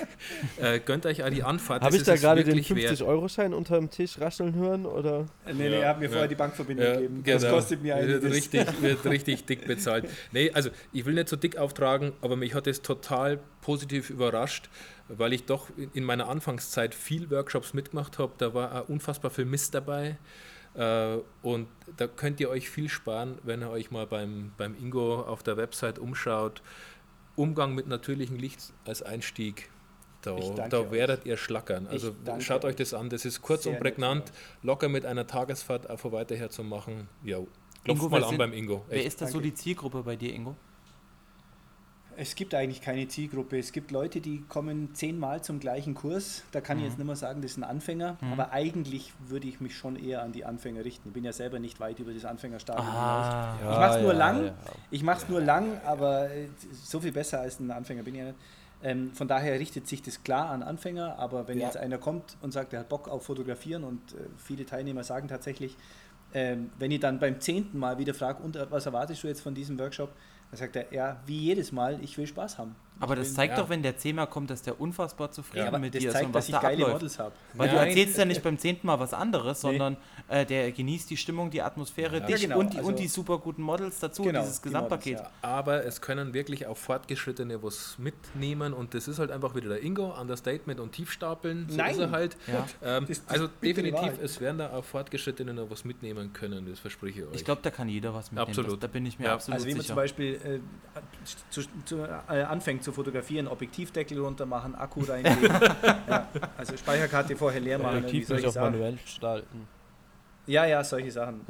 [0.60, 1.82] äh, gönnt euch auch die Anfahrt.
[1.82, 2.98] Habe das ich da gerade den wirklich wert.
[3.00, 4.86] 50-Euro-Schein unter dem Tisch rascheln hören?
[4.86, 5.26] Oder?
[5.46, 6.10] nee, nee, Ja, er hat mir ja.
[6.10, 7.22] vorher die Bankverbindung Ja, gegeben.
[7.26, 7.54] Das genau.
[7.54, 8.32] kostet mir wird einiges.
[8.32, 10.08] richtig, wird richtig dick bezahlt.
[10.32, 14.68] Nee, also ich will nicht so dick auftragen, aber mich hat es total positiv überrascht,
[15.08, 18.32] weil ich doch in- in meiner Anfangszeit viel Workshops mitgemacht habe.
[18.38, 20.16] Da war auch unfassbar viel Mist dabei.
[20.76, 25.20] Äh, Und da könnt ihr euch viel sparen, wenn ihr euch mal beim, beim Ingo
[25.22, 26.62] auf der Website umschaut.
[27.34, 29.70] Umgang mit natürlichem Licht als Einstieg.
[30.22, 30.34] Da,
[30.68, 30.90] da euch.
[30.90, 31.86] werdet ihr schlackern.
[31.86, 32.76] Also schaut euch euch.
[32.76, 33.10] das an.
[33.10, 34.32] Das ist kurz Sehr und prägnant,
[34.62, 37.08] locker mit einer Tagesfahrt einfach weiterher zu machen.
[37.22, 38.84] Ja, klopft Ingo, mal wer an sind- beim Ingo.
[38.88, 39.06] Wer Echt.
[39.08, 40.56] ist da so die Zielgruppe bei dir, Ingo?
[42.18, 43.58] Es gibt eigentlich keine Zielgruppe.
[43.58, 46.44] Es gibt Leute, die kommen zehnmal zum gleichen Kurs.
[46.52, 46.88] Da kann ich Mhm.
[46.88, 48.16] jetzt nicht mehr sagen, das sind Anfänger.
[48.32, 51.08] Aber eigentlich würde ich mich schon eher an die Anfänger richten.
[51.10, 53.26] Ich bin ja selber nicht weit über das Anfängerstadium hinaus.
[53.26, 54.44] Ah, Ich mach's nur lang.
[54.46, 54.54] ja.
[54.90, 56.48] Ich mache es nur lang, aber äh,
[56.84, 58.38] so viel besser als ein Anfänger bin ich ja nicht.
[58.82, 61.66] Ähm, von daher richtet sich das klar an Anfänger, aber wenn Ja.
[61.66, 65.28] jetzt einer kommt und sagt, er hat Bock auf Fotografieren und äh, viele Teilnehmer sagen
[65.28, 65.76] tatsächlich,
[66.34, 69.54] ähm, wenn ich dann beim zehnten Mal wieder frage, äh, was erwartest du jetzt von
[69.54, 70.10] diesem Workshop,
[70.50, 72.76] dann sagt er, ja, wie jedes Mal, ich will Spaß haben.
[73.00, 73.62] Aber Ich das will- zeigt ja.
[73.62, 76.32] doch, wenn der Thema kommt, dass der unfassbar zufrieden ja, mit dir ist zeigt, und
[76.34, 76.92] dass was ich da geile abläuft.
[76.94, 77.32] Models habe.
[77.54, 77.88] Weil du Nein.
[77.88, 79.70] erzählst ja nicht beim zehnten Mal was anderes, Nee.
[79.70, 79.96] sondern
[80.28, 83.38] äh, der genießt die Stimmung, die Atmosphäre, dich genau, und, die, also- und die super
[83.38, 85.16] guten Models dazu, Genau, dieses die Gesamtpaket.
[85.18, 89.68] Models, Aber es können wirklich auch Fortgeschrittene was mitnehmen und das ist halt einfach wieder
[89.68, 91.66] der Ingo, Understatement und Tiefstapeln.
[91.68, 91.92] So Nein.
[91.92, 92.36] ist er halt.
[92.46, 92.66] Ja.
[92.82, 96.32] Ähm, Das- das also ist die definitiv, es werden da auch Fortgeschrittene noch was mitnehmen
[96.32, 97.34] können, das verspreche ich euch.
[97.34, 98.48] Ich glaube, da kann jeder was mitnehmen.
[98.48, 98.72] Absolut.
[98.72, 99.34] Das, da bin ich mir Ja.
[99.34, 99.86] absolut Also wie man sicher.
[99.88, 101.00] zum Beispiel äh,
[101.50, 105.42] zu, zu, äh, anfängt zu fotografieren, Objektivdeckel runter machen, Akku reinlegen,
[106.08, 108.72] ja, also Speicherkarte vorher leer machen, Objektiv nicht solche auf Sachen.
[108.72, 109.68] manuell gestalten.
[110.46, 111.40] Ja, ja, solche Sachen.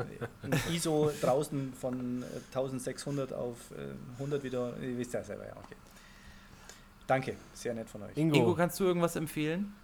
[0.42, 5.52] Ein ISO draußen von äh, 1600 auf äh, 100 wieder, ihr wisst ja selber, ja,
[5.62, 5.76] okay.
[7.06, 8.16] Danke, sehr nett von euch.
[8.16, 9.74] Ingo, Ingo, kannst du irgendwas empfehlen?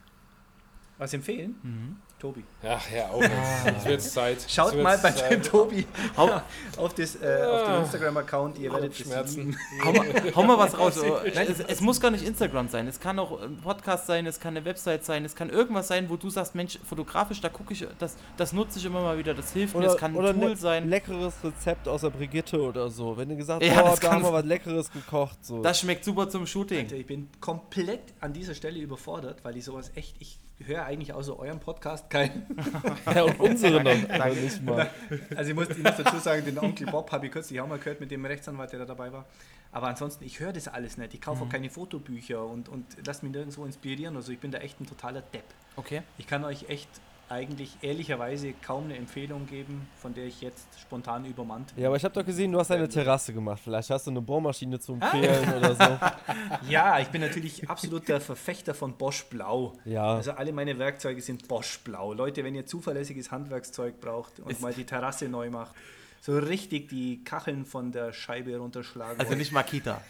[1.02, 1.56] Was empfehlen?
[1.64, 1.96] Mhm.
[2.20, 2.44] Tobi.
[2.62, 3.78] Ja, ja, auch jetzt.
[3.78, 4.46] Es wird Zeit.
[4.48, 5.32] Schaut mal bei Zeit.
[5.32, 5.84] dem Tobi
[6.16, 6.40] Hau,
[6.76, 9.58] auf, das, äh, auf den Instagram-Account, ihr werdet Schmerzen.
[9.84, 10.06] hau, mal,
[10.36, 10.92] hau mal was raus.
[11.02, 12.86] Oh, Es, es muss gar nicht Instagram sein.
[12.86, 16.08] Es kann auch ein Podcast sein, es kann eine Website sein, es kann irgendwas sein,
[16.08, 19.34] wo du sagst, Mensch, fotografisch, da gucke ich, das, das nutze ich immer mal wieder,
[19.34, 20.84] das hilft mir, oder, es kann ein Tool ne, sein.
[20.84, 23.16] ein leckeres Rezept aus der Brigitte oder so.
[23.16, 25.44] Wenn du gesagt hast, Ja, oh, da haben wir was Leckeres gekocht.
[25.44, 25.60] So.
[25.60, 26.78] Das schmeckt super zum Shooting.
[26.78, 31.12] Alter, ich bin komplett an dieser Stelle überfordert, weil ich sowas echt, ich höre eigentlich
[31.12, 32.46] außer eurem Podcast keinen.
[33.14, 33.94] ja, und unsere noch
[34.34, 34.90] nicht mal.
[35.36, 37.78] Also ich muss, ich muss dazu sagen, den Onkel Bob habe ich kürzlich auch mal
[37.78, 39.26] gehört mit dem Rechtsanwalt, der da dabei war.
[39.72, 41.14] Aber ansonsten, ich höre das alles nicht.
[41.14, 44.16] Ich kaufe auch keine Fotobücher und, und lasse mich nirgendwo inspirieren.
[44.16, 45.44] Also ich bin da echt ein totaler Depp.
[45.76, 46.02] Okay.
[46.18, 46.88] Ich kann euch echt
[47.32, 51.82] eigentlich ehrlicherweise kaum eine Empfehlung geben, von der ich jetzt spontan übermannt bin.
[51.82, 53.60] Ja, aber ich habe doch gesehen, du hast eine Terrasse gemacht.
[53.64, 55.98] Vielleicht hast du eine Bohrmaschine zu empfehlen oder so.
[56.68, 59.72] Ja, ich bin natürlich absoluter Verfechter von Bosch Blau.
[59.84, 60.14] Ja.
[60.16, 62.12] Also alle meine Werkzeuge sind Bosch Blau.
[62.12, 65.74] Leute, wenn ihr zuverlässiges Handwerkszeug braucht und Ist- mal die Terrasse neu macht,
[66.20, 69.18] so richtig die Kacheln von der Scheibe runterschlagen.
[69.18, 70.00] Also nicht Makita.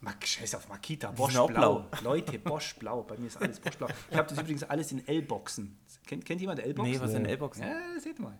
[0.00, 1.86] Mak Scheiß auf Makita, Bosch blau.
[2.02, 3.02] Leute, Bosch Blau.
[3.02, 3.88] Bei mir ist alles Bosch Blau.
[4.10, 5.78] Ich habe das übrigens alles in L-Boxen.
[6.06, 6.92] Kennt, kennt jemand L-Boxen?
[6.92, 7.26] Nee, was sind.
[7.26, 7.62] L-Boxen?
[7.64, 8.38] Ja, seht mal.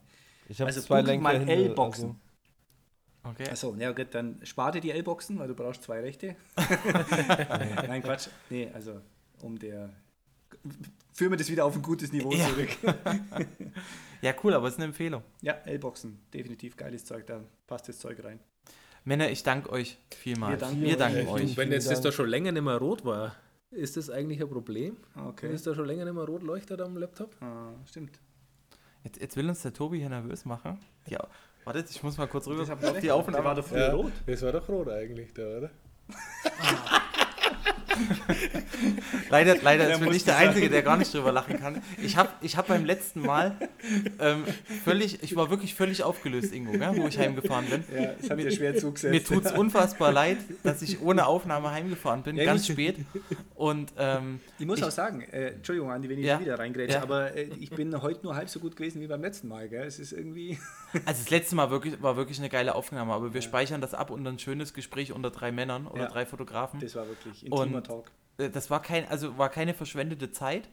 [0.48, 2.20] Ich habe Also zwei mal Lenker hinter, L-Boxen.
[3.24, 3.48] Okay.
[3.51, 6.36] Achso, ja gut, dann sparte die L-Boxen, weil du brauchst zwei Rechte.
[6.56, 8.28] Nein, Quatsch.
[8.51, 9.01] Nee, also
[9.43, 9.90] um der.
[11.12, 12.48] Führen wir das wieder auf ein gutes Niveau Ja.
[12.48, 12.68] zurück.
[14.22, 15.22] Ja, cool, aber es ist eine Empfehlung.
[15.43, 18.40] Ja, L-Boxen, definitiv geiles Zeug, da passt das Zeug rein.
[19.05, 20.52] Männer, ich danke euch vielmals.
[20.52, 20.97] Wir danken Wir euch.
[20.97, 21.56] danken euch.
[21.56, 23.36] Wenn jetzt das da schon länger nicht mehr rot war,
[23.77, 24.97] ist das eigentlich ein Problem.
[25.28, 25.53] Okay.
[25.53, 27.35] Ist da schon länger nicht mehr rot leuchtet am Laptop?
[27.40, 28.19] Ah, stimmt.
[29.05, 30.78] Jetzt, jetzt will uns der Tobi hier nervös machen.
[31.07, 31.24] Ja,
[31.65, 33.01] warte, ich muss mal kurz rüber ich auf die.
[33.01, 33.55] Der war Aufnahme.
[33.55, 34.12] doch früher rot.
[34.27, 35.70] Das war doch rot eigentlich da, oder?
[39.31, 40.36] Leider, leider Der ist mir nicht der.
[40.36, 41.82] Einzige, der gar nicht drüber lachen kann.
[42.02, 43.56] Ich habe ich hab beim letzten Mal
[44.18, 44.44] ähm,
[44.85, 47.85] völlig, ich war wirklich völlig aufgelöst, Ingo, gell, wo ich heimgefahren bin.
[47.94, 49.12] Ja, es hat dir schwer zugesetzt.
[49.12, 52.97] Mir tut es unfassbar leid, dass ich ohne Aufnahme heimgefahren bin, Ja, ganz ich- spät.
[53.55, 56.39] Und ähm, Ich muss Ich- auch sagen, äh, Entschuldigung, Andi, wenn ich Ja.
[56.40, 57.02] wieder reingrätsche, Ja.
[57.02, 59.68] aber äh, ich bin heute nur halb so gut gewesen wie beim letzten Mal.
[59.68, 59.85] Gell?
[59.86, 60.59] Es ist irgendwie.
[61.06, 64.10] also das letzte Mal wirklich, war wirklich eine geile Aufnahme, aber wir speichern das ab
[64.10, 66.09] unter ein schönes Gespräch unter drei Männern oder Ja.
[66.09, 66.81] drei Fotografen.
[66.81, 68.10] Das war wirklich intimer Und- Talk.
[68.38, 70.68] Äh, Das war kein, also war keine verschwendete Zeit.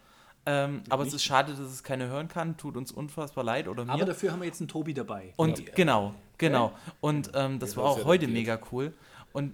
[0.46, 1.16] Ähm, aber es nicht.
[1.16, 2.58] ist schade, dass es keiner hören kann.
[2.58, 3.94] Tut uns unfassbar leid oder mir.
[3.94, 5.34] Aber dafür haben wir jetzt einen Tobi dabei.
[5.38, 5.74] Und Ja.
[5.74, 6.74] genau, genau.
[7.00, 8.94] Und ähm, das war auch heute mega cool.
[9.32, 9.54] Und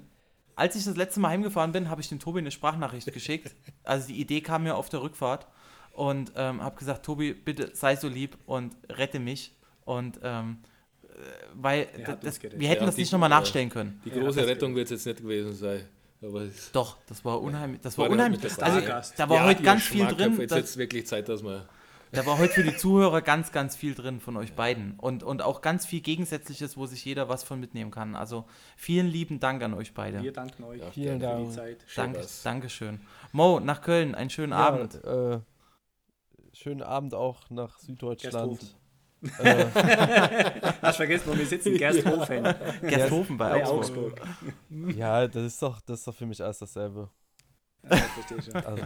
[0.56, 3.54] als ich das letzte Mal heimgefahren bin, habe ich dem Tobi eine Sprachnachricht geschickt.
[3.84, 5.48] Also die Idee kam mir auf der Rückfahrt
[5.94, 9.54] und ähm, habe gesagt, Tobi, bitte sei so lieb und rette mich.
[9.86, 10.58] Und ähm,
[11.04, 11.08] äh,
[11.54, 11.88] weil
[12.22, 14.02] das, wir hätten Ja, das die- nicht nochmal nachstellen können.
[14.06, 15.82] Die große Rettung wird es jetzt nicht gewesen sein.
[16.74, 17.82] Doch, das war unheimlich.
[17.82, 18.44] Das war War unheimlich.
[18.62, 18.82] Also
[19.18, 20.38] da war Ja, heute ganz viel drin.
[20.40, 21.68] Jetzt dass- ist wirklich Zeit, dass wir.
[22.12, 24.96] Da war heute für die Zuhörer ganz, ganz viel drin von euch beiden.
[24.98, 28.16] Und, und auch ganz viel Gegensätzliches, wo sich jeder was von mitnehmen kann.
[28.16, 30.24] Also vielen lieben Dank an euch beide.
[30.24, 31.54] Wir danken euch Ja, Vielen für die Dank.
[31.54, 31.78] Zeit.
[31.96, 32.42] Danke, was.
[32.42, 33.00] Dankeschön.
[33.32, 35.00] Mo, nach Köln, einen schönen Abend.
[35.04, 35.40] Ja, äh,
[36.52, 38.76] schönen Abend auch nach Süddeutschland.
[39.40, 39.66] Äh,
[40.82, 41.78] Hast vergessen, wo wir sitzen?
[41.78, 42.44] Gersthofen
[42.82, 44.20] Gersthofen bei bei Augsburg.
[44.22, 44.96] Augsburg.
[44.96, 47.10] ja, das ist doch, das ist doch für mich alles dasselbe.
[47.90, 47.98] Ja,
[48.42, 48.56] schon.
[48.56, 48.84] Also,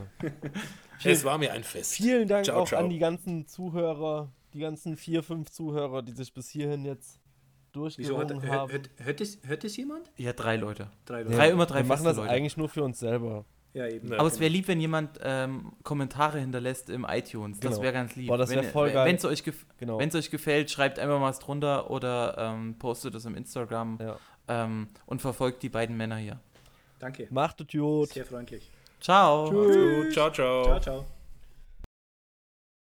[1.04, 1.94] Es war mir ein Fest.
[1.96, 2.80] vielen Dank Ciao, auch ciao.
[2.84, 7.20] an die ganzen Zuhörer, die ganzen vier, fünf Zuhörer, die sich bis hierhin jetzt
[7.74, 8.72] Wieso hört, durchgerungen hört, haben.
[8.72, 10.12] hört, hört, es, hört es jemand?
[10.18, 10.90] Ja, drei Leute.
[11.06, 12.30] Drei Drei immer drei Wir machen das Leute.
[12.30, 13.46] eigentlich nur für uns selber.
[13.74, 14.12] Ja, eben.
[14.12, 14.20] Ja.
[14.20, 17.60] Aber es wäre lieb, wenn jemand ähm, Kommentare hinterlässt im iTunes.
[17.60, 17.84] Das Genau.
[17.84, 18.28] wäre ganz lieb.
[18.28, 19.08] Boah, das wär wenn voll geil.
[19.08, 19.98] Wenn es euch, gef Genau.
[19.98, 24.18] euch gefällt, schreibt einfach mal was drunter oder ähm, postet es im Instagram Ja.
[24.48, 26.40] ähm, und verfolgt die beiden Männer hier.
[27.00, 27.28] Danke.
[27.32, 28.10] Macht es gut.
[28.10, 28.70] Sehr freundlich.
[29.02, 29.50] Ciao.
[29.50, 30.14] Tschüss.
[30.14, 30.64] Ciao, ciao.
[30.66, 31.23] Ciao, ciao.